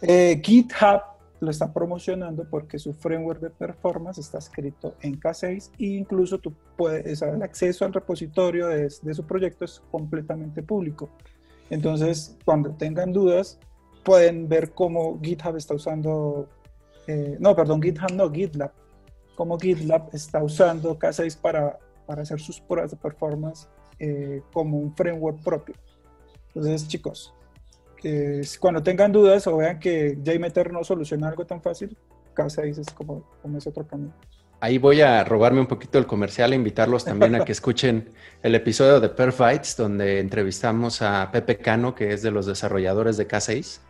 GitHub 0.00 1.02
lo 1.40 1.50
está 1.50 1.72
promocionando 1.72 2.44
porque 2.48 2.78
su 2.78 2.92
framework 2.92 3.40
de 3.40 3.50
performance 3.50 4.18
está 4.18 4.38
escrito 4.38 4.94
en 5.00 5.18
K6 5.18 5.70
e 5.78 5.86
incluso 5.86 6.38
tú 6.38 6.54
puedes, 6.76 7.22
el 7.22 7.42
acceso 7.42 7.84
al 7.84 7.92
repositorio 7.92 8.68
de, 8.68 8.90
su 8.90 9.24
proyecto 9.24 9.64
es 9.64 9.82
completamente 9.90 10.62
público. 10.62 11.08
Entonces, 11.70 12.36
cuando 12.44 12.70
tengan 12.72 13.12
dudas, 13.12 13.58
pueden 14.04 14.48
ver 14.48 14.72
cómo 14.72 15.18
GitHub 15.22 15.56
está 15.56 15.74
usando, 15.74 16.48
eh, 17.06 17.36
no, 17.40 17.56
perdón, 17.56 17.80
GitHub 17.82 18.12
no, 18.12 18.30
GitLab, 18.30 18.72
cómo 19.40 19.58
GitLab 19.58 20.10
está 20.12 20.42
usando 20.42 20.98
K6 20.98 21.40
para, 21.40 21.78
para 22.04 22.20
hacer 22.20 22.38
sus 22.38 22.60
pruebas 22.60 22.90
de 22.90 22.98
performance 22.98 23.66
eh, 23.98 24.42
como 24.52 24.76
un 24.76 24.94
framework 24.94 25.42
propio. 25.42 25.74
Entonces, 26.48 26.86
chicos, 26.86 27.32
cuando 28.58 28.82
tengan 28.82 29.10
dudas 29.12 29.46
o 29.46 29.56
vean 29.56 29.80
que 29.80 30.18
JMeter 30.22 30.70
no 30.70 30.84
soluciona 30.84 31.30
algo 31.30 31.46
tan 31.46 31.62
fácil, 31.62 31.96
casa 32.34 32.60
dices 32.60 32.88
como, 32.90 33.30
como 33.40 33.56
ese 33.56 33.70
otro 33.70 33.86
camino. 33.86 34.12
Ahí 34.60 34.76
voy 34.76 35.00
a 35.00 35.24
robarme 35.24 35.60
un 35.60 35.68
poquito 35.68 35.96
el 35.96 36.06
comercial 36.06 36.52
e 36.52 36.56
invitarlos 36.56 37.06
también 37.06 37.34
a 37.34 37.42
que 37.42 37.52
escuchen 37.52 38.10
el 38.42 38.54
episodio 38.54 39.00
de 39.00 39.08
Perfights, 39.08 39.74
donde 39.74 40.20
entrevistamos 40.20 41.00
a 41.00 41.30
Pepe 41.32 41.56
Cano, 41.56 41.94
que 41.94 42.12
es 42.12 42.20
de 42.20 42.30
los 42.30 42.44
desarrolladores 42.44 43.16
de 43.16 43.26
K6. 43.26 43.80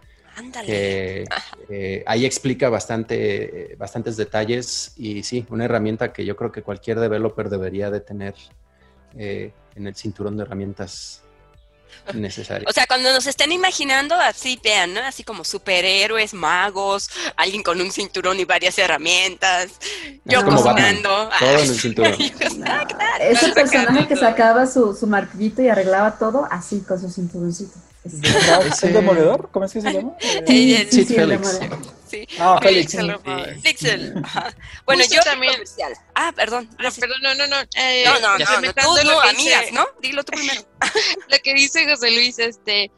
Ándale. 0.40 1.24
Eh, 1.68 2.02
ahí 2.06 2.24
explica 2.24 2.70
bastante, 2.70 3.76
bastantes 3.78 4.16
detalles 4.16 4.94
y 4.96 5.22
sí, 5.22 5.46
una 5.50 5.66
herramienta 5.66 6.14
que 6.14 6.24
yo 6.24 6.34
creo 6.34 6.50
que 6.50 6.62
cualquier 6.62 6.98
developer 6.98 7.50
debería 7.50 7.90
de 7.90 8.00
tener 8.00 8.34
eh, 9.18 9.52
en 9.74 9.86
el 9.86 9.94
cinturón 9.94 10.38
de 10.38 10.44
herramientas 10.44 11.22
necesario. 12.14 12.66
O 12.70 12.72
sea, 12.72 12.86
cuando 12.86 13.12
nos 13.12 13.26
estén 13.26 13.52
imaginando, 13.52 14.14
así 14.14 14.58
vean, 14.64 14.94
¿no? 14.94 15.00
Así 15.02 15.24
como 15.24 15.44
superhéroes, 15.44 16.32
magos, 16.32 17.10
alguien 17.36 17.62
con 17.62 17.78
un 17.78 17.92
cinturón 17.92 18.40
y 18.40 18.46
varias 18.46 18.78
herramientas, 18.78 19.72
yo 20.24 20.42
cocinando. 20.42 21.28
Todo 21.38 21.50
en 21.50 21.70
el 21.70 21.78
cinturón. 21.78 22.14
Ese 23.20 23.52
personaje 23.52 24.08
que 24.08 24.16
sacaba 24.16 24.66
su, 24.66 24.94
su 24.94 25.06
martillito 25.06 25.60
y 25.60 25.68
arreglaba 25.68 26.18
todo 26.18 26.48
así 26.50 26.80
con 26.80 26.98
su 26.98 27.10
cinturoncito. 27.10 27.78
¿Es 28.04 28.80
demoledor? 28.80 29.50
¿Cómo 29.52 29.66
es 29.66 29.72
que 29.72 29.80
se 29.80 29.92
llama? 29.92 30.14
Sí, 30.46 30.86
sí, 30.90 31.04
Félix. 31.04 31.60
Sí. 32.08 32.26
Ah, 32.38 32.58
Félix. 32.60 32.96
Bueno, 34.86 35.04
yo 35.10 35.22
también. 35.22 35.54
Ah, 36.14 36.32
perdón. 36.34 36.68
No, 36.78 36.90
perdón, 36.90 37.18
no, 37.22 37.34
no, 37.34 37.46
no. 37.46 37.56
Eh, 37.76 38.04
no, 38.04 38.18
no, 38.20 38.38
no, 38.38 38.60
no, 38.60 38.72
tú 38.72 39.04
no, 39.04 39.20
amigas, 39.20 39.72
¿no? 39.72 39.86
Dilo 40.00 40.24
tú 40.24 40.32
primero. 40.32 40.62
lo 41.28 41.38
que 41.42 41.54
dice 41.54 41.88
José 41.88 42.10
Luis, 42.10 42.38
este, 42.38 42.90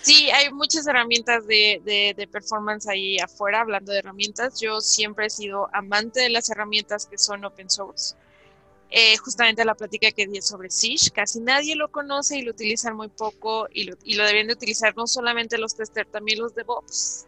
sí, 0.00 0.30
hay 0.30 0.50
muchas 0.52 0.86
herramientas 0.86 1.46
de, 1.46 1.80
de, 1.84 2.14
de 2.16 2.26
performance 2.26 2.88
ahí 2.88 3.18
afuera, 3.18 3.60
hablando 3.60 3.92
de 3.92 3.98
herramientas. 3.98 4.58
Yo 4.60 4.80
siempre 4.80 5.26
he 5.26 5.30
sido 5.30 5.68
amante 5.72 6.20
de 6.20 6.30
las 6.30 6.48
herramientas 6.50 7.06
que 7.06 7.18
son 7.18 7.44
open 7.44 7.68
source 7.68 8.16
eh, 8.90 9.16
justamente 9.16 9.64
la 9.64 9.74
plática 9.74 10.12
que 10.12 10.26
di 10.26 10.40
sobre 10.40 10.70
Siege. 10.70 11.10
Casi 11.10 11.40
nadie 11.40 11.74
lo 11.74 11.90
conoce 11.90 12.38
y 12.38 12.42
lo 12.42 12.52
utilizan 12.52 12.96
muy 12.96 13.08
poco 13.08 13.68
y 13.72 13.84
lo, 13.84 13.96
y 14.04 14.16
deben 14.16 14.46
de 14.46 14.52
utilizar 14.52 14.96
no 14.96 15.06
solamente 15.06 15.58
los 15.58 15.74
testers, 15.74 16.10
también 16.10 16.38
los 16.38 16.54
DevOps. 16.54 17.26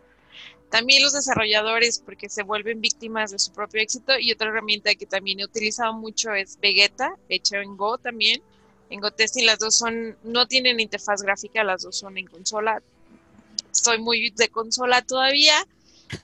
También 0.70 1.02
los 1.02 1.14
desarrolladores 1.14 1.98
porque 1.98 2.28
se 2.28 2.42
vuelven 2.42 2.80
víctimas 2.80 3.30
de 3.30 3.38
su 3.38 3.52
propio 3.52 3.80
éxito 3.80 4.18
y 4.18 4.32
otra 4.32 4.48
herramienta 4.48 4.94
que 4.94 5.06
también 5.06 5.40
he 5.40 5.44
utilizado 5.44 5.94
mucho 5.94 6.32
es 6.34 6.61
Vegeta, 6.61 7.14
hecho 7.28 7.56
en 7.56 7.76
Go 7.76 7.98
también. 7.98 8.42
En 8.90 9.00
Go 9.00 9.11
Testing 9.11 9.46
las 9.46 9.59
dos 9.59 9.76
son, 9.76 10.16
no 10.22 10.46
tienen 10.46 10.78
interfaz 10.78 11.22
gráfica, 11.22 11.64
las 11.64 11.82
dos 11.82 11.96
son 11.96 12.18
en 12.18 12.26
consola. 12.26 12.82
Soy 13.72 13.98
muy 13.98 14.30
de 14.30 14.48
consola 14.48 15.02
todavía, 15.02 15.54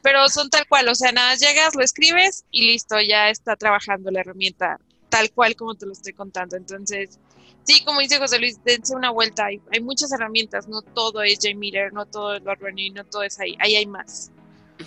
pero 0.02 0.28
son 0.28 0.50
tal 0.50 0.66
cual, 0.68 0.88
o 0.88 0.94
sea, 0.94 1.12
nada, 1.12 1.34
llegas, 1.36 1.74
lo 1.74 1.82
escribes 1.82 2.44
y 2.50 2.66
listo, 2.66 3.00
ya 3.00 3.30
está 3.30 3.56
trabajando 3.56 4.10
la 4.10 4.20
herramienta 4.20 4.78
tal 5.14 5.30
cual 5.32 5.54
como 5.54 5.74
te 5.74 5.86
lo 5.86 5.92
estoy 5.92 6.12
contando. 6.12 6.56
Entonces, 6.56 7.18
sí, 7.64 7.84
como 7.84 8.00
dice 8.00 8.18
José 8.18 8.38
Luis, 8.38 8.58
dense 8.64 8.94
una 8.96 9.10
vuelta. 9.10 9.46
Hay, 9.46 9.60
hay 9.72 9.80
muchas 9.80 10.10
herramientas, 10.12 10.66
no 10.68 10.82
todo 10.82 11.22
es 11.22 11.38
JMeter, 11.40 11.92
no 11.92 12.04
todo 12.06 12.34
es 12.34 12.42
Running, 12.44 12.94
no 12.94 13.04
todo 13.04 13.22
es 13.22 13.38
ahí. 13.38 13.56
Ahí 13.60 13.76
hay 13.76 13.86
más. 13.86 14.30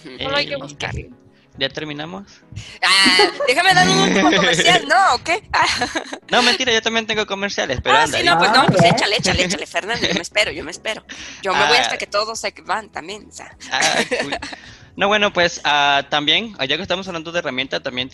Solo 0.03 0.36
hay 0.36 0.47
que 0.47 0.53
Eh, 0.55 0.57
buscarle. 0.57 1.09
¿Ya 1.59 1.69
terminamos? 1.69 2.28
Ah, 2.84 3.32
déjame 3.47 3.73
dar 3.73 3.88
un 3.89 3.97
último 3.97 4.30
comercial, 4.36 4.86
¿no? 4.88 5.15
¿O 5.15 5.23
qué? 5.23 5.41
Ah, 5.53 5.65
No, 6.30 6.43
mentira, 6.43 6.71
yo 6.71 6.82
también 6.84 7.07
tengo 7.07 7.25
comerciales, 7.25 7.80
pero 7.82 7.95
ah, 7.95 8.03
anda. 8.03 8.17
sí, 8.19 8.23
no, 8.23 8.38
pues 8.38 8.51
no, 8.51 8.65
pues 8.67 8.82
bien. 8.84 8.93
échale, 8.93 9.15
échale, 9.17 9.43
échale, 9.45 9.65
Fernando, 9.65 10.05
yo 10.07 10.13
me 10.13 10.21
espero, 10.21 10.51
yo 10.51 10.63
me 10.63 10.69
espero. 10.71 11.03
Yo 11.41 11.53
me 11.55 11.65
voy 11.67 11.78
Ah. 11.78 11.82
hasta 11.82 11.97
que 11.97 12.05
todos 12.05 12.39
se 12.39 12.53
van 12.63 12.91
también, 12.91 13.28
o 13.28 13.32
sea. 13.32 13.57
Ah, 13.71 13.95
cool. 14.21 14.36
No, 14.97 15.07
bueno, 15.07 15.31
pues 15.31 15.61
ah, 15.63 16.07
también, 16.09 16.55
ya 16.67 16.75
que 16.75 16.81
estamos 16.81 17.07
hablando 17.07 17.31
de 17.31 17.37
herramienta, 17.37 17.79
también 17.81 18.09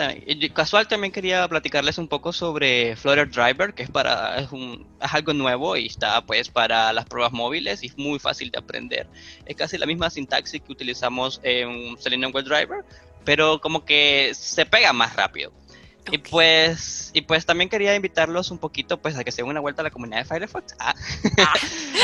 casual 0.54 0.86
también 0.86 1.14
quería 1.14 1.48
platicarles 1.48 1.98
un 1.98 2.10
poco 2.10 2.34
sobre 2.34 2.98
Flutter 2.98 3.30
Driver, 3.32 3.74
que 3.74 3.84
es 3.84 3.90
para 3.90 4.38
es, 4.40 4.52
un, 4.52 4.86
es 5.02 5.14
algo 5.14 5.32
nuevo 5.32 5.78
y 5.78 5.86
está 5.86 6.26
pues 6.26 6.50
para 6.50 6.92
las 6.92 7.06
pruebas 7.06 7.32
móviles 7.32 7.84
y 7.84 7.88
es 7.88 7.98
muy 7.98 8.20
fácil 8.20 8.52
de 8.52 8.60
aprender. 8.60 9.08
Es 9.46 9.56
casi 9.56 9.78
la 9.78 9.86
misma 9.86 10.10
sintaxis 10.10 10.62
que 10.62 10.74
utilizamos 10.74 11.40
en 11.44 11.98
Selenium 12.00 12.36
WebDriver, 12.36 12.84
pero 13.24 13.62
como 13.62 13.86
que 13.86 14.34
se 14.34 14.66
pega 14.66 14.92
más 14.92 15.16
rápido. 15.16 15.54
Y 16.12 16.18
pues, 16.18 17.12
y 17.14 17.22
pues 17.22 17.46
también 17.46 17.70
quería 17.70 17.96
invitarlos 17.96 18.52
un 18.52 18.58
poquito 18.58 18.98
pues 19.02 19.16
a 19.18 19.24
que 19.24 19.32
se 19.32 19.42
den 19.42 19.50
una 19.50 19.60
vuelta 19.62 19.82
a 19.82 19.84
la 19.84 19.90
comunidad 19.92 20.20
de 20.20 20.26
Firefox. 20.26 20.76
Ah, 20.80 20.94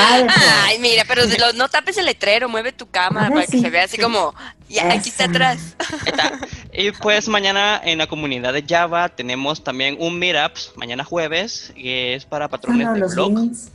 Ah, 0.00 0.18
de 0.22 0.26
Ay, 0.64 0.78
mira, 0.78 1.04
pero 1.06 1.22
lo- 1.26 1.52
no 1.52 1.68
tapes 1.68 1.98
el 1.98 2.06
letrero, 2.06 2.48
mueve 2.48 2.72
tu 2.72 2.88
cámara 2.88 3.28
para 3.28 3.46
que 3.46 3.60
se 3.60 3.68
vea 3.70 3.84
así 3.84 3.96
sí. 3.96 4.02
como, 4.02 4.34
ya, 4.68 4.90
aquí 4.92 5.10
está 5.10 5.24
atrás. 5.24 5.76
Ahí 5.78 5.98
está. 6.06 6.38
Y 6.72 6.90
pues 6.92 7.28
mañana 7.28 7.80
en 7.84 7.98
la 7.98 8.06
comunidad 8.06 8.52
de 8.54 8.64
Java 8.66 9.08
tenemos 9.10 9.62
también 9.62 9.96
un 9.98 10.18
meetup, 10.18 10.56
mañana 10.76 11.04
jueves, 11.04 11.72
que 11.76 12.14
es 12.14 12.24
para 12.24 12.48
patrones 12.48 12.86
Pasando 12.86 12.94
de 12.94 13.00
los 13.00 13.14
blog. 13.14 13.38
links, 13.38 13.68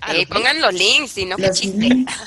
Ah, 0.00 0.14
Eh, 0.14 0.26
pongan 0.26 0.60
los 0.60 0.72
links, 0.74 1.12
si 1.12 1.24
no, 1.24 1.36
qué 1.36 1.50
chiste. 1.50 1.76
links. 1.78 2.12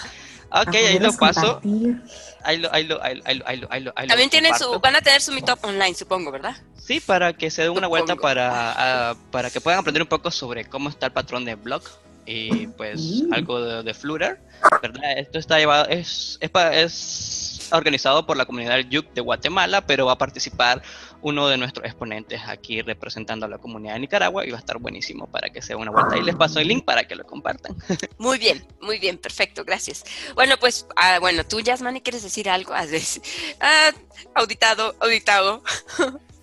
Ok, 0.50 0.74
ahí 0.76 0.98
lo 1.00 1.12
paso. 1.14 1.60
compartir. 1.62 2.02
Ahí 2.44 2.58
lo, 2.60 2.74
ahí 2.74 2.86
lo, 2.86 3.04
ahí 3.04 3.16
lo, 3.16 3.24
ahí 3.26 3.36
lo, 3.38 3.46
ahí 3.48 3.58
lo, 3.60 3.68
ahí 3.70 3.82
lo- 3.82 3.94
ahí 3.98 4.06
lo 4.08 4.10
También 4.10 4.30
tienen 4.30 4.58
su, 4.58 4.80
van 4.80 4.96
a 4.96 5.02
tener 5.02 5.22
su 5.22 5.34
meetup 5.34 5.64
online, 5.66 5.94
supongo, 5.94 6.32
¿verdad? 6.32 6.56
Sí, 6.88 7.02
para 7.02 7.34
que 7.34 7.52
se 7.52 7.64
den 7.64 7.72
una 7.72 7.88
vuelta 7.88 8.16
para, 8.16 9.10
ah, 9.12 9.16
para 9.30 9.50
que 9.50 9.60
puedan 9.60 9.80
aprender 9.82 10.02
un 10.02 10.08
poco 10.08 10.32
sobre 10.32 10.64
cómo 10.66 10.88
está 10.90 11.08
el 11.08 11.12
patrón 11.12 11.44
de 11.44 11.56
blog 11.56 11.82
y 12.26 12.68
pues 12.68 13.02
Mm. 13.24 13.34
algo 13.34 13.62
de, 13.62 13.84
de 13.84 13.94
Flutter, 13.94 14.40
¿verdad? 14.82 15.18
Esto 15.18 15.38
está 15.40 15.58
llevado, 15.60 15.86
es, 15.90 16.38
es, 16.42 16.50
es 16.74 17.70
organizado 17.74 18.26
por 18.26 18.38
la 18.38 18.46
comunidad 18.46 18.78
Yuk 18.80 19.12
de 19.14 19.20
Guatemala, 19.22 19.86
pero 19.86 20.06
va 20.06 20.14
a 20.14 20.18
participar 20.18 20.82
uno 21.22 21.48
de 21.50 21.58
nuestros 21.58 21.86
exponentes 21.86 22.42
aquí 22.48 22.82
representando 22.82 23.46
a 23.46 23.50
la 23.50 23.58
comunidad 23.58 23.94
de 23.96 24.00
Nicaragua 24.02 24.46
y 24.46 24.52
va 24.52 24.58
a 24.58 24.60
estar 24.60 24.78
buenísimo 24.78 25.28
para 25.28 25.50
que 25.50 25.62
se 25.62 25.74
den 25.74 25.82
una 25.82 25.92
vuelta. 25.92 26.16
Ahí 26.16 26.24
les 26.24 26.36
paso 26.36 26.60
el 26.62 26.68
link 26.70 26.86
para 26.86 27.06
que 27.06 27.16
lo 27.16 27.26
compartan. 27.26 27.76
Muy 28.18 28.38
bien, 28.38 28.66
muy 28.82 28.98
bien, 29.00 29.18
perfecto, 29.18 29.64
gracias. 29.66 30.04
Bueno, 30.36 30.56
pues, 30.58 30.86
ah, 30.96 31.20
bueno, 31.20 31.46
tú, 31.46 31.60
Yasmani, 31.60 32.00
¿quieres 32.02 32.24
decir 32.24 32.50
algo? 32.50 32.74
Decir- 32.74 33.22
Ah, 33.60 33.92
auditado, 34.36 34.96
auditado. 35.02 35.64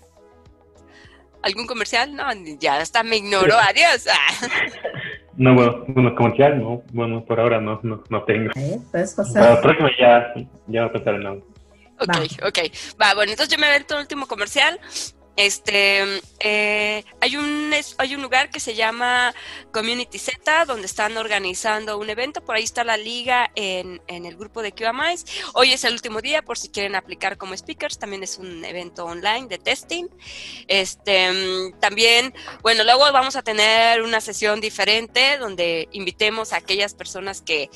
¿Algún 1.45 1.67
comercial? 1.67 2.15
No, 2.15 2.25
ya 2.59 2.77
hasta 2.77 3.03
me 3.03 3.17
ignoró, 3.17 3.55
adiós. 3.57 4.07
No, 5.37 5.53
bueno, 5.53 5.83
bueno, 5.89 6.15
comercial, 6.15 6.61
no, 6.61 6.81
bueno, 6.93 7.25
por 7.25 7.41
ahora 7.41 7.59
no, 7.59 7.81
no, 7.83 8.01
no 8.09 8.23
tengo. 8.23 8.51
¿Eh? 8.55 8.79
Puedes 8.89 9.13
Para 9.15 9.27
pasar. 9.27 9.49
la 9.55 9.61
próxima 9.61 9.89
ya, 9.99 10.33
ya 10.67 10.81
voy 10.83 10.89
a 10.89 10.93
pensar 10.93 11.15
en 11.15 11.27
algo. 11.27 11.45
Ok, 11.99 12.17
ok. 12.47 12.59
Va, 13.01 13.13
bueno, 13.15 13.33
entonces 13.33 13.49
yo 13.53 13.59
me 13.59 13.67
voy 13.67 13.75
el 13.75 13.97
último 13.97 14.27
comercial. 14.27 14.79
Este, 15.35 16.21
eh, 16.39 17.03
hay 17.19 17.37
un 17.37 17.73
hay 17.97 18.15
un 18.15 18.21
lugar 18.21 18.49
que 18.49 18.59
se 18.59 18.73
llama 18.73 19.33
Community 19.73 20.17
Z 20.17 20.65
donde 20.65 20.85
están 20.85 21.17
organizando 21.17 21.97
un 21.97 22.09
evento. 22.09 22.43
Por 22.43 22.55
ahí 22.55 22.63
está 22.63 22.83
la 22.83 22.97
liga 22.97 23.51
en, 23.55 24.01
en 24.07 24.25
el 24.25 24.37
grupo 24.37 24.61
de 24.61 24.71
QMIs. 24.71 25.25
Hoy 25.53 25.73
es 25.73 25.83
el 25.83 25.93
último 25.93 26.21
día 26.21 26.41
por 26.41 26.57
si 26.57 26.69
quieren 26.69 26.95
aplicar 26.95 27.37
como 27.37 27.55
speakers. 27.55 27.99
También 27.99 28.23
es 28.23 28.37
un 28.37 28.63
evento 28.63 29.05
online 29.05 29.47
de 29.47 29.57
testing. 29.57 30.07
Este, 30.67 31.71
también, 31.79 32.33
bueno, 32.61 32.83
luego 32.83 33.11
vamos 33.11 33.35
a 33.35 33.41
tener 33.41 34.01
una 34.01 34.21
sesión 34.21 34.61
diferente 34.61 35.37
donde 35.37 35.89
invitemos 35.91 36.53
a 36.53 36.57
aquellas 36.57 36.93
personas 36.93 37.41
que, 37.41 37.69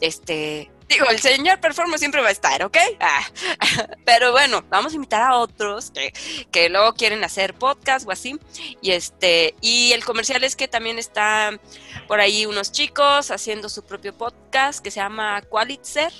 este, 0.00 0.70
digo, 0.88 1.06
el 1.08 1.20
señor 1.20 1.60
Performance 1.60 2.00
siempre 2.00 2.20
va 2.20 2.28
a 2.28 2.32
estar, 2.32 2.62
¿ok? 2.62 2.76
Ah, 3.00 3.24
pero 4.04 4.32
bueno, 4.32 4.64
vamos 4.68 4.92
a 4.92 4.96
invitar 4.96 5.22
a 5.22 5.36
otros 5.36 5.90
que, 5.90 6.12
que 6.50 6.68
luego 6.68 6.94
quieren 6.94 7.22
hacer 7.24 7.54
podcast 7.54 8.06
o 8.06 8.10
así. 8.10 8.38
Y 8.80 8.92
este, 8.92 9.54
y 9.60 9.92
el 9.92 10.04
comercial 10.04 10.44
es 10.44 10.56
que 10.56 10.68
también 10.68 10.98
está 10.98 11.58
por 12.06 12.20
ahí 12.20 12.46
unos 12.46 12.72
chicos 12.72 13.30
haciendo 13.30 13.68
su 13.68 13.84
propio 13.84 14.16
podcast 14.16 14.82
que 14.82 14.90
se 14.90 15.00
llama 15.00 15.42
Qualitzer. 15.42 16.12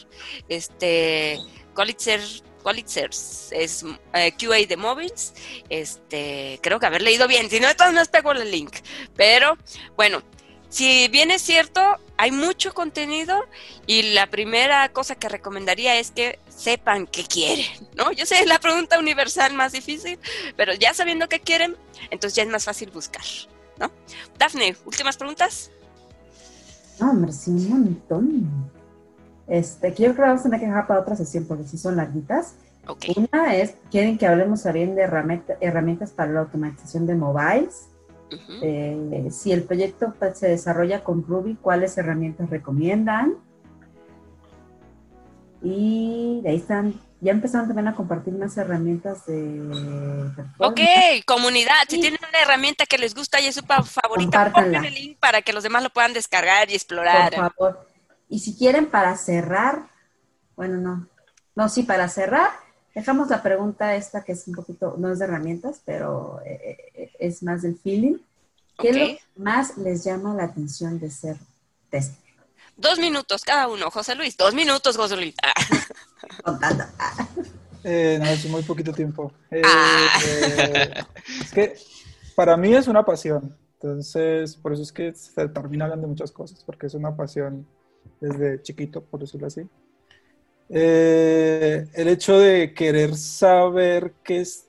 Este, 0.49 1.39
Qualitzer 1.75 2.21
Qualitzers 2.65 3.53
es 3.53 3.85
eh, 4.15 4.33
QA 4.33 4.67
de 4.67 4.77
móviles. 4.77 5.35
Este, 5.69 6.59
creo 6.62 6.81
que 6.81 6.87
haber 6.87 7.03
leído 7.03 7.29
bien, 7.29 7.49
si 7.49 7.61
no, 7.61 7.69
de 7.69 7.75
todas 7.75 7.93
maneras 7.93 8.09
pego 8.09 8.33
el 8.33 8.51
link. 8.51 8.79
Pero 9.15 9.57
bueno, 9.97 10.23
si 10.75 11.07
bien 11.07 11.31
es 11.31 11.41
cierto, 11.41 11.81
hay 12.16 12.33
mucho 12.33 12.75
contenido 12.75 13.45
y 13.87 14.12
la 14.12 14.27
primera 14.29 14.89
cosa 14.89 15.14
que 15.14 15.29
recomendaría 15.29 16.01
es 16.01 16.11
que 16.11 16.41
sepan 16.49 17.07
qué 17.07 17.22
quieren, 17.22 17.64
¿no? 17.96 18.11
Yo 18.11 18.26
sé, 18.26 18.41
es 18.41 18.46
la 18.49 18.59
pregunta 18.59 18.99
universal 18.99 19.55
más 19.55 19.71
difícil, 19.71 20.18
pero 20.57 20.75
ya 20.75 20.92
sabiendo 20.92 21.29
qué 21.29 21.38
quieren, 21.38 21.76
entonces 22.11 22.34
ya 22.34 22.42
es 22.42 22.49
más 22.49 22.64
fácil 22.64 22.91
buscar, 22.91 23.22
¿no? 23.79 23.92
Dafne, 24.37 24.76
últimas 24.84 25.17
preguntas. 25.17 25.71
No, 26.99 27.11
hombre, 27.11 27.33
sí, 27.33 27.51
un 27.53 27.68
montón. 27.68 28.72
Este, 29.46 29.95
que 29.95 30.03
yo 30.03 30.09
creo 30.13 30.17
que 30.17 30.22
vamos 30.22 30.41
a 30.41 30.45
tener 30.45 30.59
que 30.59 30.67
dejar 30.67 30.88
para 30.88 31.01
otra 31.01 31.14
sesión 31.14 31.46
porque 31.46 31.63
sí 31.63 31.79
son 31.79 31.95
larguitas. 31.95 32.55
Una 33.17 33.55
es, 33.55 33.75
quieren 33.92 34.18
que 34.18 34.26
hablemos 34.26 34.64
también 34.64 34.96
de 34.96 35.03
herramienta- 35.03 35.57
herramientas 35.61 36.11
para 36.11 36.33
la 36.33 36.41
automatización 36.41 37.07
de 37.07 37.14
mobiles. 37.14 37.87
Eh, 38.63 39.29
si 39.30 39.53
el 39.53 39.63
proyecto 39.64 40.14
pues, 40.18 40.38
se 40.38 40.49
desarrolla 40.49 41.05
con 41.05 41.25
Ruby, 41.25 41.57
¿cuáles 41.57 41.96
herramientas 41.99 42.51
recomiendan? 42.51 43.34
Y 45.63 46.41
de 46.42 46.51
ahí 46.51 46.57
están, 46.57 46.95
ya 47.21 47.33
empezaron 47.33 47.67
también 47.67 47.88
a 47.88 47.95
compartir 47.95 48.34
más 48.34 48.57
herramientas 48.59 49.25
de 49.26 50.30
Ok, 50.59 50.80
comunidad, 51.26 51.72
si 51.88 52.01
tienen 52.01 52.21
una 52.29 52.41
herramienta 52.41 52.84
que 52.87 52.99
les 52.99 53.14
gusta 53.14 53.41
y 53.41 53.46
es 53.46 53.55
su 53.55 53.63
favorita, 53.63 54.53
pongan 54.53 54.84
el 54.84 54.95
link 54.95 55.18
para 55.18 55.41
que 55.41 55.53
los 55.53 55.63
demás 55.63 55.83
lo 55.83 55.91
puedan 55.91 56.13
descargar 56.13 56.64
y 56.64 56.72
Por 56.72 56.76
explorar. 56.76 57.34
favor. 57.34 57.88
Y 58.29 58.41
si 58.41 58.57
quieren 58.57 58.87
para 58.87 59.17
cerrar, 59.17 59.87
bueno, 60.57 60.76
no, 60.79 61.09
no, 61.55 61.68
sí, 61.68 61.83
para 61.83 62.09
cerrar, 62.09 62.51
dejamos 62.95 63.29
la 63.29 63.42
pregunta 63.42 63.95
esta 63.96 64.25
que 64.25 64.33
es 64.33 64.46
un 64.49 64.54
poquito, 64.54 64.95
no 64.99 65.12
es 65.12 65.18
de 65.18 65.25
herramientas, 65.26 65.80
pero 65.84 66.41
eh, 66.45 66.76
eh, 66.95 67.11
es 67.18 67.42
más 67.42 67.62
del 67.62 67.76
feeling. 67.79 68.16
¿Qué 68.79 68.88
es 68.91 68.96
lo 68.96 69.03
que 69.07 69.18
más 69.37 69.76
les 69.79 70.04
llama 70.04 70.34
la 70.34 70.45
atención 70.45 70.99
de 70.99 71.11
ser 71.11 71.37
tester? 71.91 72.22
Dos 72.76 72.99
minutos 72.99 73.45
cada 73.45 73.68
uno, 73.68 73.88
José 73.91 74.16
Luis. 74.16 74.37
Dos 74.37 74.53
minutos, 74.54 74.96
José 74.96 75.16
Luis. 75.16 75.34
Ah. 75.42 75.53
Contando. 76.45 76.84
Ah, 76.99 77.29
Eh, 77.87 78.18
no, 78.18 78.26
es 78.26 78.46
muy 78.49 78.62
poquito 78.62 78.92
tiempo. 78.92 79.30
Eh, 79.50 79.61
Ah. 79.64 80.08
eh, 80.26 81.04
es 81.42 81.53
que 81.53 81.75
para 82.34 82.57
mí 82.57 82.75
es 82.75 82.88
una 82.88 83.04
pasión. 83.04 83.57
Entonces, 83.75 84.57
por 84.57 84.72
eso 84.72 84.83
es 84.83 84.91
que 84.91 85.14
se 85.14 85.49
termina 85.49 85.84
hablando 85.84 86.07
de 86.07 86.11
muchas 86.11 86.33
cosas, 86.33 86.64
porque 86.64 86.87
es 86.87 86.95
una 86.95 87.14
pasión 87.14 87.66
desde 88.21 88.62
chiquito, 88.62 89.03
por 89.04 89.21
decirlo 89.21 89.46
así. 89.46 89.68
Eh, 90.76 91.87
el 91.95 92.09
hecho 92.09 92.37
de 92.37 92.75
querer 92.75 93.14
saber 93.14 94.13
qué 94.25 94.41
es, 94.41 94.67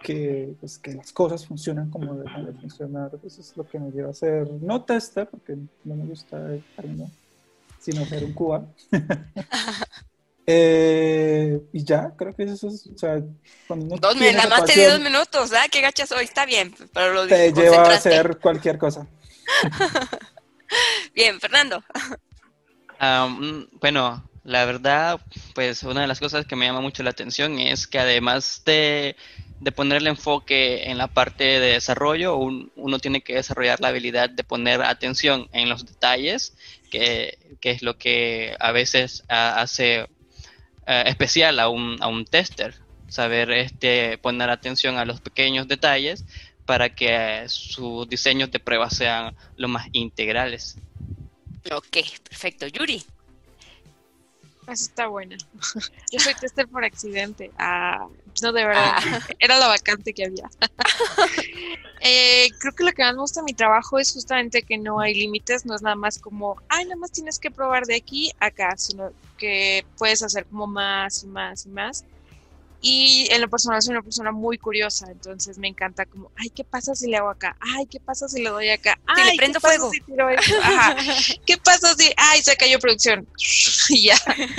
que, 0.00 0.54
pues, 0.60 0.78
que 0.78 0.94
las 0.94 1.12
cosas 1.12 1.44
funcionan 1.44 1.90
como 1.90 2.14
deben 2.14 2.46
de 2.46 2.52
funcionar, 2.52 3.10
eso 3.24 3.40
es 3.40 3.56
lo 3.56 3.66
que 3.66 3.80
me 3.80 3.90
lleva 3.90 4.10
a 4.10 4.14
ser, 4.14 4.48
no 4.48 4.84
tester, 4.84 5.28
porque 5.28 5.56
no 5.82 5.96
me 5.96 6.04
gusta 6.04 6.36
el 6.52 6.62
término, 6.76 7.10
sino 7.80 8.06
ser 8.06 8.24
un 8.24 8.32
cuba. 8.34 8.66
Eh, 10.48 11.60
y 11.72 11.82
ya, 11.82 12.12
creo 12.16 12.32
que 12.32 12.44
eso 12.44 12.68
es, 12.68 12.86
o 12.86 12.96
sea, 12.96 13.20
cuando 13.66 13.86
uno 13.86 13.96
Dos 13.96 14.14
nada 14.14 14.48
más 14.48 14.64
te 14.64 14.78
di 14.78 14.86
dos 14.86 15.00
minutos, 15.00 15.52
¿ah? 15.52 15.66
¿Qué 15.68 15.80
gachas 15.80 16.12
hoy? 16.12 16.22
Está 16.22 16.46
bien, 16.46 16.72
pero 16.94 17.14
lo 17.14 17.26
te 17.26 17.52
lleva 17.52 17.78
a 17.78 17.94
hacer 17.96 18.38
cualquier 18.38 18.78
cosa. 18.78 19.08
Bien, 21.16 21.40
Fernando. 21.40 21.82
Ah, 23.00 23.26
mm, 23.28 23.70
bueno, 23.80 24.22
la 24.46 24.64
verdad, 24.64 25.20
pues 25.54 25.82
una 25.82 26.02
de 26.02 26.06
las 26.06 26.20
cosas 26.20 26.46
que 26.46 26.56
me 26.56 26.66
llama 26.66 26.80
mucho 26.80 27.02
la 27.02 27.10
atención 27.10 27.58
es 27.58 27.86
que 27.86 27.98
además 27.98 28.62
de, 28.64 29.16
de 29.60 29.72
poner 29.72 29.98
el 29.98 30.06
enfoque 30.06 30.88
en 30.90 30.98
la 30.98 31.08
parte 31.08 31.44
de 31.44 31.72
desarrollo, 31.72 32.36
un- 32.36 32.70
uno 32.76 32.98
tiene 32.98 33.22
que 33.22 33.34
desarrollar 33.34 33.80
la 33.80 33.88
habilidad 33.88 34.30
de 34.30 34.44
poner 34.44 34.82
atención 34.82 35.48
en 35.52 35.68
los 35.68 35.84
detalles, 35.84 36.54
que, 36.90 37.36
que 37.60 37.70
es 37.72 37.82
lo 37.82 37.98
que 37.98 38.56
a 38.60 38.70
veces 38.72 39.24
hace 39.28 40.06
eh, 40.86 41.02
especial 41.06 41.58
a 41.58 41.68
un, 41.68 41.96
a 42.00 42.06
un 42.06 42.24
tester, 42.24 42.74
saber 43.08 43.50
este, 43.50 44.18
poner 44.18 44.50
atención 44.50 44.96
a 44.96 45.04
los 45.04 45.20
pequeños 45.20 45.66
detalles 45.66 46.24
para 46.66 46.90
que 46.94 47.08
eh, 47.10 47.48
sus 47.48 48.08
diseños 48.08 48.50
de 48.50 48.60
prueba 48.60 48.90
sean 48.90 49.34
lo 49.56 49.66
más 49.68 49.88
integrales. 49.92 50.76
Ok, 51.72 51.96
perfecto. 52.28 52.68
Yuri. 52.68 53.02
Eso 54.66 54.84
está 54.84 55.06
buena. 55.06 55.36
Yo 56.12 56.18
soy 56.18 56.34
tester 56.34 56.66
por 56.66 56.84
accidente. 56.84 57.50
Ah, 57.58 58.08
no, 58.42 58.52
de 58.52 58.64
verdad. 58.66 58.96
Era 59.38 59.58
la 59.58 59.68
vacante 59.68 60.12
que 60.12 60.24
había. 60.24 60.50
Eh, 62.08 62.50
creo 62.60 62.74
que 62.74 62.84
lo 62.84 62.92
que 62.92 63.02
más 63.02 63.14
me 63.14 63.20
gusta 63.22 63.40
de 63.40 63.46
mi 63.46 63.54
trabajo 63.54 63.98
es 63.98 64.12
justamente 64.12 64.62
que 64.62 64.76
no 64.76 65.00
hay 65.00 65.14
límites. 65.14 65.64
No 65.64 65.74
es 65.74 65.80
nada 65.80 65.96
más 65.96 66.18
como, 66.18 66.60
ay, 66.68 66.84
nada 66.84 66.96
más 66.96 67.10
tienes 67.10 67.38
que 67.38 67.50
probar 67.50 67.86
de 67.86 67.96
aquí 67.96 68.30
a 68.38 68.46
acá, 68.46 68.76
sino 68.76 69.10
que 69.38 69.84
puedes 69.96 70.22
hacer 70.22 70.44
como 70.44 70.66
más 70.66 71.24
y 71.24 71.26
más 71.26 71.64
y 71.64 71.70
más. 71.70 72.04
Y 72.88 73.26
en 73.32 73.40
lo 73.40 73.50
personal 73.50 73.82
soy 73.82 73.94
una 73.94 74.02
persona 74.02 74.30
muy 74.30 74.58
curiosa, 74.58 75.10
entonces 75.10 75.58
me 75.58 75.66
encanta 75.66 76.06
como, 76.06 76.30
ay, 76.36 76.50
¿qué 76.50 76.62
pasa 76.62 76.94
si 76.94 77.10
le 77.10 77.16
hago 77.16 77.30
acá? 77.30 77.56
Ay, 77.58 77.84
¿qué 77.86 77.98
pasa 77.98 78.28
si 78.28 78.40
le 78.40 78.48
doy 78.48 78.68
acá? 78.68 78.96
Si 79.16 79.22
le 79.24 79.30
Ay, 79.32 79.36
prendo 79.36 79.58
¿qué 79.58 79.62
pasa 79.62 79.74
fuego. 79.76 79.90
si 79.90 80.00
tiro 80.02 80.28
esto? 80.28 80.54
Ajá. 80.62 80.96
¿Qué 81.46 81.56
pasa 81.56 81.94
si, 81.96 82.12
ay, 82.16 82.42
se 82.42 82.56
cayó 82.56 82.78
producción? 82.78 83.26
y 83.88 84.02
ya. 84.06 84.14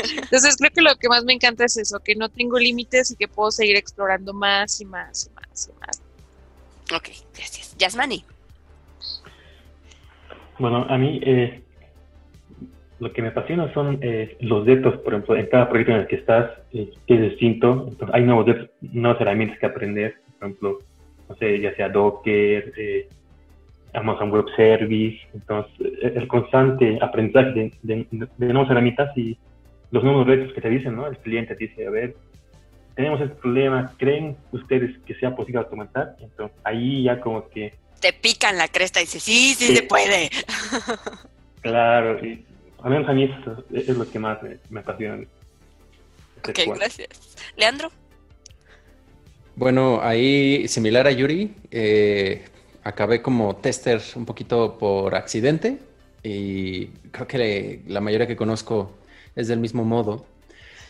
Entonces 0.09 0.57
creo 0.57 0.71
que 0.71 0.81
lo 0.81 0.93
que 0.97 1.07
más 1.07 1.23
me 1.23 1.31
encanta 1.31 1.63
es 1.63 1.77
eso, 1.77 2.01
que 2.01 2.15
no 2.15 2.27
tengo 2.27 2.59
límites 2.59 3.11
y 3.11 3.15
que 3.15 3.29
puedo 3.29 3.49
seguir 3.49 3.77
explorando 3.77 4.33
más 4.33 4.81
y 4.81 4.85
más 4.85 5.27
y 5.27 5.29
más 5.39 5.69
y 5.69 5.79
más. 5.79 6.01
Ok, 6.93 7.07
gracias. 7.33 7.77
Yasmani. 7.77 8.25
Bueno, 10.59 10.85
a 10.89 10.97
mí 10.97 11.21
eh, 11.23 11.63
lo 12.99 13.13
que 13.13 13.21
me 13.21 13.27
apasiona 13.29 13.71
son 13.73 13.99
eh, 14.01 14.37
los 14.41 14.65
retos, 14.65 14.97
por 15.01 15.13
ejemplo, 15.13 15.35
en 15.35 15.45
cada 15.47 15.69
proyecto 15.69 15.93
en 15.93 15.99
el 15.99 16.07
que 16.07 16.15
estás, 16.15 16.51
eh, 16.73 16.89
que 17.05 17.13
es 17.15 17.21
distinto, 17.21 17.85
entonces 17.89 18.15
hay 18.15 18.23
nuevos 18.23 18.45
retos, 18.47 18.69
nuevas 18.81 19.21
herramientas 19.21 19.59
que 19.59 19.65
aprender, 19.67 20.15
por 20.39 20.47
ejemplo, 20.49 20.79
no 21.29 21.35
sé, 21.35 21.59
ya 21.59 21.75
sea 21.75 21.89
Docker, 21.89 22.73
eh, 22.77 23.07
Amazon 23.93 24.31
Web 24.31 24.45
Service, 24.55 25.19
entonces 25.33 25.71
eh, 26.01 26.13
el 26.15 26.27
constante 26.27 26.97
aprendizaje 27.01 27.51
de, 27.51 27.73
de- 27.83 28.27
de 28.37 28.45
nuevas 28.53 28.69
herramientas 28.71 29.15
y 29.17 29.37
los 29.91 30.03
nuevos 30.03 30.25
retos 30.27 30.53
que 30.53 30.61
te 30.61 30.69
dicen, 30.69 30.95
¿no? 30.95 31.07
El 31.07 31.17
cliente 31.19 31.55
te 31.55 31.67
dice, 31.67 31.85
a 31.85 31.89
ver, 31.91 32.15
tenemos 32.95 33.21
este 33.21 33.35
problema, 33.35 33.93
¿creen 33.97 34.35
ustedes 34.51 34.97
que 35.05 35.13
sea 35.15 35.35
posible 35.35 35.59
automatizar? 35.59 36.15
Entonces 36.19 36.57
ahí 36.63 37.03
ya 37.03 37.19
como 37.21 37.47
que 37.49 37.73
Te 38.01 38.11
pican 38.11 38.57
la 38.57 38.67
cresta 38.67 38.99
y 38.99 39.03
dices, 39.03 39.21
sí, 39.23 39.53
sí, 39.53 39.65
Sí. 39.67 39.75
se 39.75 39.83
puede. 39.83 40.29
Claro, 41.61 42.23
y 42.25 42.45
al 42.83 42.89
menos 42.91 43.09
a 43.09 43.13
mí 43.13 43.23
eso 43.23 43.63
es 43.71 43.89
lo 43.89 44.09
que 44.09 44.19
más 44.19 44.41
me, 44.43 44.57
me 44.69 44.79
apasiona. 44.81 45.23
Ok, 46.37 46.59
gracias. 46.75 47.09
Leandro. 47.55 47.89
Bueno, 49.55 49.99
ahí 50.03 50.67
similar 50.67 51.07
a 51.07 51.11
Yuri, 51.11 51.55
eh, 51.71 52.45
acabé 52.83 53.21
como 53.21 53.55
tester 53.55 54.01
un 54.15 54.25
poquito 54.25 54.77
por 54.77 55.15
accidente 55.15 55.79
y 56.23 56.87
creo 57.11 57.27
que 57.27 57.37
le- 57.37 57.81
la 57.87 57.99
mayoría 58.01 58.27
que 58.27 58.35
conozco 58.35 58.91
es 59.35 59.47
del 59.47 59.59
mismo 59.59 59.83
modo, 59.83 60.25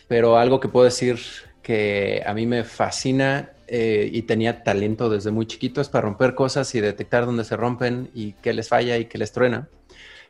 pero 0.06 0.36
algo 0.36 0.60
que 0.60 0.68
puedo 0.68 0.84
decir 0.84 1.18
que 1.62 2.22
a 2.26 2.34
mí 2.34 2.46
me 2.46 2.64
fascina 2.64 3.50
eh, 3.66 4.08
y 4.12 4.22
tenía 4.22 4.62
talento 4.64 5.08
desde 5.10 5.30
muy 5.30 5.46
chiquito 5.46 5.80
es 5.80 5.88
para 5.88 6.02
romper 6.02 6.34
cosas 6.34 6.74
y 6.74 6.80
detectar 6.80 7.26
dónde 7.26 7.44
se 7.44 7.56
rompen 7.56 8.10
y 8.14 8.32
qué 8.34 8.52
les 8.54 8.68
falla 8.68 8.96
y 8.98 9.06
qué 9.06 9.18
les 9.18 9.32
truena. 9.32 9.68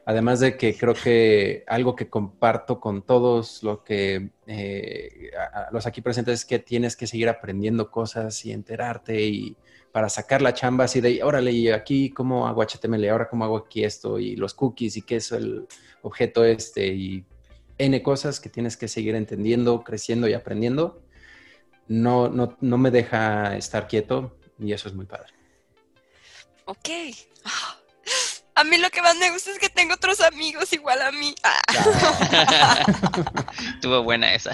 Además 0.09 0.41
de 0.41 0.57
que 0.57 0.75
creo 0.75 0.95
que 0.95 1.65
algo 1.67 1.95
que 1.95 2.09
comparto 2.09 2.81
con 2.81 3.03
todos 3.03 3.61
eh, 3.91 5.31
los 5.71 5.87
aquí 5.87 6.01
presentes 6.01 6.41
es 6.41 6.45
que 6.47 6.59
tienes 6.59 6.97
que 6.97 7.07
seguir 7.07 7.29
aprendiendo 7.29 7.91
cosas 7.91 8.43
y 8.47 8.53
enterarte 8.53 9.21
y 9.21 9.55
para 9.93 10.09
sacar 10.09 10.41
la 10.41 10.55
chamba 10.55 10.85
así 10.85 11.03
de, 11.03 11.23
órale, 11.23 11.53
y 11.53 11.69
aquí 11.69 12.09
cómo 12.09 12.49
hago 12.49 12.63
HTML, 12.63 13.07
ahora 13.11 13.29
cómo 13.29 13.45
hago 13.45 13.59
aquí 13.59 13.85
esto 13.85 14.19
y 14.19 14.35
los 14.35 14.55
cookies 14.55 14.97
y 14.97 15.03
qué 15.03 15.17
es 15.17 15.31
el 15.31 15.69
objeto 16.01 16.43
este 16.43 16.87
y 16.87 17.27
N 17.77 18.03
cosas 18.03 18.41
que 18.41 18.49
tienes 18.49 18.79
que 18.79 18.89
seguir 18.89 19.15
entendiendo, 19.15 19.85
creciendo 19.85 20.27
y 20.27 20.33
aprendiendo. 20.33 21.03
No, 21.87 22.31
no, 22.31 22.57
no 22.63 22.79
me 22.79 22.91
deja 22.91 23.59
estar 23.59 23.87
quieto 23.87 24.39
y 24.59 24.73
eso 24.73 24.89
es 24.89 24.95
muy 24.95 25.05
padre. 25.05 25.35
Ok. 26.65 26.89
Ah, 27.45 27.79
A 28.59 28.65
mí 28.65 28.77
lo 28.77 28.91
que 28.91 29.01
más 29.01 29.17
me 29.19 29.31
gusta 29.31 29.53
es 29.53 29.59
que 29.61 29.69
tengo 29.69 29.95
otros 29.95 30.21
amigos 30.21 30.73
igual 30.73 31.01
a 31.01 31.13
mí. 31.13 31.33
Ah, 31.45 32.85
Estuvo 33.75 34.03
buena 34.03 34.35
esa. 34.35 34.51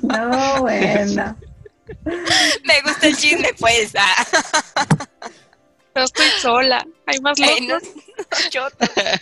No, 0.00 0.62
bueno. 0.62 1.36
me 2.64 2.80
gusta 2.80 3.08
el 3.08 3.16
chisme, 3.18 3.50
pues. 3.60 3.92
Ah. 3.98 4.24
No 5.94 6.04
estoy 6.04 6.26
sola, 6.40 6.86
hay 7.04 7.20
más 7.20 7.38
Ey, 7.38 7.66
no, 7.66 7.74
locos. 7.74 7.88
no, 7.94 8.48
yo 8.50 8.70
también. 8.70 9.20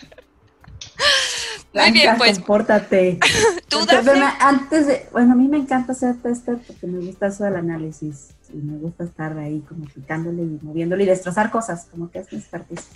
Muy 1.72 1.90
bien, 1.90 2.16
pues, 2.18 2.38
compórtate. 2.38 3.18
tú, 3.68 3.80
Entonces, 3.80 4.04
bueno, 4.04 4.32
antes 4.38 4.86
de, 4.86 5.08
bueno, 5.10 5.32
a 5.32 5.34
mí 5.34 5.48
me 5.48 5.56
encanta 5.56 5.94
ser 5.94 6.14
tester 6.22 6.58
porque 6.64 6.86
me 6.86 7.04
gusta 7.04 7.26
eso 7.26 7.42
del 7.42 7.56
análisis 7.56 8.28
y 8.52 8.58
me 8.58 8.78
gusta 8.78 9.02
estar 9.02 9.36
ahí 9.36 9.64
como 9.68 9.86
picándole 9.86 10.42
y 10.42 10.60
moviéndole 10.62 11.02
y 11.02 11.06
destrozar 11.08 11.50
cosas, 11.50 11.88
como 11.90 12.08
que 12.08 12.20
es 12.20 12.32
mi 12.32 12.38
expertise. 12.38 12.86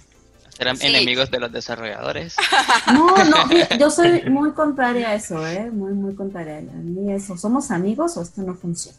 Serán 0.56 0.76
Sí. 0.76 0.86
enemigos 0.86 1.30
de 1.30 1.40
los 1.40 1.52
desarrolladores. 1.52 2.34
No, 2.92 3.14
no, 3.24 3.36
yo 3.78 3.90
soy 3.90 4.22
muy 4.30 4.52
contraria 4.52 5.08
a 5.10 5.14
eso, 5.14 5.46
¿eh? 5.46 5.70
Muy, 5.72 5.92
muy 5.92 6.14
contraria. 6.14 6.58
A 6.58 6.62
mí 6.62 7.12
eso, 7.12 7.36
¿somos 7.36 7.70
amigos 7.70 8.16
o 8.16 8.22
esto 8.22 8.42
no 8.42 8.54
funciona? 8.54 8.96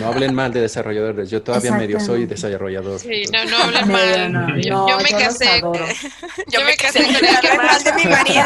No 0.00 0.08
hablen 0.08 0.34
mal 0.34 0.52
de 0.52 0.60
desarrolladores. 0.60 1.30
Yo 1.30 1.40
todavía 1.42 1.70
medio 1.72 2.00
soy 2.00 2.26
desarrollador. 2.26 2.98
Sí, 2.98 3.22
no, 3.32 3.44
no 3.44 3.56
hablen 3.58 3.88
mal. 3.92 4.32
no, 4.32 4.58
yo, 4.58 4.70
no, 4.74 4.88
yo 4.88 4.96
me 4.98 5.10
casé. 5.10 5.60
Yo 6.48 6.64
me 6.64 6.74
casé 6.76 7.04
con 7.04 7.14
el 7.14 7.56
más- 7.58 7.84
de 7.84 7.92
mi 7.92 8.04
marido. 8.06 8.42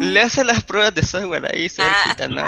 Le 0.00 0.20
hace 0.22 0.42
las 0.42 0.64
pruebas 0.64 0.92
de 0.94 1.02
software 1.04 1.46
ahí 1.54 1.68
cerquita, 1.68 2.26
¿no? 2.28 2.42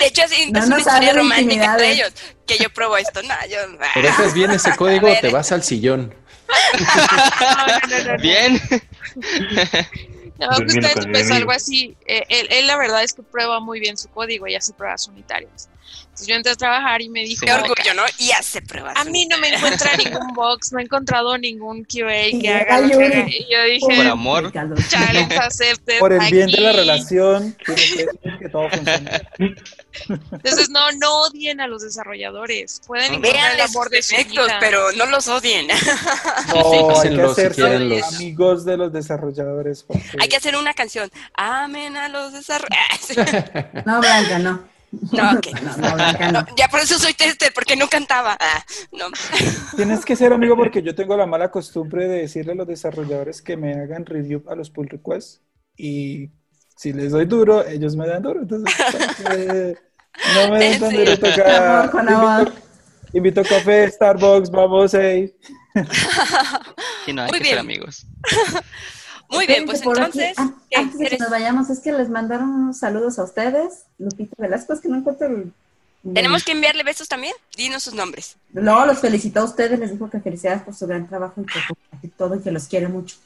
De 0.00 0.06
hecho, 0.06 0.22
es, 0.22 0.50
No 0.50 0.60
es 0.60 0.66
una 0.66 0.78
historia 0.78 1.12
romántica 1.12 1.64
entre 1.72 1.92
ellos. 1.92 2.12
Que 2.46 2.56
yo 2.58 2.70
pruebo 2.72 2.96
esto. 2.96 3.20
No, 3.22 3.34
yo. 3.50 3.58
Te 3.94 4.00
dejas 4.02 4.32
bien 4.34 4.50
ese 4.50 4.74
código, 4.76 5.08
te 5.20 5.30
vas 5.30 5.52
al 5.52 5.62
sillón. 5.62 6.14
No, 6.78 7.66
no, 7.66 7.78
no, 7.88 8.04
no, 8.04 8.16
no. 8.16 8.22
Bien. 8.22 8.60
No, 10.38 10.48
justamente 10.56 11.08
pues 11.10 11.30
algo 11.30 11.52
así. 11.52 11.96
Eh, 12.06 12.24
él, 12.28 12.48
él 12.50 12.66
la 12.66 12.76
verdad 12.76 13.04
es 13.04 13.12
que 13.12 13.22
prueba 13.22 13.60
muy 13.60 13.78
bien 13.78 13.96
su 13.96 14.08
código 14.08 14.46
y 14.46 14.54
hace 14.54 14.72
pruebas 14.72 15.06
unitarias. 15.06 15.68
Entonces 16.12 16.26
yo 16.26 16.34
entré 16.34 16.52
a 16.52 16.56
trabajar 16.56 17.00
y 17.00 17.08
me 17.08 17.20
dijo, 17.24 17.46
Qué 17.46 17.52
orgullo, 17.54 17.94
¿no? 17.96 18.02
Y 18.18 18.32
hace 18.32 18.60
pruebas. 18.60 18.94
a 18.98 19.04
mí 19.04 19.26
no 19.26 19.38
me 19.38 19.48
encuentra 19.48 19.96
ningún 19.96 20.34
box, 20.34 20.70
no 20.70 20.78
he 20.78 20.82
encontrado 20.82 21.38
ningún 21.38 21.84
QA 21.84 22.38
que 22.38 22.50
haga 22.52 22.80
lo 22.80 22.88
que 22.88 22.94
Yuri. 22.94 23.04
haga. 23.06 23.28
Y 23.28 23.46
yo 23.50 23.80
Por 23.80 23.90
dije, 23.96 24.08
amor. 24.08 24.46
Pícalo. 24.48 24.74
challenge. 24.90 25.38
Por 25.98 26.12
el 26.12 26.20
bien 26.30 26.50
de 26.50 26.60
la 26.60 26.68
aquí". 26.68 26.78
relación, 26.80 27.56
que, 28.40 28.48
todo 28.50 28.68
funcione. 28.68 29.22
Entonces 30.32 30.68
no, 30.68 30.92
no 30.92 31.22
odien 31.22 31.60
a 31.62 31.66
los 31.66 31.82
desarrolladores. 31.82 32.82
Pueden 32.86 33.14
encontrar 33.14 33.52
el 33.52 33.58
los 33.58 33.70
amor 33.70 33.88
de 33.88 34.02
su 34.02 34.14
vida. 34.16 34.58
pero 34.60 34.92
no 34.92 35.06
los 35.06 35.28
odien. 35.28 35.66
No, 35.68 35.74
hay 37.00 37.14
que 37.16 37.22
hacerse 37.22 37.78
los- 37.78 38.14
amigos 38.14 38.64
de 38.66 38.76
los 38.76 38.92
desarrolladores. 38.92 39.82
porque- 39.84 40.04
Hay 40.20 40.28
que 40.28 40.36
hacer 40.36 40.56
una 40.56 40.74
canción. 40.74 41.10
Amen 41.34 41.96
a 41.96 42.08
los 42.08 42.34
desarrolladores. 42.34 43.16
No, 43.86 44.00
Blanca, 44.00 44.38
no. 44.38 44.71
No, 45.12 45.32
ok. 45.38 45.46
No, 45.62 45.76
no, 45.88 45.94
Blanca, 45.94 46.32
no. 46.32 46.40
No, 46.42 46.46
ya 46.56 46.68
por 46.68 46.80
eso 46.80 46.98
soy 46.98 47.14
tester, 47.14 47.52
porque 47.54 47.76
no 47.76 47.88
cantaba. 47.88 48.36
Ah, 48.38 48.62
no. 48.92 49.06
Tienes 49.76 50.04
que 50.04 50.14
ser 50.16 50.32
amigo 50.32 50.54
porque 50.56 50.82
yo 50.82 50.94
tengo 50.94 51.16
la 51.16 51.26
mala 51.26 51.50
costumbre 51.50 52.06
de 52.08 52.18
decirle 52.22 52.52
a 52.52 52.56
los 52.56 52.66
desarrolladores 52.66 53.40
que 53.42 53.56
me 53.56 53.72
hagan 53.72 54.04
review 54.06 54.44
a 54.48 54.54
los 54.54 54.70
pull 54.70 54.88
requests 54.88 55.40
y 55.76 56.30
si 56.76 56.92
les 56.92 57.12
doy 57.12 57.24
duro, 57.26 57.64
ellos 57.66 57.96
me 57.96 58.06
dan 58.06 58.22
duro. 58.22 58.42
Entonces, 58.42 58.74
eh, 59.30 59.74
no 60.34 60.50
me 60.50 60.58
den 60.58 60.80
tan 60.80 60.90
Sí. 60.90 60.96
duro, 60.98 61.18
toca. 61.18 61.78
Amor 61.80 61.90
con 61.90 62.08
amor. 62.08 62.40
Invito, 62.48 62.62
invito 63.14 63.42
café, 63.44 63.90
Starbucks, 63.90 64.50
vamos, 64.50 64.92
hey. 64.94 65.34
Sí, 67.04 67.12
no, 67.12 67.22
hay 67.22 67.30
Muy 67.30 67.38
que 67.38 67.42
bien. 67.44 67.50
ser 67.54 67.58
amigos. 67.58 68.06
Muy 69.32 69.46
bien, 69.46 69.64
pues 69.66 69.80
aquí, 69.80 69.88
entonces, 69.90 70.34
¿qué? 70.70 70.76
antes 70.76 70.98
de 70.98 71.04
que 71.04 71.06
¿Eres- 71.14 71.20
nos 71.20 71.30
vayamos, 71.30 71.70
es 71.70 71.80
que 71.80 71.92
les 71.92 72.08
mandaron 72.08 72.48
unos 72.50 72.78
saludos 72.78 73.18
a 73.18 73.24
ustedes. 73.24 73.84
Lupita 73.98 74.34
Velasco, 74.38 74.72
es 74.72 74.80
que 74.80 74.88
no 74.88 74.96
encuentro 74.98 75.26
el... 75.26 75.52
¿tenemos 76.14 76.42
que 76.44 76.52
enviarle 76.52 76.82
besos 76.82 77.08
también? 77.08 77.32
Dinos 77.56 77.84
sus 77.84 77.94
nombres. 77.94 78.36
No, 78.52 78.84
los 78.86 78.98
felicitó 78.98 79.40
a 79.40 79.44
ustedes, 79.44 79.78
les 79.78 79.92
dijo 79.92 80.10
que 80.10 80.20
felicidades 80.20 80.62
por 80.62 80.74
su 80.74 80.86
gran 80.86 81.08
trabajo 81.08 81.40
y 81.40 81.44
por 81.44 82.10
todo 82.16 82.34
y 82.36 82.40
que 82.40 82.50
los 82.50 82.64
quiere 82.64 82.88
mucho. 82.88 83.16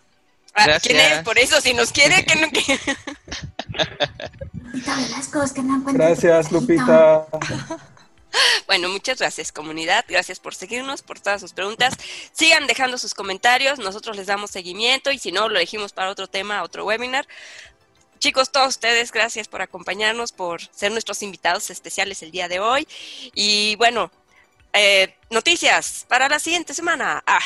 Ah, 0.54 0.64
Gracias. 0.66 0.94
¿Quién 0.94 1.12
es? 1.12 1.22
Por 1.24 1.38
eso, 1.38 1.60
si 1.60 1.74
nos 1.74 1.90
quiere, 1.92 2.24
que 2.24 2.36
no 2.36 2.48
que- 2.50 2.78
Lupita 4.64 4.96
Velasco, 4.96 5.42
es 5.42 5.52
que 5.52 5.62
no 5.62 5.76
encuentro... 5.76 6.04
Gracias, 6.04 6.52
Lupita. 6.52 7.26
Bueno, 8.66 8.88
muchas 8.88 9.18
gracias, 9.18 9.52
comunidad. 9.52 10.04
Gracias 10.08 10.40
por 10.40 10.54
seguirnos, 10.54 11.02
por 11.02 11.20
todas 11.20 11.40
sus 11.40 11.52
preguntas. 11.52 11.94
Sigan 12.32 12.66
dejando 12.66 12.98
sus 12.98 13.14
comentarios. 13.14 13.78
Nosotros 13.78 14.16
les 14.16 14.26
damos 14.26 14.50
seguimiento 14.50 15.12
y 15.12 15.18
si 15.18 15.30
no, 15.30 15.48
lo 15.48 15.56
elegimos 15.56 15.92
para 15.92 16.10
otro 16.10 16.26
tema, 16.26 16.62
otro 16.62 16.84
webinar. 16.84 17.26
Chicos, 18.18 18.50
todos 18.50 18.68
ustedes, 18.68 19.12
gracias 19.12 19.46
por 19.46 19.62
acompañarnos, 19.62 20.32
por 20.32 20.62
ser 20.74 20.90
nuestros 20.90 21.22
invitados 21.22 21.70
especiales 21.70 22.22
el 22.22 22.30
día 22.30 22.48
de 22.48 22.60
hoy. 22.60 22.88
Y 23.34 23.76
bueno, 23.76 24.10
eh, 24.76 25.14
noticias 25.30 26.04
para 26.08 26.28
la 26.28 26.38
siguiente 26.38 26.74
semana. 26.74 27.22
Ah, 27.26 27.40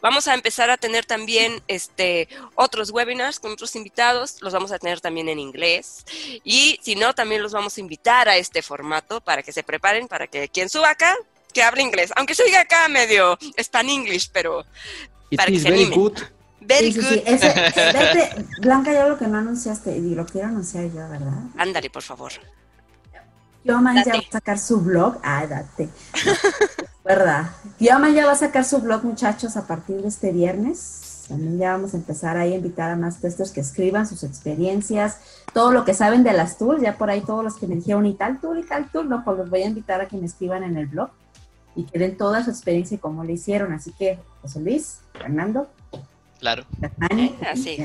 vamos 0.00 0.28
a 0.28 0.34
empezar 0.34 0.70
a 0.70 0.76
tener 0.76 1.04
también 1.06 1.62
este, 1.66 2.28
otros 2.54 2.90
webinars 2.90 3.40
con 3.40 3.52
otros 3.52 3.74
invitados. 3.74 4.36
Los 4.42 4.52
vamos 4.52 4.70
a 4.72 4.78
tener 4.78 5.00
también 5.00 5.28
en 5.28 5.38
inglés. 5.38 6.04
Y 6.44 6.78
si 6.82 6.94
no, 6.94 7.14
también 7.14 7.42
los 7.42 7.52
vamos 7.52 7.76
a 7.76 7.80
invitar 7.80 8.28
a 8.28 8.36
este 8.36 8.62
formato 8.62 9.20
para 9.20 9.42
que 9.42 9.52
se 9.52 9.62
preparen, 9.62 10.08
para 10.08 10.26
que 10.26 10.48
quien 10.48 10.68
suba 10.68 10.90
acá, 10.90 11.16
que 11.52 11.62
hable 11.62 11.82
inglés. 11.82 12.12
Aunque 12.16 12.34
se 12.34 12.44
diga 12.44 12.60
acá 12.60 12.88
medio 12.88 13.38
span 13.58 13.88
English, 13.88 14.30
pero 14.32 14.64
It 15.30 15.36
Para 15.36 15.50
que 15.50 15.56
is 15.56 15.62
se 15.62 15.84
good. 15.90 16.18
very 16.60 16.92
Sí, 16.92 17.00
sí, 17.02 17.06
good. 17.08 17.14
sí. 17.14 17.22
Ese, 17.26 17.48
vete, 17.92 18.44
Blanca, 18.60 18.92
ya 18.92 19.06
lo 19.06 19.18
que 19.18 19.26
no 19.26 19.38
anunciaste, 19.38 19.96
y 19.96 20.14
lo 20.14 20.24
quiero 20.24 20.48
anunciar 20.48 20.84
yo, 20.84 21.08
¿verdad? 21.08 21.32
Ándale, 21.56 21.90
por 21.90 22.02
favor. 22.02 22.32
Yoman 23.64 24.04
ya 24.04 24.12
va 24.14 24.18
a 24.18 24.32
sacar 24.32 24.58
su 24.58 24.80
blog. 24.80 25.18
Ah, 25.22 25.46
date. 25.46 25.88
¿Verdad? 27.04 27.50
Yoman 27.78 28.14
ya 28.14 28.26
va 28.26 28.32
a 28.32 28.36
sacar 28.36 28.64
su 28.64 28.80
blog, 28.80 29.04
muchachos, 29.04 29.56
a 29.56 29.66
partir 29.66 30.02
de 30.02 30.08
este 30.08 30.32
viernes. 30.32 31.26
También 31.28 31.58
ya 31.58 31.72
vamos 31.72 31.92
a 31.92 31.98
empezar 31.98 32.38
ahí 32.38 32.54
a 32.54 32.56
invitar 32.56 32.90
a 32.90 32.96
más 32.96 33.20
testers 33.20 33.50
que 33.50 33.60
escriban 33.60 34.06
sus 34.06 34.24
experiencias, 34.24 35.18
todo 35.52 35.72
lo 35.72 35.84
que 35.84 35.92
saben 35.92 36.24
de 36.24 36.32
las 36.32 36.56
tools, 36.56 36.80
ya 36.80 36.96
por 36.96 37.10
ahí 37.10 37.20
todos 37.20 37.44
los 37.44 37.56
que 37.56 37.66
me 37.66 37.74
dijeron 37.74 38.06
y 38.06 38.14
tal 38.14 38.40
tool 38.40 38.58
y 38.58 38.66
tal 38.66 38.90
tool, 38.90 39.10
no, 39.10 39.22
pues 39.24 39.36
los 39.36 39.50
voy 39.50 39.62
a 39.62 39.66
invitar 39.66 40.00
a 40.00 40.08
que 40.08 40.16
me 40.16 40.24
escriban 40.24 40.62
en 40.62 40.78
el 40.78 40.86
blog 40.86 41.10
y 41.76 41.84
que 41.84 41.98
den 41.98 42.16
toda 42.16 42.42
su 42.42 42.50
experiencia 42.50 42.94
y 42.94 42.98
cómo 42.98 43.24
le 43.24 43.34
hicieron. 43.34 43.72
Así 43.72 43.92
que, 43.92 44.18
José 44.40 44.60
Luis, 44.60 45.00
Fernando, 45.12 45.68
Claro. 46.38 46.64
Eh, 47.10 47.34
así. 47.50 47.78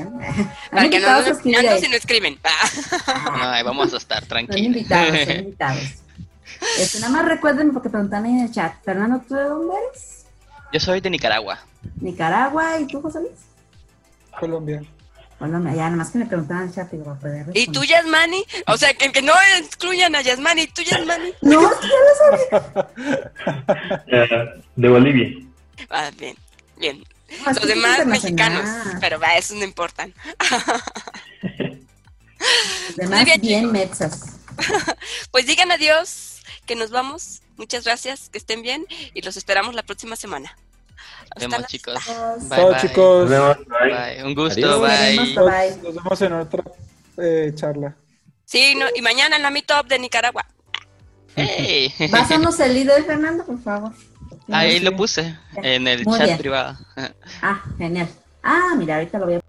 Para 0.70 0.88
que 0.88 1.00
no 1.00 1.08
nos 1.22 1.44
ahí. 1.44 1.80
si 1.80 1.88
no 1.88 1.96
escriben. 1.96 2.38
Ah, 2.44 3.36
No, 3.36 3.48
ahí 3.50 3.62
vamos 3.64 3.92
a 3.92 3.96
estar 3.96 4.20
Son 4.20 4.28
tranquilos. 4.28 4.66
invitados, 4.66 5.08
son 5.24 5.30
invitados. 5.38 5.82
Este, 6.78 7.00
nada 7.00 7.12
más 7.12 7.24
recuérdenme 7.26 7.72
porque 7.72 7.88
preguntan 7.90 8.24
ahí 8.24 8.30
en 8.32 8.40
el 8.40 8.52
chat. 8.52 8.74
Fernando, 8.84 9.20
¿tú 9.26 9.34
de 9.34 9.44
dónde 9.44 9.74
eres? 9.90 10.26
Yo 10.72 10.80
soy 10.80 11.00
de 11.00 11.10
Nicaragua. 11.10 11.58
Nicaragua, 12.00 12.78
¿y 12.80 12.86
tú, 12.86 13.00
José 13.02 13.20
Luis? 13.20 13.32
Colombia. 14.38 14.82
Colombia, 15.38 15.72
ya, 15.74 15.84
nada 15.84 15.96
más 15.96 16.10
que 16.10 16.18
me 16.18 16.26
preguntaban 16.26 16.62
en 16.62 16.68
el 16.68 16.74
chat 16.74 16.92
y 16.94 16.96
voy 16.98 17.12
a 17.12 17.18
poder 17.18 17.46
¿Y 17.54 17.66
tú, 17.66 17.82
Yasmani? 17.84 18.44
O 18.68 18.76
sea, 18.76 18.94
que, 18.94 19.10
que 19.10 19.20
no 19.20 19.32
excluyan 19.58 20.14
a 20.14 20.22
Yasmani. 20.22 20.62
¿Y 20.62 20.66
tú, 20.68 20.82
Yasmani? 20.82 21.32
No, 21.42 21.60
lo 21.60 21.70
sabía. 22.18 22.88
Eh, 24.06 24.62
de 24.76 24.88
Bolivia. 24.88 25.28
Ah, 25.90 26.10
bien, 26.18 26.36
bien. 26.78 27.02
No, 27.44 27.50
es 27.50 27.56
Los 27.56 27.66
demás 27.66 28.06
mexicanos. 28.06 28.68
Pero 29.00 29.18
va, 29.18 29.36
eso 29.36 29.54
no 29.54 29.64
importan. 29.64 30.12
Los 32.88 32.96
demás 32.96 33.24
bien, 33.24 33.40
bien, 33.40 33.72
mexas. 33.72 34.36
Pues 35.30 35.46
digan 35.46 35.72
adiós, 35.72 36.42
que 36.66 36.76
nos 36.76 36.90
vamos. 36.90 37.40
Muchas 37.56 37.84
gracias, 37.84 38.28
que 38.30 38.38
estén 38.38 38.62
bien 38.62 38.84
y 39.14 39.22
los 39.22 39.36
esperamos 39.36 39.74
la 39.74 39.82
próxima 39.82 40.16
semana. 40.16 40.56
Nos 41.36 41.44
Hasta 41.44 41.56
vemos, 41.56 41.66
chicos. 41.68 41.98
Chicos. 42.04 42.48
Bye, 42.48 42.58
Chao, 42.58 42.70
bye. 42.70 42.80
chicos. 42.80 43.30
Nos 43.30 43.30
vemos. 43.30 43.56
Bye. 43.66 44.14
Bye. 44.14 44.24
Un 44.24 44.34
gusto. 44.34 44.52
Adiós. 44.60 44.80
Nos 44.80 44.80
Bye. 44.80 45.16
vemos, 45.16 45.34
bye. 45.34 45.82
Nos 45.82 45.94
vemos 45.94 46.22
en 46.22 46.32
otra 46.32 46.64
eh, 47.18 47.52
charla. 47.54 47.96
Sí, 48.44 48.74
no, 48.76 48.86
y 48.94 49.02
mañana 49.02 49.36
en 49.36 49.42
la 49.42 49.50
Meetup 49.50 49.86
de 49.88 49.98
Nicaragua. 49.98 50.46
Hey. 51.36 51.92
Pásanos 52.10 52.60
el 52.60 52.74
líder, 52.74 53.04
Fernando, 53.04 53.44
por 53.44 53.60
favor. 53.62 53.92
Ahí 54.50 54.80
lo 54.80 54.96
puse 54.96 55.36
en 55.56 55.88
el 55.88 56.04
Muy 56.04 56.18
chat 56.18 56.26
bien. 56.26 56.38
privado. 56.38 56.76
Ah, 57.42 57.62
genial. 57.78 58.08
Ah, 58.42 58.74
mira, 58.76 58.96
ahorita 58.96 59.18
lo 59.18 59.26
voy 59.26 59.34
a 59.34 59.40